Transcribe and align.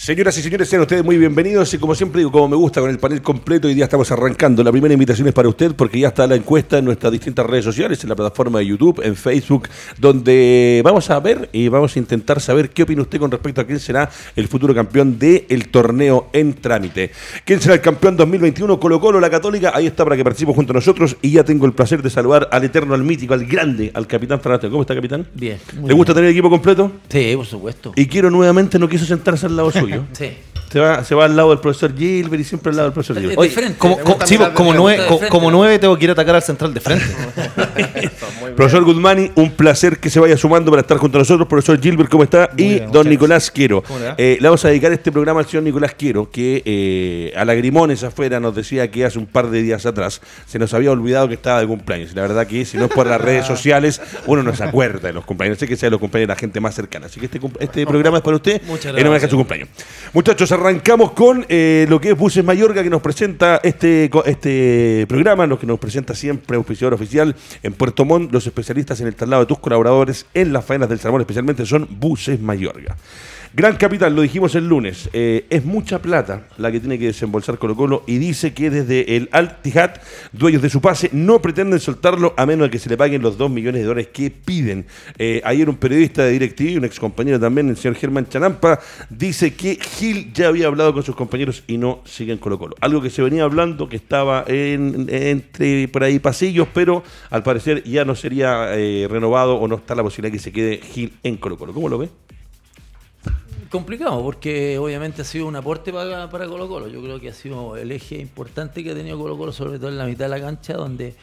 Señoras 0.00 0.38
y 0.38 0.42
señores, 0.42 0.66
sean 0.66 0.80
ustedes 0.80 1.04
muy 1.04 1.18
bienvenidos 1.18 1.74
y 1.74 1.78
como 1.78 1.94
siempre 1.94 2.20
digo, 2.20 2.32
como 2.32 2.48
me 2.48 2.56
gusta 2.56 2.80
con 2.80 2.88
el 2.88 2.98
panel 2.98 3.20
completo, 3.20 3.68
hoy 3.68 3.74
día 3.74 3.84
estamos 3.84 4.10
arrancando. 4.10 4.64
La 4.64 4.72
primera 4.72 4.94
invitación 4.94 5.28
es 5.28 5.34
para 5.34 5.46
usted 5.46 5.74
porque 5.74 6.00
ya 6.00 6.08
está 6.08 6.26
la 6.26 6.36
encuesta 6.36 6.78
en 6.78 6.86
nuestras 6.86 7.12
distintas 7.12 7.44
redes 7.44 7.66
sociales, 7.66 8.02
en 8.02 8.08
la 8.08 8.16
plataforma 8.16 8.60
de 8.60 8.66
YouTube, 8.66 9.02
en 9.04 9.14
Facebook, 9.14 9.68
donde 9.98 10.80
vamos 10.82 11.10
a 11.10 11.20
ver 11.20 11.50
y 11.52 11.68
vamos 11.68 11.94
a 11.94 11.98
intentar 11.98 12.40
saber 12.40 12.70
qué 12.70 12.84
opina 12.84 13.02
usted 13.02 13.18
con 13.18 13.30
respecto 13.30 13.60
a 13.60 13.64
quién 13.64 13.78
será 13.78 14.08
el 14.36 14.48
futuro 14.48 14.74
campeón 14.74 15.18
del 15.18 15.68
torneo 15.68 16.30
en 16.32 16.54
trámite. 16.54 17.10
¿Quién 17.44 17.60
será 17.60 17.74
el 17.74 17.82
campeón 17.82 18.16
2021? 18.16 18.80
Colo 18.80 19.02
Colo, 19.02 19.20
la 19.20 19.28
Católica, 19.28 19.72
ahí 19.74 19.86
está 19.86 20.04
para 20.04 20.16
que 20.16 20.24
participe 20.24 20.54
junto 20.54 20.72
a 20.72 20.76
nosotros 20.76 21.18
y 21.20 21.32
ya 21.32 21.44
tengo 21.44 21.66
el 21.66 21.74
placer 21.74 22.02
de 22.02 22.08
saludar 22.08 22.48
al 22.52 22.64
eterno, 22.64 22.94
al 22.94 23.04
mítico, 23.04 23.34
al 23.34 23.44
grande, 23.44 23.90
al 23.92 24.06
capitán 24.06 24.40
Fernando. 24.40 24.70
¿Cómo 24.70 24.80
está, 24.80 24.94
capitán? 24.94 25.26
Bien. 25.34 25.58
¿Le 25.84 25.92
gusta 25.92 26.14
tener 26.14 26.30
equipo 26.30 26.48
completo? 26.48 26.90
Sí, 27.10 27.34
por 27.36 27.44
supuesto. 27.44 27.92
Y 27.96 28.06
quiero 28.06 28.30
nuevamente, 28.30 28.78
no 28.78 28.88
quiso 28.88 29.04
sentarse 29.04 29.44
al 29.44 29.56
lado 29.56 29.70
suyo. 29.70 29.89
Sí. 30.12 30.36
Se 30.70 30.78
va, 30.78 31.02
se 31.04 31.14
va 31.14 31.24
al 31.24 31.34
lado 31.34 31.50
del 31.50 31.58
profesor 31.58 31.96
Gilbert 31.96 32.40
y 32.40 32.44
siempre 32.44 32.70
al 32.70 32.76
lado 32.76 32.88
del 32.88 32.94
profesor 32.94 33.16
Es 33.16 33.22
Gilbert. 33.22 33.40
de 33.40 33.60
Oye. 33.62 33.74
Como, 33.76 33.98
sí, 34.24 34.36
de 34.36 34.52
como, 34.52 34.72
nueve, 34.72 35.02
de 35.20 35.28
como 35.28 35.50
nueve 35.50 35.78
tengo 35.80 35.96
que 35.98 36.04
ir 36.04 36.10
a 36.10 36.12
atacar 36.12 36.36
al 36.36 36.42
central 36.42 36.72
de 36.72 36.80
frente. 36.80 37.04
profesor 38.56 38.84
Guzmani, 38.84 39.32
un 39.34 39.50
placer 39.52 39.98
que 39.98 40.10
se 40.10 40.20
vaya 40.20 40.36
sumando 40.36 40.70
para 40.70 40.82
estar 40.82 40.96
junto 40.98 41.18
a 41.18 41.20
nosotros. 41.20 41.48
Profesor 41.48 41.80
Gilbert, 41.80 42.08
¿cómo 42.08 42.24
está? 42.24 42.50
Muy 42.52 42.62
y 42.64 42.68
bien, 42.74 42.92
don 42.92 43.08
Nicolás 43.08 43.50
Quiero. 43.50 43.82
Eh, 44.16 44.38
le 44.40 44.48
vamos 44.48 44.64
a 44.64 44.68
dedicar 44.68 44.92
este 44.92 45.10
programa 45.10 45.40
al 45.40 45.46
señor 45.46 45.64
Nicolás 45.64 45.94
Quiero, 45.98 46.30
que 46.30 46.62
eh, 46.64 47.32
a 47.36 47.44
lagrimones 47.44 48.04
afuera 48.04 48.38
nos 48.38 48.54
decía 48.54 48.90
que 48.90 49.04
hace 49.04 49.18
un 49.18 49.26
par 49.26 49.50
de 49.50 49.62
días 49.62 49.86
atrás 49.86 50.20
se 50.46 50.58
nos 50.58 50.72
había 50.74 50.92
olvidado 50.92 51.28
que 51.28 51.34
estaba 51.34 51.60
de 51.60 51.66
cumpleaños. 51.66 52.12
Y 52.12 52.14
la 52.14 52.22
verdad 52.22 52.46
que 52.46 52.64
si 52.64 52.76
no 52.76 52.84
es 52.84 52.92
por 52.92 53.06
las 53.06 53.20
redes 53.20 53.46
sociales, 53.46 54.00
uno 54.26 54.42
no 54.42 54.54
se 54.54 54.64
acuerda 54.64 55.08
de 55.08 55.14
los 55.14 55.24
cumpleaños. 55.24 55.58
Sé 55.58 55.66
que 55.66 55.76
sea 55.76 55.90
los 55.90 55.98
cumpleaños 56.00 56.28
de 56.28 56.34
la 56.34 56.38
gente 56.38 56.60
más 56.60 56.74
cercana. 56.74 57.06
Así 57.06 57.18
que 57.18 57.26
este, 57.26 57.40
este 57.58 57.86
programa 57.86 58.18
es 58.18 58.22
para 58.22 58.36
usted 58.36 58.62
Muchas 58.66 58.84
en 58.86 58.90
homenaje 58.90 59.06
a 59.06 59.10
gracias. 59.10 59.30
su 59.30 59.36
cumpleaños. 59.36 59.68
Muchachos, 60.12 60.52
arrancamos 60.60 61.12
con 61.12 61.46
eh, 61.48 61.86
lo 61.88 62.00
que 62.00 62.10
es 62.10 62.18
Buses 62.18 62.44
Mayorga, 62.44 62.82
que 62.82 62.90
nos 62.90 63.00
presenta 63.00 63.60
este, 63.62 64.10
este 64.26 65.06
programa, 65.08 65.46
lo 65.46 65.58
que 65.58 65.66
nos 65.66 65.78
presenta 65.78 66.14
siempre 66.14 66.56
auspiciador 66.56 66.92
oficial 66.92 67.34
en 67.62 67.72
Puerto 67.72 68.04
Montt. 68.04 68.30
Los 68.30 68.46
especialistas 68.46 69.00
en 69.00 69.06
el 69.06 69.14
traslado 69.14 69.42
de 69.42 69.46
tus 69.46 69.58
colaboradores 69.58 70.26
en 70.34 70.52
las 70.52 70.64
faenas 70.64 70.90
del 70.90 71.00
salmón, 71.00 71.22
especialmente 71.22 71.64
son 71.64 71.88
Buses 71.98 72.40
Mayorga. 72.40 72.96
Gran 73.52 73.74
capital, 73.76 74.14
lo 74.14 74.22
dijimos 74.22 74.54
el 74.54 74.68
lunes, 74.68 75.10
eh, 75.12 75.44
es 75.50 75.64
mucha 75.64 76.00
plata 76.00 76.46
la 76.56 76.70
que 76.70 76.78
tiene 76.78 77.00
que 77.00 77.06
desembolsar 77.06 77.58
Colo 77.58 77.74
Colo 77.74 78.04
y 78.06 78.18
dice 78.18 78.54
que 78.54 78.70
desde 78.70 79.16
el 79.16 79.28
Al 79.32 79.60
Tijat, 79.60 79.98
dueños 80.32 80.62
de 80.62 80.70
su 80.70 80.80
pase, 80.80 81.10
no 81.12 81.42
pretenden 81.42 81.80
soltarlo 81.80 82.32
a 82.36 82.46
menos 82.46 82.68
de 82.68 82.70
que 82.70 82.78
se 82.78 82.88
le 82.88 82.96
paguen 82.96 83.22
los 83.22 83.36
2 83.36 83.50
millones 83.50 83.80
de 83.80 83.88
dólares 83.88 84.10
que 84.12 84.30
piden. 84.30 84.86
Eh, 85.18 85.42
ayer 85.44 85.68
un 85.68 85.74
periodista 85.74 86.22
de 86.22 86.30
DirecTV, 86.30 86.78
un 86.78 86.84
ex 86.84 87.00
compañero 87.00 87.40
también, 87.40 87.68
el 87.68 87.76
señor 87.76 87.96
Germán 87.96 88.28
Chanampa, 88.28 88.78
dice 89.08 89.52
que 89.54 89.74
Gil 89.74 90.32
ya 90.32 90.46
había 90.46 90.68
hablado 90.68 90.94
con 90.94 91.02
sus 91.02 91.16
compañeros 91.16 91.64
y 91.66 91.76
no 91.76 92.02
siguen 92.04 92.38
Colo 92.38 92.56
Colo. 92.56 92.76
Algo 92.80 93.02
que 93.02 93.10
se 93.10 93.20
venía 93.20 93.42
hablando, 93.42 93.88
que 93.88 93.96
estaba 93.96 94.44
en- 94.46 95.08
entre 95.10 95.88
por 95.88 96.04
ahí 96.04 96.20
pasillos, 96.20 96.68
pero 96.72 97.02
al 97.30 97.42
parecer 97.42 97.82
ya 97.82 98.04
no 98.04 98.14
sería 98.14 98.76
eh, 98.76 99.08
renovado 99.10 99.56
o 99.56 99.66
no 99.66 99.74
está 99.74 99.96
la 99.96 100.04
posibilidad 100.04 100.32
que 100.32 100.38
se 100.38 100.52
quede 100.52 100.76
Gil 100.78 101.14
en 101.24 101.36
Colo 101.36 101.58
Colo. 101.58 101.74
¿Cómo 101.74 101.88
lo 101.88 101.98
ve? 101.98 102.08
Complicado, 103.70 104.20
porque 104.20 104.78
obviamente 104.78 105.22
ha 105.22 105.24
sido 105.24 105.46
un 105.46 105.54
aporte 105.54 105.92
para, 105.92 106.28
para 106.28 106.48
Colo 106.48 106.68
Colo. 106.68 106.88
Yo 106.88 107.00
creo 107.00 107.20
que 107.20 107.28
ha 107.28 107.32
sido 107.32 107.76
el 107.76 107.92
eje 107.92 108.18
importante 108.18 108.82
que 108.82 108.90
ha 108.90 108.94
tenido 108.94 109.16
Colo 109.16 109.38
Colo, 109.38 109.52
sobre 109.52 109.78
todo 109.78 109.90
en 109.90 109.96
la 109.96 110.06
mitad 110.06 110.24
de 110.24 110.30
la 110.30 110.40
cancha, 110.40 110.74
donde 110.74 111.14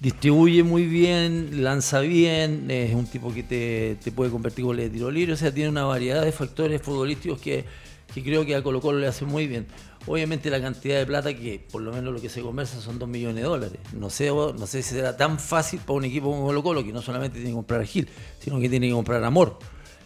distribuye 0.00 0.64
muy 0.64 0.86
bien, 0.86 1.62
lanza 1.62 2.00
bien, 2.00 2.68
es 2.68 2.92
un 2.94 3.06
tipo 3.06 3.32
que 3.32 3.44
te, 3.44 3.96
te 4.02 4.10
puede 4.10 4.32
convertir 4.32 4.64
goles 4.64 4.86
de 4.86 4.90
tiro 4.90 5.08
libre, 5.08 5.34
o 5.34 5.36
sea, 5.36 5.54
tiene 5.54 5.70
una 5.70 5.84
variedad 5.84 6.24
de 6.24 6.32
factores 6.32 6.82
futbolísticos 6.82 7.40
que, 7.40 7.64
que 8.12 8.24
creo 8.24 8.44
que 8.44 8.56
a 8.56 8.62
Colo 8.64 8.80
Colo 8.80 8.98
le 8.98 9.06
hace 9.06 9.24
muy 9.24 9.46
bien. 9.46 9.64
Obviamente 10.06 10.50
la 10.50 10.60
cantidad 10.60 10.98
de 10.98 11.06
plata 11.06 11.32
que, 11.32 11.64
por 11.70 11.80
lo 11.80 11.92
menos 11.92 12.12
lo 12.12 12.20
que 12.20 12.28
se 12.28 12.42
conversa, 12.42 12.80
son 12.80 12.98
2 12.98 13.08
millones 13.08 13.36
de 13.36 13.42
dólares. 13.42 13.78
No 13.92 14.10
sé, 14.10 14.30
no 14.30 14.66
sé 14.66 14.82
si 14.82 14.96
será 14.96 15.16
tan 15.16 15.38
fácil 15.38 15.78
para 15.78 15.92
un 15.92 16.04
equipo 16.06 16.28
como 16.28 16.44
Colo 16.44 16.62
Colo, 16.64 16.84
que 16.84 16.92
no 16.92 17.02
solamente 17.02 17.36
tiene 17.36 17.50
que 17.50 17.56
comprar 17.56 17.82
a 17.82 17.84
Gil, 17.84 18.08
sino 18.40 18.58
que 18.58 18.68
tiene 18.68 18.88
que 18.88 18.94
comprar 18.94 19.22
amor. 19.22 19.60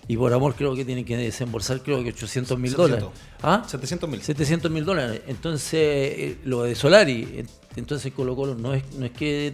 Y 0.08 0.16
por 0.16 0.32
amor 0.32 0.54
creo 0.54 0.74
que 0.74 0.84
tienen 0.86 1.04
que 1.04 1.16
desembolsar 1.18 1.82
creo 1.82 2.02
que 2.02 2.08
800 2.10 2.58
mil 2.58 2.70
700. 2.70 3.00
dólares. 3.00 3.20
¿Ah? 3.42 3.62
700 3.66 4.08
mil. 4.08 4.22
700 4.22 4.70
mil 4.70 4.84
dólares. 4.84 5.20
Entonces, 5.28 5.72
eh, 5.74 6.38
lo 6.44 6.62
de 6.62 6.74
Solari, 6.74 7.28
eh, 7.30 7.46
entonces 7.76 8.12
Colo 8.14 8.34
Colo 8.34 8.54
no 8.54 8.72
es, 8.74 8.82
no 8.98 9.04
es 9.04 9.12
que 9.12 9.52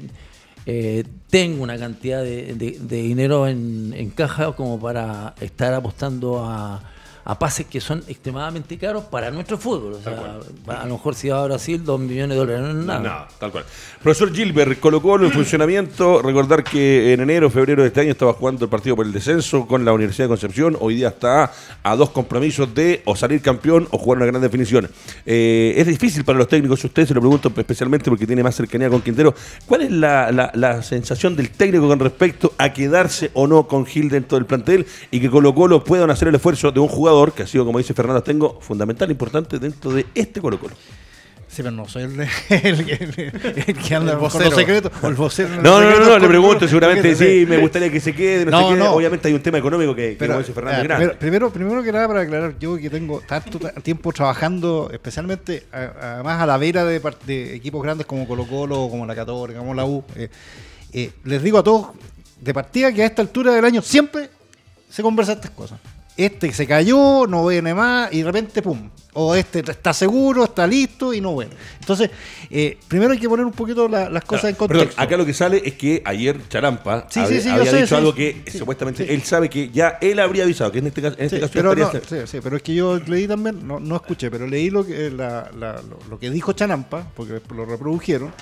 eh, 0.67 1.05
tenga 1.29 1.63
una 1.63 1.77
cantidad 1.77 2.23
de, 2.23 2.55
de- 2.55 2.79
de 2.81 3.03
dinero 3.03 3.47
en, 3.49 3.93
en 3.97 4.11
caja 4.11 4.53
como 4.53 4.79
para 4.81 5.35
estar 5.41 5.75
apostando 5.75 6.45
a, 6.45 6.83
a 7.27 7.39
pases 7.39 7.67
que 7.67 7.81
son 7.81 8.03
extremadamente 8.07 8.77
caros 8.77 9.05
para 9.05 9.31
nuestro 9.31 9.57
fútbol. 9.57 9.95
O 9.95 10.03
sea, 10.03 10.39
a 10.81 10.85
lo 10.87 10.95
mejor 10.95 11.15
si 11.15 11.29
va 11.31 11.43
a 11.43 11.45
Brasil, 11.47 11.83
2 11.83 12.01
millones 12.01 12.31
de 12.31 12.37
dólares 12.37 12.63
no 12.63 12.69
es 12.81 12.87
nada. 12.87 13.01
No, 13.01 13.37
tal 13.39 13.51
cual. 13.51 13.65
Profesor 14.03 14.33
Gilbert, 14.35 14.79
Colo 14.79 15.01
Colo 15.01 15.27
en 15.27 15.33
funcionamiento. 15.33 16.21
Recordar 16.21 16.63
que 16.63 17.15
en 17.15 17.21
enero, 17.21 17.49
febrero 17.49 17.81
de 17.83 17.89
este 17.89 18.03
año 18.03 18.11
estaba 18.13 18.35
jugando 18.35 18.65
el 18.67 18.71
partido 18.71 18.95
por 18.97 19.07
el 19.07 19.13
descenso 19.13 19.67
con 19.67 19.85
la 19.87 19.93
Universidad 19.95 20.25
de 20.25 20.29
Concepción. 20.29 20.77
Hoy 20.81 20.97
día 20.97 21.09
está 21.09 21.51
a 21.83 21.97
dos 21.97 22.11
compromisos 22.11 22.75
de 22.75 23.01
o 23.07 23.17
salir 23.17 23.41
campeón 23.41 23.89
o 23.91 23.97
jugar 23.97 24.19
una 24.19 24.27
gran 24.27 24.43
definición. 24.43 24.91
Eh, 25.25 25.73
es 25.79 25.87
difícil 25.87 26.25
para 26.25 26.37
los 26.39 26.49
técnicos, 26.49 26.85
usted 26.85 27.07
se 27.07 27.15
lo 27.15 27.21
pregunto 27.23 27.51
especialmente 27.57 28.11
porque 28.11 28.27
tiene 28.27 28.43
más 28.43 28.55
cercanía 28.55 28.91
con 28.91 29.01
Quintero. 29.01 29.35
¿Cuál 29.65 29.81
es 29.83 29.91
la, 29.93 30.31
la- 30.31 30.51
la 30.55 30.83
sensación 30.83 31.37
del 31.37 31.49
técnico 31.51 31.89
con 31.89 31.99
respecto 32.01 32.53
a 32.59 32.71
quedarse 32.75 33.31
o 33.33 33.47
no 33.47 33.67
con 33.67 33.87
Gil 33.87 34.11
dentro 34.11 34.37
del 34.37 34.45
plantel 34.47 34.85
y 35.11 35.21
que 35.21 35.31
Colo 35.31 35.55
Colo 35.55 35.83
puedan 35.85 36.11
hacer 36.11 36.29
el 36.29 36.35
esfuerzo 36.35 36.71
de 36.71 36.81
un 36.81 36.89
jugador 36.89 37.14
que 37.35 37.43
ha 37.45 37.47
sido, 37.47 37.65
como 37.65 37.79
dice 37.79 37.95
Fernando 37.95 38.23
Tengo, 38.23 38.61
fundamental, 38.61 39.11
importante 39.11 39.59
dentro 39.59 39.93
de 39.93 40.07
este 40.15 40.41
Colo 40.41 40.59
Colo? 40.59 40.75
Sí, 41.47 41.63
pero 41.63 41.71
no 41.71 41.87
soy 41.87 42.03
el, 42.03 42.21
el, 42.21 42.29
el- 42.51 43.63
el 43.67 43.77
que 43.79 43.95
anda 43.95 44.15
El 44.15 44.19
con 44.19 44.43
los 44.43 44.55
secretos. 44.55 44.91
o 45.01 45.07
el 45.07 45.15
vocero 45.15 45.55
en 45.55 45.63
No, 45.63 45.81
no, 45.81 45.89
no, 46.01 46.05
no, 46.09 46.19
le 46.19 46.27
pregunto, 46.27 46.67
seguramente 46.67 47.15
sí, 47.15 47.47
me 47.49 47.59
gustaría 47.61 47.93
que 47.93 48.01
se 48.01 48.13
quede, 48.13 48.45
no, 48.47 48.51
No, 48.51 48.59
se 48.71 48.75
quede. 48.75 48.85
no. 48.85 48.93
Obviamente 48.93 49.29
hay 49.29 49.35
un 49.35 49.41
tema 49.43 49.59
económico 49.59 49.95
que, 49.95 50.11
que 50.11 50.17
Pero, 50.19 50.33
como 50.33 50.41
dice 50.41 50.53
Fernando, 50.53 50.79
es 50.83 50.85
grande. 50.89 51.07
primero, 51.11 51.51
primero, 51.51 51.53
primero 51.53 51.83
que 51.85 51.93
nada, 51.93 52.09
para 52.09 52.21
aclarar, 52.23 52.59
yo 52.59 52.77
que 52.77 52.91
tengo 52.91 53.21
tanto 53.21 53.61
ta- 53.61 53.71
tiempo 53.75 54.13
trabajando, 54.13 54.91
especialmente 54.93 55.63
a- 55.73 56.15
además 56.15 56.41
a 56.43 56.47
la 56.47 56.57
vera 56.59 56.85
de 56.85 57.55
equipos 57.55 57.83
grandes 57.85 58.05
como 58.07 58.27
Colo 58.27 58.49
Colo, 58.49 58.89
como 58.91 59.07
la 59.07 59.15
Católica, 59.15 59.61
como 59.61 59.75
la 59.75 59.85
U, 59.85 60.03
eh, 60.17 60.29
eh, 60.93 61.13
les 61.23 61.41
digo 61.41 61.59
a 61.59 61.63
todos 61.63 61.89
de 62.41 62.53
partida 62.53 62.93
que 62.93 63.03
a 63.05 63.07
esta 63.07 63.23
altura 63.23 63.53
del 63.55 63.65
año 63.65 63.81
siempre 63.81 64.29
se 64.91 65.03
conversan 65.03 65.37
estas 65.37 65.53
cosas. 65.53 65.79
Este 66.17 66.53
se 66.53 66.65
cayó, 66.67 67.27
no 67.27 67.45
viene 67.47 67.75
más, 67.75 68.13
y 68.13 68.19
de 68.19 68.25
repente, 68.25 68.63
pum. 68.63 68.89
O 69.15 69.35
este 69.35 69.61
está 69.69 69.93
seguro, 69.93 70.45
está 70.45 70.65
listo 70.67 71.13
y 71.13 71.21
no 71.21 71.37
viene. 71.37 71.55
Entonces, 71.81 72.11
eh, 72.51 72.79
primero 72.89 73.13
hay 73.13 73.19
que 73.19 73.29
poner 73.29 73.45
un 73.45 73.53
poquito 73.53 73.89
la- 73.89 74.09
las 74.11 74.25
cosas 74.25 74.51
en 74.51 74.57
Perdón, 74.57 74.79
contexto. 74.79 75.01
acá 75.03 75.17
lo 75.17 75.25
que 75.27 75.35
sale 75.35 75.63
es 75.65 75.75
que 75.75 76.03
ayer 76.05 76.41
Charampa 76.49 77.07
Sí, 77.11 77.21
había, 77.21 77.37
sí, 77.37 77.43
sí, 77.43 77.49
yo 77.49 77.55
había 77.61 77.71
sé, 77.71 77.83
dicho 77.83 77.97
algo 77.97 78.15
que 78.15 78.43
supuestamente 78.57 79.13
él 79.13 79.23
sabe 79.23 79.49
que 79.49 79.71
ya 79.71 79.99
él 80.01 80.19
habría 80.21 80.45
avisado, 80.45 80.71
que 80.73 80.79
en 80.79 80.87
este 80.89 81.01
caso, 81.03 81.17
en 81.19 81.27
este 81.27 81.41
caso 81.41 81.53
pero, 81.53 81.75
no, 81.77 81.91
sí, 81.93 82.17
sí, 82.27 82.39
pero 82.43 82.57
es 82.57 82.63
que 82.63 82.75
yo 82.75 82.99
leí 82.99 83.27
también, 83.29 83.67
no, 83.67 83.79
no 83.81 83.97
escuché, 83.97 84.31
pero 84.33 84.47
leí 84.49 84.71
lo 84.71 84.85
que, 84.85 85.11
la- 85.11 85.51
la- 85.59 85.81
lo, 85.83 85.99
lo 86.11 86.19
que 86.19 86.31
dijo 86.31 86.53
Chanampa, 86.53 87.09
porque 87.15 87.41
lo 87.55 87.65
reprodujeron, 87.67 88.33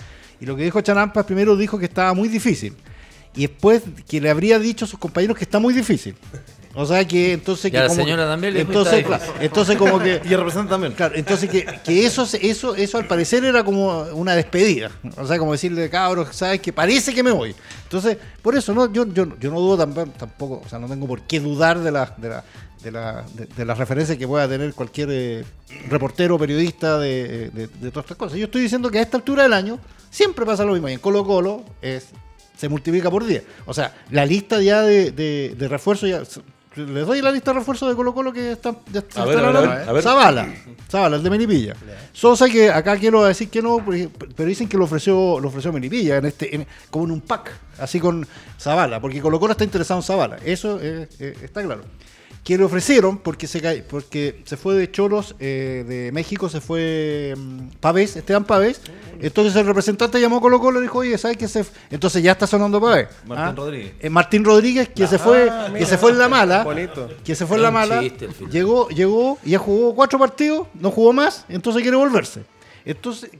y 0.41 0.47
lo 0.47 0.57
que 0.57 0.65
dijo 0.65 0.81
Chanampa 0.81 1.25
primero 1.27 1.55
dijo 1.57 1.79
que 1.79 1.85
estaba 1.87 2.15
muy 2.15 2.29
difícil, 2.29 2.75
y 3.35 3.43
después 3.43 3.83
que 4.09 4.21
le 4.23 4.31
habría 4.31 4.59
dicho 4.59 4.87
a 4.87 4.89
sus 4.89 4.99
compañeros 4.99 5.37
que 5.37 5.45
está 5.45 5.59
muy 5.59 5.73
difícil. 5.75 6.15
O 6.75 6.87
sea 6.87 7.07
que 7.07 7.33
entonces 7.35 7.67
Y 7.67 7.71
que 7.71 7.79
a 7.79 7.83
la 7.83 7.89
como 7.89 8.01
señora 8.03 8.23
que- 8.25 8.29
también 8.31 8.55
le 8.55 8.61
entonces, 8.63 9.05
claro, 9.05 9.23
entonces 9.41 9.77
como 9.77 9.99
que 9.99 10.23
Y 10.25 10.33
el 10.33 10.39
representante 10.39 10.71
también. 10.71 10.93
Claro, 10.95 11.15
entonces 11.17 11.51
que, 11.51 11.65
que 11.85 12.07
eso, 12.07 12.25
se- 12.25 12.47
eso, 12.49 12.75
eso 12.75 12.97
al 12.99 13.07
parecer 13.07 13.45
era 13.45 13.63
como 13.63 14.03
una 14.15 14.35
despedida. 14.35 14.91
O 15.19 15.27
sea, 15.27 15.39
como 15.39 15.53
decirle, 15.53 15.91
cabros, 15.91 16.35
sabes 16.35 16.61
que 16.61 16.73
parece 16.73 17.13
que 17.15 17.23
me 17.23 17.31
voy. 17.31 17.55
Entonces, 17.85 18.17
por 18.41 18.57
eso, 18.57 18.73
¿no? 18.73 18.91
Yo, 18.93 19.07
yo, 19.13 19.27
yo 19.39 19.51
no 19.51 19.61
dudo 19.61 19.87
tamp- 19.87 20.13
tampoco, 20.15 20.63
o 20.65 20.69
sea, 20.69 20.79
no 20.79 20.89
tengo 20.89 21.07
por 21.07 21.21
qué 21.23 21.41
dudar 21.41 21.79
de 21.81 21.91
la, 21.93 22.15
de 22.17 22.29
la, 22.31 22.45
de 22.83 22.91
la, 22.91 23.25
de, 23.35 23.47
de 23.47 23.65
las 23.67 23.77
referencias 23.77 24.17
que 24.17 24.27
pueda 24.27 24.49
tener 24.49 24.73
cualquier 24.73 25.09
eh, 25.11 25.45
reportero, 25.91 26.39
periodista 26.39 26.99
de, 26.99 27.51
de- 27.51 27.67
de 27.69 27.91
todas 27.91 28.05
estas 28.07 28.17
cosas. 28.17 28.39
Yo 28.39 28.47
estoy 28.47 28.63
diciendo 28.63 28.91
que 28.91 28.99
a 28.99 29.03
esta 29.03 29.19
altura 29.19 29.43
del 29.43 29.53
año 29.53 29.79
siempre 30.11 30.47
pasa 30.47 30.65
lo 30.65 30.73
mismo. 30.73 30.89
Y 30.89 30.95
en 30.95 30.99
Colo 31.01 31.23
Colo 31.27 31.65
es, 31.83 32.07
se 32.57 32.69
multiplica 32.71 33.11
por 33.11 33.27
10. 33.27 33.43
O 33.67 33.75
sea, 33.75 33.95
la 34.11 34.25
lista 34.25 34.61
ya 34.63 34.81
de, 34.83 35.11
de, 35.11 35.55
de 35.59 35.69
refuerzo 35.69 36.07
ya. 36.07 36.23
Les 36.77 37.07
doy 37.07 37.21
la 37.21 37.31
lista 37.31 37.53
de 37.53 37.59
refuerzos 37.59 37.89
de 37.91 37.95
Colo 37.97 38.15
Colo 38.15 38.33
que 38.33 38.53
están. 38.53 38.79
ya 38.91 39.01
están 39.01 39.27
ver, 39.27 39.37
ver, 39.37 39.45
a 39.45 39.49
hablando. 39.49 39.71
ver, 39.71 39.89
a 39.89 39.93
ver. 39.93 40.03
Zavala, 40.03 40.55
Zavala, 40.91 41.17
el 41.17 41.23
de 41.23 41.31
Melipilla. 41.31 41.75
Sosa, 42.13 42.49
que 42.49 42.71
acá 42.71 42.97
quiero 42.97 43.25
decir 43.25 43.51
que 43.51 43.61
no, 43.61 43.85
pero 43.85 44.49
dicen 44.49 44.69
que 44.69 44.79
lo 44.79 44.85
ofreció, 44.85 45.39
lo 45.39 45.49
ofreció 45.49 45.73
Melipilla, 45.73 46.17
en 46.17 46.25
este, 46.27 46.55
en- 46.57 46.67
como 46.91 47.05
en 47.05 47.11
un 47.11 47.21
pack, 47.21 47.53
así 47.79 48.01
con 48.01 48.27
Zavala, 48.59 49.01
porque 49.01 49.21
Colo 49.21 49.39
Colo 49.39 49.53
está 49.53 49.65
interesado 49.65 50.01
en 50.01 50.05
Zavala. 50.05 50.39
Eso 50.45 50.79
eh, 50.81 51.09
eh, 51.19 51.37
está 51.43 51.63
claro. 51.63 51.83
Que 52.45 52.59
le 52.59 52.65
ofrecieron 52.65 53.19
porque 53.19 53.47
se 53.47 53.61
porque 53.89 54.43
se 54.45 54.57
fue 54.57 54.75
de 54.75 54.91
Choros 54.91 55.37
eh, 55.39 55.85
de 55.87 56.11
México 56.13 56.49
se 56.49 56.61
fue 56.61 57.35
mm, 57.37 57.59
Pavés 57.79 58.17
Esteban 58.17 58.45
Pavés 58.45 58.81
entonces 59.21 59.55
el 59.55 59.65
representante 59.67 60.21
llamó 60.21 60.39
a 60.39 60.41
Colo 60.41 60.59
Colo 60.59 60.81
y 60.81 60.83
dijo 60.83 60.99
oye 60.99 61.17
sabes 61.19 61.37
que 61.37 61.47
se 61.47 61.61
f-?" 61.61 61.73
entonces 61.91 62.21
ya 62.23 62.33
está 62.33 62.47
sonando 62.49 62.81
Pavés 62.81 63.09
Martín 63.27 63.57
Rodríguez. 63.57 63.93
Eh, 64.01 64.11
Martín 64.11 64.45
Rodríguez 64.45 64.89
que 64.89 65.07
se 65.07 65.19
fue 65.21 65.49
Ah, 65.51 65.67
que 65.67 65.73
mira, 65.75 65.87
se 65.87 65.99
fue 65.99 66.11
en 66.11 66.19
la 66.19 66.29
mala 66.29 66.65
bonito. 66.65 67.09
que 67.25 67.35
se 67.37 67.47
fue 67.47 67.59
en 67.59 67.63
la 67.63 67.71
mala 67.71 68.03
llegó 68.51 68.89
llegó 68.89 69.39
y 69.45 69.51
ya 69.51 69.59
jugó 69.59 69.95
cuatro 69.95 70.19
partidos 70.19 70.67
no 70.75 70.91
jugó 70.91 71.13
más 71.13 71.45
entonces 71.49 71.81
quiere 71.83 71.97
volverse 71.97 72.43
entonces 72.85 73.31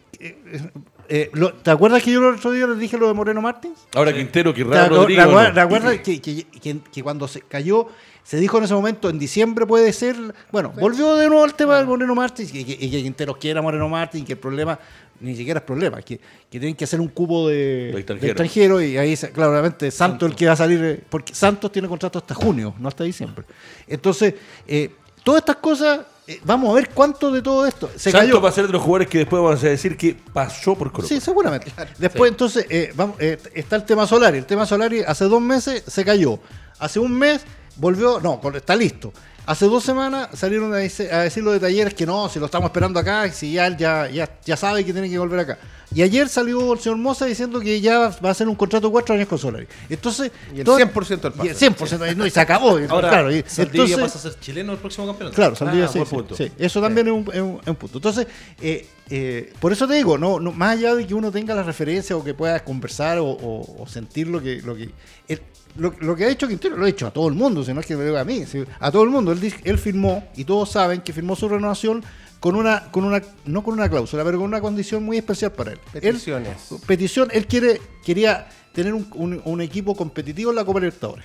eh, 1.09 1.31
lo- 1.35 1.53
¿te 1.53 1.71
acuerdas 1.71 2.03
que 2.03 2.13
yo 2.13 2.21
el 2.29 2.37
otro 2.37 2.51
día 2.53 2.67
les 2.67 2.79
dije 2.79 2.97
lo 2.99 3.09
de 3.09 3.15
Moreno 3.15 3.41
Martins? 3.43 3.79
Ahora 3.95 4.13
Quintero, 4.13 4.53
que 4.55 4.65
¿Te 4.65 4.71
raro. 4.71 5.07
¿te 5.07 5.21
acuerdas- 5.21 5.55
te 5.55 5.61
acuerdas 5.61 5.99
que, 6.01 6.21
que- 6.21 6.45
que- 6.45 6.79
que 6.93 7.03
cuando 7.03 7.27
se 7.29 7.41
cayó, 7.43 7.89
se 8.25 8.37
dijo 8.39 8.59
en 8.59 8.65
ese 8.65 8.75
momento, 8.75 9.11
en 9.11 9.19
diciembre 9.19 9.67
puede 9.67 9.93
ser. 9.93 10.17
Bueno, 10.53 10.73
volvió 10.79 11.17
de 11.17 11.29
nuevo 11.29 11.45
el 11.45 11.55
tema 11.55 11.77
del 11.79 11.87
Moreno 11.87 12.15
Martins 12.15 12.55
y 12.55 12.65
que, 12.65 12.77
Quinteros 12.79 13.37
quiera 13.37 13.61
Moreno 13.61 13.89
Martins, 13.89 14.25
que 14.25 14.35
el 14.35 14.39
problema 14.39 14.79
ni 15.21 15.37
siquiera 15.37 15.59
es 15.59 15.65
problema, 15.65 16.03
que, 16.03 16.17
que 16.19 16.59
tienen 16.59 16.75
que 16.75 16.83
hacer 16.85 17.01
un 17.01 17.07
cupo 17.09 17.49
de, 17.49 17.93
De 17.95 18.03
de 18.03 18.27
extranjero. 18.29 18.81
y 18.81 18.97
ahí 18.97 19.17
claramente 19.33 19.91
Santos 19.93 20.29
el 20.31 20.35
que 20.37 20.47
va 20.47 20.53
a 20.53 20.57
salir, 20.57 20.83
eh, 20.83 21.01
porque 21.09 21.33
Santos 21.35 21.71
tiene 21.71 21.87
contrato 21.87 22.19
hasta 22.19 22.35
junio, 22.35 22.75
no 22.81 22.89
hasta 22.89 23.05
diciembre. 23.05 23.45
Entonces, 23.87 24.35
eh, 24.67 24.91
todas 25.23 25.43
estas 25.43 25.57
cosas, 25.57 26.01
eh, 26.27 26.41
vamos 26.45 26.71
a 26.71 26.75
ver 26.75 26.91
cuánto 26.91 27.33
de 27.33 27.43
todo 27.43 27.67
esto 27.67 27.91
se 27.97 28.13
Santos 28.13 28.29
cayó. 28.29 28.41
va 28.41 28.49
a 28.49 28.53
ser 28.53 28.67
de 28.69 28.73
los 28.73 28.83
jugadores 28.83 29.09
que 29.09 29.19
después 29.19 29.43
vamos 29.43 29.63
a 29.63 29.69
decir 29.69 29.97
que 29.97 30.17
pasó 30.33 30.77
por 30.77 30.93
Colo 30.93 31.09
Sí, 31.09 31.21
seguramente. 31.21 31.73
Después, 31.99 32.31
entonces, 32.31 32.65
eh, 32.71 32.93
vamos, 32.95 33.17
eh, 33.19 33.39
está 33.55 33.77
el 33.77 33.85
tema 33.85 34.07
Solari. 34.07 34.39
El 34.39 34.47
tema 34.47 34.65
Solari 34.65 35.01
hace 35.01 35.25
dos 35.25 35.41
meses 35.41 35.83
se 35.87 36.05
cayó. 36.05 36.39
Hace 36.79 37.01
un 37.01 37.19
mes 37.19 37.43
volvió, 37.77 38.21
no, 38.21 38.41
está 38.55 38.77
listo. 38.77 39.13
Hace 39.45 39.67
dos 39.67 39.83
semanas 39.83 40.29
salieron 40.35 40.73
a, 40.73 40.77
dice- 40.79 41.13
a 41.13 41.21
decir 41.23 41.43
los 41.43 41.53
de 41.55 41.61
talleres 41.61 41.95
que 41.95 42.07
no, 42.07 42.29
si 42.29 42.39
lo 42.39 42.47
estamos 42.47 42.67
esperando 42.69 43.01
acá, 43.01 43.31
si 43.33 43.53
ya, 43.53 43.67
él 43.67 43.77
ya, 43.77 44.09
ya, 44.09 44.29
ya 44.45 44.57
sabe 44.57 44.85
que 44.85 44.93
tiene 44.93 45.11
que 45.11 45.19
volver 45.19 45.41
acá. 45.41 45.59
Y 45.95 46.01
ayer 46.01 46.27
salió 46.29 46.73
el 46.73 46.79
señor 46.79 46.97
Moza 46.97 47.27
diciendo 47.27 47.61
que 47.61 47.79
ya 47.81 47.99
va 47.99 48.29
a 48.29 48.31
hacer 48.31 48.49
un 48.49 48.55
contrato 48.55 48.87
de 48.87 48.93
cuatro 48.93 49.15
años 49.15 49.29
con 49.29 49.39
Solari. 49.39 49.67
Entonces, 49.91 50.31
Y 50.55 50.61
el 50.61 50.65
todo- 50.65 50.79
100% 50.79 51.21
del 51.31 51.33
y 51.45 51.49
el 51.49 51.55
pase. 51.55 51.67
100%, 51.71 52.13
y 52.13 52.15
no, 52.15 52.25
y 52.27 52.31
se 52.31 52.41
acabó. 52.41 52.79
Ahora, 52.89 53.11
claro, 53.11 53.31
y- 53.35 53.45
entonces- 53.59 53.99
pasa 53.99 54.19
a 54.19 54.23
ser 54.23 54.41
chileno 54.41 54.73
el 54.73 54.79
próximo 54.79 55.07
campeonato. 55.09 55.35
Claro, 55.37 55.55
Saldivia 55.57 55.85
Ah, 55.85 55.89
sí, 55.89 55.99
sí, 55.99 56.05
punto. 56.15 56.35
sí. 56.37 56.51
Eso 56.57 56.81
también 56.81 57.09
es 57.09 57.13
un, 57.13 57.29
es 57.35 57.41
un- 57.43 57.61
es 57.61 57.69
un 57.69 57.77
punto. 57.77 57.99
Entonces, 57.99 58.27
eh, 58.63 58.87
eh, 59.11 59.53
por 59.61 59.73
eso 59.73 59.87
te 59.87 59.95
digo, 59.95 60.17
no, 60.17 60.41
no, 60.41 60.53
más 60.53 60.79
allá 60.79 60.95
de 60.95 61.07
que 61.07 61.13
uno 61.15 61.31
tenga 61.31 61.55
la 61.55 61.63
referencia 61.63 62.17
o 62.17 62.25
que 62.25 62.33
pueda 62.33 62.59
conversar 62.65 63.19
o, 63.19 63.27
o- 63.27 63.83
o 63.83 63.87
sentir 63.87 64.29
lo 64.29 64.41
que, 64.41 64.63
lo 64.63 64.75
que 64.75 64.89
el- 65.29 65.43
lo, 65.77 65.95
lo 66.01 66.15
que 66.17 66.25
ha 66.25 66.29
hecho 66.29 66.47
Quintero, 66.49 66.77
lo 66.77 66.85
ha 66.85 66.89
hecho 66.89 67.07
a 67.07 67.11
todo 67.11 67.29
el 67.29 67.35
mundo, 67.35 67.65
si 67.65 67.73
no 67.73 67.81
es 67.81 67.87
que 67.87 67.95
me 67.97 68.03
lo 68.03 68.09
diga 68.11 68.21
a 68.21 68.25
mí, 68.25 68.45
si- 68.47 68.65
a 68.81 68.91
todo 68.91 69.03
el 69.05 69.11
mundo. 69.11 69.33
Él, 69.33 69.53
él 69.65 69.79
firmó, 69.79 70.25
y 70.37 70.45
todos 70.45 70.71
saben 70.71 71.01
que 71.01 71.13
firmó 71.13 71.35
su 71.37 71.49
renovación 71.49 72.05
con 72.41 72.57
una, 72.57 72.91
con 72.91 73.05
una, 73.05 73.23
no 73.45 73.63
con 73.63 73.75
una 73.75 73.89
cláusula, 73.89 74.25
pero 74.25 74.39
con 74.39 74.47
una 74.49 74.61
condición 74.61 75.03
muy 75.05 75.17
especial 75.17 75.53
para 75.53 75.73
él. 75.73 75.79
Él- 75.95 76.01
Peticiones. 76.01 76.57
petición, 76.87 77.29
él 77.33 77.47
quiere, 77.47 77.81
quería 78.05 78.49
tener 78.73 78.95
un, 78.95 79.07
un- 79.15 79.41
un 79.45 79.61
equipo 79.61 79.95
competitivo 79.95 80.51
en 80.51 80.57
la 80.57 80.65
Copa 80.65 80.81
Libertadores. 80.81 81.25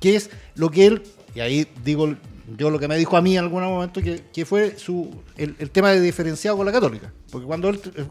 Que 0.00 0.16
es 0.16 0.30
lo 0.54 0.70
que 0.70 0.86
él, 0.86 1.02
y 1.34 1.40
ahí 1.40 1.66
digo 1.84 2.14
yo 2.58 2.70
lo 2.70 2.78
que 2.78 2.88
me 2.88 2.96
dijo 2.96 3.16
a 3.16 3.22
mí 3.22 3.36
en 3.36 3.44
algún 3.44 3.62
momento, 3.62 4.00
que, 4.02 4.22
que 4.32 4.44
fue 4.44 4.76
su 4.78 5.10
el, 5.36 5.54
el 5.58 5.70
tema 5.70 5.90
de 5.90 6.00
diferenciado 6.00 6.56
con 6.56 6.66
la 6.66 6.72
Católica. 6.72 7.10
Porque 7.30 7.46
cuando 7.46 7.68
él. 7.70 7.80
eh, 7.96 8.04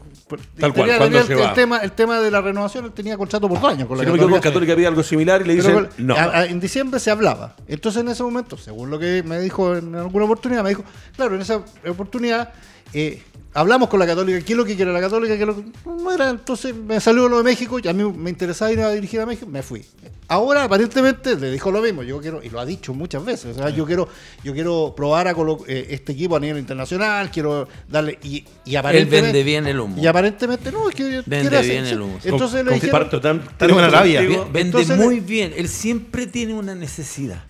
Tal 0.58 0.72
cual, 0.74 0.86
tenía- 0.86 0.98
cuando 0.98 1.22
se 1.24 1.32
el, 1.34 1.40
va. 1.40 1.54
tema, 1.54 1.78
el 1.78 1.92
tema 1.92 2.20
de 2.20 2.30
la 2.30 2.40
renovación, 2.40 2.84
él 2.86 2.92
tenía 2.92 3.16
contrato 3.16 3.48
por 3.48 3.60
dos 3.60 3.70
años 3.72 3.86
con 3.88 3.96
la 3.96 4.02
Si 4.02 4.06
no 4.06 4.12
me 4.12 4.18
equivoco, 4.18 4.34
Católica. 4.36 4.50
Católica 4.50 4.72
había 4.72 4.88
algo 4.88 5.02
similar 5.02 5.40
y 5.42 5.44
le 5.44 5.54
dicen 5.54 5.72
con- 5.74 5.88
no. 5.98 6.14
a- 6.16 6.38
a- 6.40 6.46
en 6.46 6.60
diciembre 6.60 6.98
se 7.00 7.10
hablaba. 7.10 7.54
Entonces 7.68 8.02
en 8.02 8.08
ese 8.08 8.22
momento, 8.22 8.56
según 8.58 8.90
lo 8.90 8.98
que 8.98 9.22
me 9.22 9.38
dijo 9.40 9.76
en 9.76 9.94
alguna 9.94 10.24
oportunidad, 10.24 10.62
me 10.62 10.70
dijo, 10.70 10.84
claro, 11.16 11.36
en 11.36 11.40
esa 11.42 11.62
oportunidad 11.88 12.52
eh, 12.94 13.20
hablamos 13.52 13.88
con 13.88 14.00
la 14.00 14.06
Católica, 14.06 14.40
qué 14.40 14.52
es 14.52 14.56
lo 14.56 14.64
que 14.64 14.74
quiere 14.76 14.92
la 14.92 15.00
Católica, 15.00 15.34
qué 15.36 15.42
es 15.42 15.46
lo 15.46 15.56
que 15.56 15.64
no 15.86 16.12
era. 16.12 16.30
Entonces 16.30 16.74
me 16.74 16.98
salió 17.00 17.28
lo 17.28 17.38
de 17.38 17.42
México 17.44 17.78
y 17.82 17.86
a 17.88 17.92
mí 17.92 18.02
me 18.04 18.30
interesaba 18.30 18.72
ir 18.72 18.80
a 18.80 18.90
dirigir 18.90 19.20
a 19.20 19.26
México, 19.26 19.46
me 19.46 19.62
fui. 19.62 19.84
Ahora 20.26 20.64
aparentemente 20.64 21.36
le 21.36 21.50
dijo 21.50 21.70
lo 21.70 21.82
mismo, 21.82 22.02
yo 22.02 22.18
quiero, 22.18 22.42
y 22.42 22.48
lo 22.48 22.58
ha 22.58 22.64
dicho 22.64 22.94
muchas 22.94 23.22
veces, 23.24 23.54
o 23.56 23.58
sea, 23.58 23.68
yo 23.68 23.84
quiero, 23.84 24.08
yo 24.42 24.54
quiero 24.54 24.94
probar 24.96 25.28
a 25.28 25.34
colo- 25.34 25.62
eh, 25.68 25.88
este 25.90 26.12
equipo 26.12 26.34
a 26.36 26.40
nivel 26.40 26.58
internacional, 26.58 27.30
quiero 27.30 27.68
darle, 27.90 28.18
y, 28.22 28.42
y 28.64 28.70
Él 28.70 28.76
aparentemente... 28.78 29.20
vende 29.26 29.42
bien 29.44 29.66
el 29.66 29.78
humo. 29.78 30.02
Y 30.02 30.06
aparentemente 30.06 30.72
no, 30.72 30.88
es 30.88 30.94
que 30.94 31.22
Vende 31.26 31.54
hacer- 31.58 31.70
bien 31.72 31.84
el 31.86 32.00
humo. 32.00 32.18
Entonces 32.24 32.64
le 32.64 32.72
dijeron, 32.72 32.90
Comparto 32.90 33.20
tan, 33.20 33.42
Tiene 33.58 33.74
buena. 33.74 34.00
Ve- 34.02 34.26
Vende 34.50 34.60
Entonces 34.60 34.96
muy 34.96 35.20
bien. 35.20 35.52
Él 35.54 35.68
siempre 35.68 36.26
tiene 36.26 36.54
una 36.54 36.74
necesidad. 36.74 37.44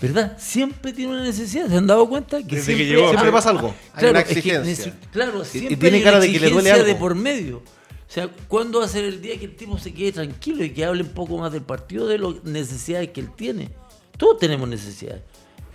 ¿Verdad? 0.00 0.36
Siempre 0.38 0.92
tiene 0.92 1.12
una 1.12 1.22
necesidad. 1.22 1.68
¿Se 1.68 1.76
han 1.76 1.86
dado 1.86 2.06
cuenta? 2.08 2.38
Que 2.38 2.56
Desde 2.56 2.58
que 2.58 2.62
siempre, 2.62 2.86
llegó. 2.86 3.08
Siempre 3.08 3.32
pasa 3.32 3.50
algo. 3.50 3.74
Hay 3.94 4.08
una 4.10 4.20
es 4.20 4.26
que 4.26 4.32
exigencia. 4.34 4.94
claro, 5.12 5.44
siempre 5.44 5.76
tiene 5.76 5.96
hay 5.98 6.02
cara 6.02 6.16
una 6.18 6.26
de 6.26 6.32
que 6.32 6.40
le 6.40 6.50
duele 6.50 6.68
exigencia 6.70 6.84
de 6.94 7.00
por 7.00 7.14
medio. 7.14 7.56
O 7.58 8.12
sea, 8.12 8.28
¿cuándo 8.46 8.80
va 8.80 8.84
a 8.84 8.88
ser 8.88 9.04
el 9.04 9.20
día 9.20 9.38
que 9.38 9.46
el 9.46 9.56
tipo 9.56 9.78
se 9.78 9.92
quede 9.92 10.12
tranquilo 10.12 10.62
y 10.64 10.70
que 10.70 10.84
hable 10.84 11.02
un 11.02 11.08
poco 11.08 11.38
más 11.38 11.50
del 11.52 11.62
partido 11.62 12.06
de 12.06 12.18
las 12.18 12.44
necesidades 12.44 13.08
que 13.08 13.20
él 13.20 13.30
tiene? 13.34 13.70
Todos 14.16 14.38
tenemos 14.38 14.68
necesidades. 14.68 15.22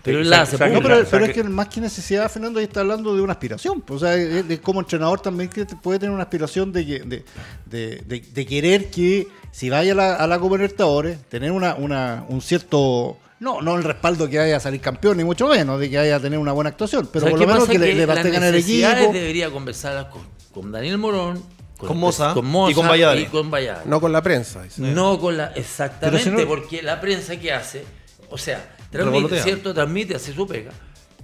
Pero 0.04 0.20
él 0.22 0.30
la 0.30 0.42
hace. 0.42 0.54
No, 0.58 0.82
pero, 0.82 1.04
que- 1.06 1.26
es 1.26 1.34
que 1.34 1.44
más 1.44 1.68
que 1.68 1.82
necesidad, 1.82 2.30
Fernando, 2.32 2.60
ahí 2.60 2.66
está 2.66 2.80
hablando 2.80 3.16
de 3.16 3.22
una 3.22 3.34
aspiración. 3.34 3.82
pues, 3.82 4.02
O 4.02 4.06
sea, 4.06 4.16
él, 4.16 4.46
él 4.50 4.62
como 4.62 4.80
entrenador 4.80 5.20
también 5.20 5.50
que 5.50 5.66
puede 5.66 6.00
tener 6.00 6.14
una 6.14 6.24
aspiración 6.24 6.72
de, 6.72 6.86
que- 6.86 7.00
de, 7.00 7.24
de- 7.66 8.02
de- 8.08 8.20
de 8.34 8.46
querer 8.46 8.90
que 8.90 9.28
si 9.52 9.70
vaya 9.70 9.92
a 9.92 9.96
la, 9.96 10.16
a 10.16 10.26
la 10.28 10.40
Copa 10.40 10.56
Libertadores, 10.56 11.20
tener 11.30 11.52
una, 11.52 11.74
una, 11.76 12.24
un 12.30 12.40
cierto... 12.42 13.18
No, 13.42 13.60
no 13.62 13.76
el 13.76 13.84
respaldo 13.84 14.30
que 14.30 14.38
vaya 14.38 14.56
a 14.56 14.60
salir 14.60 14.80
campeón, 14.80 15.18
ni 15.18 15.24
mucho 15.24 15.48
menos, 15.48 15.80
de 15.80 15.90
que 15.90 15.98
vaya 15.98 16.16
a 16.16 16.20
tener 16.20 16.40
una 16.40 16.52
buena 16.54 16.70
actuación, 16.70 17.10
pero 17.12 17.22
¿Sabes 17.26 17.32
por 17.34 17.40
lo 17.42 17.48
menos 17.48 17.62
pasa? 17.64 17.72
que 17.74 17.80
le, 17.80 17.96
le 17.96 18.08
mantengan 18.08 18.44
el 18.44 18.56
equipo. 18.56 18.88
debería 19.12 19.50
conversarlas 19.50 20.06
con, 20.06 20.22
con 20.54 20.72
Daniel 20.72 20.98
Morón, 21.00 21.44
Con 21.78 21.98
Moza 21.98 22.34
con 22.36 22.46
Moza 22.46 22.72
y 22.72 22.76
con 22.76 22.88
Valladares. 22.88 23.24
y 23.24 23.26
con 23.26 23.50
Valladares. 23.52 23.88
No 23.88 24.00
con 24.00 24.12
la 24.14 24.22
prensa. 24.22 24.62
dice. 24.64 24.82
No 24.84 25.20
con 25.20 25.36
la. 25.38 25.48
Exactamente, 25.56 26.24
Pero 26.24 26.38
si 26.38 26.44
no- 26.44 26.48
porque 26.48 26.82
la 26.84 27.02
prensa 27.02 27.36
que 27.38 27.52
hace, 27.52 27.84
o 28.30 28.38
sea, 28.38 28.76
transmite. 28.92 29.42
¿cierto? 29.42 29.74
Transmite, 29.74 30.16
hace 30.16 30.34
su 30.34 30.48
pega. 30.48 30.72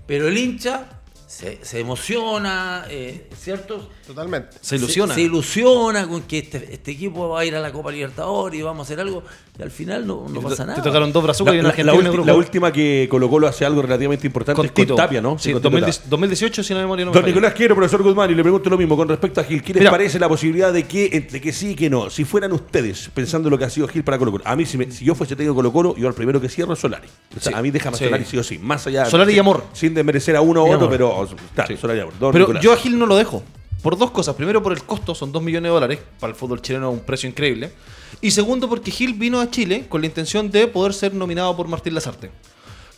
Pero 0.08 0.28
el 0.28 0.36
hincha 0.38 0.86
se, 1.28 1.60
se 1.64 1.80
emociona, 1.82 2.86
eh, 2.90 3.28
¿cierto? 3.38 3.90
Totalmente. 4.08 4.58
Se 4.62 4.78
ilusiona. 4.78 5.14
Se, 5.14 5.22
ilusiona 5.22 6.08
con 6.08 6.22
que 6.24 6.40
este, 6.40 6.74
este 6.74 6.92
equipo 6.92 7.28
va 7.30 7.42
a 7.42 7.46
ir 7.46 7.54
a 7.56 7.60
la 7.60 7.72
Copa 7.72 7.92
Libertadores 7.92 8.58
y 8.60 8.64
vamos 8.64 8.82
a 8.82 8.84
hacer 8.88 9.00
algo. 9.02 9.24
Y 9.60 9.62
al 9.62 9.72
final 9.72 10.06
no, 10.08 10.26
no 10.30 10.40
pasa 10.42 10.64
Te 10.64 10.72
nada. 10.72 10.84
tocaron 10.84 11.12
dos 11.12 11.24
brazucas 11.24 11.54
La, 11.54 11.60
y 11.60 11.84
la- 11.84 11.94
una 11.94 12.12
la 12.26 12.36
última 12.36 12.72
que 12.72 13.08
Colo 13.10 13.30
Colo 13.30 13.48
hace 13.48 13.66
algo 13.66 13.82
relativamente 13.82 14.26
importante 14.28 14.62
es 14.66 14.72
con 14.88 14.96
Tapia, 14.96 15.20
¿no? 15.22 15.38
Sí, 15.38 15.52
con 15.52 15.62
Tito 15.62 15.70
2010 15.70 15.98
Tapia. 15.98 16.10
2018, 16.12 16.64
si 16.64 16.74
no 16.74 16.80
me 16.80 16.84
memoria 16.86 17.06
no 17.06 17.12
me 17.12 17.16
Don 17.16 17.24
falla. 17.24 17.34
Nicolás 17.34 17.54
Quiero, 17.56 17.76
profesor 17.76 18.04
Guzmán, 18.04 18.32
y 18.32 18.36
le 18.36 18.44
pregunto 18.44 18.70
lo 18.70 18.78
mismo 18.78 18.96
con 18.96 19.10
respecto 19.10 19.42
a 19.42 19.44
Gil. 19.44 19.62
¿Qué 19.64 19.74
les 19.74 19.82
Mira. 19.82 19.92
parece 19.92 20.20
la 20.20 20.30
posibilidad 20.30 20.72
de 20.72 20.84
que, 20.88 21.10
entre 21.12 21.42
que 21.42 21.52
sí 21.52 21.72
y 21.72 21.76
que 21.76 21.90
no? 21.90 22.10
Si 22.10 22.24
fueran 22.24 22.54
ustedes, 22.54 23.10
pensando 23.14 23.50
lo 23.50 23.58
que 23.58 23.66
ha 23.66 23.70
sido 23.70 23.88
Gil 23.90 24.04
para 24.04 24.18
Colo 24.18 24.32
Colo, 24.32 24.44
a 24.46 24.56
mí, 24.56 24.66
si, 24.66 24.78
me- 24.78 24.92
si 24.92 25.04
yo 25.04 25.16
fuese 25.16 25.36
técnico 25.36 25.54
de 25.54 25.58
Colo 25.58 25.74
Colo, 25.74 25.96
yo 25.98 26.08
al 26.08 26.14
primero 26.14 26.40
que 26.40 26.48
cierro 26.50 26.74
es 26.74 26.80
Solari. 26.80 27.08
O 27.36 27.40
sea, 27.40 27.52
Sí. 27.52 27.58
a 27.58 27.62
mí 27.62 27.72
déjame 27.72 27.98
Sí. 27.98 28.06
Solari 28.06 28.24
sí 28.26 28.38
o 28.38 28.44
sí, 28.44 28.58
más 28.60 28.86
allá. 28.88 29.06
Solari 29.08 29.34
y 29.34 29.40
amor. 29.40 29.64
Sin 29.74 29.94
desmerecer 29.94 30.36
a 30.38 30.42
uno 30.42 30.62
u 30.64 30.68
otro, 30.68 30.78
amor. 30.78 30.90
pero. 30.92 31.17
Solari 31.26 32.02
Pero 32.20 32.32
Nicolás. 32.32 32.64
yo 32.64 32.74
a 32.74 32.78
Gil 32.78 32.98
no 32.98 33.06
lo 33.06 33.16
dejo. 33.16 33.44
Por 33.82 33.98
dos 33.98 34.12
cosas. 34.12 34.36
Primero, 34.36 34.62
por 34.62 34.74
el 34.74 34.84
costo, 34.84 35.14
son 35.14 35.32
2 35.32 35.42
millones 35.42 35.70
de 35.70 35.74
dólares. 35.74 36.00
Para 36.20 36.32
el 36.32 36.36
fútbol 36.38 36.62
chileno, 36.62 36.90
un 36.90 37.00
precio 37.00 37.30
increíble. 37.30 37.72
Y 38.22 38.32
segundo, 38.32 38.68
porque 38.68 38.92
Gil 38.92 39.14
vino 39.14 39.40
a 39.40 39.50
Chile 39.52 39.86
con 39.88 40.02
la 40.02 40.08
intención 40.08 40.50
de 40.50 40.68
poder 40.68 40.94
ser 40.94 41.14
nominado 41.14 41.56
por 41.56 41.68
Martín 41.68 41.94
Lazarte. 41.94 42.32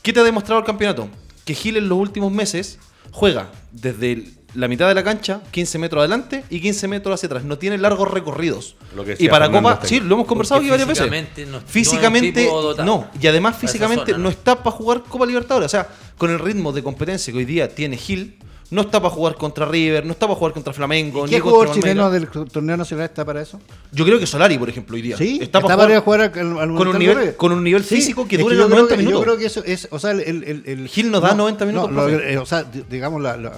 ¿Qué 0.01 0.13
te 0.13 0.19
ha 0.21 0.23
demostrado 0.23 0.59
el 0.59 0.65
campeonato? 0.65 1.09
Que 1.45 1.53
Gil 1.53 1.77
en 1.77 1.89
los 1.89 1.97
últimos 1.97 2.31
meses 2.31 2.79
juega 3.11 3.49
desde 3.71 4.11
el- 4.13 4.33
la 4.55 4.67
mitad 4.67 4.87
de 4.87 4.95
la 4.95 5.03
cancha, 5.03 5.41
15 5.51 5.77
metros 5.77 5.99
adelante 5.99 6.43
y 6.49 6.59
15 6.59 6.87
metros 6.87 7.13
hacia 7.13 7.27
atrás. 7.27 7.43
No 7.43 7.59
tiene 7.59 7.77
largos 7.77 8.09
recorridos. 8.09 8.75
Lo 8.95 9.05
que 9.05 9.15
y 9.19 9.29
para 9.29 9.45
Fernando 9.45 9.69
Copa, 9.75 9.85
sí, 9.87 9.99
lo 9.99 10.15
hemos 10.15 10.25
conversado 10.25 10.59
aquí 10.59 10.69
varias 10.71 10.87
veces. 10.87 11.03
físicamente 11.03 11.45
no- 11.45 11.61
físicamente, 11.61 12.49
no. 12.83 13.07
Y 13.21 13.27
además, 13.27 13.55
físicamente, 13.57 14.05
zona, 14.11 14.17
no 14.17 14.23
¿no? 14.23 14.29
está 14.29 14.55
para 14.63 14.75
jugar 14.75 15.03
Copa 15.07 15.25
Libertadores. 15.27 15.67
O 15.67 15.69
sea, 15.69 15.87
con 16.17 16.31
el 16.31 16.39
ritmo 16.39 16.71
de 16.71 16.81
competencia 16.81 17.31
que 17.31 17.37
hoy 17.37 17.45
día 17.45 17.73
tiene 17.73 17.95
Gil, 17.95 18.37
no 18.71 18.81
está 18.81 18.99
para 19.01 19.13
jugar 19.13 19.35
contra 19.35 19.65
River, 19.65 20.05
no 20.05 20.11
está 20.11 20.27
para 20.27 20.37
jugar 20.37 20.53
contra 20.53 20.73
Flamengo, 20.73 21.25
¿Qué 21.25 21.31
ni 21.35 21.39
jugador 21.39 21.71
chileno 21.73 22.11
del 22.11 22.27
torneo 22.27 22.77
nacional 22.77 23.05
está 23.05 23.25
para 23.25 23.41
eso? 23.41 23.59
Yo 23.91 24.05
creo 24.05 24.19
que 24.19 24.27
Solari, 24.27 24.57
por 24.57 24.69
ejemplo, 24.69 24.95
hoy 24.95 25.01
día. 25.01 25.17
Sí, 25.17 25.39
está, 25.41 25.59
está, 25.59 25.61
para 25.61 25.77
para 25.77 25.91
ir 25.91 25.97
a 25.97 26.01
jugar. 26.01 26.29
jugar 26.31 26.45
al, 26.45 26.59
al 26.71 26.75
con 26.77 26.87
un 26.87 26.97
nivel- 26.99 27.17
River. 27.17 27.35
con 27.35 27.51
un 27.51 27.63
nivel 27.63 27.83
físico 27.83 28.27
que 28.27 28.35
es 28.35 28.41
dure 28.41 28.55
los 28.55 28.65
creo 28.67 28.77
90 28.77 28.95
que- 28.95 28.97
minutos. 29.03 29.19
Yo 29.19 29.23
creo 29.23 29.37
que 29.37 29.45
eso 29.45 29.63
es, 29.65 29.87
o 29.91 29.97
sea, 29.99 30.11
el, 30.11 30.63
el, 30.65 30.87
Gil 30.87 31.09
no 31.11 31.19
da 31.19 31.33
90 31.33 31.65
minutos, 31.65 31.91
no, 31.91 32.01
lo- 32.03 32.07
profe. 32.17 32.33
eh, 32.33 32.37
o 32.37 32.45
sea, 32.45 32.63
di- 32.63 32.83
digamos, 32.89 33.21
la, 33.21 33.37
la- 33.37 33.53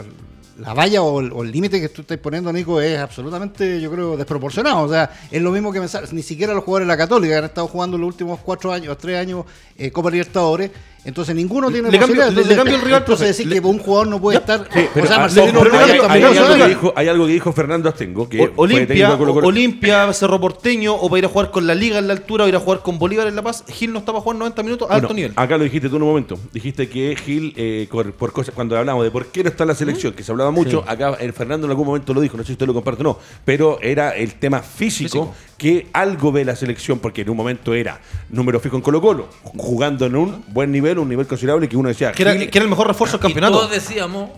la 0.60 0.74
valla 0.76 1.02
o 1.02 1.20
el 1.22 1.32
o 1.34 1.42
el 1.44 1.52
límite 1.52 1.82
que 1.82 1.90
tú 1.90 2.02
estás 2.02 2.18
poniendo, 2.20 2.54
Nico, 2.54 2.80
es 2.80 3.00
absolutamente, 3.00 3.82
yo 3.82 3.90
creo, 3.92 4.16
desproporcionado. 4.16 4.82
O 4.84 4.90
sea, 4.90 5.10
es 5.32 5.42
lo 5.42 5.50
mismo 5.52 5.72
que 5.72 5.80
pensar, 5.80 6.04
ni 6.14 6.22
siquiera 6.22 6.54
los 6.54 6.64
jugadores 6.64 6.88
de 6.88 6.94
la 6.94 6.98
Católica 6.98 7.34
que 7.34 7.38
han 7.40 7.46
estado 7.46 7.68
jugando 7.68 7.98
los 7.98 8.08
últimos 8.08 8.40
cuatro 8.42 8.72
años, 8.72 8.96
tres 9.00 9.18
años, 9.20 9.46
eh, 9.78 9.92
Copa 9.92 10.12
Libertadores, 10.12 10.70
Entonces 11.04 11.36
ninguno 11.36 11.72
tiene 11.72 11.90
Le 11.90 11.98
cambio- 11.98 12.16
posibilidad. 12.18 12.28
le- 12.30 12.34
le 12.36 12.42
Entonces, 12.42 12.58
cambio 12.58 12.76
el 12.76 12.82
rival, 12.82 13.00
entonces 13.02 13.28
decir 13.30 13.48
Le- 13.48 13.60
que 13.60 13.68
un 13.68 13.80
jugador 13.80 14.08
no 14.08 14.22
puede 14.22 14.38
estar. 14.38 14.68
Sí, 14.72 14.86
pero 14.94 15.06
o 15.06 15.08
sea, 15.10 15.18
Marcelino 15.20 15.54
no, 15.54 15.60
pero 15.62 15.72
Romero 15.72 16.08
hay, 16.10 16.22
algo 16.24 16.56
que 16.58 16.68
dijo, 16.68 16.94
hay 16.96 17.08
algo 17.08 17.26
que 17.26 17.32
dijo 17.34 17.54
Fernando 17.54 17.90
Astengo, 17.90 18.30
que 18.30 18.52
Olimpia, 18.56 19.18
Olimpia, 19.44 20.14
Cerro 20.14 20.40
Porteño, 20.40 20.94
o 20.94 21.10
para 21.10 21.20
ir 21.20 21.26
a 21.26 21.30
jugar 21.30 21.50
con 21.52 21.66
la 21.66 21.74
Liga 21.74 21.98
en 21.98 22.08
la 22.08 22.14
altura, 22.14 22.46
o 22.46 22.48
ir 22.48 22.56
a 22.56 22.60
jugar 22.60 22.82
con 22.82 23.00
Bolívar 23.00 23.26
en 23.28 23.36
La 23.36 23.42
Paz, 23.42 23.64
Gil 23.68 23.92
no 23.94 24.00
estaba 24.00 24.22
jugando 24.22 24.40
90 24.46 24.62
minutos 24.64 24.90
a 24.92 24.96
alto 24.96 25.14
nivel. 25.14 25.34
Acá 25.36 25.58
lo 25.58 25.64
dijiste 25.64 25.90
tú 25.90 25.96
en 25.96 26.04
un 26.04 26.10
momento. 26.10 26.38
Dijiste 26.54 26.88
que 26.88 27.16
Gil, 27.16 27.54
eh, 27.58 27.88
por, 27.92 28.14
por 28.14 28.32
cosas, 28.32 28.54
cuando 28.54 28.78
hablamos 28.78 29.04
de 29.04 29.10
por 29.12 29.26
qué 29.28 29.44
no 29.44 29.50
está 29.50 29.64
en 29.64 29.70
la 29.70 29.76
selección, 29.76 30.14
que 30.14 30.24
se 30.24 30.32
hablaba 30.32 30.52
mucho, 30.52 30.84
acá 30.88 31.18
el 31.20 31.34
Fernando 31.34 31.66
en 31.66 31.72
algún 31.72 31.88
momento 31.88 32.14
lo 32.14 32.22
dijo, 32.22 32.38
no 32.38 32.44
sé 32.44 32.48
si 32.48 32.54
usted 32.54 32.68
lo 32.68 32.74
comparte 32.76 33.02
o 33.02 33.06
no, 33.06 33.20
pero 33.44 33.80
era 33.82 34.16
el 34.16 34.36
tema 34.36 34.60
físico, 34.62 35.10
Físico. 35.10 35.36
que 35.58 35.88
algo 35.94 36.32
ve 36.32 36.46
la 36.46 36.56
selección, 36.56 37.00
porque 37.00 37.22
en 37.22 37.30
un 37.32 37.38
momento 37.38 37.74
era 37.74 38.00
número 38.30 38.60
fijo 38.60 38.76
en 38.76 38.82
Colo-Colo, 38.82 39.28
jugando 39.58 40.06
en 40.06 40.16
un 40.16 40.44
buen 40.50 40.72
nivel, 40.72 40.91
un 41.00 41.10
nivel 41.10 41.28
considerable, 41.28 41.68
que 41.70 41.78
uno 41.78 41.90
decía, 41.90 42.12
Que 42.12 42.24
era, 42.24 42.34
Gil- 42.36 42.50
que 42.50 42.58
era 42.58 42.64
el 42.64 42.70
mejor 42.70 42.88
refuerzo 42.88 43.18
del 43.18 43.22
Y 43.30 43.34
campeonato. 43.34 43.58
todos 43.60 43.72
decíamos, 43.72 44.30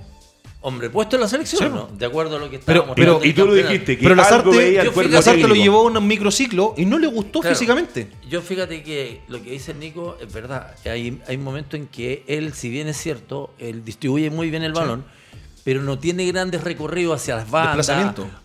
hombre, 0.62 0.90
puesto 0.90 1.16
en 1.18 1.22
la 1.24 1.28
selección, 1.28 1.62
Sí, 1.64 1.70
¿no? 1.70 1.88
De 1.98 2.06
acuerdo 2.06 2.38
a 2.38 2.40
lo 2.40 2.50
que 2.50 2.60
Pero- 2.60 2.84
estábamos 2.84 2.96
pero- 2.96 3.20
y 3.24 3.34
tú 3.34 3.46
lo 3.46 3.54
dijiste, 3.54 3.98
que 3.98 4.04
Pero 4.04 4.14
algo 4.14 4.24
Lazarte, 4.24 4.50
veía 4.58 4.82
el 4.82 4.88
yo 4.88 4.94
cuerpo 4.94 5.10
fíjate- 5.10 5.26
Lazarte 5.30 5.48
lo 5.50 5.56
llevó 5.56 5.80
a 5.80 5.92
un 6.00 6.08
microciclo 6.08 6.74
y 6.78 6.86
no 6.86 6.98
le 7.00 7.08
gustó 7.08 7.42
Claro. 7.42 7.56
físicamente. 7.56 8.08
Yo 8.30 8.42
fíjate 8.42 8.82
que 8.82 9.22
lo 9.28 9.42
que 9.44 9.52
dice 9.52 9.74
Nico 9.74 10.18
es 10.22 10.32
verdad. 10.34 10.74
Hay, 10.86 11.22
hay 11.28 11.38
momentos 11.38 11.80
en 11.80 11.88
que 11.88 12.24
él, 12.28 12.54
si 12.54 12.70
bien 12.70 12.88
es 12.88 12.98
cierto, 12.98 13.54
él 13.60 13.84
distribuye 13.84 14.30
muy 14.30 14.50
bien 14.50 14.64
el 14.64 14.72
balón, 14.74 15.04
pero 15.66 15.82
no 15.82 15.98
tiene 16.00 16.26
grandes 16.28 16.64
recorridos 16.64 17.22
hacia 17.22 17.36
las 17.38 17.50
bandas 17.50 17.90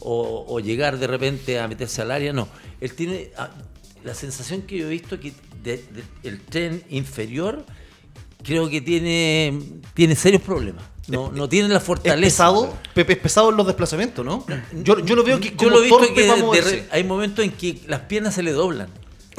o, 0.00 0.44
o 0.48 0.60
llegar 0.60 0.98
de 0.98 1.06
repente 1.06 1.58
a 1.60 1.66
meterse 1.68 2.02
al 2.02 2.10
área. 2.10 2.32
No, 2.32 2.48
él 2.80 2.92
tiene 2.94 3.30
ah, 3.36 3.50
la 4.04 4.14
sensación 4.14 4.62
que 4.62 4.76
yo 4.78 4.86
he 4.86 4.90
visto 4.90 5.18
que 5.20 5.32
de- 5.62 5.78
de- 5.78 6.04
el 6.28 6.40
tren 6.40 6.82
inferior 6.90 7.64
creo 8.42 8.68
que 8.68 8.80
tiene, 8.80 9.58
tiene 9.94 10.14
serios 10.16 10.42
problemas. 10.42 10.84
No, 11.08 11.32
no 11.32 11.48
tiene 11.48 11.68
la 11.70 11.78
Es 11.78 11.82
fortaleza. 11.84 12.26
pesado, 12.26 12.74
Pepe 12.92 13.14
es 13.14 13.18
pesado 13.18 13.48
en 13.50 13.56
los 13.56 13.66
desplazamientos, 13.66 14.24
¿no? 14.24 14.44
Yo, 14.82 14.98
yo 15.00 15.16
lo 15.16 15.24
veo 15.24 15.40
que 15.40 15.50
Yo 15.50 15.56
como 15.56 15.70
lo 15.70 15.78
he 15.78 15.82
visto 15.84 16.14
que 16.14 16.22
de- 16.62 16.86
hay 16.90 17.02
momentos 17.04 17.42
en 17.44 17.50
que 17.52 17.80
las 17.86 18.00
piernas 18.00 18.34
se 18.34 18.42
le 18.42 18.52
doblan. 18.52 18.88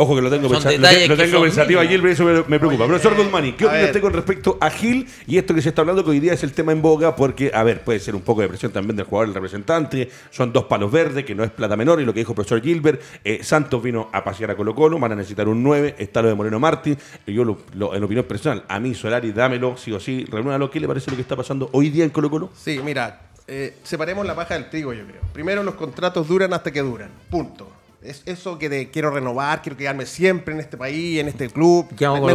Ojo 0.02 0.16
que 0.16 0.22
lo 0.22 0.30
tengo, 0.30 0.48
Son 0.48 0.64
pensa- 0.64 0.72
lo 1.08 1.16
te- 1.18 1.24
tengo 1.26 1.42
pensativo 1.42 1.82
ayer, 1.82 2.06
eso 2.08 2.24
me, 2.24 2.34
me 2.48 2.58
preocupa. 2.58 2.88
Profesor 2.88 3.16
Guzmani, 3.18 3.52
¿qué 3.52 3.66
opina 3.66 3.84
usted 3.84 4.00
con 4.02 4.14
respecto 4.14 4.58
a 4.62 4.70
Gil 4.70 5.06
y 5.28 5.38
esto 5.38 5.54
que 5.54 5.62
se 5.62 5.68
está 5.70 5.82
hablando 5.82 6.06
que 6.06 6.12
hoy 6.12 6.22
día 6.22 6.32
es 6.34 6.42
el 6.44 6.54
tema 6.54 6.72
en 6.72 6.82
boga? 6.82 7.18
Porque, 7.18 7.52
a 7.54 7.64
ver, 7.64 7.82
puede 7.84 8.00
ser 8.00 8.16
un 8.16 8.22
poco 8.22 8.40
de 8.42 8.48
presión 8.48 8.72
también 8.72 8.96
del 8.96 9.06
jugador, 9.06 9.28
el 9.28 9.34
representante, 9.36 10.10
son 10.32 10.54
dos 10.54 10.64
palos 10.64 10.90
verdes, 10.90 11.26
que 11.26 11.36
no 11.36 11.44
es 11.44 11.52
plata 11.52 11.76
menor, 11.76 12.00
y 12.00 12.06
lo 12.06 12.14
que 12.14 12.22
dijo 12.22 12.32
el 12.32 12.36
profesor 12.36 12.62
Gilbert, 12.62 13.02
eh, 13.26 13.44
Santos 13.44 13.84
vino 13.84 14.10
a 14.14 14.24
pasear 14.24 14.52
a 14.52 14.56
Colo 14.56 14.74
Colo, 14.74 14.98
van 15.00 15.12
a 15.12 15.16
necesitar 15.16 15.50
un 15.50 15.62
9, 15.62 15.96
está 15.98 16.22
lo 16.22 16.30
de 16.30 16.36
Moreno 16.36 16.62
Martín, 16.62 16.98
y 17.28 17.34
yo, 17.34 17.44
lo- 17.44 17.58
lo- 17.74 17.94
en 17.94 18.02
opinión 18.02 18.24
personal, 18.26 18.64
a 18.70 18.80
mí 18.80 18.96
Solari, 18.96 19.34
dámelo, 19.34 19.76
sí 19.76 19.92
o 19.92 20.00
sí, 20.00 20.26
reúnalo, 20.32 20.72
¿qué 20.72 20.80
le 20.80 20.88
parece 20.88 21.12
lo 21.12 21.18
que 21.18 21.24
está 21.24 21.36
pasando 21.36 21.70
hoy 21.74 21.90
día 21.90 22.06
en 22.06 22.10
Colo 22.12 22.30
Colo? 22.30 22.50
Sí, 22.56 22.80
mira, 22.84 23.24
eh, 23.48 23.76
separemos 23.84 24.26
la 24.26 24.34
paja 24.34 24.54
del 24.54 24.70
trigo, 24.70 24.94
yo 24.94 25.04
creo. 25.06 25.22
Primero, 25.34 25.62
los 25.62 25.76
contratos 25.76 26.26
duran 26.26 26.54
hasta 26.54 26.72
que 26.72 26.80
duran. 26.82 27.10
Punto. 27.30 27.70
Es 28.02 28.22
eso 28.26 28.58
que 28.58 28.70
de 28.70 28.90
quiero 28.90 29.12
renovar, 29.12 29.62
quiero 29.62 29.76
quedarme 29.78 30.06
siempre 30.06 30.54
en 30.54 30.60
este 30.62 30.78
país, 30.78 31.20
en 31.20 31.28
este 31.28 31.50
club. 31.50 31.88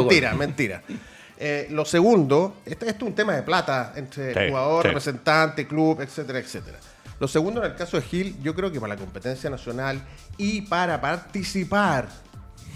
Mentira, 0.02 0.34
mentira. 0.34 0.82
Eh, 1.38 1.66
lo 1.70 1.84
segundo, 1.84 2.56
esto, 2.66 2.84
esto 2.86 3.04
es 3.04 3.08
un 3.10 3.14
tema 3.14 3.34
de 3.34 3.42
plata 3.42 3.92
entre 3.96 4.32
Sí, 4.34 4.40
jugador, 4.50 4.82
sí. 4.82 4.88
representante, 4.88 5.66
club, 5.66 6.00
etcétera, 6.00 6.38
etcétera. 6.38 6.78
Lo 7.18 7.28
segundo, 7.28 7.64
en 7.64 7.70
el 7.72 7.76
caso 7.76 7.96
de 7.98 8.02
Gil, 8.06 8.36
yo 8.42 8.54
creo 8.54 8.70
que 8.70 8.80
para 8.80 8.94
la 8.94 9.00
competencia 9.00 9.48
nacional 9.48 10.00
y 10.36 10.62
para 10.62 11.00
participar 11.00 12.08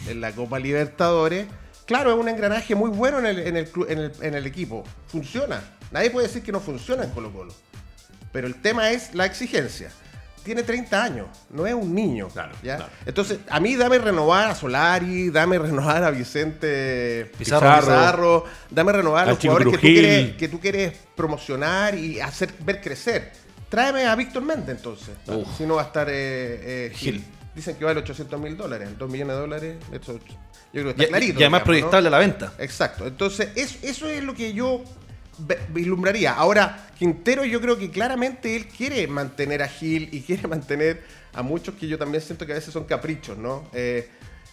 en 0.09 0.21
la 0.21 0.33
Copa 0.33 0.59
Libertadores, 0.59 1.47
claro, 1.87 2.13
es 2.13 2.19
un 2.19 2.29
engranaje 2.29 2.75
muy 2.75 2.91
bueno 2.91 3.19
en 3.19 3.27
el, 3.27 3.39
en 3.41 3.57
el, 3.57 3.73
clu- 3.73 3.87
en 3.89 3.99
el- 3.99 4.13
en 4.23 4.35
el 4.35 4.47
equipo. 4.47 4.85
Funciona. 5.09 5.61
Nadie 5.91 6.11
puede 6.11 6.27
decir 6.27 6.43
que 6.43 6.53
no 6.53 6.61
funciona 6.61 7.05
en 7.05 7.11
Colo 7.11 7.33
Colo. 7.33 7.53
Pero 8.33 8.47
el 8.47 8.55
tema 8.61 8.91
es 8.91 9.15
la 9.15 9.25
exigencia. 9.27 9.91
Tiene 10.49 10.63
30 10.63 11.05
años, 11.05 11.27
no 11.51 11.67
es 11.67 11.75
un 11.75 11.95
niño. 11.95 12.29
Claro, 12.29 12.53
¿ya? 12.63 12.77
claro. 12.77 12.91
Entonces, 13.05 13.41
a 13.51 13.61
mí 13.61 13.77
dame 13.77 13.99
renovar 13.99 14.49
a 14.49 14.55
Solari, 14.55 15.29
dame 15.29 15.59
renovar 15.59 16.03
a 16.03 16.11
Vicente 16.11 17.31
Pizarro. 17.37 17.81
Pizarro, 17.81 18.45
dame 18.71 18.93
renovar 18.93 19.25
a 19.27 19.31
los 19.33 19.39
Chico 19.39 19.53
jugadores 19.53 19.79
que 19.79 19.87
tú, 19.89 19.93
quieres, 19.93 20.37
que 20.37 20.49
tú 20.49 20.59
quieres 20.59 20.93
promocionar 21.15 21.95
y 21.97 22.19
hacer 22.19 22.55
ver 22.61 22.81
crecer. 22.81 23.31
Tráeme 23.69 24.07
a 24.07 24.15
Víctor 24.15 24.43
Méndez 24.43 24.71
entonces, 24.79 25.11
si 25.59 25.67
no 25.67 25.75
va 25.75 25.83
a 25.83 25.85
estar 25.85 26.09
eh, 26.09 26.87
eh, 26.87 26.93
Gil. 26.95 27.17
Gil. 27.17 27.25
Dicen 27.55 27.77
que 27.77 27.85
vale 27.85 28.01
800 28.01 28.41
mil 28.41 28.57
dólares, 28.57 28.89
2 28.99 29.11
millones 29.11 29.35
de 29.37 29.41
dólares. 29.43 29.77
Eso, 29.93 30.15
yo 30.15 30.21
creo 30.83 30.85
que 30.85 30.91
está 30.93 31.05
Y, 31.05 31.07
clarito. 31.09 31.41
y 31.41 31.43
además 31.43 31.43
digamos, 31.43 31.61
¿no? 31.61 31.65
proyectable 31.65 32.09
a 32.09 32.11
la 32.11 32.19
venta. 32.21 32.53
Exacto. 32.59 33.07
Entonces, 33.07 33.51
es- 33.55 33.85
eso 33.85 34.09
es 34.09 34.25
lo 34.25 34.33
que 34.35 34.55
yo 34.55 34.83
vislumbraría. 35.69 36.33
Ahora, 36.33 36.89
Quintero, 36.99 37.45
yo 37.45 37.61
creo 37.61 37.79
que 37.79 37.91
claramente 37.91 38.57
él 38.57 38.67
quiere 38.67 39.07
mantener 39.07 39.63
a 39.63 39.69
Gil 39.69 40.09
y 40.13 40.23
quiere 40.23 40.47
mantener 40.49 41.03
a 41.33 41.43
muchos 41.43 41.75
que 41.75 41.87
yo 41.87 41.99
también 41.99 42.23
siento 42.23 42.47
que 42.47 42.53
a 42.53 42.57
veces 42.57 42.73
son 42.73 42.85
caprichos, 42.85 43.39
¿no? 43.39 43.69
Eh, 43.73 44.09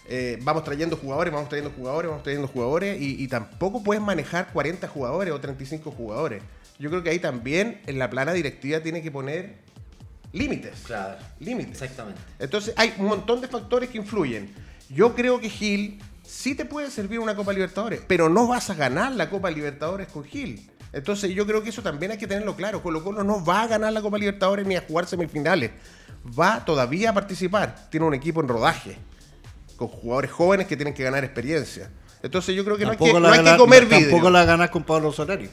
eh, 0.07 0.37
vamos 0.43 0.63
trayendo 0.63 0.97
jugadores, 0.97 1.33
vamos 1.33 1.49
trayendo 1.49 1.73
jugadores, 1.75 2.09
vamos 2.09 2.23
trayendo 2.23 2.47
jugadores 2.47 3.01
y, 3.01 3.23
y 3.23 3.27
tampoco 3.27 3.81
puedes 3.81 4.03
manejar 4.03 4.53
40 4.53 4.87
jugadores 4.87 5.33
o 5.33 5.39
35 5.39 5.91
jugadores. 5.91 6.43
Yo 6.77 6.89
creo 6.89 7.01
que 7.01 7.09
ahí 7.09 7.19
también 7.19 7.81
en 7.87 7.97
la 7.97 8.09
plana 8.09 8.33
directiva 8.33 8.81
tiene 8.81 9.01
que 9.01 9.09
poner 9.09 9.55
límites. 10.33 10.81
Claro. 10.85 11.17
Límites. 11.39 11.81
Exactamente. 11.81 12.21
Entonces 12.39 12.73
hay 12.77 12.93
un 12.97 13.05
montón 13.07 13.41
de 13.41 13.47
factores 13.47 13.89
que 13.89 13.97
influyen. 13.97 14.53
Yo 14.89 15.15
creo 15.15 15.39
que 15.39 15.49
Gil 15.49 15.99
sí 16.23 16.55
te 16.55 16.65
puede 16.65 16.91
servir 16.91 17.19
una 17.19 17.35
Copa 17.35 17.53
Libertadores, 17.53 18.01
pero 18.07 18.29
no 18.29 18.47
vas 18.47 18.69
a 18.69 18.75
ganar 18.75 19.13
la 19.13 19.29
Copa 19.29 19.49
Libertadores 19.49 20.07
con 20.07 20.23
Gil. 20.23 20.69
Entonces 20.95 21.35
yo 21.35 21.45
creo 21.45 21.61
que 21.61 21.71
eso 21.71 21.81
también 21.81 22.13
hay 22.13 22.17
que 22.17 22.25
tenerlo 22.25 22.55
claro. 22.55 22.81
Colo 22.81 23.03
Colo 23.03 23.21
no 23.21 23.43
va 23.43 23.63
a 23.63 23.67
ganar 23.67 23.91
la 23.91 24.01
Copa 24.01 24.17
Libertadores 24.17 24.65
ni 24.65 24.77
a 24.77 24.81
jugar 24.81 25.05
semifinales. 25.05 25.71
Va 26.39 26.63
todavía 26.63 27.09
a 27.09 27.13
participar. 27.13 27.89
Tiene 27.89 28.05
un 28.05 28.13
equipo 28.13 28.39
en 28.39 28.47
rodaje, 28.47 28.97
con 29.75 29.89
jugadores 29.89 30.31
jóvenes 30.31 30.67
que 30.67 30.77
tienen 30.77 30.93
que 30.93 31.03
ganar 31.03 31.25
experiencia. 31.25 31.91
Entonces 32.23 32.55
yo 32.55 32.63
creo 32.63 32.77
que 32.77 32.85
no 32.85 32.91
hay 32.91 32.97
que, 32.97 33.11
Tampoco 33.11 33.19
no 33.19 33.57
comer 33.57 33.89
Tampoco 33.89 34.15
vidrio. 34.15 34.29
la 34.29 34.45
ganas 34.45 34.69
con 34.69 34.85
Pablo 34.85 35.11
Solari. 35.11 35.49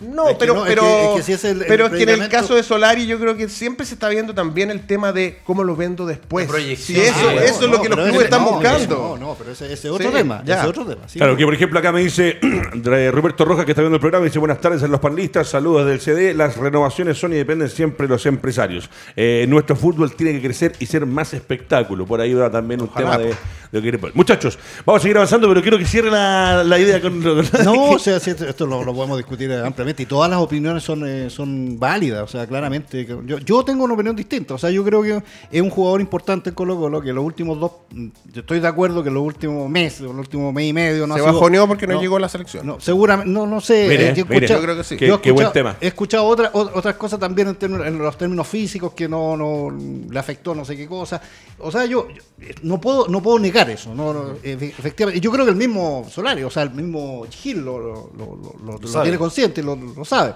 No, 0.00 0.28
Es 0.28 0.34
que 0.34 0.38
pero, 0.38 0.54
no, 0.54 0.64
es 0.64 0.68
pero, 0.68 0.82
que- 0.82 1.04
es 1.04 1.16
que 1.16 1.22
si 1.24 1.32
es 1.32 1.44
el- 1.44 1.60
el 1.62 1.66
pero 1.66 1.86
es 1.86 1.92
que 1.92 2.02
en 2.04 2.08
el 2.22 2.28
caso 2.28 2.54
de 2.54 2.62
Solari 2.62 3.06
yo 3.06 3.18
creo 3.18 3.36
que 3.36 3.48
siempre 3.48 3.84
se 3.84 3.94
está 3.94 4.08
viendo 4.08 4.32
también 4.32 4.70
el 4.70 4.86
tema 4.86 5.12
de 5.12 5.40
cómo 5.44 5.64
lo 5.64 5.74
vendo 5.74 6.06
después. 6.06 6.48
Si 6.78 7.00
eso, 7.00 7.14
Ah, 7.28 7.34
eso 7.42 7.64
es 7.64 7.70
lo 7.70 7.82
que 7.82 7.88
los 7.88 7.96
clubes 7.98 8.14
ese- 8.14 8.24
están 8.24 8.44
no, 8.44 8.52
buscando. 8.52 8.96
No, 8.96 9.26
no, 9.28 9.34
pero 9.34 9.50
ese, 9.52 9.64
ese 9.72 9.88
es 9.88 9.92
otro 9.94 10.08
Sí, 10.08 10.14
tema. 10.16 10.40
ya. 10.44 10.54
ese 10.54 10.62
es 10.62 10.68
otro 10.68 10.84
tema. 10.86 11.02
sí. 11.08 11.18
Claro, 11.18 11.36
que 11.36 11.44
por 11.44 11.52
ejemplo 11.54 11.78
acá 11.80 11.90
me 11.90 12.00
dice 12.00 12.38
Roberto 13.12 13.44
Rojas 13.44 13.64
que 13.64 13.72
está 13.72 13.82
viendo 13.82 13.96
el 13.96 14.00
programa, 14.00 14.24
dice 14.24 14.38
buenas 14.38 14.60
tardes 14.60 14.82
a 14.84 14.88
los 14.88 15.00
panelistas, 15.00 15.48
saludos 15.48 15.84
del 15.86 16.00
CD, 16.00 16.32
las 16.32 16.56
renovaciones 16.56 17.18
son 17.18 17.32
y 17.32 17.36
dependen 17.36 17.68
siempre 17.68 18.06
de 18.06 18.12
los 18.12 18.24
empresarios. 18.26 18.88
Eh, 19.16 19.46
nuestro 19.48 19.74
fútbol 19.74 20.14
tiene 20.14 20.34
que 20.40 20.46
crecer 20.46 20.74
y 20.78 20.86
ser 20.86 21.06
más 21.06 21.34
espectáculo, 21.34 22.06
por 22.06 22.20
ahí 22.20 22.34
va 22.34 22.48
también 22.50 22.80
un 22.82 22.88
Ojalá, 22.88 23.16
tema 23.16 23.24
de, 23.24 23.34
de 23.80 23.92
lo 23.92 23.98
que. 23.98 24.12
Muchachos, 24.14 24.58
vamos 24.86 25.00
a 25.00 25.02
seguir 25.02 25.16
avanzando, 25.16 25.48
pero 25.48 25.60
quiero 25.60 25.76
que 25.76 25.84
cierre 25.86 26.08
la, 26.10 26.62
la 26.62 26.78
idea 26.78 27.00
con... 27.00 27.20
No, 27.64 27.82
o 27.90 27.98
sea, 27.98 28.20
sí, 28.20 28.30
esto, 28.30 28.44
esto 28.46 28.64
lo, 28.64 28.84
lo 28.84 28.94
podemos 28.94 29.16
discutir 29.16 29.50
ampliamente 29.52 29.87
y 29.96 30.06
todas 30.06 30.28
las 30.30 30.38
opiniones 30.40 30.82
son, 30.82 31.06
eh, 31.06 31.30
son 31.30 31.78
válidas, 31.78 32.22
o 32.22 32.26
sea, 32.26 32.46
claramente. 32.46 33.06
Yo, 33.26 33.38
yo 33.38 33.62
tengo 33.64 33.84
una 33.84 33.94
opinión 33.94 34.14
distinta, 34.16 34.54
o 34.54 34.58
sea, 34.58 34.70
yo 34.70 34.84
creo 34.84 35.02
que 35.02 35.22
es 35.50 35.62
un 35.62 35.70
jugador 35.70 36.00
importante 36.00 36.50
en 36.50 36.54
Colo 36.54 36.76
Colo, 36.78 37.00
que 37.00 37.12
los 37.12 37.24
últimos 37.24 37.58
dos, 37.60 37.72
mm, 37.90 38.06
yo 38.32 38.40
estoy 38.40 38.60
de 38.60 38.68
acuerdo 38.68 39.02
que 39.02 39.10
los 39.10 39.22
últimos 39.22 39.68
meses, 39.70 40.00
los 40.02 40.14
últimos 40.16 40.52
mes 40.52 40.66
y 40.68 40.72
medio, 40.72 41.06
no 41.06 41.14
Se 41.14 41.20
bajoneó 41.22 41.66
porque 41.66 41.86
no 41.86 42.00
llegó 42.00 42.16
a 42.16 42.20
la 42.20 42.28
selección. 42.28 42.66
No, 42.66 42.80
seguramente, 42.80 43.30
no, 43.30 43.46
no 43.46 43.60
sé. 43.60 43.86
Mire, 43.88 44.10
eh, 44.10 44.14
yo 44.14 44.22
he 44.22 44.24
mire. 44.24 44.46
escuchado- 44.46 44.60
Yo 44.60 44.64
creo 44.64 44.76
que 44.76 44.84
sí. 44.84 44.96
Qué- 44.96 45.06
yo 45.08 45.14
he 45.16 45.20
qué 45.20 45.30
buen 45.32 45.46
escuchado- 45.46 45.52
tema. 45.52 45.76
He 45.80 45.86
escuchado 45.88 46.24
otra- 46.26 46.50
o- 46.52 46.70
otras 46.78 46.94
cosas 46.96 47.18
también 47.20 47.48
en, 47.48 47.54
términos- 47.56 47.86
en 47.86 47.98
los 47.98 48.16
términos 48.18 48.46
físicos 48.46 48.92
que 48.92 49.08
no, 49.08 49.36
no 49.36 49.76
le 50.10 50.18
afectó 50.18 50.54
no 50.54 50.64
sé 50.64 50.76
qué 50.76 50.86
cosa. 50.86 51.20
O 51.60 51.70
sea, 51.70 51.84
yo, 51.86 52.08
yo, 52.08 52.22
eh, 52.40 52.54
no 52.62 52.80
puedo 52.80 53.08
no 53.08 53.22
puedo 53.22 53.38
negar 53.38 53.68
eso. 53.70 53.94
No, 53.94 54.12
no, 54.12 54.34
efe- 54.42 54.74
efectivamente. 54.78 55.20
Yo 55.20 55.30
creo 55.30 55.44
que 55.44 55.50
el 55.52 55.56
mismo 55.56 56.06
Solari, 56.10 56.42
o 56.42 56.50
sea, 56.50 56.62
el 56.64 56.70
mismo 56.70 57.24
Gil 57.30 57.64
lo, 57.64 57.78
lo- 57.78 58.10
lo- 58.16 58.78
lo- 58.80 59.02
tiene 59.02 59.18
consciente, 59.18 59.62
lo, 59.62 59.77
lo 59.96 60.04
sabe. 60.04 60.34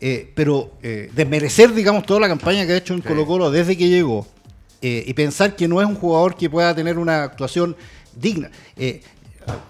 Eh, 0.00 0.30
pero 0.34 0.72
eh, 0.82 1.10
desmerecer, 1.14 1.72
digamos, 1.72 2.04
toda 2.04 2.20
la 2.20 2.28
campaña 2.28 2.66
que 2.66 2.72
ha 2.72 2.76
hecho 2.76 2.94
en 2.94 3.00
Colo 3.00 3.24
Colo 3.26 3.50
desde 3.50 3.76
que 3.76 3.88
llegó 3.88 4.26
eh, 4.82 5.02
y 5.06 5.14
pensar 5.14 5.56
que 5.56 5.66
no 5.66 5.80
es 5.80 5.86
un 5.86 5.94
jugador 5.94 6.36
que 6.36 6.50
pueda 6.50 6.74
tener 6.74 6.98
una 6.98 7.22
actuación 7.22 7.74
digna. 8.14 8.50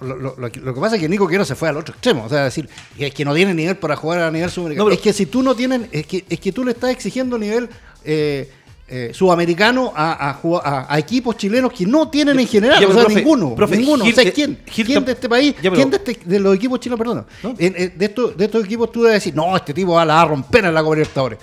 Lo, 0.01 0.17
lo- 0.17 0.37
lo 0.37 0.51
que- 0.53 0.81
pasa 0.81 0.95
es 0.97 1.03
que 1.03 1.09
Nico 1.09 1.27
Quiero 1.27 1.45
se 1.45 1.55
fue 1.57 1.69
al 1.69 1.77
otro 1.77 1.93
extremo, 1.95 2.25
o 2.25 2.29
sea, 2.29 2.45
decir, 2.45 2.69
es 2.97 3.13
que 3.13 3.25
no 3.25 3.35
tiene 3.35 3.53
nivel 3.55 3.77
para 3.77 3.97
jugar 3.97 4.21
a 4.21 4.31
nivel 4.31 4.49
sudamericano. 4.51 4.89
No, 4.89 4.95
es 4.95 5.01
que 5.01 5.13
si 5.13 5.27
tú 5.27 5.43
no 5.43 5.55
tienes, 5.57 5.83
es 5.91 6.07
que, 6.07 6.25
es 6.29 6.39
que 6.39 6.53
tú 6.53 6.65
le 6.65 6.71
estás 6.73 6.91
exigiendo 6.91 7.37
nivel 7.39 7.69
eh, 8.05 8.51
eh, 8.87 9.13
sudamericano 9.15 9.93
a, 9.97 10.31
a, 10.31 10.41
a- 10.65 10.87
a 10.95 10.99
equipos 10.99 11.37
chilenos 11.37 11.73
que 11.73 11.87
no 11.87 12.09
tienen 12.11 12.39
en 12.39 12.47
general, 12.47 12.81
Ya, 12.81 12.87
o 12.89 12.93
sea, 12.93 13.03
profe, 13.05 13.17
ninguno, 13.17 13.55
profe, 13.55 13.77
ninguno. 13.79 14.05
Gil, 14.05 14.13
o 14.13 14.17
sea, 14.17 14.25
eh, 14.25 14.33
¿quién? 14.33 14.59
Gil 14.67 14.87
¿Quién 14.87 15.05
de 15.05 15.13
este 15.13 15.29
país? 15.29 15.55
Ya, 15.57 15.63
pero- 15.71 15.75
¿Quién 15.77 15.91
de, 15.91 15.97
este- 15.97 16.21
de 16.25 16.39
los 16.41 16.55
equipos 16.55 16.81
chilenos, 16.81 16.99
perdón? 16.99 17.27
En- 17.59 17.75
en- 17.77 17.99
de, 17.99 18.05
estos, 18.05 18.37
de 18.37 18.45
estos 18.45 18.65
equipos 18.65 18.93
tú 18.93 19.03
debes 19.03 19.17
decir, 19.17 19.35
no, 19.35 19.57
este 19.57 19.73
tipo 19.73 19.93
va, 19.95 20.05
la 20.05 20.15
va 20.17 20.23
a 20.23 20.27
romper 20.27 20.67
en 20.67 20.75
la 20.75 20.83
Copa 20.83 20.97
Libertadores. 20.97 21.39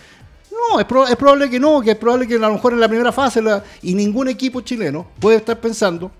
No, 0.51 0.79
es, 0.79 0.85
proba- 0.87 1.09
es 1.09 1.15
probable 1.15 1.49
que 1.49 1.59
no, 1.59 1.81
que 1.81 1.91
es 1.91 1.97
probable 1.97 2.27
que 2.27 2.35
a 2.35 2.39
lo 2.39 2.53
mejor 2.53 2.73
en 2.73 2.79
la 2.79 2.87
primera 2.87 3.11
fase 3.11 3.41
la- 3.41 3.63
y 3.81 3.95
ningún 3.95 4.27
equipo 4.27 4.61
chileno 4.61 5.07
puede 5.19 5.37
estar 5.37 5.59
pensando, 5.59 6.11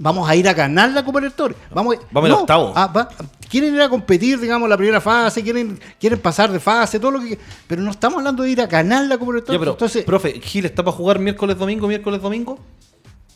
vamos 0.00 0.28
a 0.28 0.34
ir 0.34 0.48
a 0.48 0.54
ganar 0.54 0.90
la 0.90 1.04
Copa 1.04 1.20
Libertadores. 1.20 1.56
Vamos, 1.72 1.96
Vamos 2.10 2.30
al 2.30 2.36
octavo. 2.36 2.72
ah, 2.74 2.88
va- 2.88 3.08
quieren 3.48 3.74
ir 3.74 3.80
a 3.82 3.88
competir, 3.88 4.38
digamos, 4.38 4.68
la 4.68 4.76
primera 4.76 5.00
fase, 5.00 5.42
quieren, 5.42 5.78
quieren 5.98 6.18
pasar 6.20 6.50
de 6.52 6.60
fase, 6.60 6.98
todo 7.00 7.12
lo 7.12 7.20
que. 7.20 7.38
Pero 7.66 7.82
no 7.82 7.90
estamos 7.90 8.18
hablando 8.18 8.42
de 8.42 8.50
ir 8.50 8.60
a 8.60 8.66
ganar 8.66 9.04
la 9.06 9.16
Copa 9.18 9.32
Ya, 9.32 9.52
Libertadores. 9.52 9.58
pero, 9.60 9.72
Entonces, 9.72 10.04
profe, 10.04 10.40
¿Gil 10.40 10.64
está 10.66 10.82
para 10.84 10.96
jugar 10.96 11.18
miércoles, 11.18 11.58
domingo, 11.58 11.88
miércoles, 11.88 12.20
domingo? 12.22 12.58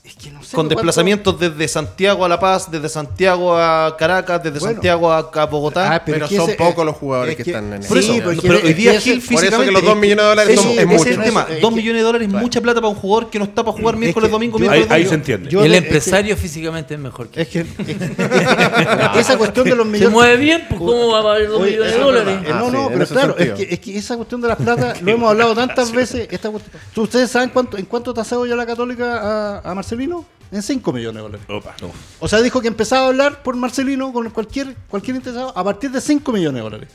Es 0.05 0.17
que 0.17 0.33
no 0.33 0.43
sé 0.43 0.57
Con 0.57 0.67
cuánto- 0.67 0.75
desplazamientos 0.75 1.39
desde 1.39 1.69
Santiago 1.69 2.25
a 2.25 2.29
La 2.29 2.41
Paz, 2.41 2.69
desde 2.69 2.89
Santiago 2.89 3.57
a 3.57 3.97
Caracas, 3.97 4.43
desde 4.43 4.59
Bueno. 4.59 4.75
Santiago 4.75 5.13
a, 5.13 5.19
a 5.33 5.47
Bogotá. 5.47 5.95
Ah, 5.95 6.03
Pero 6.05 6.25
es 6.25 6.31
que 6.31 6.37
son 6.37 6.49
ese- 6.51 6.59
pocos 6.59 6.85
los 6.85 6.97
jugadores 6.97 7.39
es 7.39 7.45
que 7.45 7.51
están 7.53 7.73
en 7.73 7.83
sí, 7.83 7.87
eso. 7.87 7.89
Por 7.89 7.99
eso, 7.99 8.13
porque 8.25 8.41
pero 8.43 8.55
hoy 8.57 8.63
que 8.63 8.75
día 8.75 9.01
Gil 9.01 9.21
por 9.21 9.23
eso 9.23 9.29
que 9.31 9.37
físicamente... 9.39 9.73
los 9.73 9.85
dos 9.85 9.97
millones 9.97 10.25
de 10.25 10.29
dólares 10.29 10.61
son- 10.61 10.71
es 10.79 10.87
mucho. 10.87 11.05
es 11.05 11.17
el 11.19 11.23
tema. 11.23 11.43
Eso, 11.43 11.53
es 11.55 11.61
Dos 11.61 11.71
que- 11.71 11.77
millones 11.77 12.01
de 12.01 12.05
dólares 12.05 12.29
es 12.29 12.35
mucha 12.35 12.61
plata 12.61 12.81
para 12.81 12.89
un 12.89 12.97
jugador 12.97 13.31
que 13.31 13.39
no 13.39 13.45
está 13.45 13.63
para 13.63 13.79
jugar 13.79 13.97
miércoles, 13.97 14.29
que 14.29 14.33
domingo, 14.33 14.59
miércoles, 14.59 14.91
Ahí, 14.91 15.07
se 15.07 15.15
entiende. 15.15 15.49
Yo- 15.49 15.63
el 15.65 15.73
es 15.73 15.81
que- 15.81 15.87
empresario 15.87 16.37
físicamente 16.37 16.95
es 16.95 17.01
mejor 17.01 17.29
que 17.29 17.43
Es 17.43 17.49
que, 17.49 17.61
es 17.61 17.67
que- 17.77 19.21
esa 19.21 19.39
cuestión 19.39 19.69
de 19.69 19.77
los 19.77 19.87
Se 19.87 19.93
millones. 19.93 20.13
mueve 20.13 20.37
bien, 20.37 20.67
pues 20.69 20.81
¿cómo 20.81 21.09
va 21.13 21.19
a 21.21 21.23
valer 21.23 21.49
dos 21.49 21.63
Oye, 21.63 21.71
millones 21.73 21.93
de 21.93 21.99
dólares? 22.01 22.39
Ah, 22.51 22.59
no, 22.59 22.71
no, 22.73 22.89
pero 22.93 23.07
claro, 23.07 23.37
es 23.39 23.53
que, 23.53 23.69
es 23.75 23.79
que 23.79 23.97
esa 23.99 24.17
cuestión 24.17 24.41
de 24.41 24.49
las 24.49 24.57
plata 24.57 24.95
lo 25.01 25.13
hemos 25.13 25.31
hablado 25.31 25.55
tantas 25.55 25.93
veces. 25.93 26.27
Esta 26.29 26.51
cuestión- 26.51 26.77
¿Tú- 26.93 27.03
¿Ustedes 27.03 27.31
saben 27.31 27.51
cuánto, 27.51 27.79
en 27.79 27.85
cuánto 27.85 28.13
tasado 28.13 28.45
ya 28.47 28.57
la 28.57 28.67
Católica 28.67 29.19
a, 29.19 29.59
a 29.59 29.75
Marcelino? 29.93 30.25
En 30.51 30.63
5 30.63 30.93
millones 30.93 31.17
de 31.17 31.21
dólares. 31.21 31.47
Opa. 31.49 31.75
O 32.21 32.29
sea, 32.29 32.41
dijo 32.41 32.61
que 32.61 32.69
empezaba 32.69 33.05
a 33.05 33.09
hablar 33.09 33.43
por 33.43 33.57
Marcelino 33.57 34.13
con 34.13 34.29
cualquier, 34.31 34.75
cualquier 34.89 35.17
interesado 35.17 35.57
a 35.57 35.65
partir 35.65 35.91
de 35.91 36.01
5 36.01 36.33
millones 36.33 36.55
de 36.55 36.61
dólares. 36.61 36.89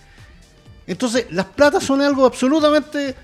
Entonces, 0.86 1.28
las 1.32 1.46
platas 1.46 1.84
son 1.84 2.02
algo 2.02 2.26
absolutamente. 2.26 3.16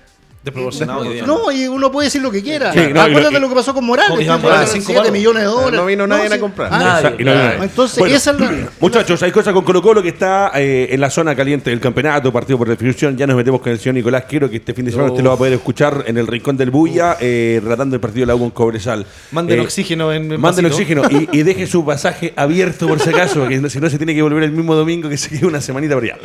Desproporcionado. 0.44 1.04
No, 1.26 1.50
y 1.50 1.66
uno 1.66 1.90
puede 1.90 2.06
decir 2.08 2.20
lo 2.20 2.30
que 2.30 2.42
quiera. 2.42 2.70
Sí, 2.72 2.78
no, 2.78 2.88
lo- 2.94 3.00
Acuérdate 3.00 3.36
y- 3.36 3.40
lo 3.40 3.48
que 3.48 3.54
pasó 3.54 3.72
con 3.72 3.84
Morales. 3.84 4.10
Con 4.10 4.18
que 4.18 4.24
Iván 4.24 4.40
fue 4.40 4.50
Morales, 4.50 4.68
de 4.68 4.72
cinco 4.74 4.86
7 4.88 4.98
palos. 5.00 5.12
millones 5.12 5.42
de 5.42 5.48
dólares. 5.48 5.80
No 5.80 5.86
vino 5.86 6.06
nadie 6.06 6.34
a 6.34 6.38
comprar. 6.40 6.68
Ah, 6.70 7.00
Nadie. 7.02 7.24
Nadie. 7.24 7.64
Entonces, 7.64 7.98
Bueno, 7.98 8.14
esa 8.14 8.30
es 8.32 8.40
la. 8.40 8.52
Muchachos, 8.80 9.22
hay 9.22 9.32
cosas 9.32 9.54
con 9.54 9.64
Colo 9.64 9.80
Colo 9.80 10.02
que 10.02 10.10
está 10.10 10.52
eh, 10.54 10.88
en 10.90 11.00
la 11.00 11.08
zona 11.08 11.34
caliente 11.34 11.70
del 11.70 11.80
campeonato, 11.80 12.30
partido 12.30 12.58
por 12.58 12.68
definición. 12.68 13.16
Ya 13.16 13.26
nos 13.26 13.36
metemos 13.36 13.60
con 13.62 13.72
el 13.72 13.78
señor 13.78 13.94
Nicolás 13.94 14.24
Quiero, 14.28 14.50
que 14.50 14.56
este 14.56 14.74
fin 14.74 14.84
de 14.84 14.90
semana 14.90 15.10
usted 15.10 15.24
lo 15.24 15.30
va 15.30 15.34
a 15.36 15.38
poder 15.38 15.54
escuchar 15.54 16.04
en 16.06 16.18
el 16.18 16.26
rincón 16.26 16.56
del 16.58 16.70
Bulla, 16.70 17.16
eh, 17.20 17.60
relatando 17.62 17.94
el 17.96 18.00
partido 18.00 18.22
de 18.22 18.26
la 18.26 18.34
U 18.34 18.40
con 18.40 18.50
Cobresal. 18.50 19.06
Manden 19.32 19.58
Eh, 19.60 19.62
oxígeno 19.62 20.12
en 20.12 20.32
el 20.32 20.38
Manden 20.38 20.66
oxígeno 20.66 21.02
y, 21.10 21.28
y 21.32 21.42
deje 21.42 21.66
su 21.74 21.84
pasaje 21.86 22.34
abierto 22.36 22.86
por 22.86 23.00
si 23.00 23.08
acaso, 23.08 23.48
que 23.48 23.70
si 23.70 23.80
no 23.80 23.88
se 23.88 23.96
tiene 23.96 24.14
que 24.14 24.20
volver 24.20 24.42
el 24.42 24.52
mismo 24.52 24.74
domingo 24.74 25.08
que 25.08 25.16
se 25.16 25.30
quede 25.30 25.46
una 25.46 25.62
semanita 25.62 25.94
por 25.94 26.04
allá. 26.04 26.16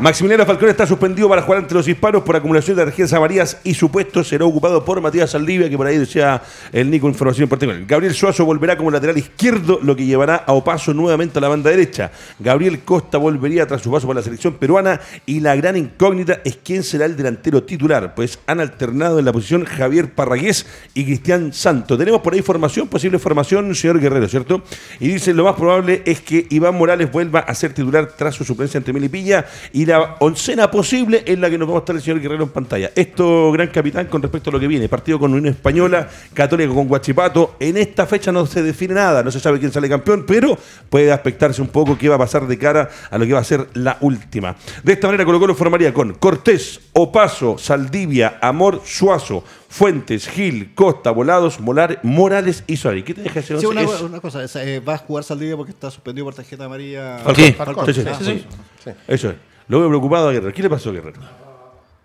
Maximiliano 0.00 0.46
Falcón 0.46 0.68
está 0.68 0.86
suspendido 0.86 1.28
para 1.28 1.42
jugar 1.42 1.60
ante 1.62 1.74
los 1.74 1.86
hispanos 1.88 2.22
por 2.22 2.36
acumulación 2.36 2.76
de 2.76 2.84
tarjetas 2.84 3.12
amarillas 3.12 3.58
y 3.64 3.74
su 3.74 3.90
puesto 3.90 4.22
será 4.22 4.44
ocupado 4.44 4.84
por 4.84 5.00
Matías 5.00 5.30
Saldivia, 5.30 5.68
que 5.68 5.76
por 5.76 5.86
ahí 5.86 5.98
decía 5.98 6.42
el 6.72 6.90
Nico 6.90 7.08
información 7.08 7.44
importante. 7.44 7.84
Gabriel 7.86 8.14
Suazo 8.14 8.44
volverá 8.44 8.76
como 8.76 8.90
lateral 8.90 9.18
izquierdo, 9.18 9.80
lo 9.82 9.96
que 9.96 10.04
llevará 10.04 10.36
a 10.36 10.52
Opaso 10.52 10.94
nuevamente 10.94 11.38
a 11.38 11.40
la 11.40 11.48
banda 11.48 11.70
derecha. 11.70 12.10
Gabriel 12.38 12.80
Costa 12.80 13.18
volvería 13.18 13.66
tras 13.66 13.82
su 13.82 13.90
paso 13.90 14.06
por 14.06 14.16
la 14.16 14.22
selección 14.22 14.54
peruana 14.54 15.00
y 15.26 15.40
la 15.40 15.56
gran 15.56 15.76
incógnita 15.76 16.40
es 16.44 16.58
quién 16.62 16.82
será 16.82 17.06
el 17.06 17.16
delantero 17.16 17.62
titular, 17.62 18.14
pues 18.14 18.38
han 18.46 18.60
alternado 18.60 19.18
en 19.18 19.24
la 19.24 19.32
posición 19.32 19.64
Javier 19.64 20.12
Parragués 20.12 20.66
y 20.94 21.04
Cristian 21.04 21.52
Santo. 21.52 21.96
Tenemos 21.96 22.20
por 22.20 22.34
ahí 22.34 22.42
formación, 22.42 22.88
posible 22.88 23.18
formación, 23.18 23.74
señor 23.74 24.00
Guerrero, 24.00 24.28
¿cierto? 24.28 24.62
Y 25.00 25.08
dice, 25.08 25.32
lo 25.32 25.44
más 25.44 25.54
probable 25.54 26.02
es 26.04 26.20
que 26.20 26.46
Iván 26.50 26.76
Morales 26.76 27.10
vuelva 27.10 27.40
a 27.40 27.54
ser 27.54 27.72
titular 27.72 28.08
tras 28.16 28.34
su 28.34 28.44
suplencia 28.44 28.78
ante 28.78 28.92
Melipilla 28.92 29.46
y 29.72 29.86
la 29.86 30.16
oncena 30.20 30.70
posible 30.70 31.22
es 31.26 31.38
la 31.38 31.50
que 31.50 31.58
nos 31.58 31.68
va 31.68 31.72
a 31.72 31.74
mostrar 31.76 31.96
el 31.96 32.02
señor 32.02 32.20
Guerrero 32.20 32.44
en 32.44 32.50
pantalla. 32.50 32.90
Esto, 32.94 33.52
gran 33.54 33.68
capitán, 33.68 34.06
con 34.06 34.20
respecto 34.22 34.50
a 34.50 34.52
lo 34.52 34.60
que 34.60 34.68
viene. 34.68 34.88
Partido 34.88 35.18
con 35.18 35.32
Unión 35.32 35.52
Española, 35.54 36.08
Católica 36.34 36.72
con 36.74 36.86
Guachipato. 36.86 37.56
En 37.58 37.76
esta 37.76 38.06
fecha 38.06 38.30
no 38.30 38.44
se 38.46 38.62
define 38.62 38.94
nada, 38.94 39.22
no 39.22 39.30
se 39.30 39.40
sabe 39.40 39.58
quién 39.58 39.72
sale 39.72 39.88
campeón, 39.88 40.24
pero 40.26 40.56
puede 40.90 41.10
aspectarse 41.10 41.62
un 41.62 41.68
poco 41.68 41.96
qué 41.96 42.08
va 42.08 42.16
a 42.16 42.18
pasar 42.18 42.46
de 42.46 42.58
cara 42.58 42.90
a 43.10 43.18
lo 43.18 43.26
que 43.26 43.32
va 43.32 43.40
a 43.40 43.44
ser 43.44 43.68
la 43.74 43.96
última. 44.00 44.56
De 44.82 44.92
esta 44.92 45.06
manera 45.06 45.24
Colo 45.24 45.40
Colo 45.40 45.54
formaría 45.54 45.92
con 45.94 46.14
Cortés, 46.14 46.80
Opaso, 46.92 47.56
Saldivia, 47.58 48.38
Amor, 48.42 48.82
Suazo, 48.84 49.42
Fuentes, 49.68 50.28
Gil, 50.28 50.72
Costa, 50.74 51.10
Volados, 51.10 51.58
Molar, 51.60 51.98
Morales 52.04 52.62
y 52.66 52.76
Solari. 52.76 53.02
¿Qué 53.02 53.14
te 53.14 53.22
deja 53.22 53.40
ese 53.40 53.58
Sí, 53.58 53.66
una, 53.66 53.82
Es- 53.82 54.00
una 54.02 54.20
cosa, 54.20 54.44
esa, 54.44 54.62
eh, 54.64 54.78
va 54.80 54.94
a 54.94 54.98
jugar 54.98 55.24
Saldivia 55.24 55.56
porque 55.56 55.72
está 55.72 55.90
suspendido 55.90 56.24
por 56.26 56.34
tarjeta 56.34 56.64
amarilla. 56.66 57.18
Falcón. 57.18 57.44
Sí. 57.44 57.52
Falcón. 57.52 57.84
Ah, 57.88 57.92
sí, 57.92 58.24
sí. 58.24 58.44
sí. 58.84 58.90
Eso 59.08 59.30
es. 59.30 59.36
Lo 59.66 59.80
veo 59.80 59.88
preocupado 59.88 60.28
a 60.28 60.32
Guerrero. 60.32 60.52
¿Qué 60.52 60.62
le 60.62 60.70
pasó 60.70 60.90
a 60.90 60.92
Guerrero? 60.92 61.20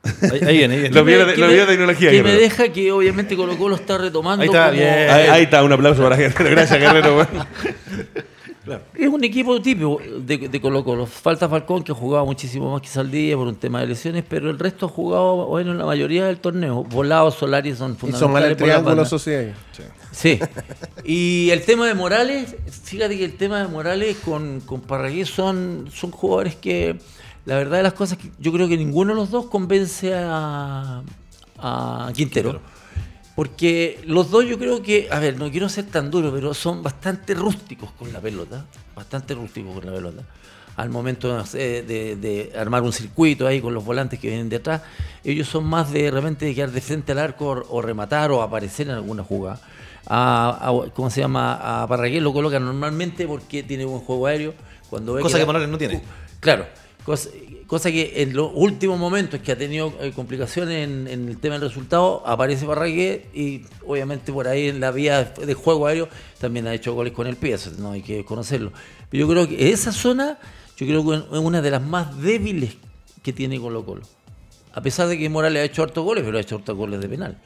Ahí, 0.04 0.40
ahí 0.48 0.58
viene, 0.58 0.76
ahí 0.76 0.80
viene. 0.82 0.90
Lo 0.96 1.04
vio 1.04 1.20
de- 1.20 1.26
me- 1.26 1.66
tecnología, 1.66 2.10
Que 2.12 2.18
me 2.24 2.30
Guerrero. 2.30 2.40
deja 2.42 2.70
que 2.70 2.92
obviamente 2.92 3.36
Colo 3.36 3.58
Colo 3.58 3.76
está 3.76 3.98
retomando 3.98 4.42
Ahí 4.44 4.48
está, 4.50 4.68
como- 4.68 4.78
bien. 4.80 4.90
Ahí, 5.10 5.28
ahí 5.28 5.44
está, 5.44 5.64
un 5.64 5.74
aplauso 5.74 6.02
para 6.04 6.16
Guerrero. 6.16 6.52
Gracias, 6.52 6.80
Guerrero. 6.80 7.16
bueno. 7.16 7.46
Es 8.94 9.08
un 9.08 9.24
equipo 9.24 9.60
tipo 9.62 10.00
de, 10.20 10.38
de 10.48 10.62
Colo 10.62 10.84
Colo. 10.84 11.08
Falta 11.08 11.50
Falcón 11.50 11.84
que 11.84 11.92
ha 11.92 11.96
jugado 11.96 12.24
muchísimo 12.26 12.72
más 12.72 12.82
que 12.82 12.88
Saldía 12.88 13.36
por 13.36 13.48
un 13.48 13.56
tema 13.56 13.82
de 13.82 13.88
lesiones, 13.88 14.24
pero 14.30 14.50
el 14.52 14.60
resto 14.60 14.86
ha 14.86 14.90
jugado 14.90 15.48
bueno 15.48 15.72
en 15.72 15.80
la 15.80 15.86
mayoría 15.86 16.26
del 16.28 16.38
torneo. 16.38 16.84
Volados, 16.84 17.36
Solari 17.36 17.74
son 17.76 17.92
mal 17.92 17.98
fundamentales. 17.98 18.52
el 18.52 18.58
por 18.58 18.68
la 18.68 18.74
triángulo. 18.84 19.06
Sí. 20.12 20.40
Y 21.04 21.50
el 21.52 21.62
tema 21.64 21.88
de 21.88 21.96
Morales, 21.96 22.56
fíjate 22.84 23.18
que 23.18 23.26
el 23.26 23.38
tema 23.38 23.60
de 23.62 23.68
Morales 23.70 24.18
con, 24.24 24.60
con 24.62 24.82
Parragués 24.82 25.30
son, 25.30 25.90
son 25.92 26.12
jugadores 26.12 26.56
que, 26.56 26.98
la 27.46 27.56
verdad 27.56 27.78
de 27.78 27.84
las 27.84 27.94
cosas, 27.94 28.18
que 28.18 28.30
yo 28.40 28.52
creo 28.52 28.68
que 28.68 28.78
ninguno 28.78 29.14
de 29.14 29.20
los 29.20 29.32
dos 29.32 29.46
convence 29.46 30.14
a, 30.16 31.02
a 31.58 32.12
Quintero. 32.14 32.60
Porque 33.36 34.02
los 34.06 34.32
dos 34.32 34.46
yo 34.46 34.58
creo 34.60 34.82
que, 34.84 35.08
a 35.12 35.20
ver, 35.20 35.40
no 35.40 35.50
quiero 35.50 35.70
ser 35.70 35.86
tan 35.86 36.12
duro, 36.12 36.32
pero 36.34 36.54
son 36.54 36.84
bastante 36.84 37.34
rústicos 37.34 37.90
con 37.92 38.12
la 38.12 38.20
pelota. 38.20 38.66
Bastante 38.96 39.34
rústicos 39.34 39.76
con 39.76 39.86
la 39.86 39.94
pelota. 39.94 40.24
Al 40.76 40.90
momento 40.90 41.28
no 41.38 41.46
sé, 41.46 41.84
de, 41.84 42.16
de 42.18 42.52
armar 42.58 42.84
un 42.84 42.92
circuito 42.94 43.48
ahí 43.48 43.62
con 43.62 43.74
los 43.74 43.84
volantes 43.86 44.20
que 44.20 44.28
vienen 44.28 44.50
de 44.50 44.58
atrás, 44.58 44.82
ellos 45.24 45.48
son 45.48 45.66
más 45.66 45.92
de 45.92 46.10
repente 46.12 46.46
de 46.46 46.56
quedar 46.56 46.72
de 46.72 46.82
frente 46.82 47.12
al 47.14 47.20
arco 47.20 47.48
o, 47.50 47.78
o 47.78 47.82
rematar 47.82 48.32
o 48.32 48.42
aparecer 48.42 48.88
en 48.88 48.96
alguna 48.96 49.24
jugada. 49.24 49.60
A, 50.06 50.70
a- 50.70 50.90
¿Cómo 50.94 51.10
se 51.10 51.22
llama? 51.22 51.82
A 51.84 51.88
Parragués 51.88 52.22
lo 52.22 52.34
colocan 52.34 52.64
normalmente 52.66 53.26
porque 53.28 53.64
tiene 53.64 53.86
buen 53.86 54.02
juego 54.02 54.28
aéreo. 54.28 54.54
Cuando 54.90 55.14
ve 55.14 55.22
Cosa 55.22 55.38
la- 55.38 55.44
que 55.44 55.46
Morales 55.46 55.70
no 55.70 55.78
tiene. 55.78 56.02
Claro, 56.40 56.66
cosa, 57.06 57.92
que 57.92 58.22
en 58.22 58.36
los 58.36 58.52
últimos 58.54 59.00
momentos 59.00 59.40
que 59.40 59.52
ha 59.52 59.58
tenido 59.58 59.94
eh, 60.00 60.12
complicaciones 60.16 60.88
en, 60.88 61.08
el 61.08 61.38
tema 61.38 61.56
del 61.56 61.70
resultado, 61.70 62.24
aparece 62.26 62.66
Barragué 62.66 63.28
y 63.34 63.62
obviamente 63.86 64.32
por 64.32 64.48
ahí 64.48 64.68
en 64.68 64.80
la 64.80 64.92
vía 64.92 65.24
de 65.24 65.54
juego 65.54 65.88
aéreo 65.88 66.10
también 66.40 66.68
ha 66.68 66.74
hecho 66.74 66.94
goles 66.94 67.14
con 67.14 67.28
el 67.28 67.36
pie, 67.36 67.58
no 67.78 67.92
hay 67.92 68.02
que 68.02 68.24
conocerlo. 68.26 68.72
Pero 69.10 69.28
yo 69.28 69.30
creo 69.30 69.48
que 69.48 69.72
esa 69.72 69.92
zona, 69.92 70.38
yo 70.78 70.86
creo 70.86 71.08
que 71.08 71.16
es 71.36 71.40
una 71.42 71.62
de 71.62 71.72
las 71.72 71.82
más 71.82 72.22
débiles 72.22 72.76
que 73.24 73.34
tiene 73.34 73.60
Colo 73.60 73.86
Colo. 73.86 74.04
A 74.74 74.82
pesar 74.82 75.08
de 75.08 75.18
que 75.18 75.28
Morales 75.30 75.62
ha 75.62 75.66
hecho 75.66 75.84
hartos 75.84 76.04
goles, 76.04 76.24
pero 76.24 76.38
ha 76.38 76.42
hecho 76.42 76.56
hartos 76.56 76.78
goles 76.78 77.02
de 77.02 77.10
penal. 77.10 77.38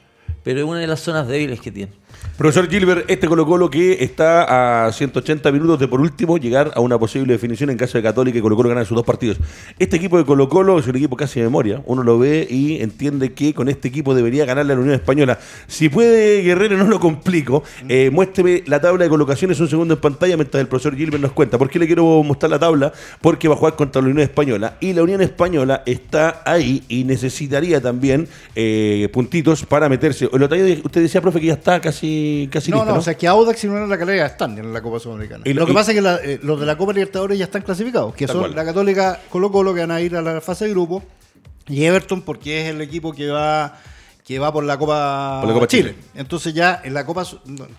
Pero 0.44 0.60
es 0.60 0.66
una 0.66 0.80
de 0.80 0.88
las 0.88 1.00
zonas 1.00 1.28
débiles 1.28 1.62
que 1.62 1.72
tiene. 1.72 1.94
Profesor 2.38 2.68
Gilbert, 2.68 3.10
este 3.10 3.28
Colo 3.28 3.46
Colo 3.46 3.70
que 3.70 4.04
está 4.04 4.86
a 4.88 4.92
180 4.92 5.52
minutos 5.52 5.80
de 5.80 5.88
por 5.88 6.02
último 6.02 6.38
llegar 6.38 6.72
a 6.76 6.80
una 6.80 6.98
posible 6.98 7.32
definición 7.32 7.70
en 7.70 7.78
caso 7.78 7.98
de 7.98 8.04
Católica 8.04 8.38
y 8.38 8.42
Colo 8.42 8.56
Colo 8.56 8.70
ganar 8.70 8.86
sus 8.86 8.96
dos 8.96 9.06
partidos. 9.06 9.38
Este 9.78 9.98
equipo 9.98 10.18
de 10.18 10.26
Colo 10.26 10.50
Colo 10.50 10.80
es 10.80 10.88
un 10.88 10.96
equipo 10.96 11.16
casi 11.16 11.40
de 11.40 11.46
memoria. 11.46 11.82
Uno 11.86 12.04
lo 12.04 12.18
ve 12.18 12.48
y 12.50 12.82
entiende 12.82 13.34
que 13.34 13.54
con 13.54 13.70
este 13.70 13.88
equipo 13.88 14.16
debería 14.16 14.46
ganarle 14.46 14.74
a 14.74 14.76
la 14.76 14.82
Unión 14.82 14.96
Española. 14.96 15.40
Si 15.68 15.90
puede, 15.90 16.42
Guerrero, 16.42 16.76
no 16.76 16.86
lo 16.86 17.00
complico. 17.00 17.64
Eh, 17.88 18.10
muéstreme 18.12 18.64
la 18.66 18.82
tabla 18.82 19.04
de 19.04 19.10
colocaciones 19.10 19.60
un 19.60 19.70
segundo 19.70 19.94
en 19.94 20.02
pantalla 20.02 20.36
mientras 20.36 20.60
el 20.60 20.68
profesor 20.68 20.96
Gilbert 20.96 21.22
nos 21.22 21.34
cuenta. 21.34 21.58
¿Por 21.58 21.70
qué 21.70 21.80
le 21.80 21.86
quiero 21.88 22.24
mostrar 22.24 22.50
la 22.50 22.60
tabla? 22.60 22.92
Porque 23.22 23.48
va 23.48 23.54
a 23.54 23.58
jugar 23.58 23.76
contra 23.76 24.02
la 24.02 24.08
Unión 24.08 24.24
Española 24.24 24.78
y 24.80 24.94
la 24.94 25.04
Unión 25.04 25.22
Española 25.22 25.84
está 25.86 26.42
ahí 26.46 26.84
y 26.90 27.04
necesitaría 27.04 27.80
también 27.80 28.28
eh, 28.56 29.08
puntitos 29.14 29.66
para 29.66 29.88
meterse. 29.88 30.30
El 30.34 30.44
otro 30.44 30.58
día 30.58 30.78
usted 30.84 31.02
decía, 31.02 31.22
profe, 31.22 31.40
que 31.40 31.48
ya 31.48 31.54
está 31.54 31.80
casi, 31.80 32.13
casi 32.52 32.72
No, 32.72 32.78
listo, 32.78 32.86
no, 32.90 32.94
¿no? 32.94 33.00
o 33.00 33.04
sea 33.04 33.16
que 33.16 33.28
Audax 33.28 33.64
y 33.64 33.68
Unión 33.68 33.90
La 33.90 33.98
Calera 33.98 34.26
están 34.26 34.58
en 34.58 34.74
la 34.74 34.82
Copa 34.82 35.00
Sudamericana. 35.00 35.44
Y 35.46 35.54
lo- 35.54 35.62
lo 35.62 35.66
que 35.66 35.72
y- 35.72 35.76
pasa 35.76 35.92
es 35.92 35.96
que 35.96 36.02
la- 36.02 36.16
eh, 36.24 36.40
los 36.44 36.60
de 36.60 36.66
la 36.66 36.78
Copa 36.78 36.94
Libertadores 36.94 37.38
ya 37.38 37.46
están 37.46 37.62
clasificados, 37.62 38.14
que 38.16 38.28
son 38.28 38.40
cual. 38.40 38.56
la 38.56 38.66
Católica 38.66 39.20
Colo 39.30 39.52
Colo 39.52 39.74
que 39.74 39.82
van 39.82 39.92
a 39.92 40.02
ir 40.02 40.16
a 40.16 40.22
la 40.22 40.42
fase 40.42 40.66
de 40.66 40.72
grupo 40.72 41.04
y 41.68 41.84
Everton 41.86 42.22
porque 42.22 42.62
es 42.62 42.70
el 42.76 42.82
equipo 42.82 43.14
que 43.14 43.30
va 43.30 43.78
que 44.26 44.40
va 44.40 44.54
por 44.54 44.64
la 44.64 44.78
Copa, 44.78 45.40
Por 45.42 45.50
la 45.50 45.54
Copa 45.54 45.68
Chile. 45.68 45.92
Chile. 45.96 46.04
Entonces 46.16 46.54
ya 46.54 46.80
en 46.86 46.94
la 46.94 47.06
Copa 47.06 47.26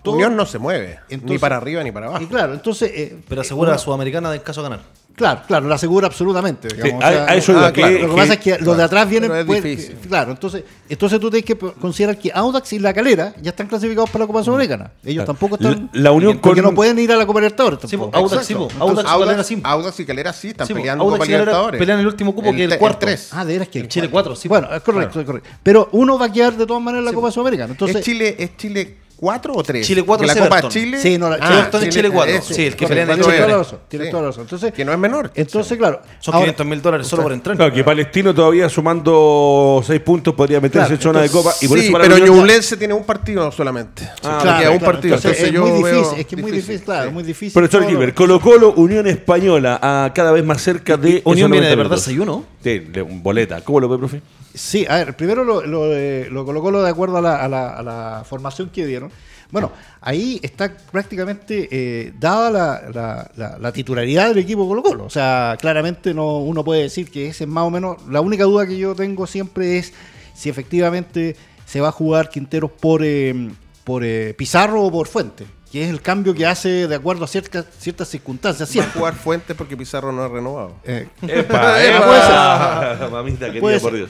todo- 0.03 0.13
Unión 0.15 0.35
no 0.35 0.45
se 0.45 0.59
mueve, 0.59 0.99
ni 1.23 1.39
para 1.39 1.57
arriba 1.57 1.83
ni 1.83 1.91
para 1.91 2.05
abajo. 2.05 2.23
y 2.23 2.27
claro, 2.27 2.53
entonces 2.53 2.91
eh, 2.93 3.17
Pero 3.27 3.41
eh, 3.41 3.43
asegura 3.43 3.69
uno- 3.71 3.75
a 3.75 3.79
Sudamericana 3.79 4.33
en 4.35 4.41
caso 4.41 4.61
de 4.61 4.69
ganar. 4.69 4.85
Claro, 5.15 5.41
claro, 5.47 5.67
la 5.69 5.75
asegura 5.75 6.07
absolutamente. 6.07 6.67
digamos, 6.67 7.03
a- 7.03 7.07
o 7.07 7.11
sea, 7.11 7.25
a 7.25 7.35
eso 7.35 7.57
ah, 7.57 7.71
claro, 7.71 7.93
que- 7.95 8.01
lo 8.03 8.09
que 8.09 8.15
pasa 8.15 8.33
es 8.33 8.39
que 8.39 8.57
los 8.59 8.75
de 8.75 8.83
atrás 8.83 9.09
vienen. 9.09 9.31
Es 9.33 9.45
pues, 9.45 9.91
claro, 10.09 10.31
entonces, 10.31 10.63
entonces 10.89 11.19
tú 11.21 11.29
tienes 11.29 11.45
que 11.45 11.55
considerar 11.55 12.17
que 12.19 12.31
Audax 12.33 12.73
y 12.73 12.79
La 12.79 12.93
Calera 12.93 13.33
ya 13.41 13.51
están 13.51 13.67
clasificados 13.67 14.09
para 14.09 14.23
la 14.23 14.27
Copa 14.27 14.43
Sudamericana. 14.43 14.91
Ellos 15.03 15.23
Claro. 15.23 15.27
tampoco 15.27 15.55
están. 15.55 15.89
La- 15.93 16.01
la 16.01 16.11
Unión 16.11 16.39
porque 16.39 16.61
con- 16.61 16.71
no 16.71 16.75
pueden 16.75 16.99
ir 16.99 17.11
a 17.13 17.15
la 17.15 17.25
Copa 17.25 17.39
Libertadores. 17.39 17.79
Sí, 17.81 17.87
tampoco. 17.91 18.11
pues, 18.11 18.23
Audax, 18.33 18.45
sí, 18.47 18.55
pues, 18.55 18.73
Entonces, 18.73 18.81
Audax 18.81 19.01
y 19.05 19.05
Calera 19.05 19.31
Audax, 19.31 19.47
sí. 19.47 19.61
Audax 19.63 19.99
y 19.99 20.05
Calera 20.05 20.33
sí 20.33 20.47
están 20.49 20.67
Sí, 20.67 20.73
pues, 20.73 20.81
peleando 20.81 21.03
Audax 21.05 21.15
Copa 21.17 21.25
y 21.25 21.27
Calera 21.29 21.43
Libertadores. 21.45 21.79
pelean 21.79 21.99
el 21.99 22.07
último 22.07 22.35
cupo, 22.35 22.51
que 22.51 22.57
es 22.57 22.63
el 22.63 22.69
te- 22.71 22.77
cuarto. 22.77 22.99
tres. 22.99 23.29
Ah, 23.31 23.45
de 23.45 23.53
veras 23.53 23.67
que 23.69 23.79
En 23.79 23.87
Chile 23.87 24.09
cuatro, 24.09 24.35
sí, 24.35 24.47
Bueno, 24.49 24.67
pues. 24.67 24.77
es 24.79 24.83
correcto, 24.83 25.19
es 25.21 25.25
correcto. 25.25 25.49
Pero 25.63 25.87
uno 25.93 26.19
va 26.19 26.25
a 26.25 26.31
quedar 26.31 26.53
de 26.57 26.65
todas 26.65 26.83
maneras 26.83 27.01
en 27.01 27.05
la 27.05 27.13
Copa 27.13 27.31
Sudamericana. 27.31 27.71
Entonces, 27.71 27.97
es 27.97 28.03
Chile, 28.05 28.35
es 28.37 28.57
Chile 28.57 28.97
cuatro 29.15 29.53
o 29.55 29.63
tres? 29.63 29.85
Chile 29.87 30.03
cuatro, 30.03 30.27
Porque 30.27 30.39
la 30.39 30.45
Copa. 30.47 30.69
Chile. 30.69 30.99
Sí, 30.99 31.17
no, 31.17 31.29
la- 31.29 31.37
Ah, 31.41 31.69
Chile 31.89 32.09
cuatro. 32.11 32.33
eso. 32.35 32.53
Sí, 32.53 32.65
el 32.65 32.75
que 32.75 32.85
en 32.85 32.91
Chile. 32.91 33.05
toda 33.17 33.37
la 33.47 33.63
toda 34.11 34.23
razón. 34.27 34.41
Entonces, 34.43 34.73
Que 34.73 34.85
no 34.85 34.91
es 34.91 34.97
menor. 34.99 35.31
entonces 35.35 35.77
claro. 35.77 36.01
Son 36.19 36.33
ahora- 36.35 36.45
500 36.47 36.65
mil 36.65 36.81
dólares 36.81 37.07
solo 37.07 37.23
por 37.23 37.33
entrar. 37.33 37.55
Claro, 37.55 37.73
que 37.73 37.83
Palestino 37.83 38.33
todavía 38.33 38.67
sumando 38.69 39.81
seis 39.85 40.01
puntos 40.01 40.33
podría 40.33 40.59
meterse 40.59 40.87
Claro, 40.87 40.95
en 40.95 41.01
zona 41.01 41.21
de 41.21 41.29
copa. 41.29 41.53
Y 41.61 41.67
por 41.67 41.77
sí, 41.77 41.85
eso 41.85 41.91
para 41.93 42.03
pero 42.05 42.17
Ñublense 42.25 42.77
tiene 42.77 42.93
un 42.93 43.03
partido 43.03 43.51
solamente. 43.51 44.03
Ah, 44.23 44.39
Claro, 44.41 44.59
queda 44.59 44.71
un 44.71 44.79
partido. 44.79 45.15
entonces 45.15 45.43
Entonces 45.43 45.53
es 45.53 45.59
muy 45.59 45.71
difícil, 45.91 46.19
es 46.19 46.25
que 46.25 46.35
es 46.35 46.41
muy 46.41 46.51
difícil, 46.51 46.81
claro, 46.81 47.11
muy 47.11 47.23
difícil. 47.23 47.69
Todo 47.69 47.87
Gilbert, 47.87 48.09
lo- 48.11 48.15
Colo 48.15 48.39
Colo, 48.39 48.73
Unión 48.73 49.07
Española, 49.07 49.79
a 49.81 50.11
cada 50.13 50.31
vez 50.31 50.43
más 50.45 50.61
cerca 50.61 50.97
de. 50.97 51.21
Unión 51.25 51.51
viene 51.51 51.67
de 51.67 51.75
90 51.75 51.89
perderse 51.89 52.11
minutos. 52.11 52.13
y 52.13 52.19
uno. 52.19 52.45
Sí, 52.63 52.79
de 52.91 53.01
un 53.01 53.21
boleta. 53.23 53.61
¿Cómo 53.61 53.79
lo 53.79 53.89
ve, 53.89 53.97
profe? 53.97 54.21
Sí, 54.55 54.85
a 54.89 54.95
ver, 54.97 55.15
primero 55.15 55.43
lo, 55.43 55.65
lo, 55.65 55.89
de- 55.89 56.27
lo 56.31 56.45
Colo 56.45 56.61
Colo 56.61 56.81
de 56.83 56.89
acuerdo 56.89 57.17
a 57.17 57.21
la, 57.21 57.43
a 57.43 57.47
la- 57.47 57.69
a 57.75 57.83
la 57.83 58.23
formación 58.27 58.69
que 58.69 58.85
dieron. 58.85 59.11
Bueno, 59.51 59.71
ahí 60.01 60.39
está 60.41 60.75
prácticamente 60.91 61.67
eh, 61.71 62.13
dada 62.19 62.49
la, 62.49 62.81
la- 62.93 63.31
la- 63.35 63.57
la 63.59 63.71
titularidad 63.71 64.29
del 64.29 64.39
equipo 64.39 64.67
Colo 64.67 64.81
Colo. 64.81 65.05
O 65.05 65.09
sea, 65.09 65.55
claramente 65.59 66.13
no 66.13 66.37
uno 66.39 66.63
puede 66.63 66.81
decir 66.83 67.11
que 67.11 67.27
ese 67.27 67.43
es 67.43 67.49
más 67.49 67.63
o 67.65 67.69
menos. 67.69 67.97
La 68.09 68.21
única 68.21 68.43
duda 68.45 68.65
que 68.65 68.77
yo 68.77 68.95
tengo 68.95 69.27
siempre 69.27 69.77
es 69.77 69.93
si 70.33 70.49
efectivamente 70.49 71.35
se 71.65 71.79
va 71.81 71.89
a 71.89 71.91
jugar 71.91 72.29
Quinteros 72.29 72.71
por, 72.71 73.01
eh, 73.03 73.49
por 73.83 74.03
eh, 74.03 74.33
Pizarro 74.37 74.83
o 74.83 74.91
por 74.91 75.07
Fuente, 75.07 75.45
que 75.71 75.83
es 75.83 75.89
el 75.89 76.01
cambio 76.01 76.33
que 76.33 76.45
hace 76.45 76.87
de 76.87 76.95
acuerdo 76.95 77.23
a 77.25 77.27
ciertas, 77.27 77.65
ciertas 77.79 78.07
circunstancias. 78.09 78.67
Va 78.67 78.71
a 78.71 78.73
Siempre. 78.73 78.99
jugar 78.99 79.13
Fuentes 79.15 79.55
porque 79.55 79.77
Pizarro 79.77 80.11
no 80.11 80.23
ha 80.23 80.27
renovado. 80.27 80.73
Eh, 80.83 81.07
¡Epa! 81.21 81.83
¡Epa! 81.85 83.07
Mamita 83.11 83.45
querida, 83.45 83.61
Puede 83.61 83.79
por. 83.79 83.93
Dios. 83.93 84.09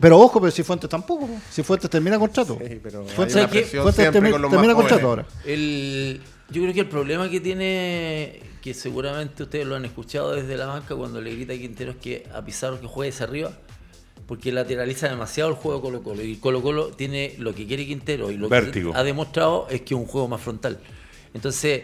Pero 0.00 0.18
ojo, 0.18 0.40
pero 0.40 0.50
si 0.50 0.62
Fuentes 0.62 0.88
tampoco. 0.88 1.26
po. 1.26 1.34
Si 1.50 1.62
Fuentes 1.62 1.90
termina 1.90 2.18
contrato. 2.18 2.58
Sí, 2.66 2.78
pero 2.82 3.02
hay 3.02 3.08
Fuentes, 3.08 3.36
una 3.36 3.46
que- 3.50 3.60
presión 3.60 3.82
Fuentes 3.82 4.04
siempre 4.04 4.20
termi- 4.20 4.32
con 4.32 4.42
los 4.42 4.50
termina 4.50 4.74
más 4.74 4.82
contrato 4.82 5.06
ahora. 5.08 5.26
El, 5.44 6.20
yo 6.50 6.62
creo 6.62 6.74
que 6.74 6.80
el 6.80 6.88
problema 6.88 7.28
que 7.28 7.40
tiene, 7.40 8.40
que 8.62 8.74
seguramente 8.74 9.42
ustedes 9.42 9.66
lo 9.66 9.76
han 9.76 9.84
escuchado 9.84 10.32
desde 10.32 10.56
la 10.56 10.66
banca 10.66 10.94
cuando 10.94 11.20
le 11.20 11.34
grita 11.34 11.52
a 11.52 11.56
Quintero 11.56 11.92
es 11.92 11.96
que 11.98 12.26
a 12.32 12.44
Pizarro 12.44 12.80
que 12.80 12.86
juegue 12.86 13.10
hacia 13.12 13.26
arriba, 13.26 13.52
porque 14.26 14.52
lateraliza 14.52 15.08
demasiado 15.08 15.50
el 15.50 15.56
juego 15.56 15.80
Colo 15.82 16.02
Colo. 16.02 16.22
Y 16.22 16.36
Colo 16.36 16.62
Colo 16.62 16.88
tiene 16.88 17.34
lo 17.38 17.54
que 17.54 17.66
quiere 17.66 17.86
Quintero 17.86 18.30
y 18.30 18.36
lo 18.36 18.48
Vértigo. 18.48 18.92
que 18.92 18.98
ha 18.98 19.02
demostrado 19.02 19.66
es 19.70 19.80
que 19.82 19.94
es 19.94 20.00
un 20.00 20.06
juego 20.06 20.28
más 20.28 20.40
frontal. 20.40 20.78
Entonces, 21.34 21.82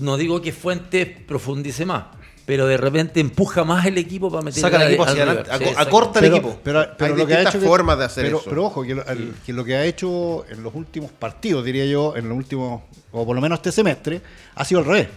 no 0.00 0.16
digo 0.16 0.40
que 0.42 0.52
Fuentes 0.52 1.08
profundice 1.26 1.84
más, 1.86 2.04
pero 2.48 2.66
de 2.66 2.78
repente 2.78 3.20
empuja 3.20 3.62
más 3.62 3.84
el 3.84 3.98
equipo 3.98 4.30
para 4.30 4.42
meter 4.42 4.62
Saca 4.62 4.78
el 4.82 4.88
equipo 4.88 5.02
hacia 5.04 5.22
adelante, 5.22 5.50
Sí, 5.58 5.74
acorta 5.76 6.18
el 6.20 6.24
pero, 6.24 6.36
equipo. 6.36 6.58
Pero, 6.64 6.86
pero 6.96 7.12
Hay 7.14 7.20
lo 7.20 7.26
que 7.26 7.34
ha 7.34 7.36
distintas 7.36 7.54
hecho 7.56 7.60
que- 7.60 7.66
formas 7.68 7.98
de 7.98 8.04
hacer 8.06 8.24
pero, 8.24 8.38
eso. 8.40 8.48
Pero 8.48 8.64
ojo, 8.64 8.82
que 8.84 8.94
lo, 8.94 9.04
el- 9.06 9.34
que 9.44 9.52
lo 9.52 9.64
que 9.66 9.76
ha 9.76 9.84
hecho 9.84 10.46
en 10.48 10.62
los 10.62 10.74
últimos 10.74 11.10
partidos, 11.12 11.62
diría 11.62 11.84
yo, 11.84 12.16
en 12.16 12.26
los 12.26 12.38
últimos, 12.38 12.80
o 13.12 13.26
por 13.26 13.36
lo 13.36 13.42
menos 13.42 13.58
este 13.58 13.70
semestre, 13.70 14.22
ha 14.54 14.64
sido 14.64 14.80
al 14.80 14.86
revés. 14.86 15.08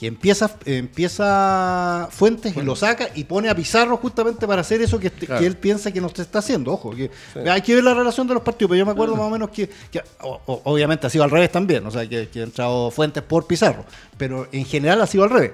Que 0.00 0.06
empieza, 0.06 0.50
empieza 0.64 2.08
Fuentes 2.10 2.56
y 2.56 2.62
lo 2.62 2.74
saca 2.76 3.08
y 3.14 3.24
pone 3.24 3.48
a 3.50 3.54
Pizarro 3.54 3.96
justamente 3.98 4.46
para 4.46 4.62
hacer 4.62 4.80
eso 4.80 4.98
que, 4.98 5.08
este- 5.08 5.26
Claro. 5.26 5.40
que 5.42 5.46
él 5.46 5.56
piensa 5.58 5.92
que 5.92 6.00
no 6.00 6.08
se 6.08 6.22
está 6.22 6.38
haciendo. 6.38 6.72
Ojo, 6.72 6.90
que 6.96 7.10
hay 7.48 7.60
que 7.62 7.74
ver 7.74 7.84
la 7.84 7.92
relación 7.94 8.26
de 8.26 8.32
los 8.34 8.42
partidos, 8.42 8.70
pero 8.70 8.78
yo 8.78 8.86
me 8.86 8.92
acuerdo 8.92 9.16
más 9.16 9.26
o 9.26 9.30
menos 9.30 9.50
que, 9.50 9.68
que- 9.90 10.02
o- 10.22 10.40
o- 10.46 10.62
obviamente 10.64 11.06
ha 11.06 11.10
sido 11.10 11.24
al 11.24 11.30
revés 11.30 11.52
también, 11.52 11.86
o 11.86 11.90
sea, 11.90 12.08
que, 12.08 12.28
que 12.28 12.40
ha 12.40 12.44
entrado 12.44 12.90
Fuentes 12.90 13.22
por 13.22 13.46
Pizarro, 13.46 13.84
pero 14.16 14.48
en 14.50 14.64
general 14.64 15.02
ha 15.02 15.06
sido 15.06 15.24
al 15.24 15.30
revés. 15.30 15.52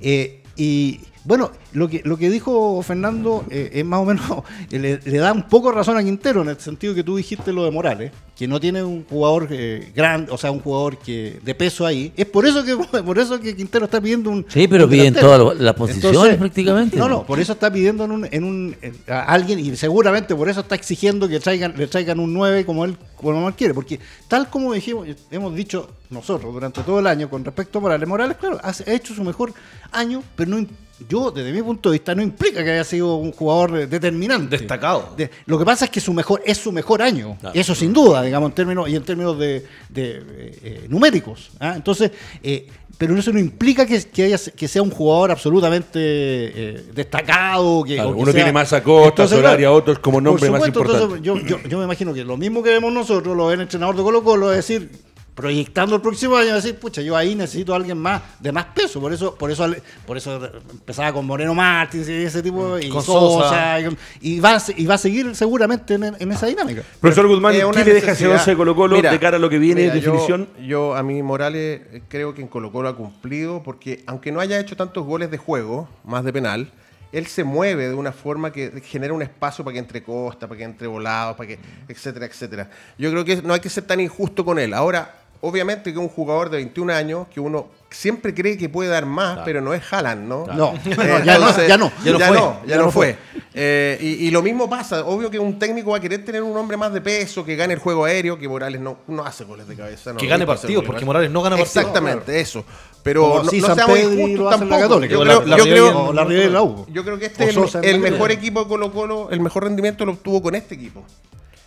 Eh, 0.00 0.42
y 0.56 1.00
bueno, 1.26 1.50
lo 1.72 1.88
que, 1.88 2.02
lo 2.04 2.16
que 2.16 2.30
dijo 2.30 2.80
Fernando 2.82 3.44
eh, 3.50 3.70
es 3.74 3.84
más 3.84 4.00
o 4.00 4.04
menos, 4.04 4.24
le, 4.70 4.98
le 5.04 5.18
da 5.18 5.32
un 5.32 5.42
poco 5.48 5.72
razón 5.72 5.96
a 5.96 6.02
Quintero 6.04 6.42
en 6.42 6.48
el 6.48 6.58
sentido 6.60 6.94
que 6.94 7.02
tú 7.02 7.16
dijiste 7.16 7.52
lo 7.52 7.64
de 7.64 7.70
Morales, 7.70 8.12
que 8.36 8.46
no 8.46 8.60
tiene 8.60 8.82
un 8.82 9.04
jugador 9.04 9.48
eh, 9.50 9.90
grande, 9.94 10.30
o 10.30 10.36
sea, 10.38 10.50
un 10.50 10.60
jugador 10.60 10.98
que 10.98 11.40
de 11.42 11.54
peso 11.54 11.86
ahí. 11.86 12.12
Es 12.16 12.26
por 12.26 12.46
eso 12.46 12.62
que 12.64 12.76
por 13.02 13.18
eso 13.18 13.40
que 13.40 13.56
Quintero 13.56 13.86
está 13.86 14.00
pidiendo 14.00 14.30
un 14.30 14.44
Sí, 14.48 14.68
pero 14.68 14.88
piden 14.88 15.14
todas 15.14 15.58
las 15.58 15.74
posiciones 15.74 16.36
prácticamente. 16.36 16.96
No, 16.96 17.08
no, 17.08 17.24
por 17.24 17.40
eso 17.40 17.52
está 17.54 17.72
pidiendo 17.72 18.04
en 18.04 18.10
un, 18.12 18.28
en 18.30 18.44
un 18.44 18.76
en- 18.82 18.94
a 19.08 19.22
alguien 19.22 19.58
y 19.58 19.74
seguramente 19.76 20.34
por 20.34 20.48
eso 20.48 20.60
está 20.60 20.74
exigiendo 20.74 21.28
que 21.28 21.40
traigan 21.40 21.74
le 21.76 21.86
traigan 21.86 22.20
un 22.20 22.32
9 22.34 22.64
como 22.66 22.84
él 22.84 22.96
como 23.16 23.48
él 23.48 23.54
quiere, 23.54 23.72
porque 23.74 23.98
tal 24.28 24.48
como 24.50 24.72
dijimos 24.74 25.08
hemos 25.30 25.54
dicho 25.54 25.88
nosotros 26.10 26.52
durante 26.52 26.82
todo 26.82 26.98
el 27.00 27.06
año 27.06 27.28
con 27.30 27.44
respecto 27.44 27.78
a 27.78 27.80
Morales, 27.82 28.06
Morales 28.08 28.36
claro, 28.36 28.60
ha 28.62 28.72
hecho 28.92 29.14
su 29.14 29.24
mejor 29.24 29.54
año, 29.90 30.22
pero 30.36 30.50
no 30.50 30.66
yo 31.08 31.30
desde 31.30 31.52
mi 31.52 31.62
punto 31.62 31.90
de 31.90 31.94
vista 31.94 32.14
no 32.14 32.22
implica 32.22 32.64
que 32.64 32.70
haya 32.70 32.84
sido 32.84 33.16
un 33.16 33.32
jugador 33.32 33.78
eh, 33.80 33.86
determinante. 33.86 34.56
Destacado. 34.58 35.14
De- 35.16 35.30
lo 35.46 35.58
que 35.58 35.64
pasa 35.64 35.84
es 35.86 35.90
que 35.90 36.00
su 36.00 36.12
mejor 36.14 36.42
es 36.44 36.56
su 36.58 36.72
mejor 36.72 37.02
año, 37.02 37.36
Claro. 37.40 37.58
eso 37.58 37.74
sin 37.74 37.92
duda, 37.92 38.22
digamos 38.22 38.48
en 38.50 38.54
términos 38.54 38.88
y 38.88 38.96
en 38.96 39.02
términos 39.02 39.38
de, 39.38 39.66
de, 39.90 40.10
eh, 40.10 40.58
eh, 40.62 40.86
numéricos. 40.88 41.50
¿ah? 41.60 41.74
Entonces, 41.76 42.10
eh, 42.42 42.66
pero 42.98 43.14
eso 43.18 43.30
no 43.30 43.38
implica 43.38 43.84
que, 43.84 44.02
que, 44.04 44.24
haya, 44.24 44.38
que 44.56 44.68
sea 44.68 44.80
un 44.80 44.90
jugador 44.90 45.30
absolutamente 45.30 45.98
eh, 46.00 46.84
destacado. 46.94 47.84
Que, 47.84 47.96
Claro, 47.96 48.10
o 48.10 48.12
que 48.14 48.18
uno 48.22 48.32
sea- 48.32 48.34
tiene 48.40 48.52
más 48.52 48.72
a 48.72 48.82
Costa, 48.82 49.24
otros 49.70 49.98
como 49.98 50.20
nombre 50.20 50.48
más 50.50 50.60
supuesto, 50.62 50.80
importante. 50.80 51.16
entonces, 51.16 51.46
yo, 51.48 51.58
yo, 51.58 51.68
yo 51.68 51.78
me 51.78 51.84
imagino 51.84 52.14
que 52.14 52.24
lo 52.24 52.36
mismo 52.38 52.62
que 52.62 52.70
vemos 52.70 52.92
nosotros, 52.92 53.36
lo 53.36 53.46
ven 53.48 53.60
el 53.60 53.64
entrenador 53.64 53.96
de 53.96 54.02
Colo 54.02 54.24
Colo, 54.24 54.50
es 54.50 54.56
decir, 54.56 54.90
proyectando 55.36 55.94
el 55.94 56.00
próximo 56.02 56.34
año, 56.34 56.54
decir, 56.54 56.76
pucha, 56.76 57.02
yo 57.02 57.14
ahí 57.16 57.34
necesito 57.34 57.74
a 57.74 57.76
alguien 57.76 57.98
más 57.98 58.22
de 58.40 58.50
más 58.50 58.64
peso, 58.74 59.00
por 59.00 59.12
eso, 59.12 59.34
por 59.36 59.50
eso, 59.50 59.70
por 60.06 60.16
eso 60.16 60.40
empezaba 60.72 61.12
con 61.12 61.26
Moreno 61.26 61.54
Martins 61.54 62.08
y 62.08 62.12
ese 62.24 62.42
tipo, 62.42 62.78
y 62.78 62.88
Con 62.88 63.02
Sosa, 63.02 63.48
Sosa. 63.50 63.80
y, 63.80 63.84
con- 63.84 63.98
y 64.22 64.40
va, 64.40 64.56
y 64.76 64.86
va 64.86 64.94
a 64.94 64.98
seguir 64.98 65.36
seguramente 65.36 65.94
en, 65.94 66.04
en 66.18 66.32
esa 66.32 66.46
dinámica. 66.46 66.82
Profesor 67.00 67.28
Guzmán, 67.28 67.54
Es 67.54 67.64
¿qué 67.66 67.84
le 67.84 67.94
deja 67.94 68.12
ese 68.12 68.24
necesidad. 68.24 68.32
11 68.32 68.50
de 68.50 68.56
Colo 68.56 68.74
Colo 68.74 68.96
Mira, 68.96 69.10
de 69.12 69.20
cara 69.20 69.36
a 69.36 69.40
lo 69.40 69.50
que 69.50 69.58
viene 69.58 69.82
mira, 69.82 69.94
de 69.94 70.00
yo- 70.00 70.12
definición? 70.12 70.48
Yo, 70.66 70.96
a 70.96 71.02
mí 71.02 71.22
Morales 71.22 71.82
eh, 71.92 72.02
creo 72.08 72.34
que 72.34 72.40
en 72.40 72.48
Colo 72.48 72.72
Colo 72.72 72.88
ha 72.88 72.96
cumplido 72.96 73.62
porque 73.62 74.02
aunque 74.06 74.32
no 74.32 74.40
haya 74.40 74.58
hecho 74.58 74.74
tantos 74.74 75.04
goles 75.04 75.30
de 75.30 75.36
juego, 75.36 75.86
más 76.04 76.24
de 76.24 76.32
penal, 76.32 76.72
él 77.12 77.26
se 77.26 77.44
mueve 77.44 77.88
de 77.88 77.94
una 77.94 78.12
forma 78.12 78.52
que 78.52 78.82
genera 78.84 79.12
un 79.14 79.22
espacio 79.22 79.64
para 79.64 79.74
que 79.74 79.78
entre 79.80 80.02
Costa, 80.02 80.48
para 80.48 80.56
que 80.58 80.64
entre 80.64 80.86
Volados, 80.86 81.36
para 81.36 81.46
que 81.48 81.58
etcétera, 81.88 82.24
etcétera. 82.26 82.70
Yo 82.98 83.10
creo 83.10 83.24
que 83.24 83.42
no 83.42 83.52
hay 83.54 83.60
que 83.60 83.68
ser 83.68 83.84
tan 83.84 84.00
injusto 84.00 84.44
con 84.44 84.58
él. 84.58 84.74
Ahora, 84.74 85.14
obviamente 85.40 85.92
que 85.92 85.98
un 85.98 86.08
jugador 86.08 86.50
de 86.50 86.58
21 86.58 86.92
años 86.92 87.26
que 87.32 87.40
uno 87.40 87.68
siempre 87.90 88.34
cree 88.34 88.58
que 88.58 88.68
puede 88.68 88.90
dar 88.90 89.06
más, 89.06 89.38
pero 89.44 89.60
no 89.60 89.72
es 89.72 89.82
Haaland, 89.90 90.28
¿no? 90.28 90.46
No, 90.46 90.74
Eh, 90.86 91.22
ya 91.24 91.38
no, 91.38 91.66
ya 91.66 91.76
no. 91.78 91.92
Ya 92.04 92.12
no, 92.18 92.18
Ya 92.18 92.18
no 92.18 92.18
fue. 92.18 92.36
ya 92.36 92.66
Ya 92.66 92.76
no 92.78 92.90
fue. 92.90 93.16
Eh, 93.58 93.96
y, 94.00 94.26
y 94.26 94.30
lo 94.30 94.42
mismo 94.42 94.68
pasa. 94.68 95.04
Obvio 95.06 95.30
que 95.30 95.38
un 95.38 95.58
técnico 95.58 95.92
va 95.92 95.96
a 95.96 96.00
querer 96.00 96.22
tener 96.24 96.42
un 96.42 96.54
hombre 96.56 96.76
más 96.76 96.92
de 96.92 97.00
peso, 97.00 97.44
que 97.44 97.56
gane 97.56 97.72
el 97.74 97.80
juego 97.80 98.04
aéreo, 98.04 98.38
que 98.38 98.48
Morales 98.48 98.80
no, 98.80 98.98
no 99.06 99.24
hace 99.24 99.44
goles 99.44 99.66
de 99.66 99.76
cabeza. 99.76 100.12
no, 100.12 100.18
Que 100.18 100.26
gane 100.26 100.44
partidos, 100.46 100.84
porque. 100.84 101.04
Morales 101.04 101.30
no 101.30 101.40
gana 101.42 101.56
partidos. 101.56 101.76
Exactamente, 101.76 102.38
eso. 102.40 102.64
Pero 103.02 103.36
no, 103.36 103.42
no 103.44 103.50
seamos 103.50 103.98
injustos 104.00 104.44
la 104.44 104.50
tampoco. 104.50 105.00
Yo 105.04 105.20
creo, 105.20 105.24
la- 105.24 105.34
la 105.46 105.56
yo 105.56 105.64
River 105.64 105.78
creo- 105.78 105.88
en- 105.90 105.96
o 105.96 106.12
la 106.12 106.24
River 106.24 106.46
en 106.46 106.52
la 106.52 106.62
U. 106.62 106.86
yo 106.92 107.04
creo 107.04 107.18
que 107.18 107.26
este 107.26 107.44
O 107.56 107.80
el, 107.82 107.98
mejor 108.00 108.32
equipo 108.32 108.62
de 108.64 108.68
Colo 108.68 108.92
Colo, 108.92 109.28
el 109.30 109.40
mejor 109.40 109.62
rendimiento 109.64 110.04
lo 110.04 110.12
obtuvo 110.12 110.42
con 110.42 110.54
este 110.56 110.74
equipo. 110.74 111.04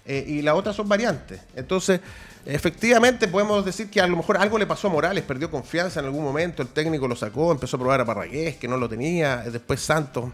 Eh, 0.05 0.23
y 0.27 0.41
las 0.41 0.55
otras 0.55 0.75
son 0.75 0.87
variantes. 0.89 1.39
Entonces, 1.55 1.99
efectivamente 2.45 3.27
podemos 3.27 3.63
decir 3.63 3.89
que 3.89 4.01
a 4.01 4.07
lo 4.07 4.17
mejor 4.17 4.37
algo 4.37 4.57
le 4.57 4.65
pasó 4.65 4.87
a 4.87 4.91
Morales, 4.91 5.23
perdió 5.23 5.51
confianza 5.51 5.99
en 5.99 6.07
algún 6.07 6.23
momento, 6.23 6.61
el 6.61 6.69
técnico 6.69 7.07
lo 7.07 7.15
sacó, 7.15 7.51
empezó 7.51 7.77
a 7.77 7.79
probar 7.79 8.01
a 8.01 8.05
Parragués, 8.05 8.55
que 8.57 8.67
no 8.67 8.77
lo 8.77 8.89
tenía, 8.89 9.43
eh, 9.45 9.51
después 9.51 9.79
Santos, 9.81 10.25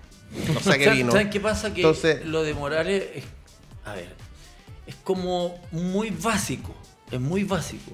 no 0.53 0.59
sé 0.61 0.77
qué 0.77 0.85
¿Saben- 0.85 0.97
vino. 0.97 1.11
¿Saben 1.11 1.29
qué 1.29 1.39
pasa? 1.39 1.73
Que 1.73 1.81
Entonces, 1.81 2.25
lo 2.25 2.43
de 2.43 2.53
Morales 2.53 3.03
es, 3.15 3.23
a 3.85 3.93
ver, 3.95 4.13
es 4.87 4.95
como 5.03 5.55
muy 5.71 6.09
básico, 6.11 6.73
es 7.11 7.19
muy 7.19 7.43
básico. 7.43 7.91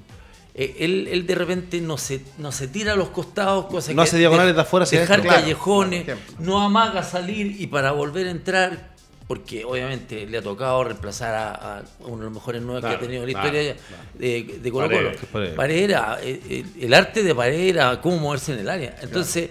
Eh, 0.53 0.75
él, 0.79 1.07
él 1.09 1.25
de 1.25 1.33
repente 1.35 1.79
no 1.79 1.97
se, 1.97 2.21
no 2.37 2.51
se 2.51 2.67
tira 2.67 2.91
a 2.91 2.95
los 2.97 3.07
costados, 3.09 3.67
cosa 3.67 3.93
No 3.93 4.03
que 4.03 4.09
hace 4.09 4.17
diagonales 4.17 4.53
de 4.53 4.61
afuera 4.61 4.83
hacia 4.83 4.99
dejar 4.99 5.25
callejones, 5.25 6.03
claro, 6.03 6.19
no 6.39 6.61
amaga 6.61 7.03
salir 7.03 7.55
y 7.61 7.67
para 7.67 7.93
volver 7.93 8.27
a 8.27 8.31
entrar, 8.31 8.90
porque 9.31 9.63
obviamente 9.63 10.25
le 10.27 10.37
ha 10.39 10.41
tocado 10.41 10.83
reemplazar 10.83 11.33
a, 11.33 11.77
a 11.77 11.83
uno 11.99 12.17
de 12.17 12.23
los 12.25 12.33
mejores 12.33 12.61
nueve 12.61 12.81
que 12.81 12.87
Claro, 12.87 12.97
ha 12.97 12.99
tenido 12.99 13.25
la 13.25 13.31
claro, 13.31 13.47
historia 13.47 13.75
de, 14.13 14.59
de 14.59 14.71
Colo 14.71 14.87
Colo. 14.89 14.97
Paredes, 14.99 15.25
Paredes. 15.31 15.55
Parera, 15.55 16.17
eh, 16.21 16.65
el, 16.77 16.83
el 16.83 16.93
arte 16.93 17.23
de 17.23 17.33
Parera, 17.33 18.01
cómo 18.01 18.17
moverse 18.17 18.51
en 18.51 18.59
el 18.59 18.69
área. 18.69 18.97
Entonces, 19.01 19.49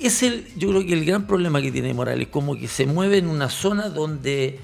es 0.00 0.22
el, 0.24 0.48
yo 0.56 0.70
creo 0.70 0.84
que 0.84 0.94
el 0.94 1.04
gran 1.04 1.28
problema 1.28 1.62
que 1.62 1.70
tiene 1.70 1.94
Morales, 1.94 2.26
como 2.26 2.56
que 2.56 2.66
se 2.66 2.86
mueve 2.86 3.18
en 3.18 3.28
una 3.28 3.48
zona 3.50 3.88
donde, 3.88 4.58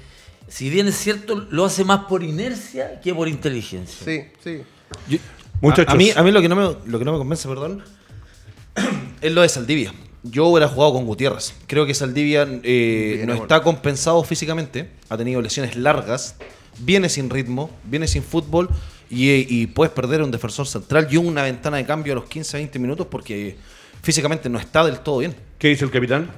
si 0.49 0.69
bien 0.69 0.89
es 0.89 0.95
cierto, 0.97 1.47
lo 1.49 1.63
hace 1.63 1.85
más 1.85 2.01
por 2.09 2.21
inercia 2.21 2.99
que 2.99 3.15
por 3.15 3.29
inteligencia. 3.29 4.05
sí, 4.05 4.23
sí. 4.43 4.63
Yo- 5.07 5.19
Muchachos. 5.61 5.87
A, 5.87 5.91
a 5.93 5.95
mí, 5.95 6.11
a 6.13 6.23
mí 6.23 6.31
lo, 6.31 6.41
que 6.41 6.49
no 6.49 6.55
me, 6.57 6.75
lo 6.91 6.99
que 6.99 7.05
no 7.05 7.13
me 7.13 7.17
convence, 7.19 7.47
perdón, 7.47 7.83
es 9.21 9.31
lo 9.31 9.43
de 9.43 9.47
Saldivia. 9.49 9.93
Yo 10.23 10.47
hubiera 10.47 10.67
jugado 10.67 10.93
con 10.93 11.05
Gutiérrez. 11.05 11.53
Creo 11.67 11.85
que 11.85 11.93
Saldivia 11.93 12.47
eh, 12.63 13.13
Bien, 13.17 13.27
no 13.27 13.33
está 13.33 13.61
compensado 13.61 14.23
físicamente. 14.23 14.89
Ha 15.09 15.17
tenido 15.17 15.41
lesiones 15.41 15.75
largas. 15.75 16.35
Viene 16.79 17.09
sin 17.09 17.29
ritmo. 17.29 17.69
Viene 17.85 18.07
sin 18.07 18.23
fútbol. 18.23 18.69
Y, 19.09 19.29
eh, 19.29 19.45
y 19.47 19.67
puedes 19.67 19.93
perder 19.93 20.21
un 20.21 20.31
defensor 20.31 20.67
central 20.67 21.07
y 21.09 21.17
una 21.17 21.43
ventana 21.43 21.77
de 21.77 21.85
cambio 21.85 22.13
a 22.13 22.15
los 22.17 22.25
15-20 22.25 22.79
minutos 22.79 23.07
porque 23.09 23.57
físicamente 24.01 24.49
no 24.49 24.59
está 24.59 24.83
del 24.83 24.99
todo 24.99 25.19
bien. 25.19 25.35
¿Qué 25.57 25.69
dice 25.69 25.85
el 25.85 25.91
capitán? 25.91 26.29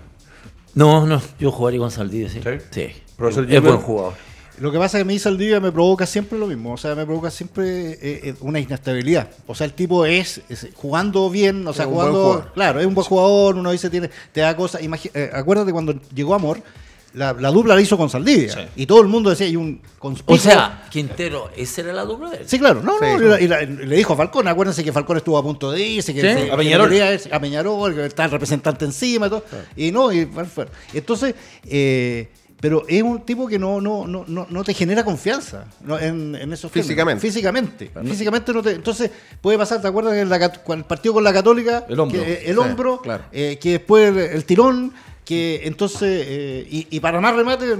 No, 0.73 1.05
no, 1.05 1.21
yo 1.39 1.51
jugaría 1.51 1.79
con 1.79 1.91
Saldivia, 1.91 2.29
sí. 2.29 2.39
¿Sí? 2.41 2.49
Sí. 2.69 2.87
Profesor 3.17 3.51
es 3.51 3.61
buen 3.61 3.77
jugador. 3.77 4.13
Lo 4.61 4.71
que 4.71 4.77
pasa 4.77 4.97
es 4.97 5.03
que 5.03 5.09
a 5.09 5.11
mí 5.11 5.17
Saldivia 5.19 5.59
me 5.59 5.71
provoca 5.71 6.05
siempre 6.05 6.37
lo 6.37 6.45
mismo, 6.45 6.73
o 6.73 6.77
sea, 6.77 6.93
me 6.93 7.03
provoca 7.05 7.31
siempre 7.31 7.93
eh, 7.93 7.97
eh, 8.01 8.35
una 8.41 8.59
inestabilidad. 8.59 9.27
O 9.47 9.55
sea, 9.55 9.65
el 9.65 9.73
tipo 9.73 10.05
es, 10.05 10.41
es 10.49 10.67
jugando 10.75 11.29
bien, 11.31 11.67
o 11.67 11.73
sea, 11.73 11.85
Es 11.85 11.91
jugando, 11.91 12.47
claro, 12.53 12.79
es 12.79 12.85
un 12.85 12.93
buen 12.93 13.05
jugador, 13.07 13.55
uno 13.55 13.71
dice 13.71 13.89
tiene 13.89 14.09
te 14.31 14.41
da 14.41 14.55
cosas, 14.55 14.81
Imagi- 14.83 15.09
eh, 15.15 15.31
acuérdate 15.33 15.71
cuando 15.71 15.95
llegó 16.13 16.35
Amor, 16.35 16.61
la, 17.13 17.33
la 17.33 17.49
dupla 17.51 17.75
la 17.75 17.81
hizo 17.81 17.97
con 17.97 18.09
Saldivia 18.09 18.53
Sí. 18.53 18.59
y 18.77 18.85
todo 18.85 19.01
el 19.01 19.07
mundo 19.07 19.31
decía, 19.31 19.45
hay 19.47 19.55
un 19.57 19.81
O 19.99 20.07
conspicuo- 20.09 20.37
sea, 20.37 20.85
Quintero, 20.89 21.49
esa 21.57 21.81
era 21.81 21.91
la 21.93 22.05
dupla 22.05 22.29
de 22.29 22.37
él. 22.37 22.43
Sí, 22.47 22.57
claro, 22.59 22.81
no, 22.81 22.93
Sí. 22.99 23.05
no, 23.05 23.17
y 23.19 23.27
la- 23.27 23.41
y 23.41 23.47
la- 23.47 23.61
le 23.63 23.95
dijo 23.97 24.13
a 24.13 24.15
Falcón, 24.15 24.47
acuérdense 24.47 24.81
que 24.83 24.93
Falcón 24.93 25.17
estuvo 25.17 25.37
a 25.37 25.43
punto 25.43 25.71
de 25.71 25.81
irse, 25.85 26.13
que 26.13 26.21
Sí. 26.21 26.27
se- 26.45 26.51
A 26.51 26.55
Peñarol. 26.55 26.89
a 27.31 27.39
Peñarol, 27.41 27.95
que 27.95 28.05
está 28.05 28.25
el 28.25 28.31
representante 28.31 28.85
encima 28.85 29.25
y 29.25 29.29
todo, 29.29 29.43
y 29.75 29.91
no, 29.91 30.11
y 30.11 30.23
bueno, 30.25 30.47
fue. 30.53 30.67
Entonces, 30.93 31.35
eh, 31.67 32.29
pero 32.61 32.83
es 32.87 33.01
un 33.03 33.21
tipo 33.21 33.47
que 33.47 33.57
no, 33.59 33.81
no, 33.81 34.07
no, 34.07 34.23
no, 34.27 34.47
no 34.49 34.63
te 34.63 34.73
genera 34.73 35.03
confianza 35.03 35.65
no, 35.83 35.97
en, 35.99 36.35
en 36.35 36.53
esos 36.53 36.71
términos. 36.71 36.87
Físicamente. 36.87 37.21
Físicamente. 37.27 37.91
Físicamente 38.05 38.53
no 38.53 38.61
te. 38.61 38.71
Entonces, 38.71 39.11
puede 39.41 39.57
pasar, 39.57 39.81
¿te 39.81 39.87
acuerdas 39.87 40.13
que 40.13 40.19
en 40.21 40.29
la 40.29 40.37
el 40.69 40.83
partido 40.85 41.15
con 41.15 41.23
la 41.23 41.33
Católica? 41.33 41.85
El 41.89 41.99
hombro. 41.99 42.21
que, 42.23 42.31
eh, 42.33 42.43
el 42.45 42.53
Sí, 42.55 42.59
hombro, 42.61 43.01
claro. 43.01 43.23
eh, 43.31 43.57
que 43.61 43.71
después 43.71 44.09
el, 44.09 44.17
el 44.19 44.45
tirón, 44.45 44.93
que 45.25 45.61
entonces, 45.65 46.23
eh, 46.27 46.67
y, 46.69 46.87
y 46.91 46.99
para 46.99 47.19
más 47.19 47.35
remate, 47.35 47.77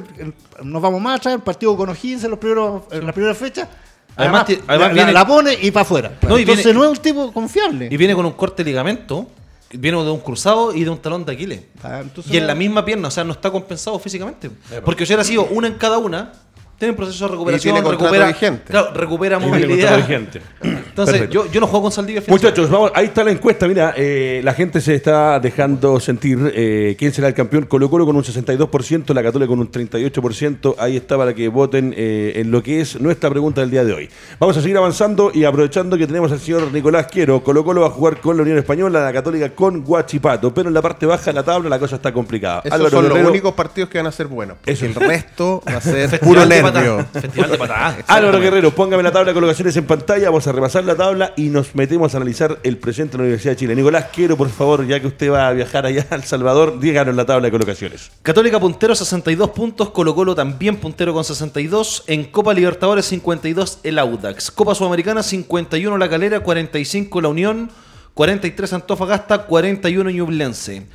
nos 0.63 0.81
vamos 0.81 0.99
más 1.01 1.19
atrás, 1.19 1.35
el 1.35 1.41
partido 1.41 1.77
con 1.77 1.89
O'Higgins 1.89 2.23
en, 2.23 2.31
los 2.31 2.39
primeros, 2.39 2.81
en 2.91 3.05
la 3.05 3.13
primera 3.13 3.35
fecha. 3.35 3.69
Además 4.15 4.43
Además, 4.43 4.45
ti- 4.45 4.65
además 4.67 4.87
la, 4.89 4.93
viene- 4.93 5.13
la 5.13 5.25
pone 5.27 5.53
y 5.61 5.71
para 5.71 5.83
afuera. 5.83 6.17
No, 6.23 6.37
entonces 6.37 6.65
viene- 6.65 6.79
no 6.79 6.83
es 6.85 6.91
un 6.97 6.97
tipo 7.03 7.31
confiable. 7.31 7.87
Y 7.89 7.97
viene 7.97 8.13
con 8.13 8.25
un 8.25 8.33
corte 8.33 8.63
de 8.63 8.69
ligamento, 8.71 9.27
viene 9.73 10.03
de 10.03 10.11
un 10.11 10.19
cruzado 10.19 10.73
y 10.73 10.83
de 10.83 10.89
un 10.89 10.97
talón 10.97 11.25
de 11.25 11.33
Aquiles. 11.33 11.61
Ah, 11.83 12.03
Y 12.29 12.37
en 12.37 12.47
la 12.47 12.55
misma 12.55 12.83
pierna, 12.85 13.07
o 13.07 13.11
sea, 13.11 13.23
no 13.23 13.33
está 13.33 13.51
compensado 13.51 13.97
físicamente. 13.99 14.49
Porque 14.83 15.05
si 15.05 15.11
hubiera 15.11 15.23
sido 15.23 15.45
una 15.45 15.67
en 15.67 15.75
cada 15.75 15.97
una, 15.97 16.33
tiene 16.81 16.91
un 16.93 16.97
proceso 16.97 17.25
de 17.25 17.31
recuperación, 17.31 17.75
tiene 17.75 17.89
recupera, 17.91 18.25
vigente. 18.27 18.63
claro, 18.71 18.91
recupera 18.95 19.37
movilidad. 19.37 19.97
vigente. 19.97 20.41
Entonces, 20.63 21.19
Perfecto. 21.19 21.45
yo, 21.45 21.51
yo 21.51 21.61
no 21.61 21.67
juego 21.67 21.83
con 21.83 21.91
Saldivia. 21.91 22.23
Muchachos, 22.27 22.69
vamos, 22.71 22.91
ahí 22.95 23.05
está 23.05 23.23
la 23.23 23.29
encuesta. 23.31 23.67
Mira, 23.67 23.93
eh, 23.95 24.41
la 24.43 24.53
gente 24.55 24.81
se 24.81 24.95
está 24.95 25.39
dejando 25.39 25.99
sentir 25.99 26.51
eh, 26.55 26.95
quién 26.97 27.13
será 27.13 27.27
el 27.27 27.35
campeón. 27.35 27.65
Colo 27.65 27.87
Colo 27.89 28.05
con 28.07 28.15
un 28.15 28.23
62%, 28.23 29.13
la 29.13 29.21
Católica 29.21 29.47
con 29.47 29.59
un 29.59 29.71
38%. 29.71 30.75
Ahí 30.79 30.97
está 30.97 31.17
para 31.17 31.33
que 31.35 31.47
voten 31.49 31.93
eh, 31.95 32.33
en 32.37 32.49
lo 32.51 32.63
que 32.63 32.81
es 32.81 32.99
nuestra 32.99 33.29
pregunta 33.29 33.61
del 33.61 33.69
día 33.69 33.83
de 33.85 33.93
hoy. 33.93 34.09
Vamos 34.39 34.57
a 34.57 34.61
seguir 34.61 34.75
avanzando 34.77 35.31
y 35.33 35.43
aprovechando 35.43 35.97
que 35.97 36.07
tenemos 36.07 36.31
al 36.31 36.39
señor 36.39 36.71
Nicolás 36.73 37.07
Quiero. 37.11 37.43
Colo 37.43 37.63
Colo 37.63 37.81
va 37.81 37.87
a 37.87 37.91
jugar 37.91 38.19
con 38.19 38.35
la 38.37 38.43
Unión 38.43 38.57
Española, 38.57 39.03
la 39.03 39.13
Católica 39.13 39.49
con 39.51 39.83
Guachipato. 39.83 40.53
Pero 40.53 40.67
en 40.69 40.73
la 40.73 40.81
parte 40.81 41.05
baja 41.05 41.25
de 41.25 41.33
la 41.33 41.43
tabla 41.43 41.69
la 41.69 41.77
cosa 41.79 41.97
está 41.97 42.11
complicada. 42.11 42.61
Esos 42.65 42.73
Álvaro 42.73 42.89
son 42.97 43.05
Guerrero- 43.05 43.21
los 43.21 43.29
únicos 43.29 43.53
partidos 43.53 43.89
que 43.89 43.97
van 43.99 44.07
a 44.07 44.11
ser 44.11 44.27
buenos. 44.27 44.57
porque 44.57 44.71
Eso. 44.71 44.85
El 44.85 44.95
resto 44.95 45.61
va 45.67 45.77
a 45.77 45.81
ser 45.81 46.19
puro 46.21 46.45
nervio. 46.45 46.70
Patada. 46.73 47.03
Festival 47.05 47.51
de. 47.51 47.57
Álvaro 48.07 48.39
Guerrero, 48.39 48.71
póngame 48.71 49.03
la 49.03 49.11
tabla 49.11 49.29
de 49.29 49.33
colocaciones 49.33 49.75
en 49.77 49.85
pantalla, 49.85 50.25
vamos 50.25 50.47
a 50.47 50.51
repasar 50.51 50.83
la 50.83 50.95
tabla 50.95 51.33
y 51.35 51.49
nos 51.49 51.75
metemos 51.75 52.13
a 52.13 52.17
analizar 52.17 52.59
el 52.63 52.77
presente 52.77 53.13
de 53.13 53.17
la 53.19 53.23
Universidad 53.23 53.53
de 53.53 53.57
Chile. 53.57 53.75
Nicolás, 53.75 54.07
quiero 54.13 54.37
por 54.37 54.49
favor, 54.49 54.85
ya 54.85 54.99
que 54.99 55.07
usted 55.07 55.31
va 55.31 55.47
a 55.47 55.51
viajar 55.53 55.85
allá 55.85 56.05
a 56.09 56.15
El 56.15 56.23
Salvador, 56.23 56.79
díganos 56.79 57.15
la 57.15 57.25
tabla 57.25 57.47
de 57.47 57.51
colocaciones. 57.51 58.11
Católica 58.21 58.59
puntero 58.59 58.95
62 58.95 59.49
puntos, 59.51 59.91
Colo 59.91 60.15
Colo 60.15 60.35
también 60.35 60.77
puntero 60.77 61.13
con 61.13 61.23
62, 61.23 62.03
en 62.07 62.25
Copa 62.25 62.53
Libertadores 62.53 63.05
52 63.05 63.79
el 63.83 63.99
Audax, 63.99 64.51
Copa 64.51 64.75
Sudamericana 64.75 65.23
51 65.23 65.97
la 65.97 66.09
Calera, 66.09 66.39
45 66.41 67.21
la 67.21 67.27
Unión, 67.29 67.69
43 68.13 68.73
Antofagasta, 68.73 69.45
41 69.45 70.09
Ñublense. 70.09 70.87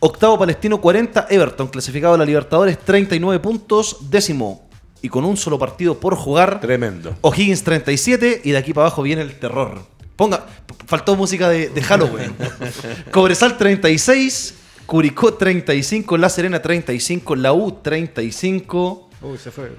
Octavo 0.00 0.38
Palestino 0.38 0.82
40 0.82 1.28
Everton, 1.30 1.68
clasificado 1.68 2.12
a 2.12 2.18
la 2.18 2.26
Libertadores 2.26 2.78
39 2.78 3.40
puntos, 3.40 4.10
décimo 4.10 4.63
y 5.04 5.10
con 5.10 5.26
un 5.26 5.36
solo 5.36 5.58
partido 5.58 6.00
por 6.00 6.16
jugar. 6.16 6.60
Tremendo. 6.60 7.14
O'Higgins 7.20 7.62
37 7.62 8.40
y 8.42 8.52
de 8.52 8.56
aquí 8.56 8.72
para 8.72 8.86
abajo 8.86 9.02
viene 9.02 9.20
el 9.20 9.38
terror. 9.38 9.82
Ponga, 10.16 10.46
faltó 10.86 11.14
música 11.14 11.50
de, 11.50 11.68
de 11.68 11.82
Halloween. 11.82 12.34
Cobresal 13.10 13.58
36, 13.58 14.54
Curicó 14.86 15.34
35, 15.34 16.16
La 16.16 16.30
Serena 16.30 16.62
35, 16.62 17.36
La 17.36 17.52
U 17.52 17.80
35, 17.82 19.10
Uy, 19.20 19.36
se 19.36 19.50
fue. 19.50 19.72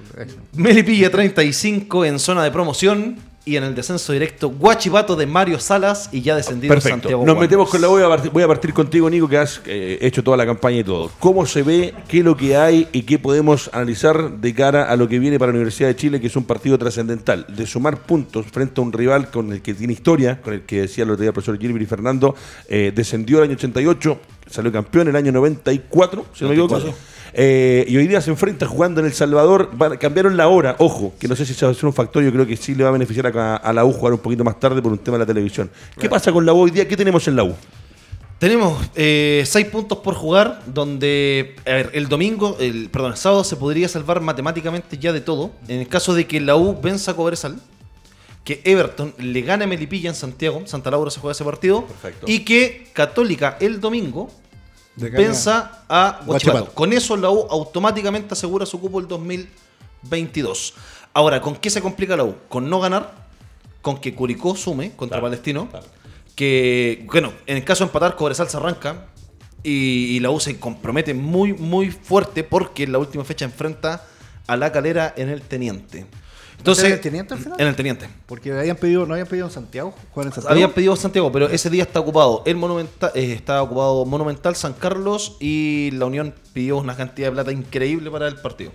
Melipilla 0.53 1.09
35 1.09 2.05
en 2.05 2.19
zona 2.19 2.43
de 2.43 2.51
promoción 2.51 3.17
y 3.45 3.57
en 3.57 3.63
el 3.63 3.75
descenso 3.75 4.11
directo 4.11 4.49
Guachipato 4.49 5.15
de 5.15 5.27
Mario 5.27 5.59
Salas 5.59 6.09
y 6.11 6.21
ya 6.21 6.35
descendido 6.35 6.73
Perfecto. 6.73 6.95
Santiago 6.95 7.25
Nos 7.25 7.37
metemos 7.37 7.69
con 7.69 7.79
la 7.79 7.87
voy 7.87 8.01
a, 8.01 8.07
partir, 8.07 8.31
voy 8.31 8.43
a 8.43 8.47
partir 8.47 8.73
contigo, 8.73 9.09
Nico, 9.09 9.29
que 9.29 9.37
has 9.37 9.61
eh, 9.65 9.99
hecho 10.01 10.23
toda 10.23 10.35
la 10.35 10.45
campaña 10.45 10.79
y 10.79 10.83
todo. 10.83 11.11
¿Cómo 11.19 11.45
se 11.45 11.61
ve, 11.61 11.93
qué 12.07 12.19
es 12.19 12.25
lo 12.25 12.35
que 12.35 12.57
hay 12.57 12.87
y 12.91 13.03
qué 13.03 13.19
podemos 13.19 13.69
analizar 13.71 14.31
de 14.31 14.53
cara 14.55 14.85
a 14.85 14.95
lo 14.95 15.07
que 15.07 15.19
viene 15.19 15.37
para 15.37 15.51
la 15.51 15.57
Universidad 15.57 15.89
de 15.89 15.95
Chile, 15.95 16.19
que 16.19 16.27
es 16.27 16.35
un 16.35 16.45
partido 16.45 16.77
trascendental? 16.79 17.45
De 17.47 17.67
sumar 17.67 17.99
puntos 17.99 18.47
frente 18.47 18.81
a 18.81 18.83
un 18.83 18.91
rival 18.91 19.29
con 19.29 19.51
el 19.51 19.61
que 19.61 19.75
tiene 19.75 19.93
historia, 19.93 20.41
con 20.41 20.55
el 20.55 20.61
que 20.63 20.81
decía 20.81 21.03
el 21.03 21.11
otro 21.11 21.21
día 21.21 21.29
el 21.29 21.33
profesor 21.33 21.59
Gilbert 21.59 21.83
y 21.83 21.85
Fernando, 21.85 22.35
eh, 22.67 22.91
descendió 22.95 23.37
el 23.37 23.43
año 23.43 23.53
88, 23.53 24.19
salió 24.49 24.71
campeón 24.71 25.07
el 25.07 25.15
año 25.15 25.31
94, 25.31 26.25
si 26.33 26.43
no 26.43 26.49
me 26.49 26.55
equivoco. 26.55 26.81
Eh, 27.37 27.83
y 27.87 27.97
hoy 27.97 28.07
día 28.07 28.21
se 28.21 28.29
enfrenta 28.31 28.65
jugando 28.65 29.01
en 29.01 29.07
El 29.07 29.13
Salvador. 29.13 29.69
Van- 29.73 29.97
cambiaron 29.97 30.37
la 30.37 30.47
hora, 30.47 30.75
ojo, 30.79 31.13
que 31.19 31.27
no 31.27 31.35
sé 31.35 31.45
si 31.45 31.53
se 31.53 31.65
va 31.65 31.71
a 31.71 31.75
ser 31.75 31.85
un 31.85 31.93
factor. 31.93 32.23
Yo 32.23 32.31
creo 32.31 32.47
que 32.47 32.55
sí 32.55 32.73
le 32.75 32.83
va 32.83 32.89
a 32.89 32.93
beneficiar 32.93 33.27
a, 33.37 33.57
a 33.57 33.73
la 33.73 33.83
U 33.83 33.91
jugar 33.91 34.13
un 34.13 34.19
poquito 34.19 34.43
más 34.45 34.59
tarde 34.59 34.81
por 34.81 34.91
un 34.91 34.97
tema 34.99 35.17
de 35.17 35.23
la 35.23 35.25
televisión. 35.27 35.69
¿Qué 35.99 36.07
pasa 36.09 36.31
con 36.31 36.45
la 36.45 36.53
U 36.53 36.59
hoy 36.61 36.71
día? 36.71 36.87
¿Qué 36.87 36.95
tenemos 36.95 37.27
en 37.27 37.35
la 37.35 37.43
U? 37.43 37.53
Tenemos 38.39 38.89
eh, 38.95 39.43
seis 39.45 39.65
puntos 39.67 39.97
por 39.99 40.13
jugar, 40.13 40.61
donde 40.65 41.55
a 41.65 41.71
ver, 41.71 41.89
el 41.93 42.07
domingo, 42.09 42.57
el, 42.59 42.89
perdón, 42.89 43.11
el 43.13 43.17
sábado 43.17 43.43
se 43.43 43.55
podría 43.55 43.87
salvar 43.87 44.19
matemáticamente 44.21 44.97
ya 44.97 45.11
de 45.13 45.21
todo. 45.21 45.51
En 45.67 45.79
el 45.81 45.87
caso 45.87 46.13
de 46.13 46.27
que 46.27 46.39
la 46.41 46.55
U 46.55 46.79
venza 46.81 47.11
a 47.11 47.15
Cobresal, 47.15 47.55
que 48.43 48.61
Everton 48.65 49.13
le 49.17 49.41
gane 49.41 49.63
a 49.63 49.67
Melipilla 49.67 50.09
en 50.09 50.15
Santiago, 50.15 50.61
Santa 50.65 50.91
Laura 50.91 51.09
se 51.11 51.19
juega 51.19 51.31
ese 51.31 51.43
partido, 51.45 51.85
Perfecto. 51.85 52.25
y 52.29 52.39
que 52.45 52.87
Católica 52.93 53.57
el 53.59 53.79
domingo 53.79 54.29
Venza 54.95 55.83
a 55.89 56.21
Guachipato. 56.25 56.71
Con 56.73 56.93
eso 56.93 57.17
la 57.17 57.29
U 57.29 57.47
automáticamente 57.49 58.33
asegura 58.33 58.65
su 58.65 58.79
cupo 58.79 58.99
el 58.99 59.07
2022. 59.07 60.73
Ahora, 61.13 61.41
¿con 61.41 61.55
qué 61.55 61.69
se 61.69 61.81
complica 61.81 62.15
la 62.15 62.23
U? 62.23 62.35
Con 62.49 62.69
no 62.69 62.79
ganar, 62.79 63.13
con 63.81 63.99
que 63.99 64.13
Curicó 64.13 64.55
sume 64.55 64.91
contra 64.95 65.15
Claro, 65.19 65.27
Palestino, 65.27 65.69
claro. 65.69 65.85
que, 66.35 67.05
bueno, 67.11 67.33
en 67.45 67.57
el 67.57 67.63
caso 67.63 67.83
de 67.83 67.89
empatar, 67.89 68.15
Cobresal 68.15 68.49
se 68.49 68.57
arranca 68.57 69.07
y, 69.63 70.15
y 70.15 70.19
la 70.19 70.29
U 70.29 70.39
se 70.39 70.59
compromete 70.59 71.13
muy, 71.13 71.53
muy 71.53 71.91
fuerte 71.91 72.43
porque 72.43 72.83
en 72.83 72.91
la 72.91 72.99
última 72.99 73.23
fecha 73.23 73.45
enfrenta 73.45 74.05
a 74.47 74.57
la 74.57 74.71
calera 74.71 75.13
en 75.17 75.29
el 75.29 75.41
Teniente. 75.41 76.05
Entonces, 76.57 76.85
¿En 76.85 76.91
el 76.93 77.01
Teniente 77.01 77.33
al 77.33 77.39
final? 77.39 77.61
En 77.61 77.67
el 77.67 77.75
Teniente. 77.75 78.09
Porque 78.25 78.51
habían 78.51 78.75
pedido, 78.77 79.05
no 79.05 79.13
habían 79.13 79.27
pedido 79.27 79.45
en 79.47 79.51
Santiago, 79.53 79.93
jugar 80.11 80.27
en 80.27 80.33
Santiago. 80.33 80.51
Habían 80.53 80.71
pedido 80.71 80.95
Santiago, 80.95 81.31
pero 81.31 81.47
ese 81.49 81.69
día 81.69 81.83
está 81.83 81.99
ocupado 81.99 82.41
el 82.45 82.55
Monumental, 82.55 83.11
eh, 83.13 83.33
está 83.33 83.61
ocupado 83.61 84.05
Monumental, 84.05 84.55
San 84.55 84.73
Carlos 84.73 85.37
y 85.39 85.91
la 85.91 86.05
Unión 86.05 86.33
pidió 86.53 86.77
una 86.77 86.95
cantidad 86.95 87.27
de 87.27 87.33
plata 87.33 87.51
increíble 87.51 88.09
para 88.09 88.27
el 88.27 88.35
partido. 88.37 88.71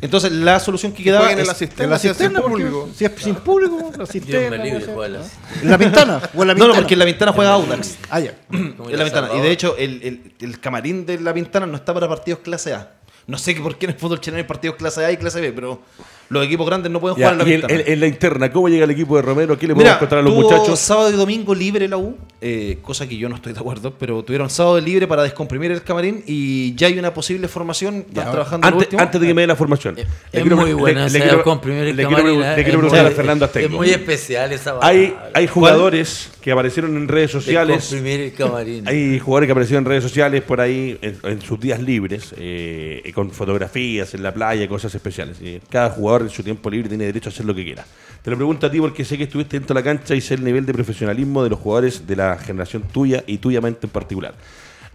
Entonces 0.00 0.30
la 0.30 0.60
solución 0.60 0.92
que 0.92 1.02
quedaba 1.02 1.32
en 1.32 1.40
es- 1.40 1.46
la 1.48 1.54
cisterna, 1.54 1.84
En 1.84 1.90
la 1.90 1.98
sin 1.98 2.32
público. 2.34 2.88
si 2.94 3.04
es 3.04 3.12
sin 3.20 3.34
público, 3.34 3.90
la 3.90 3.96
Dios 3.96 4.10
cisterna. 4.10 4.56
me 4.56 4.62
libre, 4.64 4.86
no 4.86 5.04
¿En 5.04 5.70
la 5.70 5.76
ventana? 5.76 6.22
¿O 6.36 6.42
en 6.42 6.48
la 6.48 6.54
No, 6.54 6.60
ventana? 6.60 6.68
no, 6.68 6.74
porque 6.76 6.94
en 6.94 6.98
la 7.00 7.04
ventana 7.04 7.32
juega 7.32 7.52
Audax. 7.54 7.96
Ah, 8.08 8.20
ya. 8.20 8.38
En 8.52 8.76
la 8.96 9.00
a 9.00 9.04
ventana. 9.04 9.28
Y 9.34 9.40
de 9.40 9.50
hecho, 9.50 9.76
el, 9.76 10.00
el- 10.04 10.34
el 10.40 10.60
camarín 10.60 11.04
de 11.04 11.18
la 11.20 11.32
ventana 11.32 11.66
no 11.66 11.74
está 11.74 11.92
para 11.92 12.06
partidos 12.08 12.38
clase 12.44 12.74
A. 12.74 12.92
No 13.26 13.38
sé 13.38 13.54
por 13.56 13.76
qué 13.76 13.86
en 13.86 13.92
el 13.94 13.98
fútbol 13.98 14.20
chileno 14.20 14.38
hay 14.40 14.46
partidos 14.46 14.76
clase 14.76 15.04
A 15.04 15.10
y 15.10 15.16
clase 15.16 15.40
B, 15.40 15.52
pero 15.52 15.82
los 16.30 16.44
equipos 16.44 16.66
grandes 16.66 16.90
no 16.92 17.00
pueden 17.00 17.16
Ya, 17.16 17.30
jugar 17.30 17.48
en 17.48 18.00
la 18.00 18.06
en, 18.06 18.12
interna, 18.12 18.52
¿cómo 18.52 18.68
llega 18.68 18.84
el 18.84 18.90
equipo 18.90 19.16
de 19.16 19.22
Romero? 19.22 19.58
¿Qué 19.58 19.66
le 19.66 19.74
podemos 19.74 19.96
contar 19.98 20.18
a 20.18 20.22
los 20.22 20.34
muchachos? 20.34 20.78
sábado 20.78 21.10
y 21.10 21.14
domingo 21.14 21.54
libre 21.54 21.88
la 21.88 21.96
U, 21.96 22.16
eh, 22.40 22.78
cosa 22.82 23.08
que 23.08 23.16
yo 23.16 23.28
no 23.28 23.36
estoy 23.36 23.52
de 23.54 23.60
acuerdo, 23.60 23.94
pero 23.98 24.22
tuvieron 24.22 24.50
sábado 24.50 24.80
libre 24.80 25.06
para 25.06 25.22
descomprimir 25.22 25.70
el 25.72 25.82
camarín 25.82 26.22
y 26.26 26.74
ya 26.74 26.86
hay 26.88 26.98
una 26.98 27.14
posible 27.14 27.48
formación. 27.48 28.04
Están 28.08 28.30
trabajando 28.30 28.66
Antes, 28.66 28.82
último. 28.84 29.02
antes 29.02 29.20
de 29.20 29.26
que 29.26 29.34
me 29.34 29.40
dé 29.42 29.46
la 29.46 29.56
formación. 29.56 29.98
Es, 29.98 30.04
Le 30.06 30.10
es 30.32 30.42
quiero- 30.42 30.56
muy 30.56 30.72
buena 30.74 31.04
le- 31.06 31.10
quiero- 31.10 31.24
le 31.24 31.30
quiero 31.30 31.44
camarín, 31.44 32.42
¿eh? 32.42 32.56
le 32.56 32.64
quiero 32.64 32.68
Es 32.68 32.72
preguntar 32.78 33.02
muy- 33.04 33.12
a 33.12 33.16
Fernando 33.16 33.44
Azteco. 33.44 33.66
Es 33.66 33.72
muy 33.72 33.90
especial 33.90 34.52
esa 34.52 34.70
Hay, 34.82 35.06
palabra. 35.08 35.30
hay 35.34 35.46
jugadores 35.46 36.30
que 36.42 36.52
aparecieron 36.52 36.96
en 36.96 37.08
redes 37.08 37.30
sociales. 37.30 37.86
Comprimir 37.88 38.20
el 38.20 38.32
camarín. 38.34 38.86
Hay 38.88 39.18
jugadores 39.18 39.46
que 39.48 39.52
aparecieron 39.52 39.84
en 39.84 39.88
redes 39.90 40.02
sociales 40.04 40.42
por 40.42 40.60
ahí 40.60 40.98
en, 41.02 41.16
en 41.24 41.42
sus 41.42 41.58
días 41.60 41.80
libres, 41.80 42.34
eh, 42.36 43.10
con 43.14 43.30
fotografías 43.30 44.14
en 44.14 44.22
la 44.22 44.32
playa, 44.32 44.68
cosas 44.68 44.94
especiales. 44.94 45.38
Eh, 45.42 45.60
cada 45.70 45.90
jugador 45.90 46.17
en 46.22 46.30
su 46.30 46.42
tiempo 46.42 46.70
libre 46.70 46.88
tiene 46.88 47.04
derecho 47.04 47.28
a 47.28 47.32
hacer 47.32 47.46
lo 47.46 47.54
que 47.54 47.64
quiera. 47.64 47.84
Te 48.22 48.30
lo 48.30 48.36
pregunto 48.36 48.66
a 48.66 48.70
ti 48.70 48.80
porque 48.80 49.04
sé 49.04 49.16
que 49.16 49.24
estuviste 49.24 49.58
dentro 49.58 49.74
de 49.74 49.80
la 49.80 49.84
cancha 49.84 50.14
y 50.14 50.20
sé 50.20 50.34
el 50.34 50.44
nivel 50.44 50.66
de 50.66 50.72
profesionalismo 50.72 51.42
de 51.42 51.50
los 51.50 51.58
jugadores 51.58 52.06
de 52.06 52.16
la 52.16 52.36
generación 52.38 52.82
tuya 52.82 53.22
y 53.26 53.38
tuyamente 53.38 53.86
en 53.86 53.90
particular. 53.90 54.34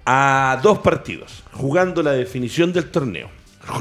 A 0.05 0.59
dos 0.61 0.79
partidos, 0.79 1.43
jugando 1.51 2.03
la 2.03 2.11
definición 2.11 2.73
del 2.73 2.89
torneo. 2.89 3.29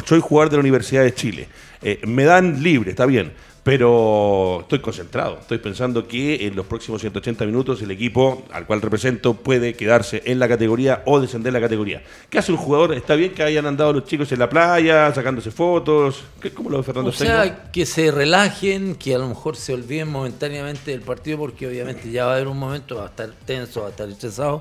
Soy 0.07 0.21
jugador 0.21 0.51
de 0.51 0.57
la 0.57 0.61
Universidad 0.61 1.03
de 1.03 1.15
Chile. 1.15 1.49
Eh, 1.83 2.01
me 2.07 2.25
dan 2.25 2.63
libre, 2.63 2.91
está 2.91 3.07
bien. 3.07 3.33
Pero 3.65 4.59
estoy 4.63 4.81
concentrado. 4.81 5.39
Estoy 5.41 5.59
pensando 5.59 6.09
que 6.09 6.47
en 6.47 6.57
los 6.57 6.67
próximos 6.67 7.01
180 7.01 7.47
minutos 7.47 7.81
el 7.81 7.93
equipo 7.93 8.43
al 8.51 8.67
cual 8.67 8.83
represento 8.83 9.35
puede 9.35 9.75
quedarse 9.75 10.21
en 10.27 10.41
la 10.41 10.49
categoría 10.49 11.03
o 11.07 11.21
descender 11.21 11.53
la 11.53 11.61
categoría. 11.61 12.03
¿Qué 12.29 12.39
hace 12.39 12.51
un 12.51 12.59
jugador? 12.59 12.93
Está 12.93 13.15
bien 13.15 13.33
que 13.33 13.45
hayan 13.45 13.65
andado 13.67 13.93
los 13.93 14.05
chicos 14.05 14.33
en 14.33 14.41
la 14.41 14.49
playa, 14.51 15.15
sacándose 15.15 15.53
fotos. 15.53 16.25
¿Qué- 16.41 16.51
¿Cómo 16.51 16.71
lo 16.71 16.79
ve 16.79 16.83
Fernando 16.83 17.11
O 17.11 17.13
sea, 17.13 17.71
que 17.71 17.87
se 17.87 18.11
relajen, 18.11 18.97
que 18.97 19.15
a 19.15 19.19
lo 19.19 19.29
mejor 19.29 19.55
se 19.55 19.73
olviden 19.75 20.09
momentáneamente 20.09 20.91
del 20.91 21.03
partido, 21.03 21.39
porque 21.39 21.69
obviamente 21.69 22.11
ya 22.11 22.25
va 22.25 22.33
a 22.33 22.35
haber 22.35 22.49
un 22.49 22.59
momento, 22.59 22.97
va 22.97 23.05
a 23.05 23.09
estar 23.11 23.31
tenso, 23.47 23.83
va 23.83 23.87
a 23.87 23.91
estar 23.91 24.09
estresado. 24.09 24.61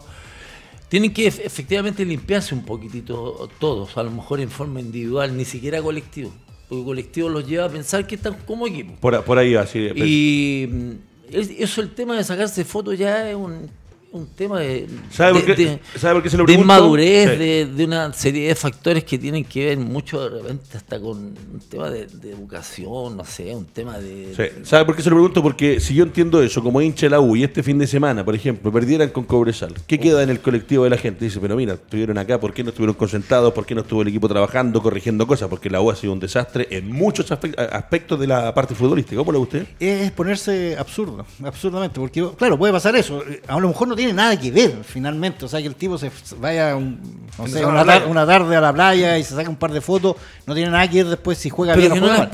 Tienen 0.89 1.11
que 1.11 1.27
ef- 1.27 1.41
efectivamente 1.43 2.05
limpiarse 2.05 2.53
un 2.53 2.65
poquitito 2.65 3.49
todos, 3.59 3.97
a 3.97 4.03
lo 4.03 4.11
mejor 4.11 4.41
en 4.41 4.51
forma 4.51 4.79
individual, 4.79 5.35
ni 5.35 5.45
siquiera 5.45 5.81
colectivo. 5.81 6.31
Porque 6.71 6.85
colectivo 6.85 7.27
los 7.27 7.45
lleva 7.45 7.65
a 7.65 7.69
pensar 7.69 8.07
que 8.07 8.15
están 8.15 8.33
como 8.47 8.65
equipo. 8.65 8.93
Por, 9.01 9.21
por 9.25 9.37
ahí 9.37 9.53
va, 9.55 9.67
sí. 9.67 9.89
Y 9.93 10.67
mm, 10.71 10.91
es- 11.33 11.49
eso, 11.59 11.81
el 11.81 11.89
tema 11.93 12.15
de 12.15 12.23
sacarse 12.23 12.63
fotos 12.63 12.97
ya 12.97 13.29
es 13.29 13.35
un, 13.35 13.69
un 14.13 14.27
tema 14.27 14.59
de, 14.59 14.87
¿Sabe 15.09 15.33
por 15.39 15.45
de- 15.45 15.55
qué- 15.55 15.65
de- 15.65 15.79
sabe 15.99 16.15
por 16.15 16.23
qué 16.23 16.29
se 16.29 16.37
lo 16.37 16.43
de 16.43 16.47
pregunto? 16.47 16.73
inmadurez, 16.73 17.29
Sí. 17.31 17.35
de, 17.37 17.65
de 17.65 17.85
una 17.85 18.11
serie 18.13 18.47
de 18.49 18.55
factores 18.55 19.03
que 19.05 19.17
tienen 19.17 19.45
que 19.45 19.65
ver 19.67 19.77
mucho 19.77 20.29
de 20.29 20.41
repente 20.41 20.77
hasta 20.77 20.99
con 20.99 21.17
un 21.17 21.61
tema 21.69 21.89
de, 21.89 22.07
de 22.07 22.31
educación, 22.31 23.15
no 23.17 23.23
sé, 23.23 23.55
un 23.55 23.65
tema 23.65 23.97
de... 23.99 24.33
Sí. 24.35 24.63
¿Sabe 24.65 24.85
por 24.85 24.95
qué 24.95 25.01
se 25.01 25.09
lo 25.09 25.15
pregunto? 25.15 25.41
Porque 25.41 25.79
si 25.79 25.93
yo 25.95 26.03
entiendo 26.03 26.41
eso, 26.43 26.61
como 26.61 26.81
hincha 26.81 27.05
de 27.05 27.11
la 27.11 27.19
U, 27.21 27.35
y 27.35 27.43
este 27.43 27.63
fin 27.63 27.77
de 27.79 27.87
semana, 27.87 28.25
por 28.25 28.35
ejemplo, 28.35 28.71
perdieran 28.71 29.09
con 29.09 29.23
Cobresal, 29.23 29.73
¿qué 29.87 29.97
queda 29.99 30.21
en 30.23 30.29
el 30.29 30.41
colectivo 30.41 30.83
de 30.83 30.89
la 30.89 30.97
gente? 30.97 31.23
Dice, 31.25 31.39
pero 31.39 31.55
mira, 31.55 31.73
estuvieron 31.75 32.17
acá, 32.17 32.39
¿por 32.39 32.53
qué 32.53 32.63
no 32.63 32.69
estuvieron 32.69 32.95
concentrados? 32.95 33.53
¿Por 33.53 33.65
qué 33.65 33.75
no 33.75 33.81
estuvo 33.81 34.01
el 34.01 34.09
equipo 34.09 34.27
trabajando, 34.27 34.81
corrigiendo 34.81 35.25
cosas? 35.25 35.47
Porque 35.47 35.69
la 35.69 35.79
U 35.81 35.89
ha 35.89 35.95
sido 35.95 36.11
un 36.13 36.19
desastre 36.19 36.67
en 36.69 36.91
muchos 36.91 37.31
aspe- 37.31 37.55
aspectos 37.71 38.19
de 38.19 38.27
la 38.27 38.53
parte 38.53 38.75
futbolística. 38.75 39.15
¿Cómo 39.17 39.31
lo 39.31 39.39
ve 39.39 39.43
usted? 39.43 39.67
es 39.79 40.11
ponerse 40.11 40.75
absurdo, 40.77 41.25
absurdamente, 41.43 41.99
porque 41.99 42.27
claro, 42.37 42.57
puede 42.57 42.73
pasar 42.73 42.95
eso, 42.95 43.23
a 43.47 43.59
lo 43.59 43.67
mejor 43.69 43.87
no 43.87 43.95
tiene 44.01 44.13
nada 44.13 44.39
que 44.39 44.51
ver 44.51 44.73
finalmente, 44.83 45.45
o 45.45 45.47
sea, 45.47 45.61
que 45.61 45.67
el 45.67 45.75
tipo 45.75 45.97
se 45.97 46.11
vaya 46.39 46.75
un- 46.75 46.99
no 47.37 47.47
sé, 47.47 47.59
a 47.59 47.61
la 47.61 47.67
una, 47.69 47.83
playa. 47.83 47.99
tar- 48.01 48.09
una 48.09 48.25
tarde 48.25 48.55
a 48.55 48.61
la 48.61 48.73
playa 48.73 49.17
y 49.17 49.23
se 49.23 49.35
saca 49.35 49.49
un 49.49 49.55
par 49.55 49.71
de 49.71 49.79
fotos, 49.81 50.15
no 50.45 50.53
tiene 50.53 50.69
nada 50.69 50.87
que 50.89 50.97
ver 50.97 51.07
después 51.07 51.37
si 51.37 51.49
juega 51.49 51.73
Pero 51.75 51.91
bien 51.93 52.03
o 52.03 52.07
no 52.07 52.13
las. 52.13 52.29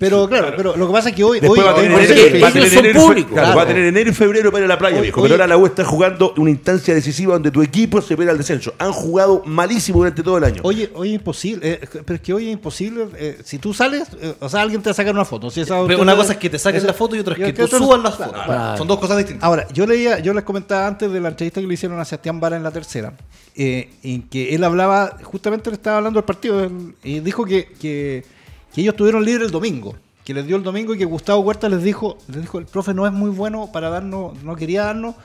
Pero 0.00 0.28
claro, 0.28 0.52
pero 0.56 0.76
lo 0.76 0.86
que 0.86 0.92
pasa 0.92 1.08
es 1.10 1.14
que 1.14 1.22
hoy, 1.24 1.38
Después 1.40 1.60
hoy 1.60 1.66
va, 1.66 1.72
a 1.72 1.74
tener 1.74 1.90
enero, 1.92 2.14
va, 2.40 2.48
a 2.48 2.50
ellos 2.50 2.52
tener 2.52 2.68
son 2.70 2.78
enero 2.78 2.98
y 2.98 3.02
fe- 3.02 3.06
públicos, 3.08 3.32
claro, 3.32 3.46
claro. 3.46 3.56
va 3.56 3.62
a 3.62 3.66
tener 3.66 3.84
enero 3.86 4.10
y 4.10 4.12
febrero 4.14 4.50
para 4.50 4.64
ir 4.64 4.70
a 4.70 4.74
la 4.74 4.78
playa, 4.78 4.94
Oye, 4.96 5.02
viejo. 5.02 5.22
Pero 5.22 5.34
oye. 5.34 5.42
ahora 5.42 5.46
la 5.46 5.56
U 5.56 5.66
está 5.66 5.84
jugando 5.84 6.34
una 6.36 6.50
instancia 6.50 6.94
decisiva 6.94 7.34
donde 7.34 7.50
tu 7.50 7.62
equipo 7.62 8.00
se 8.02 8.16
pega 8.16 8.32
al 8.32 8.38
descenso. 8.38 8.74
Han 8.78 8.92
jugado 8.92 9.42
malísimo 9.46 9.98
durante 9.98 10.22
todo 10.22 10.38
el 10.38 10.44
año. 10.44 10.60
Hoy, 10.64 10.88
hoy 10.94 11.10
es 11.10 11.14
imposible, 11.16 11.60
eh, 11.72 11.80
pero 12.04 12.14
es 12.16 12.20
que 12.20 12.32
hoy 12.34 12.46
es 12.48 12.52
imposible, 12.54 13.06
eh, 13.16 13.38
si 13.44 13.58
tú 13.58 13.72
sales, 13.74 14.08
eh, 14.20 14.34
o 14.40 14.48
sea, 14.48 14.62
alguien 14.62 14.82
te 14.82 14.88
va 14.88 14.92
a 14.92 14.94
sacar 14.94 15.14
una 15.14 15.24
foto. 15.24 15.50
Si 15.50 15.60
esa- 15.60 15.86
Pero 15.86 16.02
una 16.02 16.16
cosa 16.16 16.32
es 16.32 16.38
que 16.38 16.50
te 16.50 16.58
saquen 16.58 16.78
esa- 16.78 16.86
la 16.88 16.94
foto 16.94 17.14
y 17.16 17.20
otra 17.20 17.34
es 17.34 17.40
que 17.40 17.52
tú 17.52 17.68
subas 17.68 18.14
fotos. 18.16 18.32
Claro. 18.44 18.78
Son 18.78 18.88
dos 18.88 18.98
cosas 18.98 19.18
distintas. 19.18 19.44
Ahora, 19.44 19.66
yo 19.72 19.86
leía, 19.86 20.18
yo 20.18 20.32
les 20.34 20.44
comentaba 20.44 20.86
antes 20.86 21.01
de 21.08 21.20
la 21.20 21.28
entrevista 21.28 21.60
que 21.60 21.66
le 21.66 21.74
hicieron 21.74 21.98
a 22.00 22.04
Sebastián 22.04 22.40
Vara 22.40 22.56
en 22.56 22.62
la 22.62 22.70
tercera, 22.70 23.14
eh, 23.54 23.90
en 24.02 24.22
que 24.22 24.54
él 24.54 24.64
hablaba, 24.64 25.18
justamente 25.22 25.70
le 25.70 25.76
estaba 25.76 25.98
hablando 25.98 26.18
del 26.18 26.24
partido, 26.24 26.70
y 27.02 27.20
dijo 27.20 27.44
que, 27.44 27.66
que, 27.80 28.24
que 28.74 28.80
ellos 28.80 28.96
tuvieron 28.96 29.24
libre 29.24 29.44
el 29.44 29.50
domingo, 29.50 29.96
que 30.24 30.34
les 30.34 30.46
dio 30.46 30.56
el 30.56 30.62
domingo 30.62 30.94
y 30.94 30.98
que 30.98 31.04
Gustavo 31.04 31.40
Huerta 31.40 31.68
les 31.68 31.82
dijo, 31.82 32.18
les 32.28 32.42
dijo, 32.42 32.58
el 32.58 32.66
profe 32.66 32.94
no 32.94 33.06
es 33.06 33.12
muy 33.12 33.30
bueno 33.30 33.70
para 33.72 33.90
darnos, 33.90 34.42
no 34.42 34.56
quería 34.56 34.84
darnos, 34.84 35.16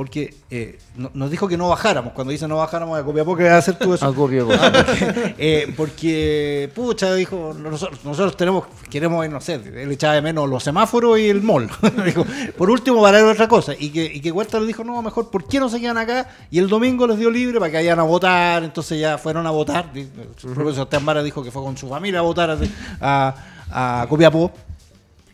porque 0.00 0.32
eh, 0.50 0.78
no- 0.96 1.10
nos 1.12 1.30
dijo 1.30 1.46
que 1.46 1.58
no 1.58 1.68
bajáramos, 1.68 2.14
cuando 2.14 2.30
dice 2.30 2.48
no 2.48 2.56
bajáramos 2.56 2.98
a 2.98 3.04
Copiapó, 3.04 3.36
¿qué 3.36 3.42
vas 3.42 3.52
a 3.52 3.58
hacer 3.58 3.78
tú 3.78 3.92
eso? 3.92 4.06
A 4.06 4.14
Copiapó. 4.14 4.50
Ah, 4.54 4.72
porque, 4.72 5.34
eh, 5.36 5.74
porque, 5.76 6.70
pucha, 6.74 7.12
dijo, 7.14 7.54
nosotros, 7.60 8.02
nosotros 8.02 8.34
tenemos, 8.34 8.64
queremos, 8.88 9.28
no 9.28 9.42
sé, 9.42 9.56
él 9.56 9.92
echaba 9.92 10.14
de 10.14 10.22
menos 10.22 10.48
los 10.48 10.64
semáforos 10.64 11.18
y 11.18 11.28
el 11.28 11.42
mall. 11.42 11.68
dijo, 12.06 12.24
por 12.56 12.70
último, 12.70 13.02
para 13.02 13.22
otra 13.30 13.46
cosa. 13.46 13.74
Y 13.78 13.90
que, 13.90 14.06
y 14.06 14.20
que 14.22 14.32
Huerta 14.32 14.58
le 14.58 14.66
dijo, 14.68 14.84
no, 14.84 15.02
mejor, 15.02 15.28
¿por 15.28 15.44
qué 15.46 15.60
no 15.60 15.68
se 15.68 15.78
quedan 15.78 15.98
acá? 15.98 16.30
Y 16.50 16.60
el 16.60 16.68
domingo 16.68 17.06
les 17.06 17.18
dio 17.18 17.30
libre 17.30 17.58
para 17.58 17.70
que 17.70 17.76
vayan 17.76 17.98
a 17.98 18.04
votar, 18.04 18.64
entonces 18.64 18.98
ya 18.98 19.18
fueron 19.18 19.46
a 19.46 19.50
votar. 19.50 19.90
El 19.94 20.08
profesor 20.54 20.88
Vara 21.02 21.22
dijo 21.22 21.42
que 21.44 21.50
fue 21.50 21.62
con 21.62 21.76
su 21.76 21.90
familia 21.90 22.20
a 22.20 22.22
votar 22.22 22.48
así, 22.48 22.72
a, 23.02 23.34
a 23.70 24.06
Copiapó. 24.08 24.50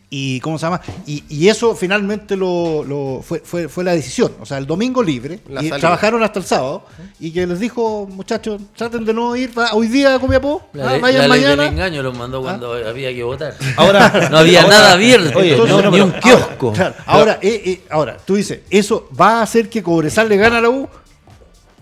Y 0.09 0.39
cómo 0.39 0.57
se 0.57 0.65
llama 0.65 0.79
y, 1.05 1.25
y 1.27 1.49
eso 1.49 1.75
finalmente 1.75 2.37
lo, 2.37 2.81
lo- 2.85 3.21
fue, 3.21 3.41
fue, 3.41 3.67
fue 3.67 3.83
la 3.83 3.91
decisión 3.91 4.31
o 4.39 4.45
sea 4.45 4.57
el 4.57 4.65
domingo 4.65 5.03
libre 5.03 5.41
La 5.49 5.59
y 5.61 5.65
salida. 5.67 5.79
trabajaron 5.81 6.23
hasta 6.23 6.39
el 6.39 6.45
sábado 6.45 6.85
y 7.19 7.31
que 7.31 7.45
les 7.45 7.59
dijo 7.59 8.07
muchachos 8.09 8.61
traten 8.77 9.03
de 9.03 9.13
no 9.13 9.35
ir 9.35 9.51
hoy 9.73 9.87
día 9.89 10.15
a 10.15 10.19
Copiapó 10.19 10.61
La, 10.71 10.91
ah, 10.91 10.97
vayan 10.99 11.27
la 11.27 11.35
ley 11.35 11.43
del 11.43 11.57
mañana 11.57 11.67
engaño 11.67 12.03
los 12.03 12.17
mandó 12.17 12.41
cuando 12.41 12.71
había 12.71 13.13
que 13.13 13.21
votar. 13.23 13.53
Ahora- 13.75 14.29
no 14.31 14.37
había 14.37 14.61
ahora- 14.61 14.75
nada 14.77 14.93
abierto, 14.93 15.39
Oye, 15.39 15.57
no, 15.57 15.65
no, 15.67 15.81
no, 15.81 15.91
ni 15.91 15.99
un 15.99 16.11
kiosco. 16.13 16.71
Claro, 16.71 16.95
ahora 17.05 17.39
eh, 17.41 17.61
eh, 17.65 17.81
ahora 17.89 18.15
tú 18.15 18.35
dices 18.35 18.61
eso 18.69 19.09
va 19.19 19.39
a 19.39 19.41
hacer 19.41 19.67
que 19.67 19.83
Cobresal 19.83 20.29
le 20.29 20.37
gane 20.37 20.55
a 20.55 20.61
la 20.61 20.69
U 20.69 20.87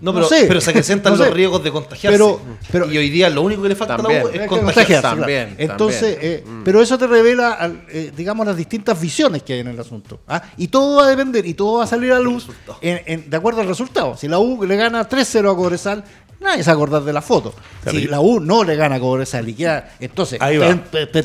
No, 0.00 0.12
No 0.12 0.18
pero, 0.18 0.28
sé. 0.28 0.44
pero 0.46 0.60
se 0.60 0.70
acrecentan 0.70 1.12
No 1.16 1.24
los 1.24 1.32
riesgos 1.34 1.64
de 1.64 1.72
contagiarse. 1.72 2.18
Pero- 2.18 2.40
pero- 2.70 2.92
y 2.92 2.98
hoy 2.98 3.08
día 3.08 3.30
lo 3.30 3.40
único 3.42 3.62
que 3.62 3.70
le 3.70 3.76
falta 3.76 3.94
a 3.94 3.98
la. 3.98 4.08
U 4.08 4.28
es 4.28 4.40
Es 4.42 4.46
contagiarse. 4.48 5.00
También, 5.02 5.54
Entonces, 5.58 6.12
también. 6.14 6.32
eh, 6.34 6.44
pero 6.64 6.82
eso 6.82 6.98
te 6.98 7.06
revela, 7.06 7.72
eh, 7.88 8.12
digamos, 8.14 8.46
las 8.46 8.56
distintas 8.56 9.00
visiones 9.00 9.42
que 9.42 9.54
hay 9.54 9.60
en 9.60 9.68
el 9.68 9.80
asunto. 9.80 10.20
¿ah? 10.28 10.42
Y 10.58 10.68
todo 10.68 10.96
va 10.98 11.06
a 11.06 11.08
depender 11.08 11.46
y 11.46 11.54
todo 11.54 11.78
va 11.78 11.84
a 11.84 11.86
salir 11.86 12.12
a 12.12 12.18
luz 12.20 12.46
en- 12.82 13.00
en- 13.06 13.30
de 13.30 13.36
acuerdo 13.36 13.62
al 13.62 13.68
resultado. 13.68 14.16
Si 14.16 14.28
la 14.28 14.38
U 14.38 14.62
le 14.64 14.76
gana 14.76 15.08
3-0 15.08 15.50
a 15.50 15.56
Cobresal, 15.56 16.04
nadie 16.40 16.62
se 16.62 16.68
va 16.68 16.72
a 16.72 16.76
acordar 16.76 17.02
de 17.02 17.12
la 17.14 17.22
foto. 17.22 17.54
Claro, 17.82 17.98
Si 17.98 18.06
la 18.06 18.20
U 18.20 18.38
no 18.40 18.64
le 18.64 18.76
gana 18.76 18.96
a 18.96 19.00
Cobresal 19.00 19.48
y 19.48 19.54
queda, 19.54 19.94
entonces, 19.98 20.38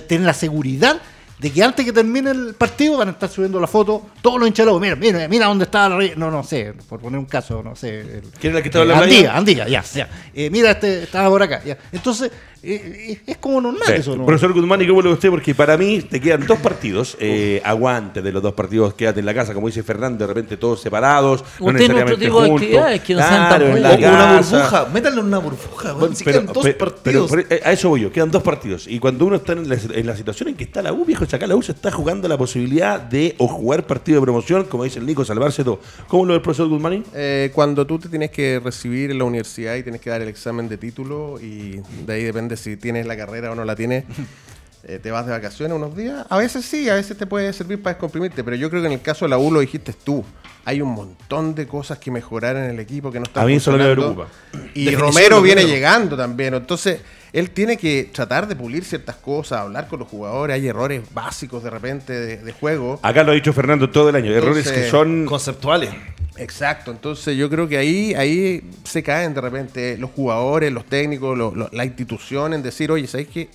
ten 0.08 0.26
la 0.26 0.34
seguridad 0.34 0.98
de 1.42 1.52
que 1.52 1.64
antes 1.64 1.84
que 1.84 1.92
termine 1.92 2.30
el 2.30 2.54
partido 2.54 2.98
van 3.00 3.08
a 3.08 3.12
estar 3.12 3.28
subiendo 3.28 3.60
la 3.60 3.66
foto 3.66 4.10
todos 4.22 4.40
los 4.40 4.58
la 4.60 4.72
U. 4.74 4.80
Mira, 4.80 4.96
mira, 4.96 5.28
mira 5.28 5.48
dónde 5.48 5.64
está 5.66 5.90
la 5.90 5.98
re- 5.98 6.14
No, 6.16 6.30
no 6.30 6.44
sé, 6.44 6.74
por 6.88 7.00
poner 7.00 7.18
un 7.18 7.26
caso, 7.26 7.64
no 7.64 7.76
sé. 7.76 8.02
el- 8.02 8.22
¿Quién 8.40 8.52
era 8.52 8.58
el 8.60 8.64
que 8.64 8.70
estaba 8.70 8.84
en 8.84 8.90
la 8.90 8.96
eh, 8.96 9.08
playa? 9.08 9.36
Andía, 9.36 9.66
Andía, 9.66 9.68
ya, 9.68 9.84
ya. 9.84 10.08
Eh, 10.36 10.52
mira, 10.52 10.70
este 10.70 11.02
estaba 11.04 11.30
por 11.30 11.42
acá. 11.42 11.64
Ya. 11.66 11.80
Entonces, 11.92 12.32
eh, 12.64 13.10
eh, 13.14 13.22
es 13.26 13.38
como 13.38 13.60
normal 13.62 13.82
Sí. 13.88 13.94
eso, 13.94 14.16
¿no? 14.16 14.26
Profesor 14.26 14.54
Guzmán, 14.54 14.82
¿y 14.82 14.88
cómo 14.88 15.02
lo 15.02 15.10
ve 15.10 15.14
usted? 15.16 15.30
Porque 15.30 15.56
para 15.56 15.78
mí 15.78 16.02
te 16.02 16.20
quedan 16.22 16.46
dos 16.46 16.60
partidos. 16.60 17.18
Eh, 17.20 17.62
aguante 17.66 18.22
de 18.22 18.32
los 18.32 18.42
dos 18.44 18.54
partidos, 18.54 18.94
quédate 18.94 19.20
en 19.20 19.26
la 19.26 19.34
casa, 19.34 19.54
como 19.54 19.68
dice 19.68 19.84
Fernando, 19.84 20.26
de 20.26 20.28
repente 20.34 20.58
todos 20.58 20.82
separados. 20.82 21.42
no 21.42 21.48
Usted 21.48 21.66
no 21.66 21.72
necesariamente 21.74 22.14
otro 22.14 22.26
tipo 22.26 22.42
de 22.42 22.50
juntos. 22.50 22.62
actividades 22.64 23.02
que 23.02 23.14
no 23.16 23.20
sean 23.20 23.32
tan 23.32 23.48
Claro, 23.50 23.66
en 23.66 23.72
O 23.72 23.78
la 23.80 23.96
una 23.98 24.42
burbuja. 24.42 24.86
Métanle 24.94 25.20
en 25.22 25.26
una 25.28 25.38
burbuja. 25.40 25.94
Bueno, 25.94 26.16
si 26.16 26.24
pero- 26.24 26.40
quedan 26.42 26.54
dos 26.54 26.64
pero- 26.64 26.78
partidos. 26.78 27.32
pero- 27.32 27.44
pero, 27.50 27.56
eh, 27.62 27.62
a 27.66 27.72
eso 27.72 27.90
voy 27.90 28.02
yo, 28.02 28.12
quedan 28.12 28.32
dos 28.32 28.44
partidos. 28.44 28.88
Y 28.88 29.00
cuando 29.00 29.26
uno 29.26 29.38
está 29.38 29.54
en 29.54 29.68
la, 29.70 29.76
en 29.94 30.06
la 30.08 30.16
situación 30.16 30.50
en 30.50 30.56
que 30.56 30.64
está 30.64 30.82
la 30.82 30.94
U, 30.94 31.04
viejo, 31.06 31.24
acá 31.24 31.48
la 31.48 31.56
U 31.56 31.62
se 31.62 31.72
está 31.72 31.92
jugando 31.92 32.28
la 32.28 32.38
posibilidad 32.38 33.00
de 33.00 33.36
o 33.38 33.48
jugar 33.48 33.88
partido 33.88 34.20
de 34.20 34.24
promoción, 34.24 34.66
como 34.66 34.84
dice 34.84 35.00
el 35.00 35.06
Nico, 35.06 35.26
salvarse 35.26 35.64
todo. 35.64 35.80
¿Cómo 36.08 36.26
lo 36.26 36.30
ve 36.34 36.36
el 36.38 36.42
profesor 36.42 36.68
Guzmán? 36.68 37.04
Eh, 37.14 37.52
cuando 37.54 37.86
tú 37.88 37.98
te 38.00 38.10
tienes 38.10 38.32
que 38.32 38.60
recibir 38.64 39.12
en 39.12 39.18
la 39.18 39.24
universidad 39.24 39.76
y 39.76 39.84
tienes 39.84 40.02
que 40.02 40.10
dar 40.10 40.22
el 40.22 40.28
examen 40.28 40.68
de 40.70 40.78
título 40.78 41.40
y 41.42 41.82
de 42.06 42.14
ahí 42.14 42.24
depende 42.24 42.51
si 42.58 42.78
tienes 42.78 43.06
la 43.06 43.18
carrera 43.18 43.52
o 43.52 43.56
no 43.56 43.66
la 43.66 43.76
tienes, 43.76 44.06
eh, 44.84 45.00
te 45.02 45.12
vas 45.12 45.26
de 45.26 45.32
vacaciones 45.32 45.76
unos 45.76 45.96
días. 45.96 46.26
A 46.30 46.38
veces 46.38 46.66
sí, 46.66 46.90
a 46.90 46.96
veces 46.96 47.18
te 47.18 47.26
puede 47.28 47.52
servir 47.54 47.82
para 47.82 47.94
descomprimirte, 47.96 48.44
pero 48.44 48.56
yo 48.56 48.70
creo 48.70 48.82
que 48.82 48.88
en 48.88 48.94
el 48.94 49.02
caso 49.02 49.26
de 49.26 49.30
la 49.30 49.38
U 49.38 49.52
lo 49.52 49.60
dijiste 49.60 49.94
tú. 49.94 50.24
Hay 50.64 50.80
un 50.80 50.90
montón 50.90 51.56
de 51.56 51.66
cosas 51.66 51.98
que 51.98 52.12
mejorar 52.12 52.56
en 52.56 52.66
el 52.66 52.80
equipo 52.80 53.12
que 53.12 53.20
no 53.20 53.24
están 53.26 53.44
A 53.44 53.48
mí 53.48 53.56
eso 53.56 53.72
me 53.72 53.92
preocupa. 53.94 54.28
Y 54.76 54.86
Definición 54.86 55.00
Romero 55.02 55.42
viene 55.42 55.66
llegando 55.66 56.16
también. 56.16 56.54
Entonces, 56.54 57.02
él 57.34 57.50
tiene 57.50 57.78
que 57.78 58.12
tratar 58.14 58.48
de 58.48 58.56
pulir 58.56 58.86
ciertas 58.86 59.16
cosas, 59.16 59.60
hablar 59.62 59.88
con 59.88 59.98
los 59.98 60.08
jugadores. 60.08 60.54
Hay 60.54 60.68
errores 60.68 61.02
básicos 61.16 61.64
de 61.64 61.72
repente 61.72 62.14
de, 62.14 62.38
de 62.38 62.52
juego. 62.52 63.00
Acá 63.02 63.24
lo 63.24 63.32
ha 63.32 63.34
dicho 63.34 63.54
Fernando 63.54 63.90
todo 63.90 64.10
el 64.10 64.16
año. 64.16 64.32
Errores 64.32 64.68
Entonces, 64.68 64.84
que 64.84 64.90
son. 64.92 65.26
Conceptuales. 65.26 65.90
Exacto, 66.38 66.92
entonces 66.92 67.36
yo 67.38 67.50
creo 67.50 67.68
que 67.68 67.78
ahí, 67.78 68.14
ahí 68.14 68.64
se 68.84 69.04
caen 69.04 69.34
de 69.34 69.42
repente 69.42 69.98
los 69.98 70.12
jugadores, 70.12 70.72
los 70.72 70.86
técnicos, 70.86 71.38
lo- 71.38 71.54
lo- 71.54 71.70
la 71.72 71.86
institución 71.86 72.54
en 72.54 72.64
decir, 72.64 72.90
oye, 72.92 73.06
¿sabes 73.08 73.28
qué? 73.28 73.50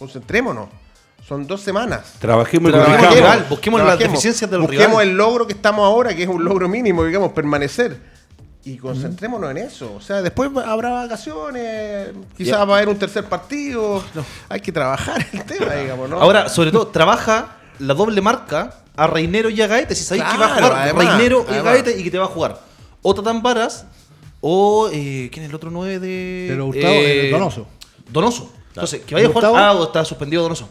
Concentrémonos. 0.00 0.68
Son 1.28 1.46
dos 1.46 1.60
semanas. 1.60 2.14
Trabajemos 2.18 2.70
y 2.70 2.74
corrijamos. 2.74 3.48
busquemos 3.48 3.80
las 3.82 3.98
deficiencias 4.00 4.50
del 4.50 4.62
Busquemos 4.62 4.88
rival. 4.88 5.08
el 5.08 5.16
logro 5.16 5.46
que 5.46 5.52
estamos 5.52 5.84
ahora, 5.84 6.12
que 6.16 6.24
es 6.24 6.28
un 6.28 6.44
logro 6.44 6.68
mínimo, 6.68 7.04
digamos, 7.04 7.30
permanecer. 7.30 8.00
Y 8.64 8.78
concentrémonos 8.78 9.50
en 9.52 9.58
eso. 9.58 9.94
O 9.94 10.00
sea, 10.00 10.22
después 10.22 10.50
habrá 10.66 10.90
vacaciones, 10.90 12.08
quizás 12.36 12.58
va 12.68 12.74
a 12.74 12.76
haber 12.78 12.88
un 12.88 12.98
tercer 12.98 13.24
partido. 13.26 14.02
Hay 14.48 14.60
que 14.60 14.72
trabajar 14.72 15.24
el 15.32 15.44
tema, 15.44 15.74
digamos, 15.74 16.10
¿no? 16.10 16.20
Ahora, 16.20 16.48
sobre 16.48 16.72
todo, 16.72 16.88
trabaja 16.88 17.58
la 17.78 17.94
doble 17.94 18.20
marca 18.20 18.82
a 18.96 19.06
Reinero 19.06 19.50
y 19.50 19.62
a 19.62 19.68
Gaete. 19.68 19.94
Si 19.94 20.02
sabéis 20.02 20.24
que 20.24 20.36
va 20.38 20.46
a 20.46 20.54
jugar 20.56 20.72
además, 20.72 21.06
Reinero 21.06 21.46
y 21.48 21.52
además. 21.52 21.72
Gaete 21.72 22.00
y 22.00 22.02
que 22.02 22.10
te 22.10 22.18
va 22.18 22.24
a 22.24 22.28
jugar 22.28 22.60
o 23.02 23.14
Tatán 23.14 23.42
Varas 23.42 23.86
o. 24.40 24.88
Eh, 24.92 25.28
¿Quién 25.32 25.44
es 25.44 25.50
el 25.50 25.54
otro 25.54 25.70
9 25.70 25.98
de. 25.98 26.46
Pero 26.48 26.66
Hurtado, 26.66 26.92
eh, 26.92 27.30
Donoso. 27.30 27.66
Donoso. 28.10 28.52
Entonces, 28.70 29.00
que 29.02 29.14
vaya 29.14 29.26
a 29.28 29.30
jugar. 29.30 29.50
Hurtado? 29.50 29.64
Ah, 29.64 29.72
o 29.74 29.84
está 29.84 30.04
suspendido 30.04 30.42
Donoso. 30.42 30.68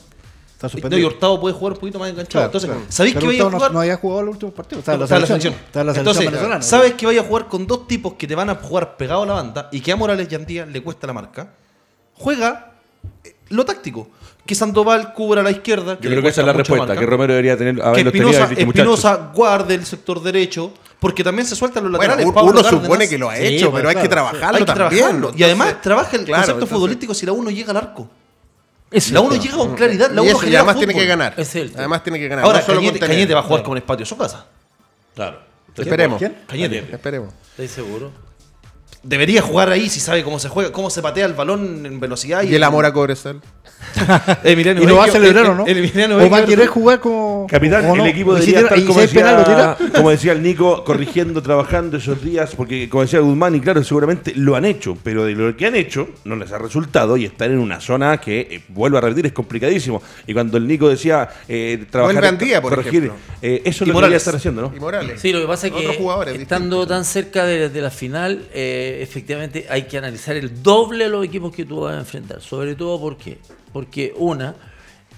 Está 0.53 0.67
No, 0.67 0.69
y 0.69 0.71
suspendido. 0.71 1.07
Hurtado 1.07 1.39
puede 1.39 1.55
jugar 1.55 1.73
un 1.73 1.79
poquito 1.79 1.99
más 1.99 2.09
enganchado. 2.09 2.31
Claro, 2.31 2.45
Entonces, 2.47 2.69
claro. 2.69 2.85
¿sabéis 2.89 3.15
que 3.15 3.25
vaya 3.27 3.41
a 3.41 3.45
jugar? 3.51 3.61
no, 3.61 3.73
no 3.75 3.79
había 3.81 3.95
jugado 3.97 4.21
los 4.23 4.33
últimos 4.33 4.53
partidos. 4.55 4.87
En 4.87 4.99
la 4.99 5.03
Está 5.05 5.15
en 5.15 5.21
la 5.21 5.27
selección. 5.27 5.53
selección. 5.53 5.65
Estaba 5.67 5.81
en 5.81 5.87
la 5.87 5.93
selección 5.93 6.15
Entonces, 6.17 6.31
venezolana. 6.31 6.61
sabes 6.61 6.93
que 6.95 7.05
vaya 7.05 7.21
a 7.21 7.23
jugar 7.23 7.47
con 7.47 7.65
dos 7.67 7.87
tipos 7.87 8.13
que 8.15 8.27
te 8.27 8.35
van 8.35 8.49
a 8.49 8.55
jugar 8.55 8.97
pegado 8.97 9.23
a 9.23 9.25
la 9.25 9.33
banda 9.33 9.69
y 9.71 9.79
que 9.81 9.91
a 9.91 9.95
Morales 9.95 10.27
y 10.31 10.35
Andía 10.35 10.65
le 10.65 10.81
cuesta 10.83 11.07
la 11.07 11.13
marca. 11.13 11.53
Juega, 12.15 12.73
eh, 13.23 13.35
lo 13.49 13.63
táctico. 13.65 14.09
Que 14.45 14.55
Sandoval 14.55 15.13
cubra 15.13 15.41
a 15.41 15.43
la 15.43 15.51
izquierda. 15.51 15.97
Yo 16.01 16.09
creo 16.09 16.21
que 16.23 16.29
esa 16.29 16.41
es 16.41 16.47
la 16.47 16.53
respuesta, 16.53 16.87
marca. 16.87 16.99
que 16.99 17.05
Romero 17.05 17.33
debería 17.33 17.55
tener 17.55 17.75
que 17.75 18.01
y 18.01 18.03
dicho, 18.03 18.27
muchachos, 18.27 18.57
Espinosa 18.57 19.31
guarde 19.33 19.75
el 19.75 19.85
sector 19.85 20.21
derecho, 20.21 20.71
porque 20.99 21.23
también 21.23 21.47
se 21.47 21.55
sueltan 21.55 21.83
los 21.83 21.91
Bueno, 21.93 22.11
laterales. 22.13 22.33
Pablo 22.33 22.51
uno 22.51 22.61
Cárdenas, 22.61 22.83
supone 22.83 23.09
que 23.09 23.17
lo 23.17 23.29
ha 23.29 23.37
hecho, 23.37 23.71
pues, 23.71 23.79
pero 23.81 23.89
hay 23.89 23.95
que 23.95 24.09
claro, 24.09 24.29
trabajarlo 24.29 24.57
hay 24.57 24.63
que 24.63 24.65
también. 24.65 24.89
trabajarlo. 24.89 25.27
y 25.27 25.29
Entonces, 25.31 25.45
además 25.45 25.81
trabaja 25.81 26.09
el 26.17 26.25
claro, 26.25 26.25
concepto 26.41 26.51
entonces- 26.53 26.75
futbolístico 26.75 27.13
si 27.13 27.25
la 27.25 27.31
uno 27.31 27.49
llega 27.49 27.71
al 27.71 27.77
arco. 27.77 28.09
La 28.91 28.97
es 28.97 29.11
el 29.11 29.17
uno 29.17 29.35
llega 29.35 29.55
con 29.57 29.75
claridad, 29.75 30.09
la 30.11 30.15
y 30.15 30.19
uno 30.19 30.29
eso, 30.29 30.37
y 30.37 30.39
genera 30.45 30.59
además 30.61 30.77
tiene 30.77 30.93
que 30.95 31.05
ganar. 31.05 31.33
Es. 31.37 31.55
Además 31.55 32.03
tiene 32.03 32.19
que 32.19 32.27
ganar. 32.27 32.43
Ahora, 32.45 32.59
no 32.59 32.65
solo 32.65 32.79
Cañete. 32.79 32.99
Cañete 32.99 33.33
va 33.33 33.39
a 33.41 33.43
jugar 33.43 33.61
como 33.63 33.75
en 33.75 33.77
el 33.77 33.83
patio 33.83 34.03
de 34.03 34.09
su 34.09 34.17
casa. 34.17 34.45
Claro. 35.15 35.39
Esperemos. 35.77 36.17
¿Quién? 36.17 36.35
Cañete. 36.47 36.79
Esperemos. 36.91 37.33
¿Estáis 37.51 37.71
seguros? 37.71 38.11
Debería 39.01 39.41
jugar 39.41 39.69
ahí 39.69 39.89
si 39.89 39.99
sabe 40.01 40.23
cómo 40.23 40.39
se 40.39 40.49
juega, 40.49 40.71
cómo 40.73 40.89
se 40.89 41.01
patea 41.01 41.25
el 41.25 41.33
balón 41.33 41.85
en 41.85 41.99
velocidad. 41.99 42.41
Y 42.43 42.53
el 42.53 42.63
amor 42.63 42.85
a 42.85 42.91
Cobresal. 42.91 43.39
Emiliano 44.43 44.81
¿Y 44.81 44.85
lo 44.85 44.97
va 44.97 45.05
a 45.05 45.07
celebrar 45.07 45.45
el- 45.45 45.51
o 45.51 45.55
no? 45.55 45.65
el 45.65 45.77
Emiliano 45.77 46.17
¿O 46.17 46.29
va 46.29 46.37
a 46.39 46.45
querer 46.45 46.67
jugar 46.67 46.99
como. 46.99 47.47
Capitán, 47.49 47.87
no? 47.87 47.95
el 47.95 48.07
equipo 48.07 48.33
debería 48.33 48.59
estar, 48.61 48.85
como 48.85 48.99
decía, 49.01 49.77
como 49.95 50.09
decía 50.11 50.31
el 50.33 50.43
Nico, 50.43 50.83
corrigiendo, 50.83 51.41
trabajando 51.41 51.97
esos 51.97 52.23
días, 52.23 52.53
porque 52.55 52.89
como 52.89 53.03
decía 53.03 53.19
Guzmán, 53.19 53.55
y 53.55 53.61
claro, 53.61 53.83
seguramente 53.83 54.33
lo 54.35 54.55
han 54.55 54.65
hecho, 54.65 54.97
pero 55.03 55.25
de 55.25 55.33
lo 55.33 55.55
que 55.55 55.65
han 55.65 55.75
hecho 55.75 56.09
no 56.25 56.35
les 56.35 56.51
ha 56.51 56.57
resultado 56.57 57.17
y 57.17 57.25
están 57.25 57.51
en 57.51 57.59
una 57.59 57.79
zona 57.79 58.17
que, 58.19 58.39
eh, 58.41 58.61
vuelvo 58.69 58.97
a 58.97 59.01
repetir, 59.01 59.27
es 59.27 59.33
complicadísimo. 59.33 60.01
Y 60.27 60.33
cuando 60.33 60.57
el 60.57 60.67
Nico 60.67 60.87
decía 60.89 61.29
eh, 61.47 61.85
trabajar, 61.89 62.37
por 62.61 62.75
corregir, 62.75 63.05
ejemplo. 63.05 63.13
eh, 63.41 63.61
eso 63.65 63.83
es 63.83 63.87
lo 63.87 63.93
que 63.93 63.99
debería 63.99 64.17
estar 64.17 64.35
haciendo, 64.35 64.61
¿no? 64.61 64.73
Y 64.75 64.79
Morales. 64.79 65.19
Sí, 65.21 65.31
lo 65.31 65.41
que 65.41 65.47
pasa 65.47 65.67
es 65.67 65.73
Otros 65.73 65.91
que 65.93 65.97
jugadores 65.97 66.39
estando 66.39 66.77
distintos. 66.77 66.87
tan 66.97 67.05
cerca 67.05 67.45
de, 67.45 67.69
de 67.69 67.81
la 67.81 67.89
final, 67.89 68.43
eh, 68.53 68.99
efectivamente 69.01 69.65
hay 69.69 69.83
que 69.83 69.97
analizar 69.97 70.35
el 70.35 70.61
doble 70.61 71.05
de 71.05 71.09
los 71.09 71.25
equipos 71.25 71.55
que 71.55 71.65
tú 71.65 71.81
vas 71.81 71.95
a 71.95 71.99
enfrentar. 71.99 72.41
Sobre 72.41 72.75
todo 72.75 72.99
¿por 72.99 73.17
qué? 73.17 73.37
Porque 73.71 74.13
una, 74.17 74.55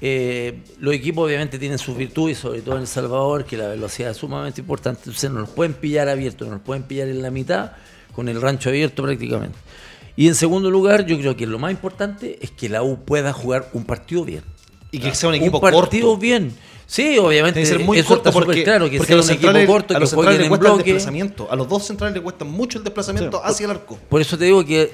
eh, 0.01 0.63
los 0.79 0.93
equipos 0.93 1.25
obviamente 1.25 1.59
tienen 1.59 1.77
sus 1.77 1.95
virtudes, 1.95 2.37
sobre 2.39 2.61
todo 2.61 2.75
en 2.75 2.81
El 2.81 2.87
Salvador, 2.87 3.45
que 3.45 3.55
la 3.57 3.67
velocidad 3.67 4.11
es 4.11 4.17
sumamente 4.17 4.61
importante. 4.61 5.01
Entonces 5.05 5.29
no 5.29 5.41
nos 5.41 5.49
pueden 5.49 5.73
pillar 5.73 6.09
abiertos, 6.09 6.47
no 6.47 6.55
nos 6.55 6.63
pueden 6.63 6.83
pillar 6.83 7.07
en 7.07 7.21
la 7.21 7.29
mitad, 7.29 7.73
con 8.13 8.27
el 8.27 8.41
rancho 8.41 8.69
abierto 8.69 9.03
prácticamente. 9.03 9.57
Y 10.15 10.27
en 10.27 10.35
segundo 10.35 10.69
lugar, 10.69 11.05
yo 11.05 11.17
creo 11.17 11.37
que 11.37 11.45
lo 11.47 11.59
más 11.59 11.71
importante 11.71 12.37
es 12.41 12.51
que 12.51 12.67
la 12.67 12.83
U 12.83 13.05
pueda 13.05 13.31
jugar 13.31 13.69
un 13.73 13.85
partido 13.85 14.25
bien. 14.25 14.43
Y 14.91 14.99
que 14.99 15.15
sea 15.15 15.29
un 15.29 15.35
equipo 15.35 15.57
un 15.57 15.61
partido 15.61 16.07
corto. 16.07 16.21
bien. 16.21 16.53
Sí, 16.85 17.17
obviamente. 17.17 17.61
Tiene 17.61 17.71
que 17.71 17.77
ser 17.77 17.85
muy 17.85 17.99
eso 17.99 18.09
corto 18.09 18.33
porque, 18.33 18.63
claro, 18.65 18.89
que 18.89 18.97
porque 18.97 19.13
sea 19.13 19.21
un 19.21 19.29
equipo 19.29 19.71
corto, 19.71 19.93
a 19.93 19.95
que 19.95 20.01
los 20.01 20.13
jueguen 20.13 20.33
centrales 20.33 20.37
les 20.37 20.43
en 20.43 20.49
cuesta 20.49 20.67
el 20.67 20.73
bloque. 20.73 20.93
desplazamiento. 20.93 21.47
A 21.49 21.55
los 21.55 21.69
dos 21.69 21.83
centrales 21.85 22.13
les 22.15 22.23
cuesta 22.23 22.43
mucho 22.43 22.77
el 22.79 22.83
desplazamiento 22.83 23.41
hacia 23.41 23.65
el 23.65 23.71
arco. 23.71 23.97
Por 24.09 24.19
eso 24.19 24.37
te 24.37 24.45
digo 24.45 24.65
que, 24.65 24.91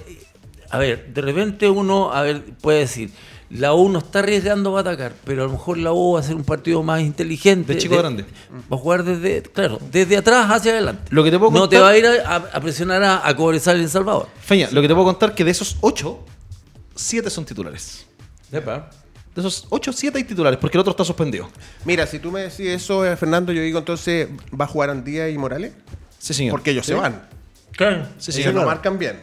a 0.70 0.78
ver, 0.78 1.12
de 1.12 1.22
repente 1.22 1.68
uno, 1.68 2.14
a 2.14 2.22
ver, 2.22 2.44
puede 2.62 2.82
decir, 2.82 3.10
la 3.50 3.74
U 3.74 3.88
no 3.90 4.00
está 4.00 4.20
arriesgando 4.20 4.74
para 4.74 4.92
atacar, 4.92 5.14
pero 5.24 5.44
a 5.44 5.46
lo 5.46 5.54
mejor 5.54 5.78
la 5.78 5.94
U 5.94 6.14
va 6.14 6.20
a 6.20 6.22
hacer 6.22 6.36
un 6.36 6.44
partido 6.44 6.84
más 6.84 7.02
inteligente. 7.02 7.74
De 7.74 7.80
chico 7.80 7.96
a 7.96 8.00
grande. 8.00 8.26
Va 8.72 8.76
a 8.76 8.80
jugar 8.80 9.04
desde, 9.04 9.42
claro, 9.44 9.80
desde 9.92 10.18
atrás 10.18 10.48
hacia 10.50 10.72
adelante. 10.74 11.04
Lo 11.10 11.24
que 11.24 11.32
te 11.32 11.40
puedo 11.40 11.52
no 11.52 11.70
te 11.70 11.78
contar- 11.78 11.84
va 11.84 11.90
a 11.90 11.98
ir 11.98 12.06
a, 12.26 12.36
a 12.36 12.60
presionar 12.62 13.02
a, 13.04 13.28
a 13.28 13.36
Cobresal 13.36 13.80
en 13.80 13.88
Salvador. 13.90 14.28
Feña, 14.42 14.70
lo 14.72 14.82
que 14.82 14.88
te 14.88 14.94
puedo 14.94 15.06
contar 15.06 15.34
que 15.34 15.44
de 15.44 15.52
esos 15.52 15.78
ocho, 15.82 16.20
siete 16.96 17.30
son 17.30 17.46
titulares. 17.46 18.06
Epa. 18.52 18.90
De 19.34 19.42
esos 19.42 19.68
ocho, 19.70 19.94
siete 19.94 20.18
hay 20.18 20.24
titulares, 20.24 20.60
porque 20.60 20.78
el 20.78 20.82
otro 20.82 20.92
está 20.92 21.06
suspendido. 21.06 21.48
Mira, 21.86 22.08
si 22.08 22.18
tú 22.20 22.32
me 22.32 22.42
decís 22.42 22.68
eso, 22.68 23.06
eh, 23.06 23.16
Fernando, 23.16 23.52
yo 23.54 23.62
digo 23.62 23.78
entonces, 23.80 24.28
¿va 24.60 24.66
a 24.66 24.68
jugar 24.68 24.90
Andía 24.90 25.30
y 25.30 25.38
Morales? 25.38 25.74
Sí, 26.18 26.34
señor. 26.34 26.52
Porque 26.52 26.72
ellos 26.72 26.86
se 26.86 26.96
van. 26.96 27.22
Claro. 27.74 28.08
Sí, 28.18 28.32
ellos 28.32 28.36
señor. 28.46 28.54
lo 28.56 28.66
marcan 28.66 28.98
bien. 28.98 29.20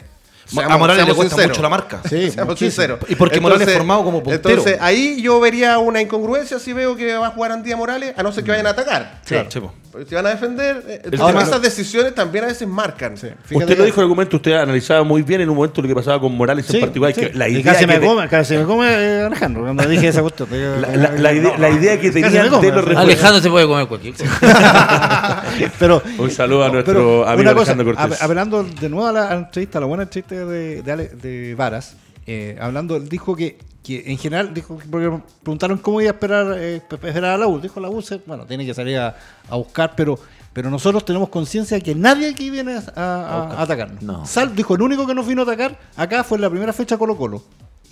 A 0.63 0.79
Morales 0.79 1.07
le 1.07 1.15
cuesta 1.15 1.47
mucho 1.47 1.63
la 1.63 1.69
marca. 1.69 2.01
Sí, 2.09 2.31
Seamos 2.31 2.59
sinceros. 2.59 3.01
Y 3.09 3.15
porque 3.15 3.41
Morales 3.41 3.67
es 3.69 3.75
formado 3.75 4.05
como 4.05 4.23
puntero. 4.23 4.51
Entonces, 4.51 4.79
ahí 4.81 5.21
yo 5.23 5.41
vería 5.41 5.79
una 5.79 6.01
incongruencia 6.01 6.59
si 6.59 6.73
veo 6.73 6.97
que 6.97 7.17
va 7.17 7.29
a 7.29 7.31
jugar 7.31 7.53
Andía 7.53 7.77
Morales, 7.77 8.15
a 8.17 8.23
no 8.23 8.33
ser 8.33 8.45
que 8.45 8.51
vayan 8.51 8.67
a 8.67 8.71
atacar. 8.71 9.21
Sí. 9.25 9.35
Porque 9.35 9.84
si 10.09 10.15
van 10.15 10.27
a 10.27 10.31
defender, 10.31 10.83
eh, 10.89 11.03
ahora, 11.21 11.43
esas 11.43 11.63
decisiones 11.63 12.15
también 12.15 12.45
a 12.45 12.49
veces 12.49 12.67
marcan. 12.67 13.17
Fíjate 13.17 13.57
usted 13.57 13.79
lo 13.79 13.85
dijo 13.85 14.01
en 14.01 14.05
el 14.05 14.09
momento, 14.09 14.37
usted 14.37 14.53
analizaba 14.53 15.03
muy 15.05 15.23
bien 15.23 15.41
en 15.43 15.51
un 15.51 15.57
momento 15.57 15.81
lo 15.83 15.89
que 15.89 15.95
pasaba 15.95 16.21
con 16.21 16.37
Morales 16.37 16.67
Sí, 16.67 16.77
en 16.79 16.81
particular. 16.83 17.15
sí. 17.15 17.21
que 17.21 17.33
la 17.35 17.49
Y 17.49 17.53
idea 17.53 17.65
casi 17.73 17.81
que 17.81 17.87
me 17.87 17.99
te- 18.01 18.07
come, 18.07 18.29
casi 18.29 18.57
me 18.57 18.65
come 18.65 18.87
eh, 18.91 19.23
Alejandro 19.23 19.63
cuando 19.63 19.85
dije 19.89 20.09
esa 20.09 20.21
cuestión. 20.23 20.49
la, 20.51 20.89
la- 20.97 21.11
la 21.13 21.33
idea, 21.33 21.59
la 21.59 21.71
idea 21.71 22.01
que 22.01 22.11
come, 22.51 22.67
de 22.67 22.73
los 22.73 22.85
sí. 22.85 22.91
refuerzos- 22.91 22.97
Alejandro 23.03 23.43
se 23.43 23.51
puede 23.51 23.67
comer 23.67 23.87
cualquier 23.87 24.15
cosa. 24.15 25.45
pero, 25.79 26.03
Un 26.19 26.31
saludo 26.31 26.65
a 26.65 26.69
nuestro 26.71 27.27
amigo 27.27 27.55
cosa, 27.55 27.73
Alejandro 27.73 27.97
Cortés. 27.97 28.21
ap- 28.21 28.23
Hablando 28.25 28.65
de 28.65 28.89
nuevo 28.89 29.07
a 29.07 29.13
la, 29.13 29.27
a 29.29 29.35
la 29.35 29.41
entrevista, 29.41 29.79
a 29.79 29.81
la 29.81 29.87
buena 29.87 30.03
entrevista 30.05 30.35
de, 30.35 30.83
de, 30.83 30.93
Ale- 30.93 31.11
de 31.21 31.55
Varas, 31.55 31.97
eh, 32.27 32.57
hablando, 32.61 32.99
dijo 33.01 33.35
que, 33.37 33.59
que 33.83 34.05
en 34.07 34.19
general, 34.19 34.55
dijo 34.55 34.79
que- 34.79 34.87
porque 34.89 35.11
preguntaron 35.43 35.79
cómo 35.79 36.01
iba 36.01 36.11
a 36.11 36.15
esperar, 36.15 36.55
eh, 36.59 36.81
pe- 36.89 36.97
esperar 36.97 37.33
a 37.35 37.39
la 37.39 37.47
U. 37.47 37.61
Dijo 37.61 37.81
la 37.81 37.89
U, 37.91 38.03
bueno, 38.27 38.45
tiene 38.47 38.65
que 38.65 38.73
salir 38.75 38.99
a, 38.99 39.17
a 39.49 39.57
buscar, 39.57 39.95
pero, 39.97 40.19
pero 40.53 40.71
nosotros 40.71 41.05
tenemos 41.05 41.29
conciencia 41.29 41.77
de 41.77 41.83
que 41.83 41.95
nadie 41.95 42.31
aquí 42.31 42.49
viene 42.51 42.77
a, 42.77 42.83
a- 42.97 43.55
a 43.59 43.63
atacarnos. 43.63 44.03
No. 44.03 44.25
Sal, 44.27 44.55
dijo, 44.57 44.75
el 44.75 44.83
único 44.83 45.07
que 45.07 45.15
nos 45.15 45.27
vino 45.27 45.43
a 45.43 45.45
atacar 45.45 45.79
acá 45.97 46.25
fue 46.25 46.39
en 46.39 46.43
la 46.43 46.51
primera 46.51 46.73
fecha 46.73 46.97
Colo 46.97 47.17
Colo. 47.17 47.43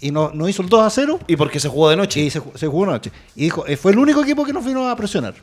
Y 0.01 0.11
nos, 0.11 0.35
nos 0.35 0.49
hizo 0.51 0.63
el 0.63 0.69
2 0.69 0.83
a 0.83 0.91
0 0.91 1.21
Y 1.29 1.37
porque 1.37 1.61
se 1.61 1.69
jugó 1.69 1.89
de 1.91 1.97
noche. 1.97 2.21
y 2.21 2.29
se, 2.31 2.41
ju- 2.43 2.57
se 2.57 2.67
jugó 2.67 2.83
una 2.83 2.93
noche. 2.93 3.13
Y 3.37 3.43
dijo, 3.45 3.65
eh, 3.69 3.77
fue 3.77 3.93
el 3.93 3.99
único 3.99 4.23
equipo 4.23 4.45
que 4.45 4.53
nos 4.53 4.65
vino 4.65 4.89
a 4.89 4.97
presionar. 4.97 5.35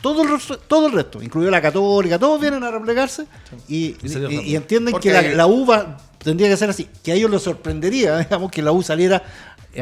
Todo 0.00 0.22
el, 0.22 0.30
resto, 0.30 0.56
todo 0.58 0.86
el 0.86 0.92
resto, 0.92 1.20
incluido 1.20 1.50
la 1.50 1.60
Católica, 1.60 2.18
todos 2.20 2.40
vienen 2.40 2.62
a 2.62 2.70
replegarse 2.70 3.26
y, 3.68 3.96
Y 4.00 4.08
salió 4.08 4.30
y- 4.30 4.36
rápido. 4.36 4.42
y 4.52 4.56
entienden 4.56 4.92
Porque- 4.92 5.08
que 5.08 5.12
la, 5.14 5.34
la 5.34 5.46
U 5.48 5.66
va- 5.66 5.98
tendría 6.18 6.48
que 6.48 6.56
ser 6.56 6.70
así. 6.70 6.88
Que 7.02 7.12
a 7.12 7.14
ellos 7.14 7.30
les 7.30 7.42
sorprendería, 7.42 8.18
digamos, 8.20 8.50
que 8.50 8.62
la 8.62 8.72
U 8.72 8.82
saliera 8.82 9.22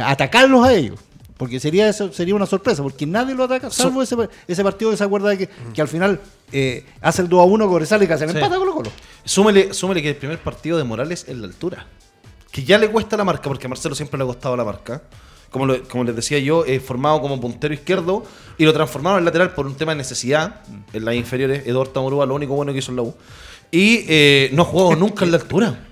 a 0.00 0.10
atacarlos 0.10 0.64
a 0.66 0.72
ellos. 0.74 0.98
Porque 1.36 1.60
sería 1.60 1.86
eso 1.86 2.10
sería 2.14 2.34
una 2.34 2.46
sorpresa, 2.46 2.82
porque 2.82 3.04
nadie 3.04 3.34
lo 3.34 3.44
ataca, 3.44 3.70
salvo 3.70 4.02
ese, 4.02 4.16
ese 4.48 4.62
partido 4.64 4.90
que 4.90 4.96
se 4.96 5.04
acuerda 5.04 5.28
de 5.28 5.36
que, 5.36 5.48
que 5.74 5.82
al 5.82 5.88
final 5.88 6.18
eh, 6.50 6.86
hace 7.02 7.20
el 7.20 7.28
2 7.28 7.40
a 7.40 7.44
1 7.44 7.68
Cobresal 7.68 8.02
y 8.02 8.06
que 8.06 8.14
hace 8.14 8.24
el 8.24 8.30
Sí. 8.30 8.36
empate 8.38 8.56
Colo 8.56 8.74
Colo. 8.74 8.90
Súmele, 9.22 9.74
súmele 9.74 10.00
que 10.00 10.08
el 10.10 10.16
primer 10.16 10.38
partido 10.38 10.78
de 10.78 10.84
Morales 10.84 11.26
es 11.28 11.36
la 11.36 11.46
altura. 11.46 11.86
Que 12.50 12.64
ya 12.64 12.78
le 12.78 12.88
cuesta 12.90 13.18
la 13.18 13.24
marca, 13.24 13.42
porque 13.50 13.66
a 13.66 13.68
Marcelo 13.68 13.94
siempre 13.94 14.16
le 14.16 14.24
ha 14.24 14.26
costado 14.26 14.56
la 14.56 14.64
marca. 14.64 15.02
Como, 15.50 15.66
lo- 15.66 15.86
como 15.88 16.04
les 16.04 16.16
decía 16.16 16.38
yo, 16.38 16.64
eh, 16.64 16.80
formado 16.80 17.20
como 17.20 17.38
puntero 17.38 17.74
izquierdo 17.74 18.24
y 18.56 18.64
lo 18.64 18.72
transformaron 18.72 19.18
en 19.18 19.26
lateral 19.26 19.52
por 19.52 19.66
un 19.66 19.74
tema 19.74 19.92
de 19.92 19.96
necesidad 19.98 20.62
en 20.94 21.04
las 21.04 21.14
inferiores. 21.16 21.66
Eduardo 21.66 21.92
Tamorúa, 21.92 22.24
lo 22.24 22.34
único 22.34 22.54
bueno 22.54 22.72
que 22.72 22.78
hizo 22.78 22.92
en 22.92 22.96
la 22.96 23.02
U. 23.02 23.14
Y 23.70 24.06
eh, 24.08 24.48
no 24.54 24.62
ha 24.62 24.64
jugado 24.64 24.96
nunca 24.96 25.26
en 25.26 25.32
la 25.32 25.36
altura. 25.36 25.85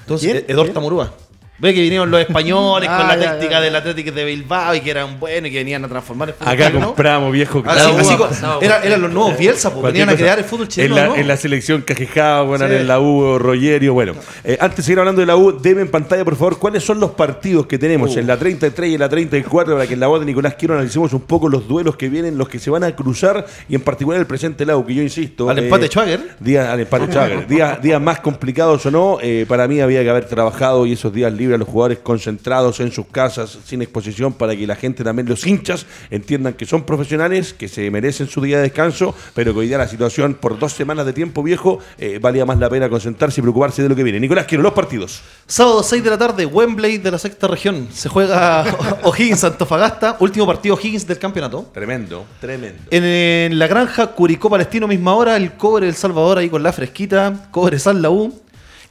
Entonces, 0.00 0.32
¿Quién? 0.32 0.44
Tamorúa. 0.72 1.14
Ve 1.60 1.74
que 1.74 1.80
vinieron 1.82 2.10
los 2.10 2.20
españoles 2.20 2.88
Ah, 2.92 2.98
con 2.98 3.08
la 3.08 3.16
ya, 3.16 3.30
táctica 3.32 3.52
ya. 3.52 3.60
del 3.60 3.76
Atlético 3.76 4.12
de 4.12 4.24
Bilbao 4.24 4.74
y 4.74 4.80
que 4.80 4.90
eran 4.90 5.20
buenos 5.20 5.48
y 5.48 5.52
que 5.52 5.58
venían 5.58 5.84
a 5.84 5.88
transformar 5.88 6.28
el 6.30 6.34
fútbol 6.34 6.52
Acá 6.52 6.66
chileno. 6.68 6.86
compramos, 6.86 7.32
viejo. 7.32 7.62
Así, 7.66 7.90
así 7.98 8.14
pasado 8.16 8.60
era- 8.62 8.82
eran 8.82 9.02
los 9.02 9.10
nuevos 9.12 9.36
Bielsa, 9.38 9.68
porque 9.70 9.80
Cualquier 9.82 10.06
venían 10.06 10.16
a 10.16 10.18
crear 10.18 10.38
el 10.38 10.44
fútbol 10.44 10.68
chileno. 10.68 10.96
En 10.96 11.02
la, 11.02 11.08
¿no? 11.08 11.16
en 11.16 11.28
la 11.28 11.36
selección 11.36 11.82
Cajejado, 11.82 12.46
bueno, 12.46 12.66
Sí. 12.68 12.74
en 12.74 12.88
la 12.88 12.98
U, 13.00 13.38
Rogerio. 13.38 13.92
Bueno, 13.94 14.14
Eh, 14.44 14.56
antes 14.60 14.78
de 14.78 14.82
seguir 14.84 14.98
hablando 15.00 15.20
de 15.20 15.26
la 15.26 15.36
U, 15.36 15.52
deme 15.60 15.82
en 15.82 15.88
pantalla, 15.90 16.24
por 16.24 16.34
favor, 16.36 16.58
cuáles 16.58 16.82
son 16.82 16.98
los 17.00 17.10
partidos 17.12 17.66
que 17.66 17.78
tenemos 17.78 18.16
en 18.16 18.26
la 18.26 18.36
33 18.38 18.90
y 18.90 18.94
en 18.94 19.00
la 19.00 19.08
34 19.08 19.74
para 19.74 19.86
que 19.86 19.94
en 19.94 20.00
la 20.00 20.06
voz 20.06 20.20
de 20.20 20.26
Nicolás 20.26 20.54
Quiero 20.58 20.74
analicemos 20.74 21.12
un 21.12 21.20
poco 21.22 21.48
los 21.48 21.68
duelos 21.68 21.96
que 21.96 22.08
vienen, 22.08 22.38
los 22.38 22.48
que 22.48 22.58
se 22.58 22.70
van 22.70 22.84
a 22.84 22.94
cruzar 22.96 23.46
y 23.68 23.74
en 23.74 23.80
particular 23.82 24.18
el 24.20 24.26
presente 24.26 24.64
la 24.66 24.76
U, 24.76 24.84
que 24.86 24.94
yo 24.94 25.02
insisto. 25.02 25.48
Al 25.50 25.58
empate 25.58 25.86
Schwager. 25.88 26.20
Día, 26.40 26.72
al 26.72 26.80
empate 26.80 27.06
Schwager. 27.06 27.46
Días, 27.46 27.80
días 27.82 28.00
más 28.00 28.20
complicados 28.20 28.84
o 28.86 28.90
no, 28.90 29.18
eh, 29.22 29.44
para 29.48 29.68
mí 29.68 29.80
había 29.80 30.02
que 30.02 30.10
haber 30.10 30.24
trabajado 30.24 30.86
y 30.86 30.92
esos 30.92 31.12
días 31.12 31.32
libres 31.32 31.49
a 31.54 31.58
los 31.58 31.68
jugadores 31.68 31.98
concentrados 31.98 32.80
en 32.80 32.92
sus 32.92 33.06
casas, 33.06 33.58
sin 33.64 33.82
exposición, 33.82 34.32
para 34.32 34.56
que 34.56 34.66
la 34.66 34.76
gente 34.76 35.04
también, 35.04 35.28
los 35.28 35.46
hinchas, 35.46 35.86
entiendan 36.10 36.54
que 36.54 36.66
son 36.66 36.84
profesionales, 36.84 37.52
que 37.52 37.68
se 37.68 37.90
merecen 37.90 38.28
su 38.28 38.40
día 38.40 38.56
de 38.56 38.64
descanso, 38.64 39.14
pero 39.34 39.52
que 39.52 39.60
hoy 39.60 39.68
día 39.68 39.78
la 39.78 39.88
situación 39.88 40.34
por 40.34 40.58
dos 40.58 40.72
semanas 40.72 41.06
de 41.06 41.12
tiempo 41.12 41.42
viejo 41.42 41.78
eh, 41.98 42.18
valía 42.20 42.44
más 42.44 42.58
la 42.58 42.68
pena 42.68 42.88
concentrarse 42.88 43.40
y 43.40 43.42
preocuparse 43.42 43.82
de 43.82 43.88
lo 43.88 43.96
que 43.96 44.02
viene. 44.02 44.20
Nicolás, 44.20 44.46
quiero 44.46 44.62
los 44.62 44.72
partidos. 44.72 45.22
Sábado 45.46 45.82
6 45.82 46.04
de 46.04 46.10
la 46.10 46.18
tarde, 46.18 46.46
Wembley 46.46 46.98
de 46.98 47.10
la 47.10 47.18
sexta 47.18 47.46
región. 47.46 47.88
Se 47.92 48.08
juega 48.08 48.64
O'Higgins 49.04 49.44
Antofagasta, 49.44 50.16
último 50.20 50.46
partido 50.46 50.74
O'Higgins 50.74 51.06
del 51.06 51.18
campeonato. 51.18 51.70
Tremendo, 51.72 52.24
tremendo. 52.40 52.82
En, 52.90 53.04
en 53.04 53.58
la 53.58 53.66
granja 53.66 54.08
Curicó 54.08 54.50
Palestino, 54.50 54.86
misma 54.86 55.14
hora, 55.14 55.36
el 55.36 55.52
cobre 55.54 55.88
El 55.88 55.94
Salvador 55.94 56.38
ahí 56.38 56.48
con 56.48 56.62
la 56.62 56.72
fresquita, 56.72 57.48
cobre 57.50 57.78
San 57.78 58.02
la 58.02 58.10
U. 58.10 58.32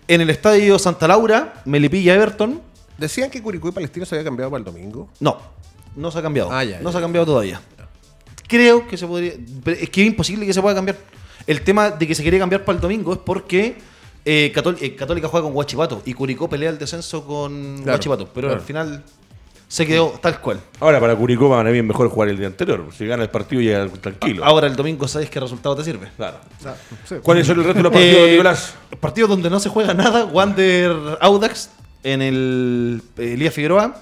En 0.09 0.21
el 0.21 0.31
estadio 0.31 0.79
Santa 0.79 1.07
Laura, 1.07 1.61
Melipilla 1.65 2.15
Everton. 2.15 2.59
Decían 2.97 3.29
que 3.29 3.43
Curicó 3.43 3.69
y 3.69 3.71
Palestino 3.71 4.07
se 4.07 4.15
había 4.15 4.25
cambiado 4.25 4.49
para 4.49 4.57
el 4.57 4.65
domingo. 4.65 5.07
No, 5.19 5.37
no 5.95 6.09
se 6.09 6.17
ha 6.17 6.21
cambiado. 6.23 6.51
Ah, 6.51 6.63
ya, 6.63 6.79
no 6.81 6.91
se 6.91 6.97
ha 6.97 7.01
cambiado 7.01 7.27
todavía. 7.27 7.61
Creo 8.47 8.87
que 8.87 8.97
se 8.97 9.05
podría. 9.05 9.33
Es 9.67 9.89
que 9.91 10.01
es 10.01 10.07
imposible 10.07 10.47
que 10.47 10.53
se 10.53 10.63
pueda 10.63 10.73
cambiar. 10.73 10.97
El 11.45 11.61
tema 11.61 11.91
de 11.91 12.07
que 12.07 12.15
se 12.15 12.23
quiere 12.23 12.39
cambiar 12.39 12.65
para 12.65 12.77
el 12.77 12.81
domingo 12.81 13.13
es 13.13 13.19
porque 13.19 13.77
eh, 14.25 14.51
eh, 14.51 14.95
Católica 14.95 15.27
juega 15.27 15.43
con 15.43 15.53
Guachipato 15.53 16.01
y 16.03 16.15
Curicó 16.15 16.49
pelea 16.49 16.71
el 16.71 16.79
descenso 16.79 17.23
con 17.23 17.75
Claro, 17.75 17.91
Guachipato. 17.91 18.29
Pero 18.33 18.47
claro. 18.47 18.61
al 18.61 18.65
final 18.65 19.03
se 19.69 19.85
quedó 19.85 20.07
tal 20.21 20.41
cual. 20.41 20.59
Ahora 20.79 20.99
para 20.99 21.15
Curicó 21.15 21.47
para 21.47 21.69
mí 21.69 21.77
es 21.77 21.83
mejor 21.83 22.09
jugar 22.09 22.29
el 22.29 22.37
día 22.37 22.47
anterior. 22.47 22.85
Si 22.97 23.05
gana 23.05 23.21
el 23.23 23.29
partido 23.29 23.61
ya 23.61 23.87
tranquilo. 23.87 24.43
Ahora 24.43 24.65
el 24.65 24.75
domingo 24.75 25.07
sabes 25.07 25.29
qué 25.29 25.39
resultado 25.39 25.75
te 25.75 25.83
sirve. 25.83 26.09
Claro. 26.17 26.37
¿Cuáles 27.21 27.45
son 27.45 27.59
el 27.59 27.65
resto 27.65 27.77
de 27.77 27.83
los 27.83 27.91
partidos, 27.91 28.19
Eh, 28.27 28.31
Nicolás? 28.31 28.73
Partido 28.99 29.27
donde 29.27 29.49
no 29.49 29.59
se 29.59 29.69
juega 29.69 29.93
nada, 29.93 30.25
Wander 30.25 30.91
Audax 31.21 31.69
en 32.03 32.21
el 32.23 33.01
eh, 33.17 33.33
Elías 33.33 33.53
Figueroa. 33.53 33.95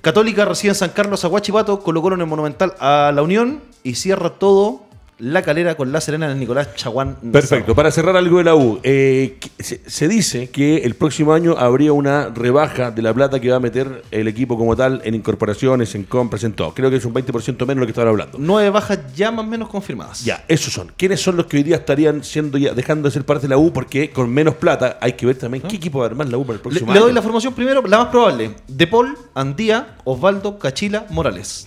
Católica 0.00 0.44
recibe 0.44 0.70
en 0.72 0.74
San 0.74 0.90
Carlos 0.90 1.24
a 1.24 1.28
Guachipato, 1.28 1.78
Colo 1.80 2.02
Colo 2.02 2.16
en 2.16 2.20
el 2.22 2.26
Monumental 2.26 2.74
a 2.80 3.12
La 3.14 3.22
Unión 3.22 3.60
y 3.84 3.94
cierra 3.94 4.30
todo 4.30 4.82
La 5.18 5.42
Calera 5.42 5.76
con 5.76 5.92
La 5.92 6.00
Serena 6.00 6.26
en 6.26 6.32
el 6.32 6.40
Nicolás 6.40 6.74
Chaguán. 6.74 7.16
Perfecto. 7.32 7.74
Para 7.74 7.90
cerrar 7.90 8.16
algo 8.16 8.38
de 8.38 8.44
la 8.44 8.56
U, 8.56 8.80
eh, 8.82 9.38
se, 9.58 9.80
se 9.88 10.08
dice 10.08 10.50
que 10.50 10.78
el 10.78 10.94
próximo 10.94 11.32
año 11.32 11.54
habría 11.56 11.92
una 11.92 12.30
rebaja 12.30 12.90
de 12.90 13.00
la 13.02 13.14
plata 13.14 13.38
que 13.40 13.48
va 13.50 13.56
a 13.56 13.60
meter 13.60 14.02
el 14.10 14.26
equipo 14.26 14.58
como 14.58 14.74
tal 14.76 15.00
en 15.04 15.14
incorporaciones, 15.14 15.94
en 15.94 16.02
compras, 16.04 16.42
en 16.44 16.52
todo. 16.54 16.74
Creo 16.74 16.90
que 16.90 16.96
es 16.96 17.04
un 17.04 17.14
20% 17.14 17.58
menos 17.60 17.68
de 17.68 17.74
lo 17.76 17.86
que 17.86 17.90
estaban 17.90 18.08
hablando. 18.08 18.38
Nueve 18.40 18.70
bajas 18.70 18.98
ya 19.14 19.30
más 19.30 19.44
o 19.44 19.48
menos 19.48 19.68
confirmadas. 19.68 20.24
Ya, 20.24 20.44
esos 20.48 20.72
son. 20.72 20.92
¿Quiénes 20.96 21.20
son 21.20 21.36
los 21.36 21.46
que 21.46 21.58
hoy 21.58 21.62
día 21.62 21.76
estarían 21.76 22.24
siendo 22.24 22.58
ya 22.58 22.72
dejando 22.74 23.08
de 23.08 23.12
ser 23.12 23.24
parte 23.24 23.42
de 23.42 23.50
la 23.50 23.56
U? 23.58 23.72
Porque 23.72 24.10
con 24.10 24.28
menos 24.30 24.56
plata 24.56 24.98
hay 25.00 25.12
que 25.12 25.26
ver 25.26 25.36
también 25.36 25.62
qué 25.68 25.76
equipo 25.76 26.00
va 26.00 26.06
a 26.06 26.08
armar 26.08 26.28
la 26.28 26.38
U 26.38 26.42
para 26.44 26.54
el 26.54 26.58
Le, 26.58 26.62
próximo 26.62 26.92
le 26.92 26.98
año. 26.98 27.04
doy 27.06 27.14
la 27.14 27.22
formación 27.22 27.54
primero, 27.54 27.82
la 27.86 27.98
más 27.98 28.08
probable. 28.08 28.50
De 28.66 28.86
Paul, 28.88 29.16
Andía, 29.34 29.96
Osvaldo, 30.04 30.58
Cachila, 30.58 31.06
Morales. 31.10 31.66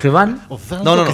¿Se 0.00 0.08
van? 0.08 0.42
No, 0.48 0.96
no, 0.96 1.04
no. 1.04 1.10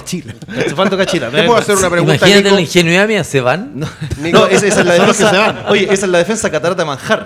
Osvaldo 0.67 0.97
Cachila. 0.97 1.29
¿Te 1.29 1.43
puedo 1.43 1.55
hacer 1.57 1.75
una 1.77 1.89
pregunta, 1.89 2.15
Imagínate 2.15 2.43
Nico? 2.43 2.55
la 2.55 2.61
ingenuidad 2.61 3.07
mía, 3.07 3.23
¿se 3.23 3.41
van? 3.41 3.79
No, 3.79 3.87
Nico. 4.21 4.39
no, 4.39 4.45
esa, 4.47 4.67
esa 4.67 4.81
es 4.81 4.85
la 4.85 4.93
que 4.93 5.13
se 5.13 5.23
defensa. 5.23 5.31
van. 5.53 5.65
Oye, 5.69 5.83
esa 5.85 6.05
es 6.05 6.11
la 6.11 6.17
defensa 6.19 6.49
catarata 6.51 6.81
de 6.83 6.87
manjar. 6.87 7.25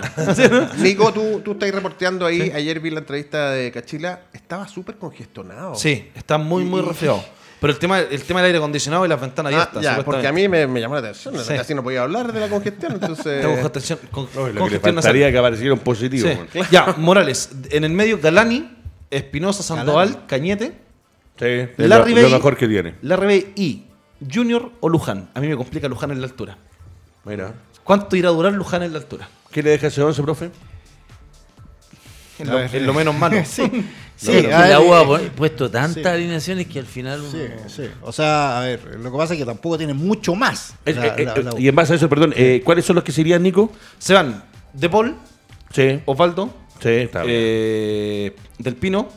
Nico, 0.78 1.12
tú, 1.12 1.40
tú 1.44 1.52
estás 1.52 1.70
reporteando 1.72 2.26
ahí. 2.26 2.50
Ayer 2.54 2.80
vi 2.80 2.90
la 2.90 3.00
entrevista 3.00 3.50
de 3.50 3.70
Cachila. 3.72 4.20
Estaba 4.32 4.66
súper 4.68 4.96
congestionado. 4.96 5.74
Sí, 5.74 6.10
está 6.14 6.38
muy, 6.38 6.64
muy 6.64 6.80
resfriado. 6.80 7.22
Pero 7.60 7.74
el 7.74 7.78
tema, 7.78 7.98
el 7.98 8.22
tema 8.22 8.40
del 8.40 8.46
aire 8.46 8.58
acondicionado 8.58 9.04
y 9.04 9.08
las 9.10 9.20
ventanas 9.20 9.52
Ah, 9.52 9.56
abiertas. 9.56 9.82
ya, 9.82 10.02
porque 10.02 10.26
a 10.26 10.32
mí 10.32 10.48
me, 10.48 10.66
me 10.66 10.80
llamó 10.80 10.94
la 10.94 11.00
atención. 11.00 11.34
Sí. 11.44 11.52
Casi 11.54 11.74
no 11.74 11.82
podía 11.82 12.00
hablar 12.02 12.32
de 12.32 12.40
la 12.40 12.48
congestión. 12.48 12.92
Entonces, 12.92 13.44
congestión- 13.62 13.98
con- 14.10 14.24
Oye, 14.24 14.34
lo 14.36 14.44
que 14.46 14.52
le 14.54 14.58
congestión 14.60 14.94
faltaría 14.94 15.30
que 15.30 15.36
apareciera 15.38 15.74
un 15.74 15.80
positivo. 15.80 16.26
Sí. 16.26 16.34
bueno. 16.54 16.68
Ya, 16.70 16.94
Morales. 16.96 17.50
En 17.70 17.84
el 17.84 17.92
medio, 17.92 18.18
Galani, 18.18 18.70
Espinosa, 19.10 19.62
Sandoval, 19.62 20.24
Cañete, 20.26 20.72
Sí, 21.40 21.46
es 21.46 21.88
Larry 21.88 22.14
lo, 22.14 22.28
mejor 22.28 22.56
que 22.56 22.68
tiene. 22.68 22.94
Larry 23.02 23.26
Bay 23.26 23.52
y 23.56 23.82
Junior 24.32 24.70
o 24.80 24.88
Luján. 24.88 25.30
A 25.34 25.40
mí 25.40 25.48
me 25.48 25.56
complica 25.56 25.88
Luján 25.88 26.12
en 26.12 26.20
la 26.20 26.26
altura. 26.26 26.56
Mira. 27.24 27.54
¿Cuánto 27.82 28.14
irá 28.14 28.28
a 28.28 28.32
durar 28.32 28.52
Luján 28.52 28.82
en 28.82 28.92
la 28.92 28.98
altura? 28.98 29.28
¿Qué 29.50 29.62
le 29.62 29.70
deja 29.70 29.88
ese 29.88 30.02
11, 30.02 30.22
profe? 30.22 30.50
En 32.38 32.48
lo, 32.50 32.60
en 32.60 32.86
lo 32.86 32.94
menos 32.94 33.14
malo. 33.14 33.42
Sí, 34.20 34.32
ver, 34.32 34.50
la 34.50 34.80
U 34.80 34.92
ha 34.92 35.00
eh, 35.00 35.06
pon- 35.06 35.30
puesto 35.34 35.70
tantas 35.70 36.02
sí. 36.02 36.06
alineaciones 36.06 36.66
que 36.66 36.78
al 36.78 36.84
final 36.84 37.22
Sí, 37.32 37.38
sí. 37.68 37.84
O 38.02 38.12
sea, 38.12 38.58
a 38.60 38.64
ver, 38.66 38.98
lo 39.00 39.10
que 39.10 39.16
pasa 39.16 39.32
es 39.32 39.40
que 39.40 39.46
tampoco 39.46 39.78
tiene 39.78 39.94
mucho 39.94 40.34
más. 40.34 40.74
Eh, 40.84 40.92
la- 40.92 41.06
eh, 41.16 41.24
la- 41.24 41.32
eh, 41.36 41.42
la 41.42 41.58
y 41.58 41.68
en 41.68 41.74
base 41.74 41.94
a 41.94 41.96
eso, 41.96 42.06
perdón, 42.06 42.34
eh, 42.36 42.60
¿cuáles 42.62 42.84
son 42.84 42.96
los 42.96 43.04
que 43.04 43.12
serían, 43.12 43.42
Nico? 43.42 43.72
Se 43.98 44.12
van 44.12 44.44
De 44.74 44.90
Paul, 44.90 45.16
Sí, 45.72 46.02
Osvaldo, 46.04 46.50
sí, 46.82 46.90
está 46.90 47.22
bien. 47.22 47.34
eh, 47.34 48.36
Del 48.58 48.76
Pino, 48.76 49.08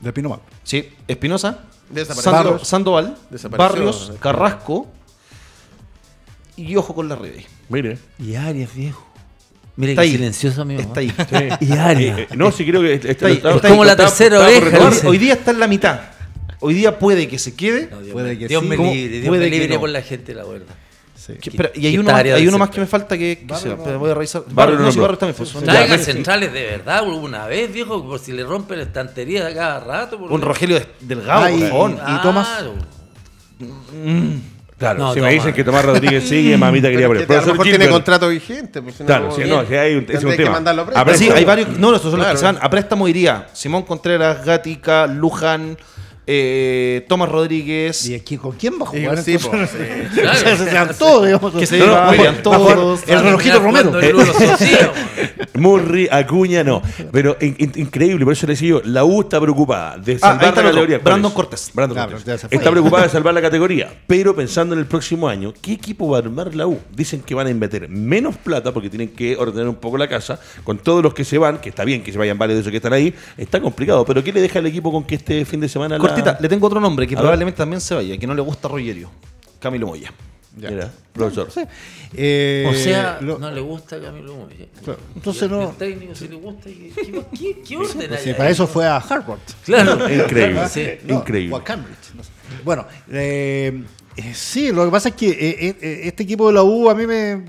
Del 0.00 0.12
Pino 0.12 0.28
Mal. 0.30 0.40
Sí, 0.64 0.88
Espinosa. 1.08 1.60
Sando- 2.14 2.58
Sandoval. 2.64 3.16
Barrios, 3.50 4.12
Carrasco 4.20 4.86
y 6.56 6.74
ojo 6.76 6.94
con 6.94 7.08
la 7.08 7.16
Bay. 7.16 7.46
Mire. 7.68 7.98
Y 8.18 8.34
Arias, 8.34 8.74
viejo. 8.74 9.06
Mire 9.76 9.92
Está 9.92 10.02
ahí. 10.02 10.12
silencioso, 10.12 10.62
amigo. 10.62 10.80
Está 10.80 11.00
ahí. 11.00 11.12
Y 11.60 11.72
Arias. 11.72 12.18
Eh, 12.20 12.28
no, 12.36 12.50
sí 12.52 12.64
creo 12.66 12.82
que 12.82 12.94
este, 12.94 13.10
Está 13.12 13.26
ahí, 13.26 13.40
está 13.44 13.68
como 13.68 13.84
la 13.84 13.96
tercera 13.96 14.38
correcto. 14.38 15.08
Hoy, 15.08 15.18
día 15.18 15.34
está 15.34 15.50
en 15.50 15.60
la 15.60 15.66
mitad. 15.66 16.00
Hoy 16.60 16.74
día 16.74 16.98
puede 16.98 17.26
que 17.28 17.38
se 17.38 17.54
quede. 17.54 17.88
No, 17.90 18.00
Dios 18.00 18.12
Puede 18.12 18.28
me, 18.32 18.38
que 18.38 18.48
Dios 18.48 18.62
sí. 18.62 18.68
me 18.68 18.76
libre, 18.76 19.08
Dios 19.18 19.28
Puede 19.28 19.44
me 19.44 19.50
que 19.50 19.58
libre 19.58 19.74
no. 19.74 19.80
por 19.80 19.88
la 19.90 20.02
gente, 20.02 20.34
la 20.34 20.44
verdad. 20.44 20.74
Sí. 21.24 21.34
Que- 21.34 21.50
espera, 21.50 21.70
y 21.72 21.86
hay 21.86 21.92
¿Qué 21.92 22.00
uno, 22.00 22.10
más, 22.10 22.24
hay 22.24 22.48
uno 22.48 22.58
más 22.58 22.70
que 22.70 22.80
me 22.80 22.86
falta 22.88 23.16
que, 23.16 23.38
que 23.38 23.44
Barrio 23.46 23.70
se- 23.72 23.76
no. 23.76 23.84
pero 23.84 23.98
voy 24.00 24.10
a 24.10 24.14
revisar. 24.14 24.42
Barrio 24.50 24.76
no, 24.76 24.82
no, 24.86 24.90
sí, 24.90 24.96
no. 24.96 25.02
Barrio 25.02 25.18
también 25.18 25.46
fue. 25.46 25.62
Traigan 25.62 25.98
centrales 26.00 26.52
de 26.52 26.62
verdad 26.66 27.06
una 27.06 27.46
vez, 27.46 27.72
viejo, 27.72 28.04
por 28.04 28.18
si 28.18 28.32
le 28.32 28.42
rompen 28.42 28.78
la 28.78 28.84
estantería 28.84 29.44
de 29.44 29.54
cada 29.54 29.78
rato. 29.78 30.18
por- 30.18 30.32
Un 30.32 30.40
Rogelio 30.42 30.80
de- 30.80 30.88
Delgado, 31.00 31.44
Ah, 31.44 31.48
por 31.48 31.58
y- 31.60 31.62
favor. 31.62 31.90
¿Y 31.92 32.22
Tomás? 32.22 32.48
Claro. 32.48 32.74
Claro, 34.78 34.98
No, 34.98 35.10
si 35.14 35.20
me 35.20 35.26
toma. 35.28 35.32
dicen 35.32 35.54
que 35.54 35.62
Tomás 35.62 35.84
Rodríguez 35.84 36.28
sigue, 36.28 36.56
mamita 36.58 36.88
quería 36.90 37.06
Pero 37.06 37.20
poner. 37.20 37.26
que 37.28 37.34
a 37.36 37.40
lo 37.40 37.46
mejor 37.52 37.64
tiene 37.66 37.88
contrato 37.88 38.28
vigente. 38.28 38.82
Pues, 38.82 38.96
si 38.96 39.04
no, 39.04 39.06
Claro, 39.06 39.28
¿cómo? 39.28 39.36
sí, 39.36 39.48
no, 39.48 39.64
sí, 39.64 39.74
hay 39.76 39.94
un, 39.94 40.06
es 40.08 40.24
un 40.24 40.36
tema. 40.36 40.60
Pero 41.04 41.14
sí, 41.16 41.30
hay 41.30 41.44
varios. 41.44 41.68
No, 41.78 41.94
estos 41.94 42.10
son 42.10 42.18
los 42.18 42.26
Claro. 42.26 42.32
que 42.32 42.38
se 42.38 42.44
van. 42.46 42.58
A 42.60 42.68
préstamo 42.68 43.06
iría 43.06 43.46
Simón 43.52 43.82
Contreras, 43.84 44.44
Gatica, 44.44 45.06
Luján, 45.06 45.78
eh, 46.26 47.04
Tomás 47.08 47.28
Rodríguez. 47.28 48.06
¿Y 48.08 48.14
aquí 48.14 48.36
con 48.36 48.52
quién 48.52 48.74
va 48.80 48.84
a 48.84 48.86
jugar? 48.86 49.22
sí, 49.22 49.38
sí. 49.38 49.48
O 49.52 50.34
sea, 50.34 50.56
se 50.56 50.70
sean 50.70 50.90
todos, 50.98 51.26
digamos. 51.26 51.52
Que 51.54 51.66
se 51.66 51.78
todos. 52.42 53.02
El 53.08 53.22
relojito 53.22 53.58
Romero. 53.60 54.00
el. 54.00 54.16
Murri, 55.54 56.08
Acuña, 56.10 56.64
no. 56.64 56.82
Pero 57.12 57.36
in- 57.40 57.54
in- 57.58 57.72
increíble, 57.76 58.24
por 58.24 58.32
eso 58.32 58.46
le 58.46 58.54
decía 58.54 58.68
yo, 58.70 58.82
la 58.84 59.04
U 59.04 59.20
está 59.20 59.40
preocupada 59.40 59.96
de 59.98 60.14
Ah, 60.14 60.18
salvar 60.38 60.44
la 60.56 60.62
categoría. 60.62 60.98
¿Cuál 60.98 61.12
Brandon? 61.14 61.32
Cortés. 61.32 61.70
Brandon 61.74 62.08
Cortés. 62.10 62.44
Está 62.50 62.70
preocupada 62.70 63.02
de 63.04 63.08
salvar 63.10 63.34
la 63.34 63.42
categoría, 63.42 63.92
pero 64.06 64.34
pensando 64.34 64.74
en 64.74 64.80
el 64.80 64.86
próximo 64.86 65.28
año, 65.28 65.52
¿qué 65.60 65.72
equipo 65.72 66.08
va 66.08 66.18
a 66.18 66.20
armar 66.20 66.54
la 66.54 66.66
U? 66.66 66.78
Dicen 66.94 67.20
que 67.20 67.34
van 67.34 67.46
a 67.46 67.50
invertir 67.50 67.88
menos 67.88 68.36
plata 68.36 68.72
porque 68.72 68.88
tienen 68.88 69.08
que 69.10 69.36
ordenar 69.36 69.68
un 69.68 69.74
poco 69.76 69.98
la 69.98 70.08
casa 70.08 70.40
con 70.64 70.78
todos 70.78 71.02
los 71.02 71.14
que 71.14 71.24
se 71.24 71.38
van, 71.38 71.58
que 71.58 71.68
está 71.68 71.84
bien 71.84 72.02
que 72.02 72.12
se 72.12 72.18
vayan 72.18 72.38
varios 72.38 72.56
de 72.56 72.60
esos 72.62 72.70
que 72.70 72.78
están 72.78 72.92
ahí, 72.92 73.14
está 73.36 73.60
complicado, 73.60 74.04
pero 74.04 74.24
¿qué 74.24 74.32
le 74.32 74.40
deja 74.40 74.58
al 74.58 74.66
equipo 74.66 74.90
con 74.90 75.04
que 75.04 75.14
este 75.16 75.44
fin 75.44 75.60
de 75.60 75.68
semana 75.68 75.98
la- 75.98 76.11
Cortita, 76.14 76.38
le 76.40 76.48
tengo 76.48 76.66
otro 76.66 76.80
nombre 76.80 77.06
que 77.06 77.14
A 77.14 77.18
ver. 77.18 77.22
probablemente 77.22 77.58
también 77.58 77.80
se 77.80 77.94
vaya, 77.94 78.16
que 78.18 78.26
no 78.26 78.34
le 78.34 78.42
gusta 78.42 78.68
a 78.68 78.70
Rogerio. 78.72 79.10
Camilo 79.60 79.86
Moya. 79.88 80.12
Mira, 80.54 80.90
profesor. 81.14 81.48
Eh, 82.14 82.66
O 82.70 82.74
sea, 82.74 83.18
lo- 83.22 83.38
no 83.38 83.50
le 83.50 83.60
gusta 83.62 83.96
a 83.96 84.00
Camilo 84.00 84.34
Moya. 84.36 84.66
Claro, 84.84 84.98
entonces 85.14 85.48
no- 85.50 85.70
El 85.70 85.76
técnico 85.76 86.14
si 86.14 86.28
le 86.28 86.36
gusta. 86.36 86.64
¿Qué, 86.68 86.92
qué, 86.94 87.24
qué, 87.38 87.62
qué 87.66 87.76
orden 87.78 88.08
pues 88.08 88.12
hay 88.20 88.24
sí, 88.24 88.34
para 88.34 88.50
eso 88.50 88.66
fue 88.66 88.86
a 88.86 88.96
Harvard. 88.98 89.38
Claro. 89.64 90.12
Increíble. 90.12 90.68
Sí. 90.68 90.86
No, 91.06 91.14
Increíble. 91.16 91.54
O 91.54 91.58
a 91.58 91.64
Cambridge. 91.64 92.12
no 92.14 92.22
sé. 92.22 92.30
Bueno, 92.64 92.86
eh, 93.10 93.82
eh, 94.14 94.34
sí, 94.34 94.70
lo 94.72 94.84
que 94.84 94.90
pasa 94.90 95.08
es 95.08 95.14
que 95.14 95.30
eh, 95.30 95.36
eh, 95.40 95.76
eh, 95.80 96.00
este 96.04 96.24
equipo 96.24 96.48
de 96.48 96.52
la 96.52 96.62
U 96.62 96.90
a 96.90 96.94
mí 96.94 97.06
me. 97.06 97.42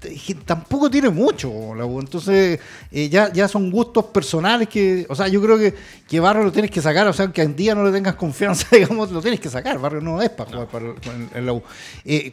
te 0.00 0.08
dije, 0.08 0.34
tampoco 0.44 0.90
tiene 0.90 1.08
mucho 1.08 1.74
la 1.76 1.84
U. 1.86 2.00
Entonces, 2.00 2.58
ya, 2.90 3.32
ya 3.32 3.46
son 3.46 3.70
gustos 3.70 4.06
personales 4.06 4.68
que. 4.68 5.06
O 5.08 5.14
sea, 5.14 5.28
yo 5.28 5.40
creo 5.40 5.56
que, 5.56 5.72
que 6.08 6.18
Barrio 6.18 6.42
lo 6.42 6.50
tienes 6.50 6.72
que 6.72 6.82
sacar. 6.82 7.06
O 7.06 7.12
sea, 7.12 7.26
aunque 7.26 7.42
en 7.42 7.54
día 7.54 7.76
no 7.76 7.84
le 7.84 7.92
tengas 7.92 8.16
confianza, 8.16 8.66
digamos, 8.72 9.12
lo 9.12 9.22
tienes 9.22 9.38
que 9.38 9.48
sacar. 9.48 9.78
Barrio 9.78 10.00
no 10.00 10.20
es 10.20 10.30
para 10.30 10.50
jugar 10.50 10.66
para, 10.66 10.86
en, 11.34 11.46
la 11.46 11.52
U. 11.52 11.62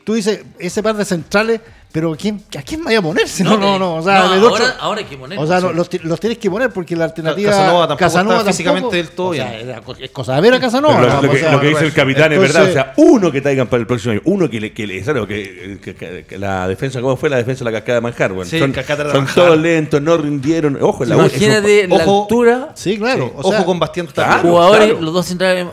Tú 0.04 0.16
dices, 0.16 0.42
ese 0.58 0.82
par 0.82 0.96
de 0.96 1.06
centrales, 1.06 1.62
pero 1.98 2.16
¿quién, 2.16 2.40
¿a 2.56 2.62
quién 2.62 2.84
vaya 2.84 3.00
a 3.00 3.02
poner? 3.02 3.28
Si 3.28 3.42
no, 3.42 3.58
no, 3.58 3.80
no. 3.80 3.96
O 3.96 4.04
sea, 4.04 4.20
No, 4.26 4.50
ahora, 4.50 4.76
ahora 4.80 5.00
hay 5.00 5.06
que 5.08 5.18
poner. 5.18 5.40
o 5.40 5.48
sea, 5.48 5.60
no, 5.60 5.74
los, 5.74 5.90
ti- 5.90 5.98
los 6.04 6.20
tienes 6.20 6.38
que 6.38 6.48
poner 6.52 6.70
porque 6.70 6.96
la 6.96 7.06
alternativa. 7.06 7.50
Casanova 7.50 7.88
tampoco 7.88 8.38
está 8.38 8.52
físicamente 8.52 8.96
del 8.98 9.10
todo 9.10 9.30
o 9.30 9.34
sea, 9.34 9.60
es 10.00 10.12
cosa 10.12 10.36
de 10.36 10.42
ver 10.42 10.54
a 10.54 10.60
Casanova. 10.60 11.02
Lo, 11.02 11.28
O 11.28 11.32
que, 11.32 11.40
sea, 11.40 11.52
lo 11.54 11.60
que 11.60 11.70
dice 11.70 11.86
el 11.86 11.94
capitán 11.94 12.32
es 12.34 12.40
verdad. 12.40 12.70
O 12.70 12.72
sea, 12.72 12.94
uno 12.98 13.32
que 13.32 13.42
traigan 13.42 13.66
para 13.66 13.82
el 13.82 13.88
próximo 13.88 14.12
año. 14.12 14.22
Uno 14.26 14.48
que 14.48 14.60
le. 14.62 14.74
Que 14.74 14.86
le 14.86 15.02
claro, 15.02 15.26
que, 15.26 15.80
que- 15.84 15.96
que- 15.96 16.26
que 16.26 16.38
la 16.38 16.68
defensa, 16.68 17.02
¿cómo 17.02 17.18
fue 17.18 17.32
la 17.32 17.38
defensa 17.38 17.66
de 17.66 17.72
la 17.72 17.78
cascada 17.80 17.96
de 17.96 18.02
manjar? 18.02 18.32
Bueno, 18.34 18.48
Sí, 18.48 18.60
son 18.60 18.72
cascada 18.72 19.06
son 19.12 19.24
Manjar. 19.24 19.36
todos 19.46 19.58
lentos, 19.58 20.00
no 20.00 20.18
rindieron. 20.18 20.78
Ojo, 20.80 21.04
la 21.04 21.16
U- 21.18 21.20
Imagínate 21.22 21.88
la 21.88 21.96
ojo- 21.96 22.22
altura, 22.24 22.70
Sí, 22.76 22.98
claro. 23.00 23.26
Sí, 23.26 23.32
o 23.38 23.50
Ojo 23.50 23.66
con 23.66 23.80
Bastián 23.80 24.06
claro. 24.08 24.42
Jugadores, 24.48 24.86
claro. 24.90 25.02
los 25.02 25.14
dos 25.16 25.26
centrales 25.26 25.66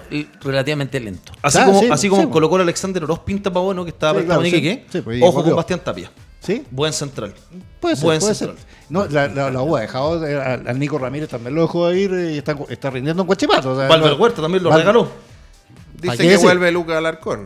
relativamente 0.42 0.98
lentos. 1.00 1.36
Así 1.42 1.58
Claro, 1.58 1.72
como, 1.72 1.82
sí, 1.82 1.88
así 1.92 2.08
como 2.08 2.22
sí. 2.22 2.28
colocó 2.30 2.56
Alexander 2.56 3.04
Oroz 3.04 3.18
Pinta 3.20 3.52
para 3.52 3.64
bueno 3.64 3.84
que 3.84 3.90
estaba 3.90 4.12
Sí, 4.12 4.16
prestado 4.18 4.40
claro, 4.40 4.54
en 4.56 4.62
sí. 4.62 4.66
Iquique. 4.68 4.84
Sí, 4.90 5.00
pues, 5.02 5.22
Ojo 5.22 5.44
con 5.44 5.56
Bastián 5.56 5.80
Tapia. 5.84 6.10
Sí, 6.44 6.62
Buen 6.70 6.92
central. 6.92 7.32
puede 7.80 7.96
ser. 7.96 8.04
Buen 8.04 8.20
puede 8.20 8.34
central. 8.34 8.58
ser. 8.58 8.66
No, 8.90 9.06
la, 9.06 9.28
la, 9.28 9.50
la 9.50 9.62
U 9.62 9.76
ha 9.76 9.80
dejado 9.80 10.26
eh, 10.26 10.36
al, 10.40 10.68
al 10.68 10.78
Nico 10.78 10.98
Ramírez 10.98 11.28
también 11.30 11.54
lo 11.54 11.62
dejó 11.62 11.90
ir 11.92 12.12
eh, 12.12 12.32
y 12.34 12.38
está, 12.38 12.54
está 12.68 12.90
rindiendo 12.90 13.22
en 13.22 13.26
Guachipato. 13.26 13.72
O 13.72 13.76
sea, 13.78 13.88
Valver 13.88 14.10
no- 14.12 14.16
Huerta 14.18 14.42
también 14.42 14.62
lo 14.62 14.68
Val- 14.70 14.80
regaló. 14.80 15.08
Dice 15.94 16.06
¿Para 16.08 16.16
qué 16.18 16.22
que 16.24 16.28
decir? 16.30 16.44
vuelve 16.46 16.70
Lucas 16.70 16.96
Alarcón. 16.98 17.44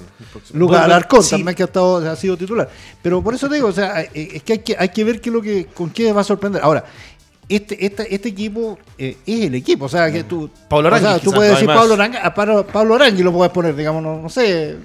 Lucas 0.52 0.80
Alarcón 0.80 1.22
sí. 1.22 1.30
también 1.30 1.54
que 1.54 1.62
ha, 1.62 1.66
estado, 1.66 2.10
ha 2.10 2.16
sido 2.16 2.36
titular. 2.36 2.68
Pero 3.00 3.22
por 3.22 3.34
eso 3.34 3.48
te 3.48 3.54
digo, 3.54 3.68
o 3.68 3.72
sea, 3.72 4.00
eh, 4.02 4.10
es 4.14 4.42
que 4.42 4.54
hay 4.54 4.58
que, 4.60 4.76
hay 4.76 4.88
que 4.88 5.04
ver 5.04 5.20
qué 5.20 5.28
es 5.28 5.34
lo 5.34 5.42
que, 5.42 5.66
con 5.66 5.90
qué 5.90 6.12
va 6.12 6.22
a 6.22 6.24
sorprender. 6.24 6.60
Ahora, 6.64 6.84
este, 7.48 7.84
este, 7.86 8.14
este 8.14 8.28
equipo 8.28 8.78
eh, 8.98 9.16
es 9.26 9.44
el 9.46 9.54
equipo. 9.54 9.86
O 9.86 9.88
sea, 9.88 10.10
que 10.12 10.24
tú. 10.24 10.50
Pablo 10.68 10.88
o 10.88 10.98
sea, 10.98 11.08
Arangui, 11.10 11.24
tú 11.24 11.32
puedes 11.32 11.52
decir. 11.52 11.66
Pablo 11.66 11.94
Arangui, 11.94 12.18
a 12.22 12.34
Pablo, 12.34 12.66
Pablo 12.66 12.94
Arangui 12.94 13.22
lo 13.22 13.32
puedes 13.32 13.52
poner, 13.52 13.74
digamos, 13.74 14.02
no, 14.02 14.20
no 14.20 14.28
sé. 14.28 14.76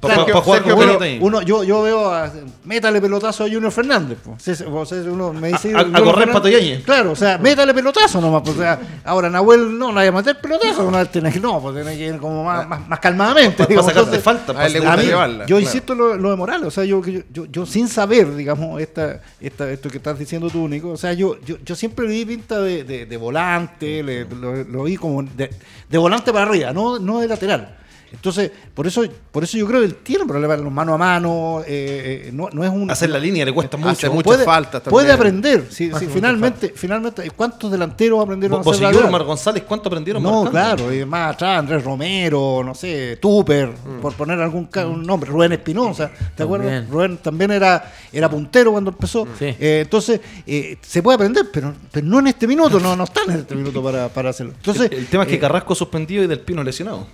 Claro, 0.00 0.26
pa- 0.26 0.32
pa 0.32 0.40
jugar 0.40 0.62
Sergio. 0.64 1.18
Uno, 1.20 1.42
yo, 1.42 1.64
yo 1.64 1.82
veo 1.82 2.10
a 2.12 2.30
métale 2.64 3.00
pelotazo 3.00 3.44
a 3.44 3.48
Junior 3.48 3.72
Fernández. 3.72 4.18
pues. 4.24 4.60
Uno 5.06 5.32
me 5.32 5.48
dice, 5.48 5.74
A- 5.74 5.78
a- 5.78 5.80
a 5.98 6.02
correr 6.02 6.30
Pato 6.30 6.48
Yáñez. 6.48 6.82
Claro, 6.84 7.12
o 7.12 7.16
sea, 7.16 7.38
métale 7.38 7.72
pelotazo 7.74 8.20
nomás. 8.20 8.42
pues, 8.42 8.56
o 8.56 8.60
sea, 8.60 8.78
ahora 9.04 9.30
Nahuel 9.30 9.78
no, 9.78 9.92
no 9.92 10.00
hay 10.00 10.08
que 10.08 10.12
meter 10.12 10.40
pelotazo, 10.40 10.90
no, 10.90 11.06
tiene 11.06 11.32
que, 11.32 11.40
no, 11.40 11.60
pues 11.60 11.74
tiene 11.74 11.96
que 11.96 12.06
ir 12.06 12.18
como 12.18 12.44
más, 12.44 12.66
más, 12.68 12.88
más 12.88 12.98
calmadamente. 13.00 13.64
Para 13.66 13.82
sacarte 13.82 14.18
falta. 14.18 14.52
a 14.60 14.66
él 14.66 14.72
le 14.74 14.78
pa- 14.80 14.84
gusta 14.86 14.92
a 14.92 14.96
mí, 15.02 15.06
llevarla, 15.08 15.46
yo 15.46 15.58
insisto 15.60 15.94
lo, 15.94 16.16
lo 16.16 16.30
de 16.30 16.36
Morales, 16.36 16.66
o 16.66 16.70
sea, 16.70 16.84
yo, 16.84 17.04
yo, 17.04 17.20
yo, 17.32 17.46
yo 17.46 17.66
sin 17.66 17.88
saber, 17.88 18.34
digamos, 18.34 18.80
esta, 18.80 19.20
esta, 19.40 19.70
esto 19.70 19.88
que 19.88 19.96
estás 19.98 20.18
diciendo 20.18 20.48
tú, 20.50 20.68
Nico, 20.68 20.90
o 20.90 20.96
sea, 20.96 21.12
yo, 21.12 21.36
yo, 21.44 21.56
yo 21.64 21.74
siempre 21.74 22.06
di 22.10 22.26
pinta 22.26 22.60
de, 22.60 22.84
de, 22.84 23.06
de 23.06 23.16
volante, 23.16 24.02
le- 24.02 24.24
lo, 24.26 24.64
lo 24.64 24.82
vi 24.84 24.96
como 24.96 25.22
de, 25.22 25.50
de 25.88 25.98
volante 25.98 26.32
para 26.32 26.44
arriba, 26.46 26.72
no, 26.72 26.98
no 26.98 27.20
de 27.20 27.28
lateral. 27.28 27.76
Entonces, 28.12 28.50
por 28.74 28.86
eso, 28.86 29.02
por 29.30 29.44
eso 29.44 29.56
yo 29.56 29.66
creo 29.66 29.80
que 29.80 29.86
él 29.86 29.94
tiene 29.96 30.24
problemas 30.26 30.58
en 30.58 30.64
los 30.64 30.72
mano 30.72 30.94
a 30.94 30.98
mano. 30.98 31.60
eh, 31.66 32.24
eh, 32.26 32.30
no, 32.32 32.48
no 32.52 32.64
es 32.64 32.70
un. 32.70 32.90
Hacer 32.90 33.10
la 33.10 33.18
línea 33.18 33.44
le 33.44 33.52
cuesta 33.52 33.76
Hace 33.76 34.08
mucho. 34.08 34.12
muchas 34.14 34.24
puede, 34.24 34.44
faltas 34.44 34.82
también. 34.82 34.90
puede 34.90 35.12
aprender. 35.12 35.66
Si, 35.70 35.76
si 35.76 35.84
Hace 35.90 35.92
muchas 36.06 36.12
finalmente, 36.14 36.72
finalmente, 36.74 37.30
¿cuántos 37.30 37.70
delanteros 37.70 38.20
aprendieron 38.22 38.58
a 38.58 38.60
hacer 38.68 38.82
lateral? 38.82 39.10
Mar 39.10 39.24
González, 39.24 39.62
¿cuánto 39.66 39.88
aprendieron 39.88 40.22
No, 40.22 40.44
marcando? 40.44 40.50
claro, 40.84 40.94
y 40.94 41.04
más 41.04 41.34
atrás, 41.34 41.58
Andrés 41.60 41.84
Romero, 41.84 42.62
no 42.64 42.74
sé, 42.74 43.18
Tupper, 43.20 43.68
Mm. 43.68 44.00
por 44.00 44.14
poner 44.14 44.40
algún 44.40 44.68
un 44.86 45.02
nombre, 45.02 45.30
Rubén 45.30 45.52
Espinosa, 45.52 46.10
¿te 46.34 46.42
acuerdas? 46.42 46.68
También. 46.68 46.92
Rubén 46.92 47.16
también 47.18 47.50
era, 47.52 47.92
era 48.12 48.28
puntero 48.28 48.72
cuando 48.72 48.90
empezó. 48.90 49.26
Sí. 49.38 49.46
Eh, 49.58 49.80
entonces, 49.84 50.20
eh, 50.46 50.76
se 50.82 51.02
puede 51.02 51.14
aprender, 51.14 51.46
pero, 51.52 51.72
pero 51.90 52.06
no 52.06 52.18
en 52.18 52.26
este 52.28 52.46
minuto, 52.46 52.78
no, 52.80 52.96
no 52.96 53.04
están 53.04 53.30
en 53.30 53.36
este 53.40 53.54
minuto 53.54 53.82
para, 53.82 54.08
para 54.08 54.30
hacerlo. 54.30 54.52
Entonces, 54.56 54.90
el, 54.90 54.98
el 54.98 55.06
tema 55.06 55.22
es 55.24 55.28
que 55.28 55.36
eh, 55.36 55.40
Carrasco 55.40 55.74
suspendido 55.74 56.22
y 56.24 56.26
Del 56.26 56.40
Pino 56.40 56.62
lesionado. 56.64 57.06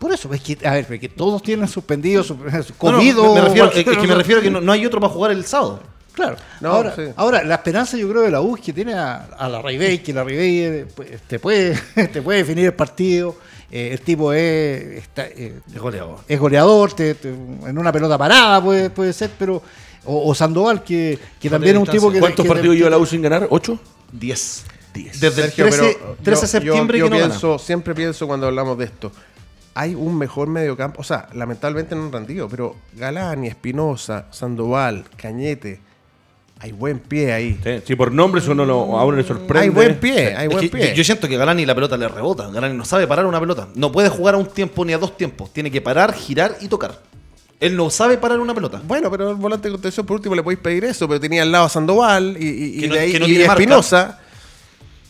Por 0.00 0.12
eso, 0.12 0.32
es 0.34 0.40
que, 0.40 0.58
a 0.66 0.72
ver, 0.72 0.98
que 0.98 1.08
todos 1.08 1.42
tienen 1.42 1.68
suspendido, 1.68 2.24
su, 2.24 2.34
su 2.34 2.42
No, 2.42 2.50
no, 2.50 2.64
COVID 2.98 3.14
me, 3.14 3.34
me 3.34 3.40
refiero, 3.42 3.68
o 3.68 3.70
es 3.72 3.84
que 3.84 4.06
me 4.08 4.14
refiero 4.16 4.40
a 4.40 4.42
que 4.42 4.50
no, 4.50 4.60
no 4.60 4.72
hay 4.72 4.84
otro 4.84 4.98
para 5.00 5.12
jugar 5.12 5.30
el 5.30 5.44
sábado. 5.44 5.80
Claro. 6.12 6.36
No, 6.60 6.70
ahora, 6.72 6.92
sí. 6.96 7.02
ahora, 7.16 7.44
la 7.44 7.54
esperanza 7.54 7.96
yo 7.96 8.08
creo 8.10 8.22
de 8.22 8.30
la 8.32 8.40
U 8.40 8.56
es 8.56 8.62
que 8.62 8.72
tiene 8.72 8.94
a, 8.94 9.28
a 9.38 9.48
la 9.48 9.62
Raibey, 9.62 10.02
que 10.02 10.12
la 10.12 10.24
Raibey 10.24 10.58
eh, 10.58 10.86
pues, 10.94 11.08
te, 11.28 11.38
puede, 11.38 11.78
te 12.12 12.20
puede 12.20 12.38
definir 12.38 12.66
el 12.66 12.74
partido. 12.74 13.36
eh, 13.70 13.90
el 13.92 14.00
tipo 14.00 14.32
es, 14.32 14.82
está, 15.04 15.26
eh, 15.28 15.60
Es 15.72 15.78
goleador. 15.80 16.18
es 16.26 16.40
goleador, 16.40 16.92
te- 16.94 17.14
te- 17.14 17.28
en 17.28 17.78
una 17.78 17.92
pelota 17.92 18.18
parada 18.18 18.62
puede, 18.62 18.90
puede 18.90 19.12
ser, 19.12 19.30
pero. 19.38 19.62
O, 20.06 20.30
o 20.30 20.34
Sandoval, 20.34 20.82
que, 20.82 21.18
que 21.38 21.48
también 21.50 21.76
es 21.76 21.82
un 21.82 21.88
tipo 21.88 22.10
que. 22.10 22.18
¿Cuántos 22.20 22.42
que- 22.44 22.48
partidos 22.50 22.74
lleva 22.74 22.88
la 22.90 22.98
U 22.98 23.04
sin 23.06 23.20
ganar? 23.22 23.46
¿Ocho? 23.50 23.78
10. 24.12 24.64
10. 24.94 25.20
Desde 25.20 25.42
Sergio, 25.42 25.66
el 25.66 25.70
13, 25.70 25.98
pero 26.00 26.16
13 26.22 26.40
de 26.40 26.40
yo- 26.40 26.46
septiembre 26.48 26.98
yo, 26.98 27.04
que 27.04 27.10
no 27.10 27.16
gana. 27.18 27.28
pienso, 27.28 27.58
siempre 27.58 27.94
pienso 27.94 28.26
cuando 28.26 28.46
hablamos 28.48 28.76
de 28.78 28.86
esto. 28.86 29.12
Hay 29.74 29.94
un 29.94 30.18
mejor 30.18 30.48
mediocampo. 30.48 31.00
O 31.00 31.04
sea, 31.04 31.28
lamentablemente 31.34 31.94
no 31.94 32.04
han 32.04 32.12
rendido, 32.12 32.48
pero 32.48 32.76
Galani, 32.96 33.48
Espinosa, 33.48 34.26
Sandoval, 34.30 35.04
Cañete. 35.16 35.80
Hay 36.62 36.72
buen 36.72 36.98
pie 36.98 37.32
ahí. 37.32 37.58
Sí, 37.64 37.70
si 37.86 37.96
por 37.96 38.12
nombres 38.12 38.46
uno 38.46 38.66
lo, 38.66 38.98
a 38.98 39.04
uno 39.06 39.16
le 39.16 39.22
sorprende. 39.22 39.60
Hay 39.60 39.68
buen 39.70 39.98
pie, 39.98 40.36
hay 40.36 40.46
Es 40.46 40.52
buen 40.52 40.68
que 40.70 40.76
pie. 40.76 40.88
yo, 40.90 40.94
yo 40.96 41.04
siento 41.04 41.26
que 41.26 41.38
Galani 41.38 41.64
la 41.64 41.74
pelota 41.74 41.96
le 41.96 42.06
rebota. 42.06 42.50
Galani 42.50 42.76
no 42.76 42.84
sabe 42.84 43.06
parar 43.06 43.24
una 43.24 43.40
pelota. 43.40 43.68
No 43.74 43.90
puede 43.90 44.10
jugar 44.10 44.34
a 44.34 44.38
un 44.38 44.46
tiempo 44.46 44.84
ni 44.84 44.92
a 44.92 44.98
dos 44.98 45.16
tiempos. 45.16 45.50
Tiene 45.54 45.70
que 45.70 45.80
parar, 45.80 46.12
girar 46.12 46.56
y 46.60 46.68
tocar. 46.68 46.98
Él 47.60 47.76
no 47.76 47.88
sabe 47.88 48.18
parar 48.18 48.40
una 48.40 48.54
pelota. 48.54 48.82
Bueno, 48.84 49.10
pero 49.10 49.30
el 49.30 49.36
volante 49.36 49.68
de 49.68 49.72
contención 49.72 50.04
por 50.04 50.16
último 50.16 50.34
le 50.34 50.42
podéis 50.42 50.60
pedir 50.60 50.84
eso, 50.84 51.08
pero 51.08 51.18
tenía 51.20 51.42
al 51.42 51.52
lado 51.52 51.64
a 51.64 51.68
Sandoval 51.70 52.36
y, 52.38 52.84
y- 52.84 52.88
de 52.88 52.98
ahí 52.98 53.18
no. 53.18 53.24
Espinosa. 53.26 54.19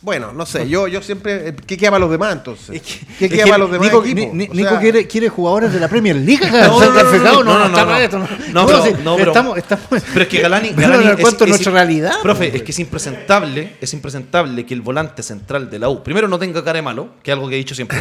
Bueno, 0.03 0.33
no 0.33 0.47
sé, 0.47 0.67
yo, 0.67 0.89
yo 0.89 1.03
siempre. 1.03 1.49
eh, 1.49 1.55
¿Qué 1.67 1.77
queda 1.77 1.91
para 1.91 2.01
los 2.01 2.11
demás 2.11 2.33
entonces? 2.33 2.71
Es 2.71 2.83
¿Qué 3.19 3.27
es 3.27 3.31
queda 3.33 3.45
que 3.45 3.51
para 3.51 3.59
los 3.59 3.71
demás? 3.71 3.87
Nico, 3.89 4.03
equipos? 4.03 4.33
Ni- 4.35 4.47
Ni- 4.47 4.51
O 4.51 4.55
Nico 4.55 4.71
sea, 4.71 4.79
quiere, 4.81 5.07
quiere 5.07 5.29
jugadores 5.29 5.75
de 5.75 5.79
la 5.81 5.89
Premier 5.89 6.17
League. 6.17 6.41
No, 6.51 6.81
¿Se 6.81 6.87
no, 6.87 6.93
no, 6.95 7.03
no, 7.03 7.43
no, 7.45 7.69
no, 7.69 7.69
no. 7.69 7.87
mal 7.87 8.01
esto, 8.03 8.19
No, 8.53 8.67
pero- 8.67 8.83
sí, 8.83 8.93
no, 9.05 9.17
pero- 9.17 9.31
estamos, 9.33 9.59
estamos- 9.59 9.85
Pero 10.13 10.23
es 10.23 10.29
que 10.29 10.41
Galani, 10.41 10.71
Galani 10.71 11.21
cuento 11.21 11.45
de 11.45 11.51
nuestra 11.51 11.73
realidad. 11.73 12.13
Profe, 12.23 12.45
hombre. 12.45 12.57
es 12.59 12.63
que 12.63 12.73
es 12.73 12.79
impresentable, 12.79 13.77
es 13.79 13.93
impresentable 13.93 14.65
que 14.65 14.73
el 14.73 14.81
volante 14.81 15.23
central 15.23 15.69
de 15.69 15.79
la 15.79 15.91
U, 15.91 16.03
primero 16.03 16.29
no 16.29 16.39
tenga 16.39 16.65
cara 16.65 16.79
de 16.79 16.83
malo, 16.83 17.09
que 17.23 17.31
es 17.31 17.35
algo 17.35 17.49
que 17.51 17.57
he 17.57 17.59
dicho 17.59 17.75
siempre. 17.75 17.99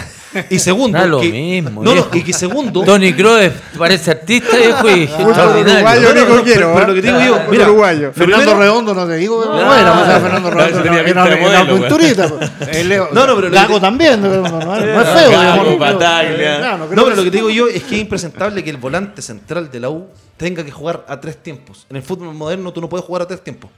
Y 0.49 0.57
segundo, 0.59 1.05
lo 1.05 1.19
que, 1.19 1.29
mismo, 1.31 1.83
no, 1.83 2.07
y 2.13 2.23
que 2.23 2.31
segundo, 2.31 2.81
Tony 2.85 3.11
Kroos 3.11 3.51
parece 3.77 4.11
artista 4.11 4.57
y 4.57 4.63
extraordinario. 4.69 5.73
uruguayo, 5.73 6.01
No, 6.01 6.13
no, 6.13 6.21
Nico 6.29 6.43
quiero, 6.43 6.73
pero, 6.73 6.83
¿eh? 6.83 6.87
lo 6.87 6.93
que 6.93 7.01
te 7.01 7.07
digo 7.07 7.19
yo, 7.25 7.51
mira, 7.51 8.11
Fernando 8.13 8.55
Redondo 8.57 8.93
no 8.93 9.05
te 9.05 9.15
digo, 9.17 9.43
No, 9.43 9.51
bueno, 9.65 9.91
o 10.01 10.05
sea, 10.05 10.19
no, 10.19 10.21
Fernando 10.21 10.49
no, 10.51 11.25
Redondo 11.25 11.88
pues. 12.59 13.11
No, 13.13 13.27
no, 13.27 13.35
pero 13.35 13.51
Gago 13.51 13.79
también, 13.79 14.21
no, 14.21 14.29
no, 14.29 14.49
no, 14.49 14.59
no 14.59 15.01
es 15.01 15.09
feo. 15.09 15.63
¿no? 15.63 15.77
Bataglia. 15.77 16.79
Pero 16.89 17.09
lo 17.09 17.23
que 17.23 17.31
te 17.31 17.37
digo 17.37 17.49
yo 17.49 17.67
es 17.67 17.83
que 17.83 17.95
es 17.95 18.01
impresentable 18.01 18.63
que 18.63 18.69
el 18.69 18.77
volante 18.77 19.21
central 19.21 19.69
de 19.69 19.79
la 19.79 19.89
U 19.89 20.07
tenga 20.37 20.63
que 20.63 20.71
jugar 20.71 21.05
a 21.07 21.19
tres 21.19 21.41
tiempos. 21.43 21.85
En 21.89 21.97
el 21.97 22.03
fútbol 22.03 22.33
moderno 22.33 22.71
tú 22.71 22.81
no 22.81 22.89
puedes 22.89 23.05
jugar 23.05 23.23
a 23.23 23.27
tres 23.27 23.43
tiempos. 23.43 23.71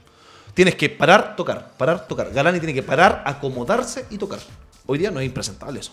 Tienes 0.54 0.74
que 0.74 0.90
parar, 0.90 1.34
tocar, 1.34 1.72
parar, 1.78 2.06
tocar. 2.06 2.30
Galani 2.32 2.60
tiene 2.60 2.74
que 2.74 2.82
parar, 2.82 3.22
acomodarse 3.24 4.06
y 4.10 4.18
tocar. 4.18 4.40
Hoy 4.86 4.98
día 4.98 5.10
no 5.10 5.20
es 5.20 5.26
impresentable 5.26 5.80
eso. 5.80 5.92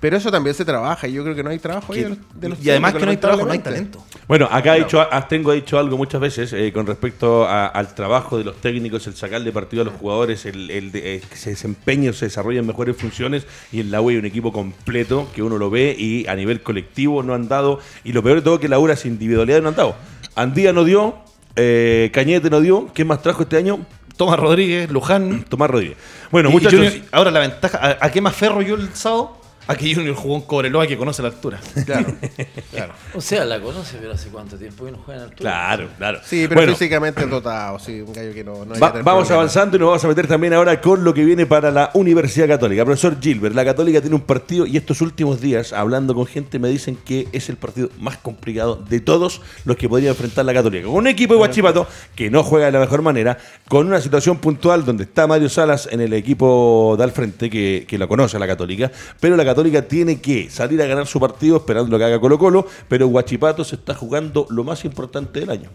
Pero 0.00 0.16
eso 0.16 0.30
también 0.32 0.54
se 0.54 0.64
trabaja 0.64 1.06
y 1.06 1.12
yo 1.12 1.22
creo 1.22 1.34
que 1.36 1.42
no 1.44 1.50
hay 1.50 1.58
trabajo 1.58 1.92
ahí 1.92 2.02
de 2.02 2.08
los- 2.10 2.18
de 2.34 2.48
los 2.48 2.64
y 2.64 2.70
además 2.70 2.92
que 2.94 3.04
no 3.04 3.10
hay 3.10 3.16
trabajo, 3.16 3.44
no 3.46 3.52
hay 3.52 3.58
talento. 3.60 4.04
Bueno, 4.26 4.48
acá 4.50 4.76
he 4.76 4.80
dicho, 4.80 5.00
ah, 5.00 5.28
tengo 5.28 5.52
dicho 5.52 5.78
algo 5.78 5.96
muchas 5.96 6.20
veces 6.20 6.52
eh, 6.52 6.72
con 6.72 6.86
respecto 6.86 7.44
a- 7.46 7.66
al 7.68 7.94
trabajo 7.94 8.36
de 8.38 8.44
los 8.44 8.56
técnicos, 8.60 9.06
el 9.06 9.14
sacarle 9.14 9.52
partido 9.52 9.82
a 9.82 9.84
los 9.84 9.94
jugadores, 9.94 10.44
el, 10.46 10.70
el 10.70 10.90
de- 10.92 11.16
eh, 11.16 11.22
que 11.28 11.36
se 11.36 11.50
desempeñen, 11.50 12.14
se 12.14 12.26
desarrollen 12.26 12.66
mejores 12.66 12.96
funciones 12.96 13.46
y 13.70 13.80
en 13.80 13.90
la 13.90 14.00
U 14.00 14.08
hay 14.08 14.16
un 14.16 14.24
equipo 14.24 14.52
completo 14.52 15.28
que 15.34 15.42
uno 15.42 15.56
lo 15.58 15.70
ve 15.70 15.94
y 15.96 16.26
a 16.26 16.34
nivel 16.34 16.62
colectivo 16.62 17.22
no 17.22 17.34
han 17.34 17.46
dado 17.48 17.78
y 18.04 18.12
lo 18.12 18.22
peor 18.22 18.36
de 18.36 18.42
todo 18.42 18.58
que 18.58 18.68
la 18.68 18.78
U 18.78 18.86
las 18.88 19.04
individualidades 19.06 19.62
no 19.62 19.68
han 19.68 19.76
dado. 19.76 19.96
Andía 20.34 20.72
no 20.72 20.84
dio, 20.84 21.16
eh, 21.56 22.10
Cañete 22.12 22.50
no 22.50 22.60
dio, 22.60 22.88
¿quién 22.94 23.06
más 23.08 23.22
trajo 23.22 23.42
este 23.42 23.56
año? 23.56 23.80
Tomás 24.16 24.38
Rodríguez, 24.38 24.90
Luján. 24.90 25.44
Tomás 25.48 25.70
Rodríguez. 25.70 25.96
Bueno, 26.30 26.48
Y- 26.48 26.52
y 26.52 26.54
muchachos, 26.54 26.80
Junior- 26.80 27.02
ahora 27.12 27.30
la 27.30 27.40
ventaja, 27.40 27.78
¿a, 27.78 28.06
a 28.06 28.10
qué 28.12 28.20
más 28.20 28.34
ferro 28.34 28.62
yo 28.62 28.74
el 28.76 28.94
sábado? 28.94 29.38
A 29.68 29.76
que 29.76 29.94
Junior 29.94 30.14
jugó 30.16 30.36
en 30.36 30.42
Cobreloa 30.42 30.86
que 30.86 30.96
conoce 30.96 31.22
la 31.22 31.28
altura. 31.28 31.60
Claro, 31.86 32.06
claro. 32.72 32.92
O 33.14 33.20
sea, 33.20 33.44
la 33.44 33.60
conoce, 33.60 33.96
pero 34.00 34.12
hace 34.12 34.28
cuánto 34.28 34.56
tiempo 34.56 34.84
que 34.84 34.90
no 34.92 34.98
juega 34.98 35.22
en 35.22 35.28
altura. 35.30 35.50
claro, 35.50 35.88
claro. 35.98 36.18
Sí, 36.24 36.46
pero 36.48 36.60
Bueno, 36.62 36.72
físicamente 36.72 37.26
dotado, 37.26 37.78
sí, 37.78 38.00
un 38.00 38.12
gallo 38.12 38.34
que 38.34 38.42
no. 38.42 38.64
no 38.64 38.72
Va- 38.74 38.90
vamos 38.90 39.02
problema. 39.02 39.34
avanzando 39.34 39.76
y 39.76 39.80
nos 39.80 39.88
vamos 39.88 40.04
a 40.04 40.08
meter 40.08 40.26
también 40.26 40.52
ahora 40.54 40.80
con 40.80 41.04
lo 41.04 41.14
que 41.14 41.24
viene 41.24 41.46
para 41.46 41.70
la 41.70 41.90
Universidad 41.94 42.48
Católica. 42.48 42.84
Profesor 42.84 43.16
Gilbert, 43.20 43.54
la 43.54 43.64
Católica 43.64 44.00
tiene 44.00 44.16
un 44.16 44.22
partido 44.22 44.66
y 44.66 44.76
estos 44.76 45.00
últimos 45.00 45.40
días, 45.40 45.72
hablando 45.72 46.12
con 46.14 46.26
gente, 46.26 46.58
me 46.58 46.68
dicen 46.68 46.96
que 46.96 47.28
es 47.30 47.48
el 47.48 47.56
partido 47.56 47.88
más 48.00 48.16
complicado 48.16 48.76
de 48.88 49.00
todos 49.00 49.42
los 49.64 49.76
que 49.76 49.88
podría 49.88 50.10
enfrentar 50.10 50.44
la 50.44 50.54
Católica. 50.54 50.86
Con 50.86 50.96
un 50.96 51.06
equipo 51.06 51.34
de 51.34 51.38
Guachipato 51.38 51.86
que 52.16 52.30
no 52.30 52.42
juega 52.42 52.66
de 52.66 52.72
la 52.72 52.80
mejor 52.80 53.02
manera, 53.02 53.38
con 53.68 53.86
una 53.86 54.00
situación 54.00 54.38
puntual 54.38 54.84
donde 54.84 55.04
está 55.04 55.26
Mario 55.28 55.48
Salas 55.48 55.88
en 55.92 56.00
el 56.00 56.12
equipo 56.14 56.96
de 56.98 57.04
al 57.04 57.12
frente, 57.12 57.48
que, 57.48 57.84
que 57.88 57.96
la 57.98 58.06
conoce 58.08 58.36
a 58.36 58.40
la 58.40 58.46
Católica, 58.48 58.90
pero 59.20 59.36
la 59.36 59.44
Católica 59.44 59.51
tiene 59.88 60.20
que 60.20 60.50
salir 60.50 60.80
a 60.82 60.86
ganar 60.86 61.06
su 61.06 61.20
partido 61.20 61.56
esperando 61.56 61.90
lo 61.90 61.98
que 61.98 62.04
haga 62.04 62.20
Colo 62.20 62.38
Colo, 62.38 62.66
pero 62.88 63.06
Guachipato 63.06 63.64
se 63.64 63.76
está 63.76 63.94
jugando 63.94 64.46
lo 64.50 64.64
más 64.64 64.84
importante 64.84 65.40
del 65.40 65.50
año. 65.50 65.70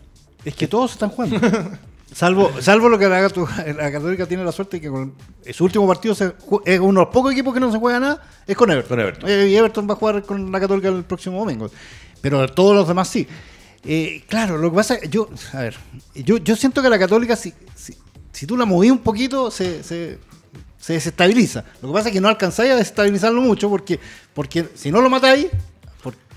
Es 0.45 0.55
que 0.55 0.67
todos 0.67 0.93
están 0.93 1.09
jugando. 1.09 1.39
Salvo, 2.13 2.49
salvo 2.61 2.87
lo 2.87 2.97
que 2.97 3.07
la, 3.07 3.21
la 3.21 3.91
Católica 3.91 4.25
tiene 4.25 4.43
la 4.43 4.51
suerte 4.51 4.79
que 4.79 4.89
con 4.89 5.13
su 5.51 5.65
último 5.65 5.85
partido 5.85 6.15
se 6.15 6.33
es 6.65 6.79
uno 6.79 7.01
de 7.01 7.05
los 7.05 7.13
pocos 7.13 7.33
equipos 7.33 7.53
que 7.53 7.59
no 7.59 7.71
se 7.71 7.77
juega 7.77 7.99
nada, 7.99 8.23
es 8.47 8.55
con 8.55 8.71
Everton. 8.71 8.89
Con 8.89 8.99
Everton. 9.01 9.29
Eh, 9.29 9.49
y 9.49 9.55
Everton 9.55 9.87
va 9.89 9.93
a 9.93 9.97
jugar 9.97 10.23
con 10.23 10.51
la 10.51 10.59
Católica 10.59 10.87
el 10.87 11.03
próximo 11.03 11.39
domingo. 11.39 11.69
Pero 12.21 12.47
todos 12.47 12.75
los 12.75 12.87
demás 12.87 13.09
sí. 13.09 13.27
Eh, 13.83 14.23
claro, 14.27 14.57
lo 14.57 14.71
que 14.71 14.75
pasa 14.77 14.95
es 14.95 15.09
yo, 15.09 15.29
a 15.53 15.59
ver, 15.59 15.75
yo, 16.15 16.37
yo 16.37 16.55
siento 16.55 16.81
que 16.81 16.89
la 16.89 16.97
Católica, 16.97 17.35
si, 17.35 17.53
si, 17.75 17.93
si 18.31 18.47
tú 18.47 18.57
la 18.57 18.65
moví 18.65 18.89
un 18.89 18.99
poquito, 18.99 19.51
se, 19.51 19.83
se, 19.83 20.17
se 20.87 20.93
desestabiliza. 20.93 21.65
Lo 21.81 21.89
que 21.89 21.93
pasa 21.95 22.07
es 22.07 22.13
que 22.13 22.21
no 22.21 22.29
alcanzáis 22.29 22.71
a 22.71 22.75
desestabilizarlo 22.77 23.41
mucho 23.41 23.69
porque, 23.69 23.99
porque 24.33 24.69
si 24.73 24.89
no 24.89 25.01
lo 25.01 25.09
matáis, 25.09 25.47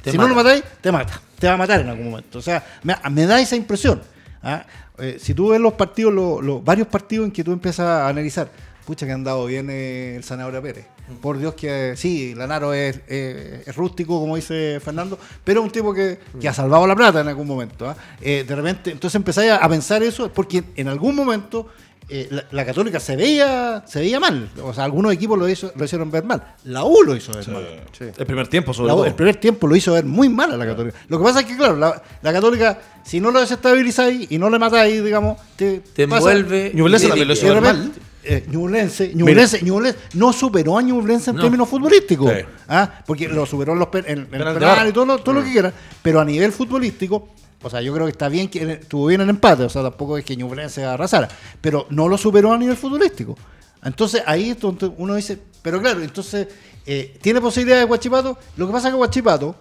si 0.04 0.16
no 0.18 0.26
lo 0.26 0.34
matáis, 0.34 0.64
te 0.80 0.90
mata. 0.90 1.20
Te 1.38 1.46
va 1.46 1.52
a 1.54 1.56
matar 1.56 1.80
en 1.82 1.88
algún 1.88 2.10
momento. 2.10 2.38
O 2.40 2.42
sea, 2.42 2.64
me, 2.82 2.96
me 3.12 3.26
da 3.26 3.40
esa 3.40 3.54
impresión. 3.54 4.02
¿ah? 4.42 4.64
Eh, 4.98 5.18
si 5.20 5.34
tú 5.34 5.50
ves 5.50 5.60
los 5.60 5.74
partidos, 5.74 6.12
lo- 6.12 6.42
lo- 6.42 6.60
varios 6.60 6.88
partidos 6.88 7.26
en 7.26 7.30
que 7.30 7.44
tú 7.44 7.52
empiezas 7.52 7.86
a 7.86 8.08
analizar, 8.08 8.50
pucha 8.84 9.06
que 9.06 9.12
han 9.12 9.22
dado 9.22 9.46
bien 9.46 9.68
eh, 9.70 10.16
el 10.16 10.24
Zanahoria 10.24 10.60
Pérez. 10.60 10.86
Por 11.22 11.38
Dios 11.38 11.54
que 11.54 11.90
eh, 11.92 11.96
sí, 11.96 12.34
Lanaro 12.34 12.74
es, 12.74 13.00
eh, 13.06 13.62
es 13.66 13.76
rústico, 13.76 14.18
como 14.18 14.34
dice 14.34 14.80
Fernando, 14.84 15.16
pero 15.44 15.60
es 15.60 15.64
un 15.66 15.70
tipo 15.72 15.94
que, 15.94 16.18
que 16.40 16.48
ha 16.48 16.52
salvado 16.52 16.86
la 16.88 16.96
plata 16.96 17.20
en 17.20 17.28
algún 17.28 17.46
momento. 17.46 17.88
¿ah? 17.88 17.96
Eh, 18.20 18.44
de 18.48 18.56
repente, 18.56 18.90
entonces 18.90 19.14
empezáis 19.14 19.52
a, 19.52 19.56
a 19.58 19.68
pensar 19.68 20.02
eso, 20.02 20.32
porque 20.32 20.64
en 20.74 20.88
algún 20.88 21.14
momento 21.14 21.68
eh, 22.10 22.28
la, 22.30 22.44
la 22.50 22.64
Católica 22.66 22.98
se 23.00 23.16
veía, 23.16 23.82
se 23.86 24.00
veía 24.00 24.18
mal. 24.20 24.48
O 24.62 24.74
sea, 24.74 24.84
algunos 24.84 25.12
equipos 25.12 25.38
lo, 25.38 25.48
hizo, 25.48 25.72
lo 25.76 25.84
hicieron 25.84 26.10
ver 26.10 26.24
mal. 26.24 26.54
La 26.64 26.84
U 26.84 27.02
lo 27.04 27.14
hizo 27.16 27.32
ver 27.32 27.48
mal. 27.48 27.66
El 28.00 28.26
primer 28.26 28.48
tiempo, 28.48 28.74
sobre 28.74 28.88
La 28.88 28.94
U, 28.94 28.98
todo. 28.98 29.06
el 29.06 29.14
primer 29.14 29.36
tiempo 29.36 29.66
lo 29.66 29.76
hizo 29.76 29.92
ver 29.92 30.04
muy 30.04 30.28
mal 30.28 30.52
a 30.52 30.56
la 30.56 30.66
Católica. 30.66 30.98
Lo 31.08 31.18
que 31.18 31.24
pasa 31.24 31.40
es 31.40 31.46
que, 31.46 31.56
claro, 31.56 31.76
la, 31.76 32.02
la 32.22 32.32
Católica, 32.32 32.78
si 33.04 33.20
no 33.20 33.30
lo 33.30 33.40
desestabilizáis 33.40 34.30
y 34.30 34.38
no 34.38 34.50
le 34.50 34.58
matáis, 34.58 35.02
digamos, 35.04 35.38
te, 35.56 35.80
Te 35.80 36.06
pasa- 36.08 36.32
envuelve. 36.32 36.72
Ñublense 36.74 37.06
también 37.08 37.28
lo 37.28 37.34
hizo 37.34 37.46
ver 37.48 37.60
mal. 37.60 37.92
eh, 38.22 38.44
Ñublense, 38.50 39.12
Ñublense, 39.14 39.62
Ñublense 39.62 39.98
no 40.14 40.32
superó 40.32 40.76
a 40.78 40.82
Ñublense 40.82 41.30
en 41.30 41.36
No. 41.36 41.42
términos 41.42 41.68
futbolísticos. 41.68 42.30
Sí. 42.32 42.44
¿ah? 42.68 43.02
Porque 43.06 43.28
lo 43.28 43.46
superó 43.46 43.72
en, 43.72 43.78
los 43.78 43.88
en- 43.94 44.04
en 44.06 44.18
el 44.18 44.26
Penal 44.54 44.88
y 44.88 44.92
todo, 44.92 45.06
lo, 45.06 45.18
todo 45.18 45.36
lo 45.36 45.44
que 45.44 45.52
quieran. 45.52 45.72
Pero 46.02 46.20
a 46.20 46.24
nivel 46.24 46.52
futbolístico, 46.52 47.28
o 47.62 47.70
sea, 47.70 47.80
yo 47.82 47.92
creo 47.92 48.06
que 48.06 48.12
está 48.12 48.28
bien 48.28 48.48
que 48.48 48.72
estuvo 48.72 49.06
bien 49.06 49.20
el 49.20 49.28
empate. 49.30 49.64
O 49.64 49.68
sea, 49.68 49.82
tampoco 49.82 50.16
es 50.18 50.24
que 50.24 50.36
Ñublense 50.36 50.84
arrasara. 50.84 51.28
Pero 51.60 51.86
no 51.90 52.08
lo 52.08 52.16
superó 52.18 52.52
a 52.52 52.58
nivel 52.58 52.76
futbolístico. 52.76 53.36
Entonces 53.82 54.22
ahí 54.26 54.50
es 54.50 54.60
donde 54.60 54.90
uno 54.98 55.14
dice, 55.14 55.38
pero 55.62 55.80
claro, 55.80 56.02
entonces, 56.02 56.48
eh, 56.86 57.16
¿tiene 57.22 57.40
posibilidades 57.40 57.82
de 57.84 57.86
Guachipato? 57.88 58.36
Lo 58.56 58.66
que 58.66 58.72
pasa 58.72 58.88
es 58.88 58.92
que 58.92 58.96
Guachipato, 58.96 59.54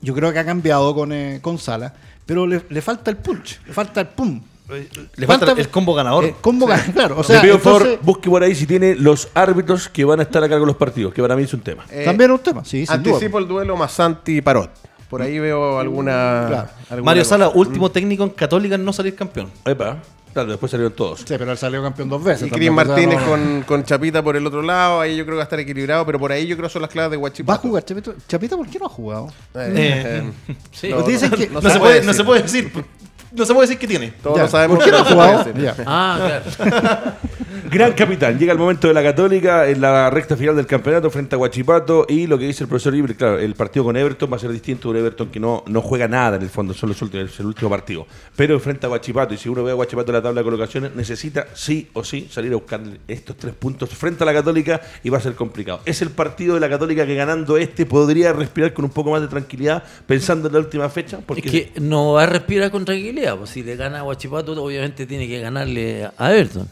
yo 0.00 0.14
creo 0.14 0.32
que 0.32 0.38
ha 0.38 0.44
cambiado 0.44 0.94
con, 0.94 1.12
eh, 1.12 1.38
con 1.42 1.58
Sala, 1.58 1.94
pero 2.26 2.46
le, 2.46 2.62
le 2.68 2.80
falta 2.82 3.10
el 3.10 3.16
punch, 3.16 3.60
le 3.66 3.72
falta 3.72 4.00
el 4.02 4.08
pum. 4.08 4.40
Le 4.68 5.26
falta 5.26 5.44
¿Cuántas- 5.46 5.58
el 5.58 5.68
combo 5.68 5.92
ganador. 5.94 6.36
Combo 6.40 6.66
gan- 6.66 6.90
claro, 6.94 7.16
o 7.16 7.18
Le 7.18 7.24
sea, 7.24 7.42
pido 7.42 7.58
por 7.58 7.72
entonces, 7.74 7.88
favor, 7.98 8.04
busque 8.06 8.30
por 8.30 8.42
ahí 8.42 8.54
si 8.54 8.66
tiene 8.66 8.94
los 8.94 9.28
árbitros 9.34 9.88
que 9.90 10.04
van 10.06 10.20
a 10.20 10.22
estar 10.22 10.42
a 10.42 10.48
cargo 10.48 10.64
de 10.64 10.68
los 10.68 10.76
partidos, 10.76 11.12
que 11.12 11.20
para 11.20 11.36
mí 11.36 11.42
es 11.42 11.52
un 11.52 11.60
tema. 11.60 11.84
Eh, 11.90 12.02
también 12.04 12.30
es 12.30 12.38
un 12.38 12.42
tema, 12.42 12.64
sí, 12.64 12.84
duda. 12.84 12.94
Anticipo 12.94 13.38
el 13.38 13.46
duelo 13.46 13.76
Masanti 13.76 14.38
y 14.38 14.40
Parot. 14.40 14.70
Por 15.08 15.22
ahí 15.22 15.38
veo 15.38 15.78
alguna. 15.78 16.44
Claro. 16.48 16.68
alguna 16.90 17.02
Mario 17.10 17.22
cosa. 17.22 17.30
Sala, 17.30 17.48
último 17.50 17.90
técnico 17.90 18.24
en 18.24 18.30
Católica 18.30 18.74
en 18.74 18.84
no 18.84 18.92
salir 18.92 19.14
campeón. 19.14 19.50
Epa, 19.64 19.98
claro, 20.32 20.50
después 20.50 20.70
salieron 20.70 20.92
todos. 20.94 21.20
Sí, 21.20 21.26
pero 21.38 21.52
él 21.52 21.58
salió 21.58 21.82
campeón 21.82 22.08
dos 22.08 22.24
veces. 22.24 22.48
Y 22.48 22.50
Cris 22.50 22.70
Martínez 22.72 23.20
no- 23.20 23.26
con, 23.26 23.62
con 23.66 23.84
Chapita 23.84 24.22
por 24.22 24.36
el 24.36 24.46
otro 24.46 24.62
lado, 24.62 25.00
ahí 25.00 25.16
yo 25.16 25.24
creo 25.24 25.34
que 25.34 25.38
va 25.38 25.42
a 25.42 25.44
estar 25.44 25.60
equilibrado, 25.60 26.04
pero 26.06 26.18
por 26.18 26.32
ahí 26.32 26.46
yo 26.46 26.56
creo 26.56 26.68
que 26.68 26.72
son 26.72 26.82
las 26.82 26.90
claves 26.90 27.10
de 27.12 27.16
¿Va 27.16 27.20
a 27.20 27.20
Guachipato. 27.20 27.60
jugar 27.62 27.84
Chapita? 27.84 28.12
¿Chapita 28.26 28.56
por 28.56 28.66
qué 28.68 28.78
no 28.78 28.86
ha 28.86 28.88
jugado? 28.88 29.26
Eh, 29.54 30.22
eh, 30.46 30.56
Sí. 30.72 30.88
no, 30.88 31.02
dicen 31.02 31.30
que- 31.30 31.48
No, 31.48 31.60
se, 31.62 31.78
puede, 31.78 32.02
no 32.02 32.12
se 32.12 32.24
puede 32.24 32.42
decir. 32.42 32.72
No 33.34 33.44
se 33.44 33.52
puede 33.52 33.66
decir 33.66 33.78
que 33.78 33.86
tiene. 33.86 34.12
Todos 34.22 34.36
Ya, 34.36 34.42
lo 34.44 34.48
sabemos. 34.48 34.76
¿Por 34.76 34.84
qué 34.84 34.90
no 34.90 34.98
ha 34.98 35.04
jugado? 35.04 35.42
puede 35.42 35.52
decir. 35.52 35.74
Ya. 35.76 35.84
Ah, 35.86 36.40
claro. 36.54 37.12
Gran 37.70 37.92
capitán, 37.94 38.38
llega 38.38 38.52
el 38.52 38.58
momento 38.58 38.88
de 38.88 38.94
la 38.94 39.02
Católica 39.02 39.68
en 39.68 39.80
la 39.80 40.10
recta 40.10 40.36
final 40.36 40.54
del 40.54 40.66
campeonato 40.66 41.10
frente 41.10 41.34
a 41.34 41.38
Guachipato 41.38 42.04
y 42.08 42.26
lo 42.26 42.38
que 42.38 42.46
dice 42.46 42.64
el 42.64 42.68
profesor 42.68 42.94
Ibre, 42.94 43.16
claro, 43.16 43.38
el 43.38 43.54
partido 43.54 43.84
con 43.84 43.96
Everton 43.96 44.30
va 44.30 44.36
a 44.36 44.38
ser 44.38 44.52
distinto, 44.52 44.90
un 44.90 44.96
Everton 44.96 45.28
que 45.28 45.40
no, 45.40 45.64
no 45.66 45.80
juega 45.80 46.06
nada 46.06 46.36
en 46.36 46.42
el 46.42 46.50
fondo, 46.50 46.74
son 46.74 46.90
los 46.90 47.02
últimos, 47.02 47.32
es 47.32 47.40
el 47.40 47.46
último 47.46 47.70
partido, 47.70 48.06
pero 48.36 48.60
frente 48.60 48.86
a 48.86 48.88
Guachipato 48.90 49.34
y 49.34 49.38
si 49.38 49.48
uno 49.48 49.64
ve 49.64 49.70
a 49.70 49.74
Guachipato 49.74 50.10
en 50.10 50.16
la 50.16 50.22
tabla 50.22 50.42
de 50.42 50.44
colocaciones, 50.44 50.94
necesita 50.94 51.46
sí 51.54 51.88
o 51.94 52.04
sí 52.04 52.28
salir 52.30 52.52
a 52.52 52.56
buscar 52.56 52.80
estos 53.08 53.36
tres 53.36 53.54
puntos 53.54 53.88
frente 53.90 54.22
a 54.22 54.26
la 54.26 54.34
Católica 54.34 54.80
y 55.02 55.08
va 55.08 55.18
a 55.18 55.22
ser 55.22 55.34
complicado. 55.34 55.80
Es 55.84 56.02
el 56.02 56.10
partido 56.10 56.54
de 56.54 56.60
la 56.60 56.68
Católica 56.68 57.06
que 57.06 57.14
ganando 57.14 57.56
este 57.56 57.86
podría 57.86 58.32
respirar 58.32 58.72
con 58.74 58.84
un 58.84 58.90
poco 58.90 59.10
más 59.10 59.22
de 59.22 59.28
tranquilidad 59.28 59.82
pensando 60.06 60.48
en 60.48 60.54
la 60.54 60.60
última 60.60 60.88
fecha, 60.90 61.18
porque 61.24 61.48
Es 61.48 61.50
que 61.50 61.80
no 61.80 62.12
va 62.12 62.24
a 62.24 62.26
respirar 62.26 62.70
con 62.70 62.84
tranquilidad. 62.84 63.23
Pues 63.36 63.50
si 63.50 63.62
le 63.62 63.76
gana 63.76 64.00
a 64.00 64.02
Guachipato, 64.02 64.52
obviamente 64.62 65.06
tiene 65.06 65.26
que 65.26 65.40
ganarle 65.40 66.08
a 66.16 66.32
Everton 66.34 66.68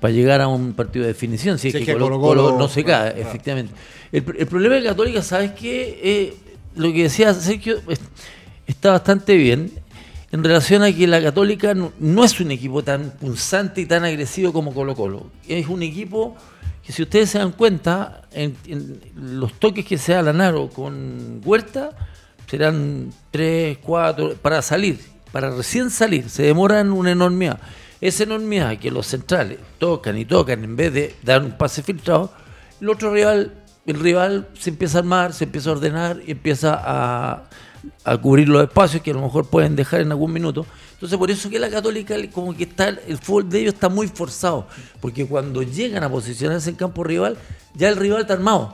para 0.00 0.12
llegar 0.12 0.40
a 0.40 0.48
un 0.48 0.72
partido 0.74 1.04
de 1.04 1.08
definición. 1.12 1.58
Si 1.58 1.68
es 1.68 1.72
Si 1.74 1.78
que, 1.78 1.82
es 1.84 1.86
que 1.86 1.94
Colo- 2.02 2.18
Colo-Colo- 2.20 2.42
Colo 2.52 2.58
no 2.58 2.68
se 2.68 2.84
cae, 2.84 3.12
claro. 3.12 3.28
efectivamente. 3.28 3.72
El, 4.12 4.24
pr- 4.24 4.36
el 4.38 4.46
problema 4.46 4.74
de 4.76 4.82
Católica, 4.84 5.22
¿sabes 5.22 5.52
qué? 5.52 6.00
Eh, 6.02 6.34
lo 6.76 6.92
que 6.92 7.04
decía 7.04 7.32
Sergio 7.34 7.76
es- 7.88 8.00
está 8.66 8.92
bastante 8.92 9.36
bien 9.36 9.70
en 10.32 10.44
relación 10.44 10.82
a 10.82 10.92
que 10.92 11.06
la 11.06 11.22
Católica 11.22 11.72
no, 11.74 11.92
no 11.98 12.24
es 12.24 12.38
un 12.40 12.50
equipo 12.50 12.82
tan 12.82 13.10
punzante 13.12 13.80
y 13.80 13.86
tan 13.86 14.04
agresivo 14.04 14.52
como 14.52 14.74
Colo 14.74 14.94
Colo. 14.94 15.26
Es 15.48 15.66
un 15.68 15.82
equipo 15.82 16.36
que 16.84 16.92
si 16.92 17.02
ustedes 17.02 17.30
se 17.30 17.38
dan 17.38 17.52
cuenta, 17.52 18.22
en, 18.32 18.54
en 18.66 19.00
los 19.16 19.54
toques 19.54 19.84
que 19.84 19.98
se 19.98 20.12
da 20.12 20.22
Lanaro 20.22 20.68
con 20.68 21.40
Huerta, 21.44 21.90
serán 22.48 23.12
tres, 23.32 23.78
cuatro, 23.82 24.34
para 24.40 24.62
salir, 24.62 25.00
para 25.36 25.50
recién 25.50 25.90
salir, 25.90 26.30
se 26.30 26.44
demoran 26.44 26.92
una 26.92 27.10
enormidad. 27.10 27.60
Esa 28.00 28.22
enormidad 28.22 28.78
que 28.78 28.90
los 28.90 29.06
centrales 29.06 29.58
tocan 29.76 30.16
y 30.16 30.24
tocan 30.24 30.64
en 30.64 30.76
vez 30.76 30.94
de 30.94 31.14
dar 31.22 31.44
un 31.44 31.58
pase 31.58 31.82
filtrado, 31.82 32.32
el 32.80 32.88
otro 32.88 33.12
rival, 33.12 33.52
el 33.84 34.00
rival 34.00 34.48
se 34.58 34.70
empieza 34.70 34.96
a 34.96 35.00
armar, 35.00 35.34
se 35.34 35.44
empieza 35.44 35.68
a 35.68 35.72
ordenar 35.74 36.22
y 36.26 36.30
empieza 36.30 36.80
a, 36.82 37.50
a 38.02 38.16
cubrir 38.16 38.48
los 38.48 38.62
espacios 38.62 39.02
que 39.02 39.10
a 39.10 39.12
lo 39.14 39.20
mejor 39.20 39.50
pueden 39.50 39.76
dejar 39.76 40.00
en 40.00 40.10
algún 40.10 40.32
minuto. 40.32 40.64
Entonces 40.94 41.18
por 41.18 41.30
eso 41.30 41.50
que 41.50 41.58
la 41.58 41.68
católica 41.68 42.14
como 42.32 42.56
que 42.56 42.62
está, 42.62 42.88
el 42.88 43.18
fútbol 43.18 43.50
de 43.50 43.60
ellos 43.60 43.74
está 43.74 43.90
muy 43.90 44.08
forzado, 44.08 44.66
porque 45.02 45.26
cuando 45.26 45.62
llegan 45.62 46.02
a 46.02 46.08
posicionarse 46.08 46.70
en 46.70 46.76
campo 46.76 47.04
rival, 47.04 47.36
ya 47.74 47.90
el 47.90 47.96
rival 47.96 48.22
está 48.22 48.32
armado. 48.32 48.72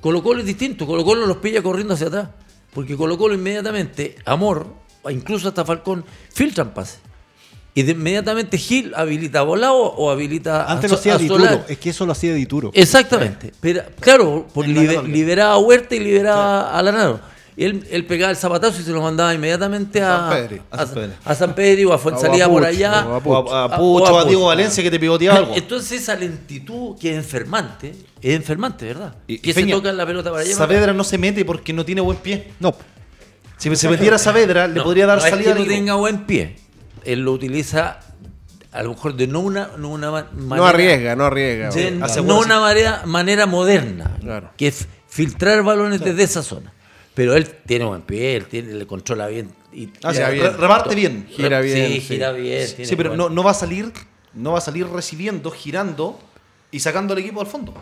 Colo 0.00 0.24
Colo 0.24 0.40
es 0.40 0.46
distinto, 0.46 0.88
Colo 0.88 1.04
Colo 1.04 1.24
los 1.24 1.36
pilla 1.36 1.62
corriendo 1.62 1.94
hacia 1.94 2.08
atrás, 2.08 2.30
porque 2.72 2.96
Colo 2.96 3.16
Colo 3.16 3.34
inmediatamente, 3.34 4.16
Amor, 4.24 4.82
incluso 5.10 5.48
hasta 5.48 5.64
Falcón, 5.64 6.04
filtran 6.32 6.72
pase. 6.74 6.98
Y 7.76 7.82
de 7.82 7.92
inmediatamente 7.92 8.56
Gil 8.56 8.92
habilita 8.94 9.40
a 9.40 9.42
Volado 9.42 9.74
o 9.74 10.08
habilita 10.10 10.70
Antes 10.70 10.90
a, 10.92 10.94
lo 10.94 11.00
hacía 11.00 11.14
a 11.14 11.18
Dituro, 11.18 11.64
es 11.68 11.76
que 11.78 11.90
eso 11.90 12.06
lo 12.06 12.12
hacía 12.12 12.32
Dituro. 12.32 12.70
Exactamente. 12.72 13.52
Pero, 13.60 13.82
claro, 13.98 14.46
por 14.54 14.66
liberaba 14.68 15.54
a 15.54 15.58
Huerta 15.58 15.96
y 15.96 16.00
liberaba 16.00 16.76
a 16.76 16.82
Lanaro. 16.82 17.20
Él, 17.56 17.86
él 17.90 18.04
pegaba 18.04 18.30
el 18.32 18.36
zapatazo 18.36 18.80
y 18.80 18.84
se 18.84 18.90
lo 18.90 19.00
mandaba 19.00 19.32
inmediatamente 19.32 20.02
a, 20.02 20.28
a, 20.28 20.28
A 20.72 20.86
San 21.36 21.54
Pedri. 21.54 21.88
a 21.88 21.94
a 21.94 21.98
Fuensalida 21.98 22.48
por 22.48 22.64
allá. 22.64 23.06
o 23.06 23.14
a 23.54 23.76
Pucho, 23.76 24.12
o 24.14 24.18
a 24.18 24.24
Diego. 24.24 24.46
Valencia 24.46 24.82
que 24.82 24.90
te 24.90 24.98
pivotea 24.98 25.36
algo. 25.36 25.54
Entonces 25.54 26.02
esa 26.02 26.16
lentitud 26.16 26.96
que 26.98 27.10
es 27.10 27.16
enfermante, 27.16 27.94
es 28.20 28.34
enfermante, 28.34 28.86
¿verdad? 28.86 29.14
Y- 29.28 29.38
que 29.38 29.50
y 29.50 29.52
se 29.52 29.66
toca 29.66 29.92
la 29.92 30.04
pelota 30.04 30.30
para 30.30 30.42
allá. 30.42 30.54
Saavedra 30.54 30.92
no 30.92 31.04
se 31.04 31.16
mete 31.16 31.44
porque 31.44 31.72
no 31.72 31.84
tiene 31.84 32.00
buen 32.00 32.18
pie. 32.18 32.52
No, 32.58 32.74
Si 33.56 33.74
se 33.76 33.88
metiera 33.88 34.18
Saavedra, 34.18 34.66
le 34.68 34.74
No, 34.74 34.84
podría 34.84 35.06
dar 35.06 35.18
no 35.18 35.24
es 35.24 35.30
salida 35.30 35.54
que 35.54 35.62
al 35.62 35.66
no 35.68 35.72
tenga 35.74 35.94
buen 35.94 36.24
pie. 36.26 36.56
Él 37.04 37.20
lo 37.20 37.32
utiliza 37.32 38.00
a 38.72 38.82
lo 38.82 38.90
mejor 38.90 39.14
de 39.14 39.26
no 39.26 39.40
una, 39.40 39.70
no 39.78 39.88
una 39.90 40.10
ma- 40.10 40.28
manera. 40.32 40.56
No 40.56 40.64
arriesga, 40.66 41.16
no 41.16 41.24
arriesga. 41.26 41.70
de- 41.70 41.90
no 41.92 42.38
una 42.40 42.60
manera, 42.60 43.02
manera 43.06 43.46
moderna, 43.46 44.16
Claro. 44.20 44.50
que 44.56 44.66
es 44.68 44.88
filtrar 45.08 45.62
balones 45.62 46.00
desde 46.00 46.24
esa 46.24 46.42
zona. 46.42 46.72
Pero 47.14 47.36
él 47.36 47.46
tiene 47.66 47.84
buen 47.84 48.02
pie, 48.02 48.34
él 48.34 48.46
tiene, 48.46 48.72
le 48.74 48.86
controla 48.86 49.28
bien. 49.28 49.50
Y, 49.72 49.88
Ah, 50.02 50.10
re- 50.12 50.32
bien. 50.34 50.58
reparte 50.58 50.94
bien. 50.96 51.26
Gira 51.30 51.60
bien, 51.60 51.86
Sí, 51.88 51.94
sí. 51.94 52.00
gira 52.00 52.32
bien. 52.32 52.66
Sí, 52.66 52.96
pero 52.96 53.16
no, 53.16 53.28
no 53.28 53.44
va 53.44 53.52
a 53.52 53.54
salir, 53.54 53.92
no 54.32 54.50
va 54.52 54.58
a 54.58 54.60
salir 54.60 54.88
recibiendo, 54.88 55.52
girando 55.52 56.18
y 56.72 56.80
sacando 56.80 57.12
al 57.14 57.20
equipo 57.20 57.40
al 57.40 57.46
fondo. 57.46 57.72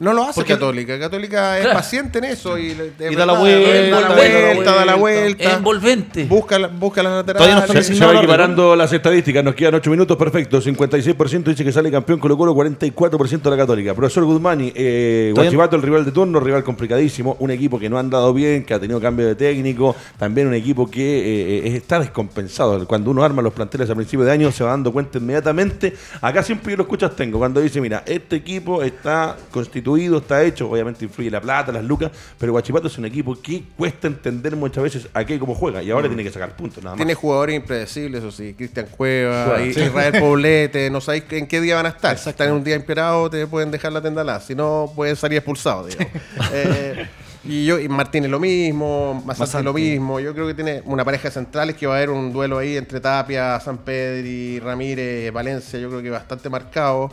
No 0.00 0.12
lo 0.12 0.24
hace 0.24 0.40
Porque- 0.40 0.54
Católica. 0.54 0.98
Católica 0.98 1.56
es 1.58 1.62
Claro. 1.64 1.78
paciente 1.78 2.18
en 2.18 2.24
eso. 2.24 2.58
Y, 2.58 2.74
le- 2.74 2.90
de 2.90 3.12
Y 3.12 3.14
da 3.14 3.24
la 3.24 3.34
vuelta, 3.38 4.00
da 4.00 4.00
la 4.00 4.14
vuelta, 4.14 4.74
da 4.74 4.84
la 4.84 4.94
vuelta. 4.96 5.44
vuelta. 5.44 5.56
envolvente. 5.56 6.24
Busca, 6.24 6.58
busca 6.66 7.02
las 7.02 7.12
laterales. 7.12 7.46
Todavía 7.48 7.66
no 7.74 7.82
Se, 7.82 7.94
se 7.94 8.04
va 8.04 8.14
equiparando 8.16 8.74
las 8.74 8.92
estadísticas, 8.92 9.44
nos 9.44 9.54
quedan 9.54 9.74
8 9.76 9.90
minutos, 9.90 10.16
perfecto. 10.16 10.60
56% 10.60 11.50
dice 11.50 11.64
que 11.64 11.70
sale 11.70 11.90
campeón 11.92 12.18
Colo 12.18 12.36
Colo, 12.36 12.54
44% 12.54 13.50
de 13.50 13.56
la 13.56 13.62
Católica. 13.62 13.94
Profesor 13.94 14.24
Guzmani, 14.24 14.72
eh, 14.74 15.30
Guachipato, 15.34 15.76
el 15.76 15.82
rival 15.82 16.04
de 16.04 16.10
turno, 16.10 16.40
rival 16.40 16.64
complicadísimo, 16.64 17.36
un 17.38 17.52
equipo 17.52 17.78
que 17.78 17.88
no 17.88 17.96
ha 17.96 18.00
andado 18.00 18.34
bien, 18.34 18.64
que 18.64 18.74
ha 18.74 18.80
tenido 18.80 19.00
cambio 19.00 19.26
de 19.28 19.36
técnico, 19.36 19.94
también 20.18 20.48
un 20.48 20.54
equipo 20.54 20.90
que 20.90 21.02
eh, 21.02 21.68
eh, 21.68 21.76
está 21.76 22.00
descompensado. 22.00 22.84
Cuando 22.88 23.10
uno 23.12 23.22
arma 23.22 23.42
los 23.42 23.52
planteles 23.52 23.88
a 23.90 23.94
principio 23.94 24.24
de 24.26 24.32
año 24.32 24.50
se 24.50 24.64
va 24.64 24.70
dando 24.70 24.92
cuenta 24.92 25.18
inmediatamente. 25.18 25.94
Acá 26.20 26.42
siempre 26.42 26.72
yo 26.72 26.78
lo 26.78 26.82
escuchas 26.82 27.14
tengo, 27.14 27.38
cuando 27.38 27.60
dice, 27.60 27.80
mira, 27.80 28.02
este 28.06 28.34
equipo 28.36 28.82
está 28.82 29.36
constituido, 29.52 29.83
está 30.18 30.42
hecho, 30.42 30.70
obviamente 30.70 31.04
influye 31.04 31.30
la 31.30 31.40
plata, 31.40 31.70
las 31.72 31.84
lucas, 31.84 32.10
pero 32.38 32.52
Guachipato 32.52 32.86
es 32.88 32.98
un 32.98 33.04
equipo 33.04 33.36
que 33.40 33.64
cuesta 33.76 34.06
entender 34.06 34.56
muchas 34.56 34.82
veces 34.82 35.08
a 35.12 35.24
qué 35.24 35.34
y 35.34 35.38
cómo 35.38 35.54
juega, 35.54 35.82
y 35.82 35.90
ahora 35.90 36.08
tiene 36.08 36.24
que 36.24 36.30
sacar 36.30 36.56
puntos, 36.56 36.82
nada 36.82 36.96
más. 36.96 36.98
Tiene 36.98 37.14
jugadores 37.14 37.56
impredecibles, 37.56 38.22
eso 38.22 38.32
sí. 38.32 38.54
Cristian 38.54 38.86
Cueva, 38.90 39.44
Cueva, 39.46 39.62
y- 39.62 39.74
sí. 39.74 39.80
Israel 39.82 40.14
Poblete. 40.20 40.90
No 40.90 41.00
sabéis 41.00 41.24
en 41.30 41.46
qué 41.46 41.60
día 41.60 41.76
van 41.76 41.86
a 41.86 41.90
estar. 41.90 42.18
Si 42.18 42.28
están 42.30 42.48
en 42.48 42.54
un 42.54 42.64
día 42.64 42.76
inspirado, 42.76 43.28
te 43.30 43.46
pueden 43.46 43.70
dejar 43.70 43.92
la 43.92 44.00
tenda 44.00 44.22
al 44.22 44.42
Si 44.42 44.54
no, 44.54 44.90
pueden 44.94 45.16
salir 45.16 45.38
expulsados, 45.38 45.88
digamos. 45.88 46.12
Eh, 46.52 47.06
y 47.46 47.66
yo, 47.66 47.78
y 47.78 47.88
Martínez 47.88 48.30
lo 48.30 48.40
mismo, 48.40 49.22
Mazante 49.26 49.62
lo 49.62 49.74
mismo. 49.74 50.18
Yo 50.18 50.32
creo 50.32 50.46
que 50.46 50.54
tiene 50.54 50.80
una 50.86 51.04
pareja 51.04 51.28
de 51.28 51.32
centrales 51.34 51.76
que 51.76 51.86
va 51.86 51.94
a 51.94 51.96
haber 51.98 52.08
un 52.10 52.32
duelo 52.32 52.56
ahí 52.58 52.76
entre 52.76 53.00
Tapia, 53.00 53.60
San 53.60 53.78
Pedri, 53.78 54.60
Ramírez, 54.60 55.30
Valencia. 55.30 55.78
Yo 55.78 55.90
creo 55.90 56.02
que 56.02 56.08
bastante 56.08 56.48
marcado. 56.48 57.10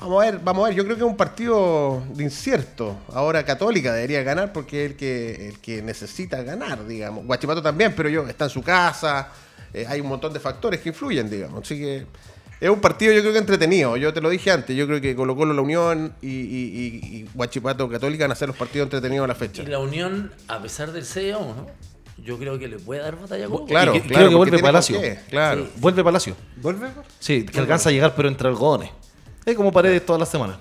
Vamos 0.00 0.22
a 0.22 0.30
ver, 0.30 0.40
vamos 0.42 0.64
a 0.64 0.68
ver. 0.68 0.76
Yo 0.76 0.84
creo 0.84 0.96
que 0.96 1.02
es 1.02 1.08
un 1.08 1.16
partido 1.16 2.02
de 2.14 2.24
incierto. 2.24 2.96
Ahora 3.12 3.44
Católica 3.44 3.92
debería 3.94 4.22
ganar 4.22 4.52
porque 4.52 4.84
es 4.84 4.90
el 4.90 4.96
que, 4.96 5.48
el 5.48 5.58
que 5.60 5.80
necesita 5.82 6.42
ganar, 6.42 6.86
digamos. 6.86 7.24
Guachipato 7.24 7.62
también, 7.62 7.94
pero 7.96 8.08
yo 8.08 8.26
está 8.26 8.44
en 8.44 8.50
su 8.50 8.62
casa. 8.62 9.28
eh, 9.72 9.86
hay 9.88 10.00
un 10.00 10.08
montón 10.08 10.32
de 10.32 10.40
factores 10.40 10.80
que 10.80 10.88
influyen, 10.90 11.30
digamos. 11.30 11.62
Así 11.62 11.78
que 11.78 12.04
es 12.60 12.68
un 12.70 12.80
partido 12.80 13.12
yo 13.12 13.20
creo 13.20 13.32
que 13.32 13.38
entretenido. 13.38 13.96
Yo 13.96 14.12
te 14.12 14.20
lo 14.20 14.28
dije 14.28 14.50
antes. 14.50 14.76
Yo 14.76 14.86
creo 14.86 15.00
que 15.00 15.14
Colo 15.14 15.36
Colo 15.36 15.54
La 15.54 15.62
Unión 15.62 16.12
y, 16.20 16.28
y, 16.28 16.30
y- 16.32 17.16
y 17.18 17.28
Guachipato 17.32 17.88
Católica 17.88 18.24
van 18.24 18.32
a 18.32 18.34
ser 18.36 18.48
los 18.48 18.56
partidos 18.56 18.86
entretenidos 18.86 19.24
de 19.24 19.28
la 19.28 19.34
fecha. 19.36 19.62
Y 19.62 19.66
la 19.66 19.78
Unión, 19.78 20.32
a 20.48 20.60
pesar 20.60 20.90
del 20.92 21.04
6 21.04 21.32
a 21.34 21.38
1, 21.38 21.66
yo 22.18 22.38
creo 22.38 22.58
que 22.58 22.66
le 22.66 22.78
puede 22.78 23.02
dar 23.02 23.16
batalla 23.20 23.46
a. 23.46 23.66
Claro, 23.66 23.94
Y 23.94 24.00
que- 24.00 24.08
claro, 24.08 24.26
creo 24.26 24.28
que 24.30 24.34
vuelve 24.36 24.58
Palacio. 24.58 25.00
Claro. 25.30 25.64
Sí. 25.66 25.70
Vuelve 25.76 26.02
Palacio. 26.02 26.36
¿vuelve? 26.56 26.88
Sí, 27.20 27.44
que 27.46 27.60
alcanza 27.60 27.90
a 27.90 27.92
llegar, 27.92 28.14
pero 28.16 28.28
entre 28.28 28.48
algodones. 28.48 28.90
Es 29.46 29.54
como 29.54 29.70
paredes 29.70 30.04
todas 30.04 30.18
las 30.18 30.28
semanas. 30.28 30.56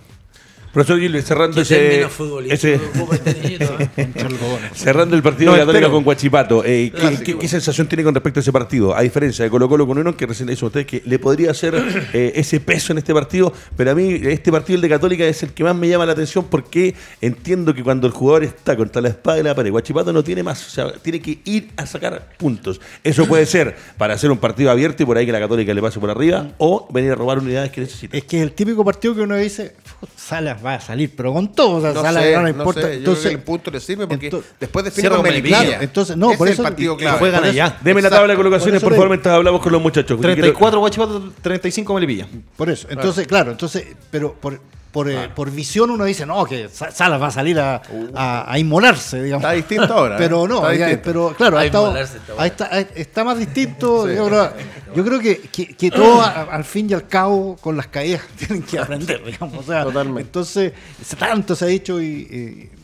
Profesor 0.75 0.99
Gilbert, 0.99 1.25
cerrando 1.25 1.61
ese, 1.61 2.01
¿eh? 2.03 2.07
cerrando 4.75 5.15
el 5.15 5.23
partido 5.23 5.51
No, 5.51 5.57
de 5.57 5.61
Católica 5.65 5.89
con 5.89 6.03
Guachipato, 6.03 6.65
eh, 6.65 6.91
¿qué, 6.93 6.99
Clásico. 6.99 7.23
qué- 7.23 7.37
qué 7.39 7.47
sensación 7.47 7.87
tiene 7.87 8.03
con 8.03 8.13
respecto 8.13 8.39
a 8.39 8.41
ese 8.41 8.51
partido? 8.51 8.93
A 8.93 9.01
diferencia 9.01 9.45
de 9.45 9.49
Colo 9.51 9.69
Colo 9.69 9.87
con 9.87 9.97
Unión, 9.97 10.13
que 10.15 10.25
recién 10.25 10.47
le 10.47 10.53
hizo 10.53 10.65
ustedes, 10.65 10.85
que 10.85 11.01
le 11.05 11.17
podría 11.17 11.51
hacer 11.51 11.75
eh, 12.13 12.33
ese 12.35 12.59
peso 12.59 12.91
en 12.91 12.97
este 12.97 13.13
partido, 13.13 13.53
pero 13.77 13.91
a 13.91 13.95
mí 13.95 14.19
este 14.23 14.51
partido, 14.51 14.75
el 14.75 14.81
de 14.81 14.89
Católica, 14.89 15.23
es 15.25 15.43
el 15.43 15.53
que 15.53 15.63
más 15.63 15.75
me 15.75 15.87
llama 15.87 16.05
la 16.05 16.11
atención 16.11 16.45
porque 16.49 16.93
entiendo 17.21 17.73
que 17.73 17.81
cuando 17.81 18.05
el 18.07 18.13
jugador 18.13 18.43
está 18.43 18.75
contra 18.75 19.01
la 19.01 19.09
espada 19.09 19.39
y 19.39 19.43
la 19.43 19.55
pared, 19.55 19.71
Guachipato 19.71 20.11
no 20.11 20.23
tiene 20.25 20.43
más, 20.43 20.67
o 20.67 20.69
sea, 20.69 20.91
tiene 21.01 21.21
que 21.21 21.39
ir 21.45 21.69
a 21.77 21.85
sacar 21.85 22.33
puntos. 22.37 22.81
Eso 23.01 23.25
puede 23.27 23.45
ser 23.55 23.77
para 23.97 24.15
hacer 24.15 24.29
un 24.29 24.39
partido 24.39 24.71
abierto 24.71 25.03
y 25.03 25.05
por 25.05 25.17
ahí 25.17 25.25
que 25.25 25.31
la 25.31 25.39
Católica 25.39 25.73
le 25.73 25.81
pase 25.81 26.01
por 26.01 26.09
arriba, 26.09 26.49
o 26.57 26.85
venir 26.91 27.11
a 27.11 27.15
robar 27.15 27.39
unidades 27.39 27.71
que 27.71 27.79
necesita. 27.81 28.17
Es 28.17 28.25
que 28.25 28.37
es 28.37 28.43
el 28.43 28.51
típico 28.51 28.83
partido 28.83 29.15
que 29.15 29.21
uno 29.21 29.37
dice, 29.37 29.73
Salas 30.17 30.61
va 30.65 30.75
a 30.75 30.81
salir, 30.81 31.11
pero 31.15 31.31
con 31.33 31.51
todo. 31.53 31.77
O 31.77 31.81
sea, 31.81 31.93
No 31.93 32.01
Salas 32.01 32.23
sé, 32.23 32.33
no 32.33 32.43
le 32.43 32.51
no 32.53 32.57
importa. 32.59 32.81
sé, 32.81 32.87
yo 32.87 32.89
creo 32.89 32.97
entonces, 32.99 33.23
que 33.29 33.35
el 33.35 33.39
punto 33.43 33.71
le 33.71 33.79
sirve 33.79 34.07
porque 34.07 34.31
ento- 34.31 34.43
después 34.59 34.85
define 34.85 35.01
Cierra 35.01 35.15
con 35.17 35.23
Melipilla. 35.23 35.57
Melipilla. 35.59 35.83
Entonces, 35.83 36.17
no, 36.17 36.29
Ese 36.29 36.37
por 36.37 36.47
es 36.47 36.53
eso- 36.53 36.61
el 36.63 36.67
partido 36.69 36.97
clave. 36.97 37.19
juegan 37.19 37.41
Por 37.41 37.49
allá. 37.49 37.65
eso- 37.67 37.75
Deme 37.81 38.01
la 38.01 38.09
tabla 38.09 38.33
de 38.33 38.37
colocaciones, 38.37 38.81
Por 38.81 38.93
favor, 38.93 39.09
mientras 39.09 39.35
hablamos 39.35 39.61
con 39.61 39.71
los 39.71 39.81
muchachos. 39.81 40.19
34 40.19 40.79
Guachipato, 40.79 41.31
35 41.41 41.93
Melipilla. 41.93 42.27
Por 42.57 42.69
eso, 42.69 42.87
entonces, 42.89 43.27
claro, 43.27 43.51
entonces, 43.51 43.85
pero 44.11 44.33
por, 44.33 44.59
por, 44.95 45.09
eh, 45.09 45.27
por 45.35 45.51
visión 45.51 45.89
uno 45.89 46.05
dice, 46.05 46.25
no, 46.25 46.45
que 46.45 46.69
Sa- 46.69 46.89
Salas 46.89 47.21
va 47.21 47.27
a 47.27 47.31
salir 47.31 47.59
a, 47.59 47.81
a, 48.13 48.49
a 48.49 48.57
inmolarse, 48.57 49.21
digamos. 49.21 49.43
Está 49.43 49.51
distinto 49.53 49.93
ahora, 49.93 50.15
¿eh? 50.15 50.19
Pero 50.19 50.47
no, 50.47 50.55
Está 50.59 50.73
ya, 50.73 50.85
distinto. 50.87 51.03
pero 51.03 51.33
claro, 51.35 51.57
ha 51.57 51.65
estado- 51.65 51.97
está 51.97 52.79
está, 52.79 53.23
más 53.25 53.37
distinto. 53.37 54.09
Yo 54.09 54.25
creo, 54.27 54.53
yo 54.95 55.03
creo 55.03 55.19
que, 55.19 55.41
que, 55.51 55.75
que 55.75 55.91
todo 55.91 56.21
al 56.23 56.63
fin 56.63 56.89
y 56.89 56.93
al 56.93 57.07
cabo 57.09 57.57
con 57.59 57.75
las 57.75 57.87
caídas 57.87 58.21
tienen 58.37 58.63
que 58.63 58.79
aprender, 58.79 59.21
digamos. 59.25 59.59
O 59.59 59.63
sea, 59.63 59.83
Totalmente. 59.83 60.21
entonces, 60.21 60.71
tanto 61.19 61.55
se 61.57 61.65
ha 61.65 61.67
dicho 61.67 62.01
y, 62.01 62.05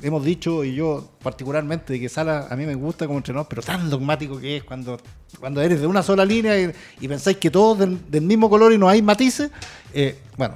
y 0.01 0.05
hemos 0.05 0.25
dicho, 0.25 0.65
y 0.65 0.75
yo 0.75 1.10
particularmente, 1.23 1.93
de 1.93 1.99
que 1.99 2.09
Sala 2.09 2.47
a 2.49 2.55
mí 2.55 2.65
me 2.65 2.75
gusta 2.75 3.05
como 3.05 3.17
entrenador, 3.19 3.47
pero 3.49 3.61
tan 3.61 3.89
dogmático 3.89 4.39
que 4.39 4.57
es 4.57 4.63
cuando, 4.63 4.97
cuando 5.39 5.61
eres 5.61 5.81
de 5.81 5.87
una 5.87 6.03
sola 6.03 6.25
línea 6.25 6.59
y, 6.59 6.71
y 6.99 7.07
pensáis 7.07 7.37
que 7.37 7.49
todos 7.51 7.79
del, 7.79 7.99
del 8.09 8.23
mismo 8.23 8.49
color 8.49 8.73
y 8.73 8.77
no 8.77 8.87
hay 8.89 9.01
matices. 9.01 9.49
eh, 9.93 10.17
bueno, 10.37 10.55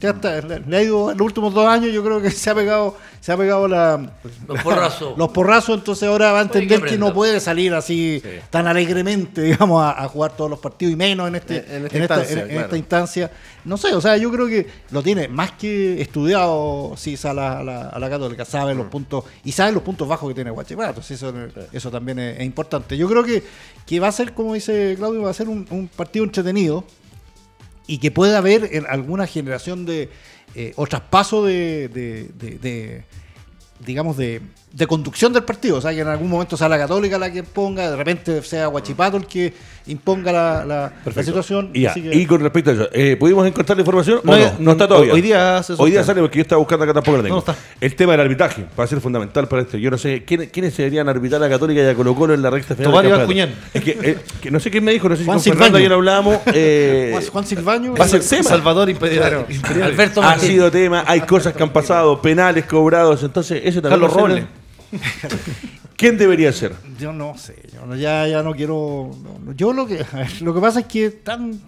ya 0.00 0.10
está, 0.10 0.40
le, 0.40 0.60
le 0.60 0.76
ha 0.78 0.82
ido 0.82 1.10
en 1.10 1.18
los 1.18 1.26
últimos 1.26 1.52
dos 1.52 1.66
años, 1.66 1.92
yo 1.92 2.02
creo 2.02 2.22
que 2.22 2.30
se 2.30 2.48
ha 2.48 2.54
pegado, 2.54 2.96
se 3.20 3.32
ha 3.32 3.36
pegado 3.36 3.68
la, 3.68 4.14
Los 4.48 4.62
porrazos. 4.62 5.18
los 5.18 5.28
porrazos, 5.30 5.78
entonces 5.78 6.08
ahora 6.08 6.32
va 6.32 6.38
a 6.38 6.42
entender 6.42 6.80
que 6.80 6.90
que, 6.90 6.98
no 6.98 7.12
puede 7.12 7.38
salir 7.40 7.74
así 7.74 8.22
tan 8.48 8.66
alegremente, 8.66 9.42
digamos, 9.42 9.82
a, 9.82 10.02
a 10.02 10.08
jugar 10.08 10.34
todos 10.36 10.48
los 10.48 10.58
partidos 10.60 10.92
y 10.94 10.96
menos 10.96 11.28
en, 11.28 11.34
este, 11.34 11.56
En- 11.58 11.64
en 11.66 11.76
en, 11.76 11.84
esta 11.86 11.98
instancia, 11.98 12.32
en- 12.32 12.38
en 12.40 12.46
claro. 12.48 12.60
esta 12.62 12.76
instancia. 12.78 13.30
No 13.66 13.76
sé, 13.76 13.92
o 13.94 14.00
sea, 14.00 14.16
yo 14.16 14.30
creo 14.30 14.46
que 14.46 14.68
lo 14.92 15.02
tiene 15.02 15.26
más 15.28 15.50
que 15.52 16.00
estudiado 16.00 16.94
si 16.96 17.18
a 17.24 17.34
la, 17.34 17.58
a 17.58 17.62
la, 17.64 17.80
a 17.88 17.98
la 17.98 18.08
Católica, 18.08 18.44
sabe 18.44 18.74
Mm. 18.74 18.78
los 18.78 18.86
puntos 18.86 19.24
y 19.44 19.52
sabe 19.52 19.72
los 19.72 19.82
puntos 19.82 20.05
bajos 20.08 20.28
que 20.28 20.34
tiene 20.34 20.50
Guachipato, 20.50 21.02
sí, 21.02 21.14
eso, 21.14 21.32
eso 21.72 21.90
también 21.90 22.18
es, 22.18 22.38
es 22.38 22.44
importante. 22.46 22.96
Yo 22.96 23.08
creo 23.08 23.22
que, 23.24 23.42
que 23.86 24.00
va 24.00 24.08
a 24.08 24.12
ser, 24.12 24.32
como 24.34 24.54
dice 24.54 24.94
Claudio, 24.96 25.22
va 25.22 25.30
a 25.30 25.34
ser 25.34 25.48
un, 25.48 25.66
un 25.70 25.88
partido 25.88 26.24
entretenido 26.24 26.84
y 27.86 27.98
que 27.98 28.10
pueda 28.10 28.38
haber 28.38 28.68
en 28.74 28.86
alguna 28.86 29.26
generación 29.26 29.86
de 29.86 30.08
eh, 30.54 30.72
o 30.76 30.86
traspaso 30.86 31.44
de, 31.44 31.88
de- 31.88 32.30
de- 32.38 32.58
de, 32.58 33.04
digamos 33.84 34.16
de, 34.16 34.40
de 34.76 34.86
conducción 34.86 35.32
del 35.32 35.42
partido, 35.42 35.78
o 35.78 35.80
sea 35.80 35.90
que 35.94 36.00
en 36.00 36.08
algún 36.08 36.28
momento 36.28 36.54
sea 36.54 36.68
la 36.68 36.76
católica 36.76 37.18
la 37.18 37.32
que 37.32 37.38
imponga, 37.38 37.90
de 37.90 37.96
repente 37.96 38.42
sea 38.42 38.66
Guachipato 38.66 39.16
el 39.16 39.24
que 39.26 39.54
imponga 39.86 40.30
la, 40.32 40.64
la- 40.66 40.92
la 41.14 41.22
situación. 41.22 41.70
Y, 41.72 41.82
ya, 41.82 41.92
así 41.92 42.02
que- 42.02 42.14
y 42.14 42.26
con 42.26 42.42
respecto 42.42 42.70
a 42.70 42.74
eso, 42.74 42.88
eh, 42.92 43.16
¿pudimos 43.18 43.46
encontrar 43.46 43.76
la 43.78 43.80
información? 43.82 44.20
No, 44.22 44.32
No, 44.36 44.38
no, 44.38 44.52
no 44.58 44.72
está 44.72 44.86
todavía. 44.86 45.14
hoy 45.14 45.22
día 45.22 45.62
se 45.62 45.74
Hoy 45.78 45.92
día 45.92 46.04
sale 46.04 46.20
porque 46.20 46.36
yo 46.38 46.42
estaba 46.42 46.58
buscando 46.58 46.84
acá 46.84 46.92
tampoco 46.92 47.16
la 47.16 47.22
tengo. 47.22 47.36
No, 47.36 47.38
está. 47.40 47.56
El 47.80 47.94
tema 47.96 48.12
del 48.12 48.20
arbitraje 48.20 48.66
va 48.78 48.84
a 48.84 48.86
ser 48.86 49.00
fundamental 49.00 49.48
para 49.48 49.62
esto. 49.62 49.78
Yo 49.78 49.90
no 49.90 49.96
sé 49.96 50.24
¿quién- 50.26 50.50
quiénes 50.52 50.74
se 50.74 50.82
deberían 50.82 51.08
arbitrar 51.08 51.42
a 51.42 51.48
Católica 51.48 51.80
y 51.82 51.86
a 51.86 51.94
Colo 51.94 52.14
Colo 52.14 52.34
en 52.34 52.42
la 52.42 52.50
recta 52.50 52.74
final. 52.74 53.26
Del. 53.26 53.54
Es 53.72 53.82
que, 53.82 53.90
eh, 54.02 54.18
que 54.42 54.50
no 54.50 54.60
sé 54.60 54.70
quién 54.70 54.84
me 54.84 54.92
dijo, 54.92 55.08
no 55.08 55.14
sé 55.16 55.20
si 55.22 55.26
Juan 55.26 55.38
con 55.38 55.42
Fernando 55.44 55.78
Silvaño. 55.78 55.78
ayer 55.78 55.92
hablábamos. 55.94 56.38
eh, 56.52 57.18
Juan, 57.32 57.46
Silvaño 57.46 57.94
va 57.94 58.04
a 58.04 58.08
ser 58.08 58.22
tema. 58.22 58.42
Salvador 58.42 58.90
Imperial. 58.90 59.46
Alberto 59.82 60.20
ha 60.20 60.26
Martín. 60.32 60.48
sido 60.50 60.70
tema, 60.70 61.02
hay 61.06 61.20
cosas 61.22 61.54
que 61.54 61.62
han 61.62 61.70
pasado, 61.72 62.20
penales 62.20 62.66
cobrados, 62.66 63.22
entonces 63.22 63.62
eso 63.64 63.80
también. 63.80 64.00
Carlos 64.02 64.12
Robles. 64.12 64.44
¿Quién 65.96 66.18
debería 66.18 66.52
ser? 66.52 66.74
yo 66.98 67.12
no 67.12 67.36
sé, 67.38 67.56
yo 67.72 67.86
no- 67.86 67.96
ya, 67.96 68.26
ya 68.26 68.42
no 68.42 68.54
quiero. 68.54 69.10
yo 69.56 69.72
lo 69.72 69.86
que 69.86 70.04
lo 70.40 70.54
que 70.54 70.60
pasa 70.60 70.80
es 70.80 70.86
que 70.86 71.10
tan 71.10 71.58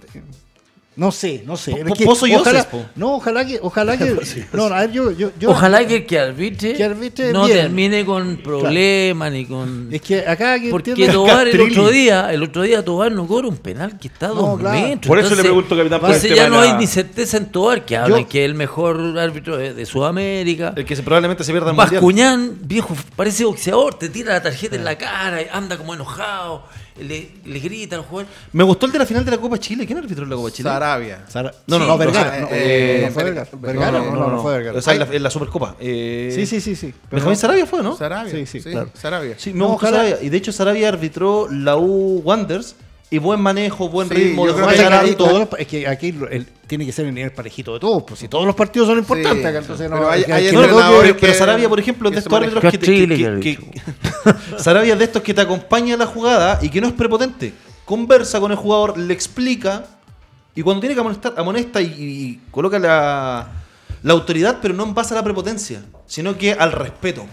no 0.99 1.12
sé, 1.12 1.42
no 1.46 1.57
sé. 1.57 1.76
Po- 1.86 1.94
que 1.94 2.05
Pozo 2.05 2.26
ojalá, 2.26 2.38
Yoses, 2.59 2.64
po. 2.66 2.84
no, 2.96 3.14
ojalá 3.14 3.46
que, 3.46 3.59
ojalá 3.62 3.96
que. 3.99 4.16
no, 4.53 4.64
a 4.64 4.80
ver, 4.80 4.90
yo, 4.90 5.11
yo, 5.12 5.30
yo- 5.38 5.51
Ojalá 5.51 5.86
que 5.86 5.96
el 5.96 6.07
que 6.07 6.18
arbitre, 6.18 6.74
Que 6.74 6.82
arbitre 6.84 7.32
no 7.32 7.46
bien. 7.46 7.59
termine 7.59 8.05
con 8.05 8.36
problemas 8.38 9.30
ni 9.32 9.46
con. 9.46 9.88
Es 9.92 10.03
que 10.03 10.26
acá 10.26 10.59
que 10.61 10.70
Porque 10.70 10.94
Tobar 11.11 11.46
el 11.49 11.61
otro 11.61 11.88
día, 11.90 12.32
el 12.32 12.42
otro 12.42 12.62
día 12.62 12.84
Tobar 12.84 13.12
no 13.12 13.26
cobra 13.26 13.46
un 13.49 13.57
penal 13.57 13.96
que 13.99 14.09
está 14.09 14.26
a 14.26 14.28
No, 14.30 14.34
dos 14.34 14.61
claro. 14.61 14.80
metros. 14.80 15.07
Por 15.07 15.18
eso 15.20 15.34
le 15.36 15.42
pregunto, 15.42 15.76
capitán, 15.76 16.01
por 16.01 16.09
entonces 16.11 16.30
tema 16.34 16.42
ya 16.42 16.49
no 16.51 16.61
hay 16.61 16.72
ni 16.74 16.86
certeza 16.88 17.36
en 17.36 17.46
Tobar, 17.53 17.84
que 17.84 17.96
hablan 17.96 18.22
Yo- 18.22 18.28
que 18.28 18.44
es 18.44 18.51
el 18.51 18.55
mejor 18.57 19.16
árbitro 19.18 19.57
de, 19.57 19.74
de 19.74 19.86
Sudamérica. 19.86 20.72
El 20.76 20.84
que 20.84 20.96
se, 20.96 21.03
probablemente 21.05 21.44
se 21.44 21.53
pierda 21.53 21.72
mundial. 21.72 21.88
Bascuñán, 21.92 22.59
viejo, 22.62 22.96
parece 23.14 23.44
boxeador, 23.44 23.94
te 23.94 24.09
tira 24.09 24.32
la 24.32 24.42
tarjeta 24.42 24.74
en 24.74 24.84
la 24.84 24.99
cara, 24.99 25.38
anda 25.53 25.76
como 25.76 25.94
enojado, 25.94 26.64
le, 27.03 27.30
le 27.44 27.59
grita 27.61 27.96
al 27.96 28.03
jugador. 28.03 28.30
Me 28.53 28.64
gustó 28.64 28.86
el 28.86 28.92
de 28.92 28.99
la 28.99 29.07
final 29.07 29.24
de 29.24 29.30
la 29.30 29.38
Copa 29.38 29.59
Chile. 29.59 29.86
¿Quién 29.86 29.99
arbitró 29.99 30.24
en 30.24 30.30
la 30.30 30.36
Copa 30.36 30.51
Chile? 30.51 30.68
Sarabia. 30.68 31.24
Sara- 31.28 31.53
No, 31.66 31.78
no, 31.78 31.84
Sí, 31.84 31.90
no, 31.90 31.99
Vergara. 31.99 32.40
no, 32.40 32.40
No, 32.42 32.49
eh, 32.53 33.03
no 33.07 33.12
fue 33.12 33.24
Ver- 33.24 33.34
Vergara. 33.34 33.51
Vergara, 33.61 33.90
Vergara, 34.01 34.11
no, 34.18 34.28
no, 34.30 34.42
fue 34.42 34.53
Vergara. 34.55 34.78
O 34.78 34.82
sea, 34.82 34.92
en 34.94 34.99
la, 35.01 35.07
en 35.07 35.22
la 35.22 35.30
Supercopa. 35.30 35.76
Eh, 35.80 36.32
Sí, 36.34 36.46
sí, 36.46 36.61
sí, 36.61 36.76
sí. 36.76 36.92
Pero 36.92 37.11
Benjamín 37.16 37.36
Sarabia 37.36 37.66
fue, 37.66 37.82
¿no? 37.82 37.96
Sarabia. 37.96 38.32
Sí, 38.32 38.46
sí, 38.46 38.61
claro. 38.70 38.90
Sarabia. 38.94 39.34
Sí, 39.38 39.53
me 39.53 39.59
No, 39.61 39.68
gustó 39.68 39.86
Sarabia. 39.86 40.18
Y 40.22 40.28
de 40.28 40.36
hecho 40.36 40.53
Sarabia 40.53 40.88
arbitró 40.88 41.49
la 41.51 41.76
U 41.76 42.22
Wanderers 42.24 42.74
y 43.11 43.18
buen 43.18 43.40
manejo, 43.40 43.88
buen 43.88 44.09
Sí, 44.09 44.14
ritmo, 44.14 44.44
yo 44.46 44.52
de 44.52 44.59
creo 44.62 44.68
que 45.02 45.09
que 45.11 45.14
todos 45.16 45.48
es 45.59 45.66
que 45.66 45.88
aquí 45.88 46.09
el- 46.30 46.46
tiene 46.66 46.84
que 46.84 46.92
ser 46.92 47.06
el 47.06 47.14
nivel 47.14 47.32
parejito 47.32 47.72
de 47.72 47.80
todos, 47.80 48.02
pues 48.02 48.20
si 48.20 48.28
todos 48.28 48.44
los 48.44 48.54
partidos 48.54 48.88
son 48.88 48.98
importantes 48.98 49.40
Sí, 49.40 49.46
acá, 49.46 49.59
entonces 49.59 49.88
no, 49.88 49.96
pero 49.96 50.11
hay- 50.11 50.24
No, 50.28 50.36
entrenadores 50.36 51.02
pero, 51.12 51.20
pero 51.20 51.34
Sarabia, 51.34 51.68
por 51.70 51.80
ejemplo, 51.80 52.09
es 52.11 52.14
de 52.16 52.18
estos 52.20 52.32
árbitros 52.34 52.70
que, 52.70 52.78
te- 52.78 52.86
Chile, 52.86 53.16
que- 53.16 53.40
que 53.40 53.56
que- 53.56 53.70
que- 54.56 54.59
Sarabia 54.62 54.92
es 54.92 54.98
de 54.98 55.04
estos 55.06 55.22
que 55.22 55.32
te 55.32 55.40
acompaña 55.40 55.94
a 55.94 55.96
la 55.96 56.06
jugada 56.06 56.59
y 56.62 56.68
que 56.68 56.80
no 56.82 56.86
es 56.88 56.92
prepotente. 56.92 57.54
Conversa 57.86 58.38
con 58.40 58.50
el 58.50 58.59
jugador, 58.59 58.98
le 58.98 59.14
explica 59.14 59.86
y 60.54 60.61
cuando 60.62 60.80
tiene 60.80 60.94
que 60.94 61.00
amonestar, 61.00 61.32
amonesta 61.38 61.80
y, 61.80 61.86
y 61.86 62.40
coloca 62.50 62.78
la, 62.78 63.48
la 64.02 64.12
autoridad, 64.12 64.59
pero 64.61 64.74
no 64.74 64.84
en 64.84 64.92
base 64.92 65.14
a 65.14 65.16
la 65.16 65.24
prepotencia, 65.24 65.82
sino 66.06 66.36
que 66.36 66.52
al 66.52 66.72
respeto. 66.72 67.24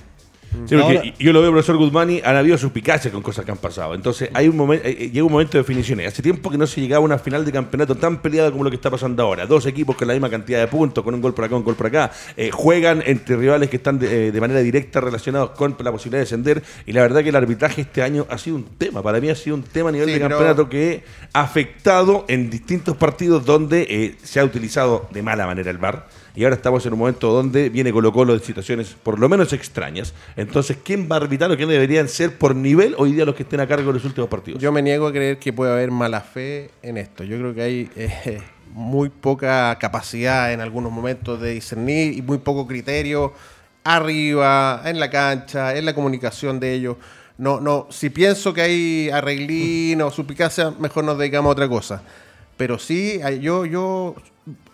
Sí, 0.68 0.76
porque 0.76 0.98
Ahora- 0.98 1.14
yo 1.20 1.34
lo 1.34 1.42
veo, 1.42 1.52
profesor 1.52 1.78
Guzmán, 1.78 2.10
y 2.10 2.22
han 2.24 2.36
habido 2.36 2.58
suspicacias 2.58 3.14
con 3.14 3.22
cosas 3.22 3.46
que 3.46 3.52
han 3.52 3.58
pasado. 3.58 3.94
Entonces, 3.94 4.30
hay 4.34 4.48
un 4.48 4.58
momento, 4.58 4.88
eh, 4.88 5.10
llega 5.14 5.24
un 5.26 5.32
momento 5.32 5.54
de 5.54 5.60
definiciones. 5.60 6.08
Hace 6.08 6.24
tiempo 6.24 6.50
que 6.50 6.58
no 6.58 6.66
se 6.66 6.82
llegaba 6.82 7.02
a 7.04 7.06
una 7.06 7.20
final 7.20 7.46
de 7.46 7.52
campeonato 7.52 7.96
tan 7.96 8.22
peleada 8.22 8.50
como 8.52 8.64
lo 8.64 8.70
que 8.72 8.76
está 8.78 8.90
pasando 8.90 9.22
ahora. 9.22 9.46
Dos 9.46 9.66
equipos 9.68 9.96
con 9.96 10.08
la 10.08 10.14
misma 10.14 10.30
cantidad 10.30 10.60
de 10.60 10.68
puntos, 10.68 11.04
con 11.04 11.14
un 11.14 11.22
gol 11.22 11.34
por 11.34 11.46
acá, 11.46 11.56
un 11.56 11.64
gol 11.64 11.76
por 11.76 11.88
acá. 11.88 12.12
eh, 12.38 12.50
juegan 12.52 13.04
entre 13.06 13.36
rivales 13.38 13.70
que 13.70 13.78
están 13.78 14.00
de, 14.00 14.28
eh, 14.28 14.32
de 14.32 14.42
manera 14.42 14.60
directa 14.62 15.00
relacionados 15.02 15.52
con 15.52 15.76
la 15.80 15.92
posibilidad 15.92 16.20
de 16.20 16.24
descender. 16.26 16.64
Y 16.86 16.94
la 16.94 17.02
verdad 17.02 17.22
que 17.22 17.30
el 17.30 17.36
arbitraje 17.36 17.82
este 17.82 18.02
año 18.02 18.26
ha 18.30 18.38
sido 18.38 18.56
un 18.56 18.64
tema. 18.78 19.04
Para 19.04 19.20
mí 19.20 19.30
ha 19.30 19.36
sido 19.36 19.56
un 19.56 19.64
tema 19.64 19.90
a 19.90 19.92
nivel 19.92 20.08
Sí, 20.08 20.14
de 20.16 20.20
campeonato 20.20 20.68
que 20.70 21.04
ha 21.34 21.42
afectado 21.42 22.26
en 22.28 22.50
distintos 22.50 22.98
partidos 22.98 23.46
donde 23.46 23.86
eh, 23.90 24.16
se 24.24 24.40
ha 24.40 24.44
utilizado 24.44 25.08
de 25.12 25.22
mala 25.22 25.46
manera 25.46 25.70
el 25.72 25.78
VAR. 25.78 26.08
Y 26.36 26.44
ahora 26.44 26.56
estamos 26.58 26.86
en 26.86 26.94
un 26.94 27.00
momento 27.00 27.32
donde 27.32 27.70
viene 27.70 27.94
Colo 27.94 28.12
Colo 28.12 28.38
de 28.38 28.44
situaciones 28.44 28.96
por 29.02 29.20
lo 29.20 29.30
menos 29.30 29.54
extrañas. 29.54 30.14
Entonces, 30.36 30.78
¿quién 30.84 31.08
va 31.10 31.16
a 31.16 31.20
arbitrar 31.20 31.50
o 31.52 31.56
quién 31.56 31.70
deberían 31.70 32.10
ser 32.10 32.38
por 32.38 32.56
nivel 32.56 32.94
hoy 32.98 33.14
día 33.14 33.24
los 33.24 33.36
que 33.36 33.44
estén 33.44 33.62
a 33.62 33.68
cargo 33.68 33.88
de 33.88 33.94
los 33.94 34.06
últimos 34.06 34.30
partidos? 34.30 34.62
Yo 34.62 34.72
me 34.72 34.82
niego 34.82 35.08
a 35.08 35.12
creer 35.12 35.40
que 35.40 35.54
puede 35.54 35.72
haber 35.72 35.92
mala 35.92 36.20
fe 36.20 36.72
en 36.82 36.98
esto. 36.98 37.24
Yo 37.24 37.38
creo 37.38 37.54
que 37.54 37.62
hay 37.62 37.90
eh, 37.96 38.42
muy 38.74 39.10
poca 39.10 39.78
capacidad 39.80 40.52
en 40.52 40.60
algunos 40.60 40.92
momentos 40.92 41.40
de 41.40 41.52
discernir 41.52 42.14
y 42.18 42.22
muy 42.22 42.40
poco 42.40 42.68
criterio 42.68 43.34
arriba, 43.86 44.82
en 44.84 45.00
la 45.00 45.10
cancha, 45.10 45.78
en 45.78 45.86
la 45.86 45.96
comunicación 45.96 46.60
de 46.60 46.74
ellos. 46.74 46.98
No, 47.38 47.62
no, 47.62 47.88
si 47.90 48.10
pienso 48.10 48.54
que 48.54 48.62
hay 48.62 49.10
arreglín 49.10 50.02
o 50.02 50.12
suplicacia, 50.12 50.72
mejor 50.72 51.04
nos 51.04 51.18
dedicamos 51.18 51.50
a 51.50 51.52
otra 51.54 51.70
cosa. 51.70 52.02
Pero 52.58 52.80
sí, 52.80 53.20
yo, 53.42 53.66
yo, 53.66 54.16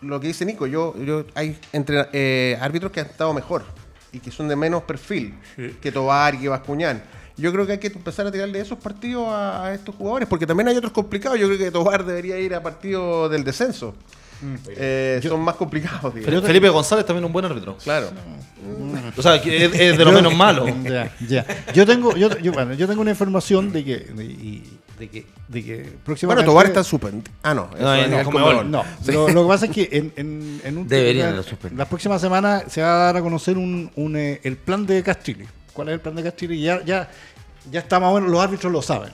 lo 0.01 0.19
que 0.19 0.27
dice 0.27 0.45
Nico, 0.45 0.67
yo, 0.67 0.95
yo 1.03 1.25
hay 1.35 1.57
entre, 1.73 2.07
eh, 2.13 2.57
árbitros 2.61 2.91
que 2.91 2.99
han 3.01 3.07
estado 3.07 3.33
mejor 3.33 3.63
y 4.11 4.19
que 4.19 4.31
son 4.31 4.47
de 4.47 4.55
menos 4.55 4.83
perfil 4.83 5.33
que 5.81 5.91
Tobar 5.91 6.35
y 6.35 6.39
que 6.39 6.49
Bascuñán. 6.49 7.01
Yo 7.37 7.51
creo 7.53 7.65
que 7.65 7.71
hay 7.73 7.77
que 7.79 7.87
empezar 7.87 8.27
a 8.27 8.31
tirarle 8.31 8.59
esos 8.59 8.77
partidos 8.77 9.27
a, 9.29 9.65
a 9.67 9.73
estos 9.73 9.95
jugadores, 9.95 10.27
porque 10.27 10.45
también 10.45 10.67
hay 10.67 10.75
otros 10.77 10.91
complicados. 10.91 11.39
Yo 11.39 11.47
creo 11.47 11.57
que 11.57 11.71
Tobar 11.71 12.05
debería 12.05 12.37
ir 12.39 12.53
a 12.53 12.61
partidos 12.61 13.31
del 13.31 13.43
descenso. 13.43 13.95
Eh, 14.69 15.19
son 15.23 15.39
más 15.41 15.55
complicados, 15.55 16.13
digamos. 16.15 16.43
Felipe 16.43 16.67
González 16.69 17.05
también 17.05 17.23
un 17.23 17.31
buen 17.31 17.45
árbitro. 17.45 17.77
Claro. 17.77 18.09
O 19.15 19.21
sea, 19.21 19.41
que 19.41 19.65
es, 19.65 19.73
es 19.79 19.97
de 19.97 20.05
lo 20.05 20.11
menos 20.11 20.35
malo. 20.35 20.65
Ya, 20.83 21.15
ya. 21.27 21.45
Yo 21.73 21.85
tengo, 21.85 22.15
yo, 22.15 22.35
yo, 22.39 22.51
bueno, 22.51 22.73
yo 22.73 22.87
tengo 22.87 23.01
una 23.01 23.11
información 23.11 23.71
de 23.71 23.83
que, 23.85 23.97
de, 23.99 24.23
y- 24.25 24.79
de 25.01 25.09
que, 25.09 25.25
de 25.47 25.63
que 25.63 25.75
Bueno, 25.77 25.97
próximamente. 26.05 26.45
Tobar 26.45 26.65
está 26.67 26.83
súper. 26.83 27.13
Ah, 27.41 27.53
no. 27.55 27.69
eso 27.73 27.83
No, 27.83 27.95
es 27.95 28.09
no. 28.09 28.63
No, 28.63 28.83
Sí. 29.03 29.11
lo, 29.11 29.27
lo 29.29 29.41
que 29.43 29.47
pasa 29.47 29.65
es 29.65 29.71
que 29.71 29.89
en, 29.91 30.13
en, 30.15 30.61
en 30.63 30.77
un 30.77 30.87
Deberían 30.87 31.35
la 31.35 31.41
suspender. 31.43 31.77
las 31.79 31.87
próximas 31.87 32.21
semanas 32.21 32.65
se 32.67 32.81
va 32.83 32.93
a 32.93 32.97
dar 33.05 33.17
a 33.17 33.21
conocer 33.21 33.57
un, 33.57 33.91
un, 33.95 34.15
eh, 34.15 34.39
el 34.43 34.57
plan 34.57 34.85
de 34.85 35.01
Castrilli. 35.01 35.45
¿Cuál 35.73 35.89
es 35.89 35.93
el 35.95 35.99
plan 36.01 36.15
de 36.15 36.23
Castrilli? 36.23 36.61
Ya, 36.61 36.83
ya, 36.85 37.09
ya 37.71 37.79
está 37.79 37.99
más 37.99 38.11
o 38.11 38.15
menos, 38.15 38.29
los 38.29 38.39
árbitros 38.41 38.71
lo 38.71 38.81
saben. 38.83 39.11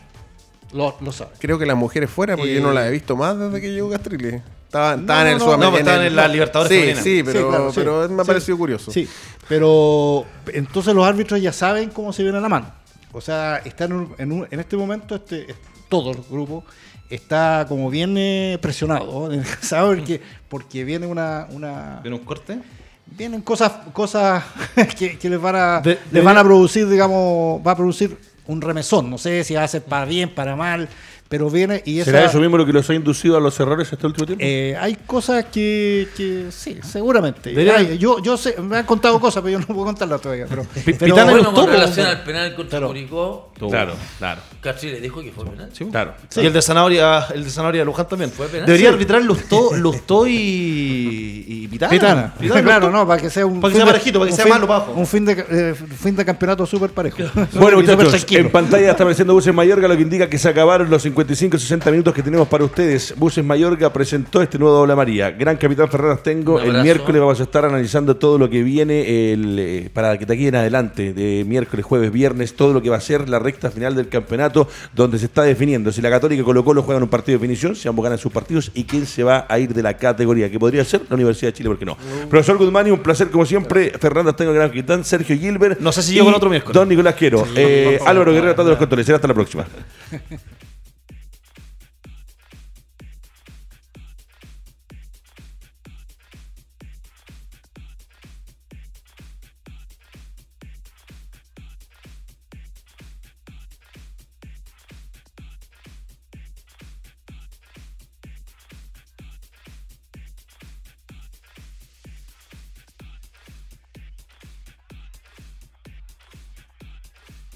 Lo, 0.73 0.97
lo 0.99 1.11
saben. 1.13 1.33
Creo 1.39 1.57
que 1.57 1.65
las 1.65 1.77
mujeres 1.77 2.09
fuera, 2.09 2.35
porque 2.35 2.51
Eh, 2.51 2.55
yo 2.55 2.61
no 2.61 2.73
las 2.73 2.87
he 2.87 2.91
visto 2.91 3.15
más 3.15 3.39
desde 3.39 3.61
que 3.61 3.71
llegó 3.71 3.89
Castrilli. 3.89 4.41
Estaban, 4.65 5.05
No, 5.05 5.21
en 5.21 5.27
el 5.27 5.37
no, 5.37 5.45
no, 5.45 5.57
no, 5.57 5.69
pues 5.69 5.79
estaban 5.79 6.05
en 6.05 6.15
la 6.17 6.27
Libertadores 6.27 6.69
Sí, 6.73 6.79
femenina. 6.79 7.01
sí, 7.01 7.23
pero, 7.23 7.39
Sí, 7.39 7.47
claro, 7.47 7.69
sí. 7.71 7.75
pero 7.75 8.09
me 8.09 8.21
ha 8.21 8.25
Sí. 8.25 8.27
parecido 8.27 8.57
curioso. 8.57 8.91
Sí, 8.91 9.07
pero 9.47 10.25
entonces 10.47 10.93
los 10.93 11.05
árbitros 11.07 11.41
ya 11.41 11.53
saben 11.53 11.89
cómo 11.91 12.11
se 12.11 12.23
viene 12.23 12.41
la 12.41 12.49
mano. 12.49 12.73
O 13.13 13.21
sea, 13.21 13.61
están 13.63 13.91
en, 13.91 13.97
un- 13.97 14.15
en, 14.17 14.31
un- 14.33 14.47
en 14.51 14.59
este 14.59 14.75
momento, 14.75 15.15
este, 15.15 15.47
todo 15.89 16.11
el 16.11 16.17
grupo 16.29 16.63
está 17.09 17.65
como 17.67 17.89
bien 17.89 18.15
eh, 18.17 18.57
presionado. 18.61 19.29
¿sabes? 19.61 19.97
Porque, 19.99 20.21
porque 20.49 20.83
viene 20.83 21.05
una, 21.07 21.47
una, 21.51 21.99
¿Viene 22.01 22.17
un 22.17 22.23
corte? 22.25 22.59
vienen 23.05 23.41
cosas, 23.41 23.71
cosas 23.93 24.43
que, 24.97 25.17
que 25.17 25.29
les 25.29 25.39
van 25.41 25.55
a 25.55 25.81
De- 25.81 25.97
les 26.11 26.23
van 26.23 26.37
a 26.37 26.43
producir, 26.43 26.87
digamos, 26.89 27.65
va 27.65 27.71
a 27.71 27.75
producir 27.75 28.17
un 28.47 28.61
remesón. 28.61 29.09
No 29.09 29.17
sé 29.17 29.43
si 29.43 29.53
va 29.55 29.63
a 29.63 29.67
ser 29.67 29.83
para 29.83 30.05
bien, 30.05 30.33
para 30.33 30.55
mal, 30.55 30.87
pero 31.29 31.49
viene 31.49 31.81
y 31.85 31.99
esa, 31.99 32.11
¿Será 32.11 32.25
eso 32.25 32.39
mismo 32.39 32.57
lo 32.57 32.65
que 32.65 32.73
los 32.73 32.89
ha 32.89 32.93
inducido 32.93 33.35
a 33.37 33.39
los 33.39 33.59
errores 33.59 33.91
este 33.91 34.05
último 34.07 34.25
tiempo? 34.25 34.43
eh, 34.45 34.75
hay 34.79 34.95
cosas 35.05 35.45
que, 35.45 36.07
que 36.15 36.45
sí, 36.51 36.77
seguramente. 36.83 37.53
Yo, 37.97 38.21
yo 38.23 38.37
sé, 38.37 38.55
me 38.61 38.77
han 38.77 38.85
contado 38.85 39.19
cosas, 39.19 39.43
pero 39.43 39.59
yo 39.59 39.59
no 39.59 39.67
puedo 39.73 39.85
contarlas 39.85 40.21
todavía. 40.21 40.45
Pero, 40.49 40.65
pero- 40.85 40.97
Pitana 40.97 41.31
Bueno, 41.31 41.53
con 41.53 41.67
relación 41.69 42.07
al 42.07 42.23
penal 42.23 42.55
contra 42.55 42.77
Claro. 42.77 42.87
Curicó, 42.87 43.51
claro, 43.69 43.93
claro. 44.19 44.41
Castri 44.61 44.91
le 44.91 45.01
dijo 45.01 45.21
que 45.21 45.31
fue 45.31 45.45
penal. 45.45 45.69
claro. 45.91 46.13
Y 46.35 46.45
el 46.45 46.53
de 46.53 46.61
Zanahoria, 46.61 47.25
el 47.33 47.43
de 47.43 47.49
Zanahoria 47.49 47.81
de 47.81 47.85
Luján 47.85 48.07
también. 48.07 48.31
Fue 48.31 48.47
penal. 48.47 48.65
Debería 48.65 48.89
Sí. 48.89 48.93
arbitrar 48.93 49.21
Lustó, 49.23 49.75
Lustó 49.75 50.27
y, 50.27 51.45
y 51.47 51.67
Pitana. 51.67 51.89
Pitana. 51.89 52.33
Pitana, 52.39 52.63
claro, 52.63 52.91
no, 52.91 53.07
para 53.07 53.21
que 53.21 53.29
sea 53.29 53.45
un 53.45 53.59
Para 53.61 53.71
que 53.73 53.77
sea 53.77 53.85
parejito, 53.85 54.19
para 54.19 54.29
que 54.31 54.35
sea 54.35 54.45
fin- 54.45 54.53
malo 54.53 54.65
abajo. 54.65 54.93
Un 54.95 55.07
fin 55.07 55.25
de, 55.25 55.45
eh, 55.49 55.73
fin 55.75 56.15
de 56.15 56.25
campeonato 56.25 56.65
súper 56.65 56.91
parejo. 56.91 57.17
Bueno, 57.53 57.77
muchachos, 57.81 58.09
tranquilo. 58.09 58.41
en 58.41 58.51
pantalla 58.51 58.91
está 58.91 59.03
apareciendo 59.03 59.33
Buses 59.33 59.53
Mayorga, 59.53 59.87
lo 59.87 59.95
que 59.95 60.01
indica 60.03 60.29
que 60.29 60.37
se 60.37 60.49
acabaron 60.49 60.89
los 60.89 61.05
55-60 61.25 61.91
minutos 61.91 62.13
que 62.13 62.21
tenemos 62.21 62.47
para 62.47 62.63
ustedes. 62.63 63.13
Buses 63.17 63.43
Mayorga 63.43 63.91
presentó 63.91 64.41
este 64.41 64.59
nuevo 64.59 64.75
Doble 64.75 64.95
María. 64.95 65.31
Gran 65.31 65.57
Capitán 65.57 65.89
Ferreras 65.89 66.21
Tengo. 66.21 66.59
El 66.59 66.81
miércoles 66.83 67.19
vamos 67.19 67.39
a 67.39 67.43
estar 67.43 67.65
analizando 67.65 68.17
todo 68.17 68.37
lo 68.37 68.49
que 68.49 68.61
viene 68.61 69.33
el, 69.33 69.57
eh, 69.59 69.89
para 69.93 70.17
que 70.17 70.25
de 70.25 70.33
aquí 70.33 70.47
en 70.47 70.55
adelante, 70.55 71.13
de 71.13 71.43
miércoles, 71.45 71.85
jueves, 71.85 72.11
viernes, 72.11 72.55
todo 72.55 72.73
lo 72.73 72.81
que 72.81 72.89
va 72.89 72.97
a 72.97 73.01
ser 73.01 73.29
la 73.29 73.39
recta 73.39 73.71
final 73.71 73.95
del 73.95 74.09
campeonato, 74.09 74.67
donde 74.93 75.17
se 75.17 75.25
está 75.25 75.43
definiendo 75.43 75.91
si 75.91 76.01
la 76.01 76.09
Católica 76.09 76.41
y 76.41 76.45
Colo 76.45 76.63
Colo 76.63 76.83
juegan 76.83 77.03
un 77.03 77.09
partido 77.09 77.37
de 77.37 77.41
definición, 77.41 77.75
si 77.75 77.87
ambos 77.87 78.03
ganan 78.03 78.19
sus 78.19 78.31
partidos 78.31 78.71
y 78.73 78.83
quién 78.83 79.05
se 79.05 79.23
va 79.23 79.45
a 79.49 79.59
ir 79.59 79.73
de 79.73 79.81
la 79.81 79.95
categoría, 79.97 80.51
que 80.51 80.59
podría 80.59 80.85
ser 80.85 81.01
la 81.09 81.15
Universidad 81.15 81.51
de 81.51 81.53
Chile, 81.53 81.69
¿por 81.69 81.79
qué 81.79 81.85
no? 81.85 81.97
Profesor 82.29 82.57
Guzmán, 82.57 82.91
un 82.91 82.99
placer 82.99 83.29
como 83.29 83.45
siempre. 83.45 83.91
Fernando 83.99 84.33
Tengo, 84.35 84.53
Gran 84.53 84.69
Capitán, 84.69 85.03
Sergio 85.03 85.37
Gilbert. 85.37 85.79
No 85.79 85.91
sé 85.91 86.03
si 86.03 86.13
llego 86.13 86.29
el 86.29 86.35
otro 86.35 86.49
miércoles. 86.49 86.73
Don 86.73 86.87
Nicolás 86.87 87.15
Quiero. 87.15 87.45
Eh, 87.55 87.99
Álvaro 88.05 88.33
Guerrero, 88.33 88.55
todos 88.55 88.69
los 88.69 88.77
controles. 88.77 89.05
Será 89.05 89.17
hasta 89.17 89.27
la 89.27 89.33
próxima. 89.33 89.65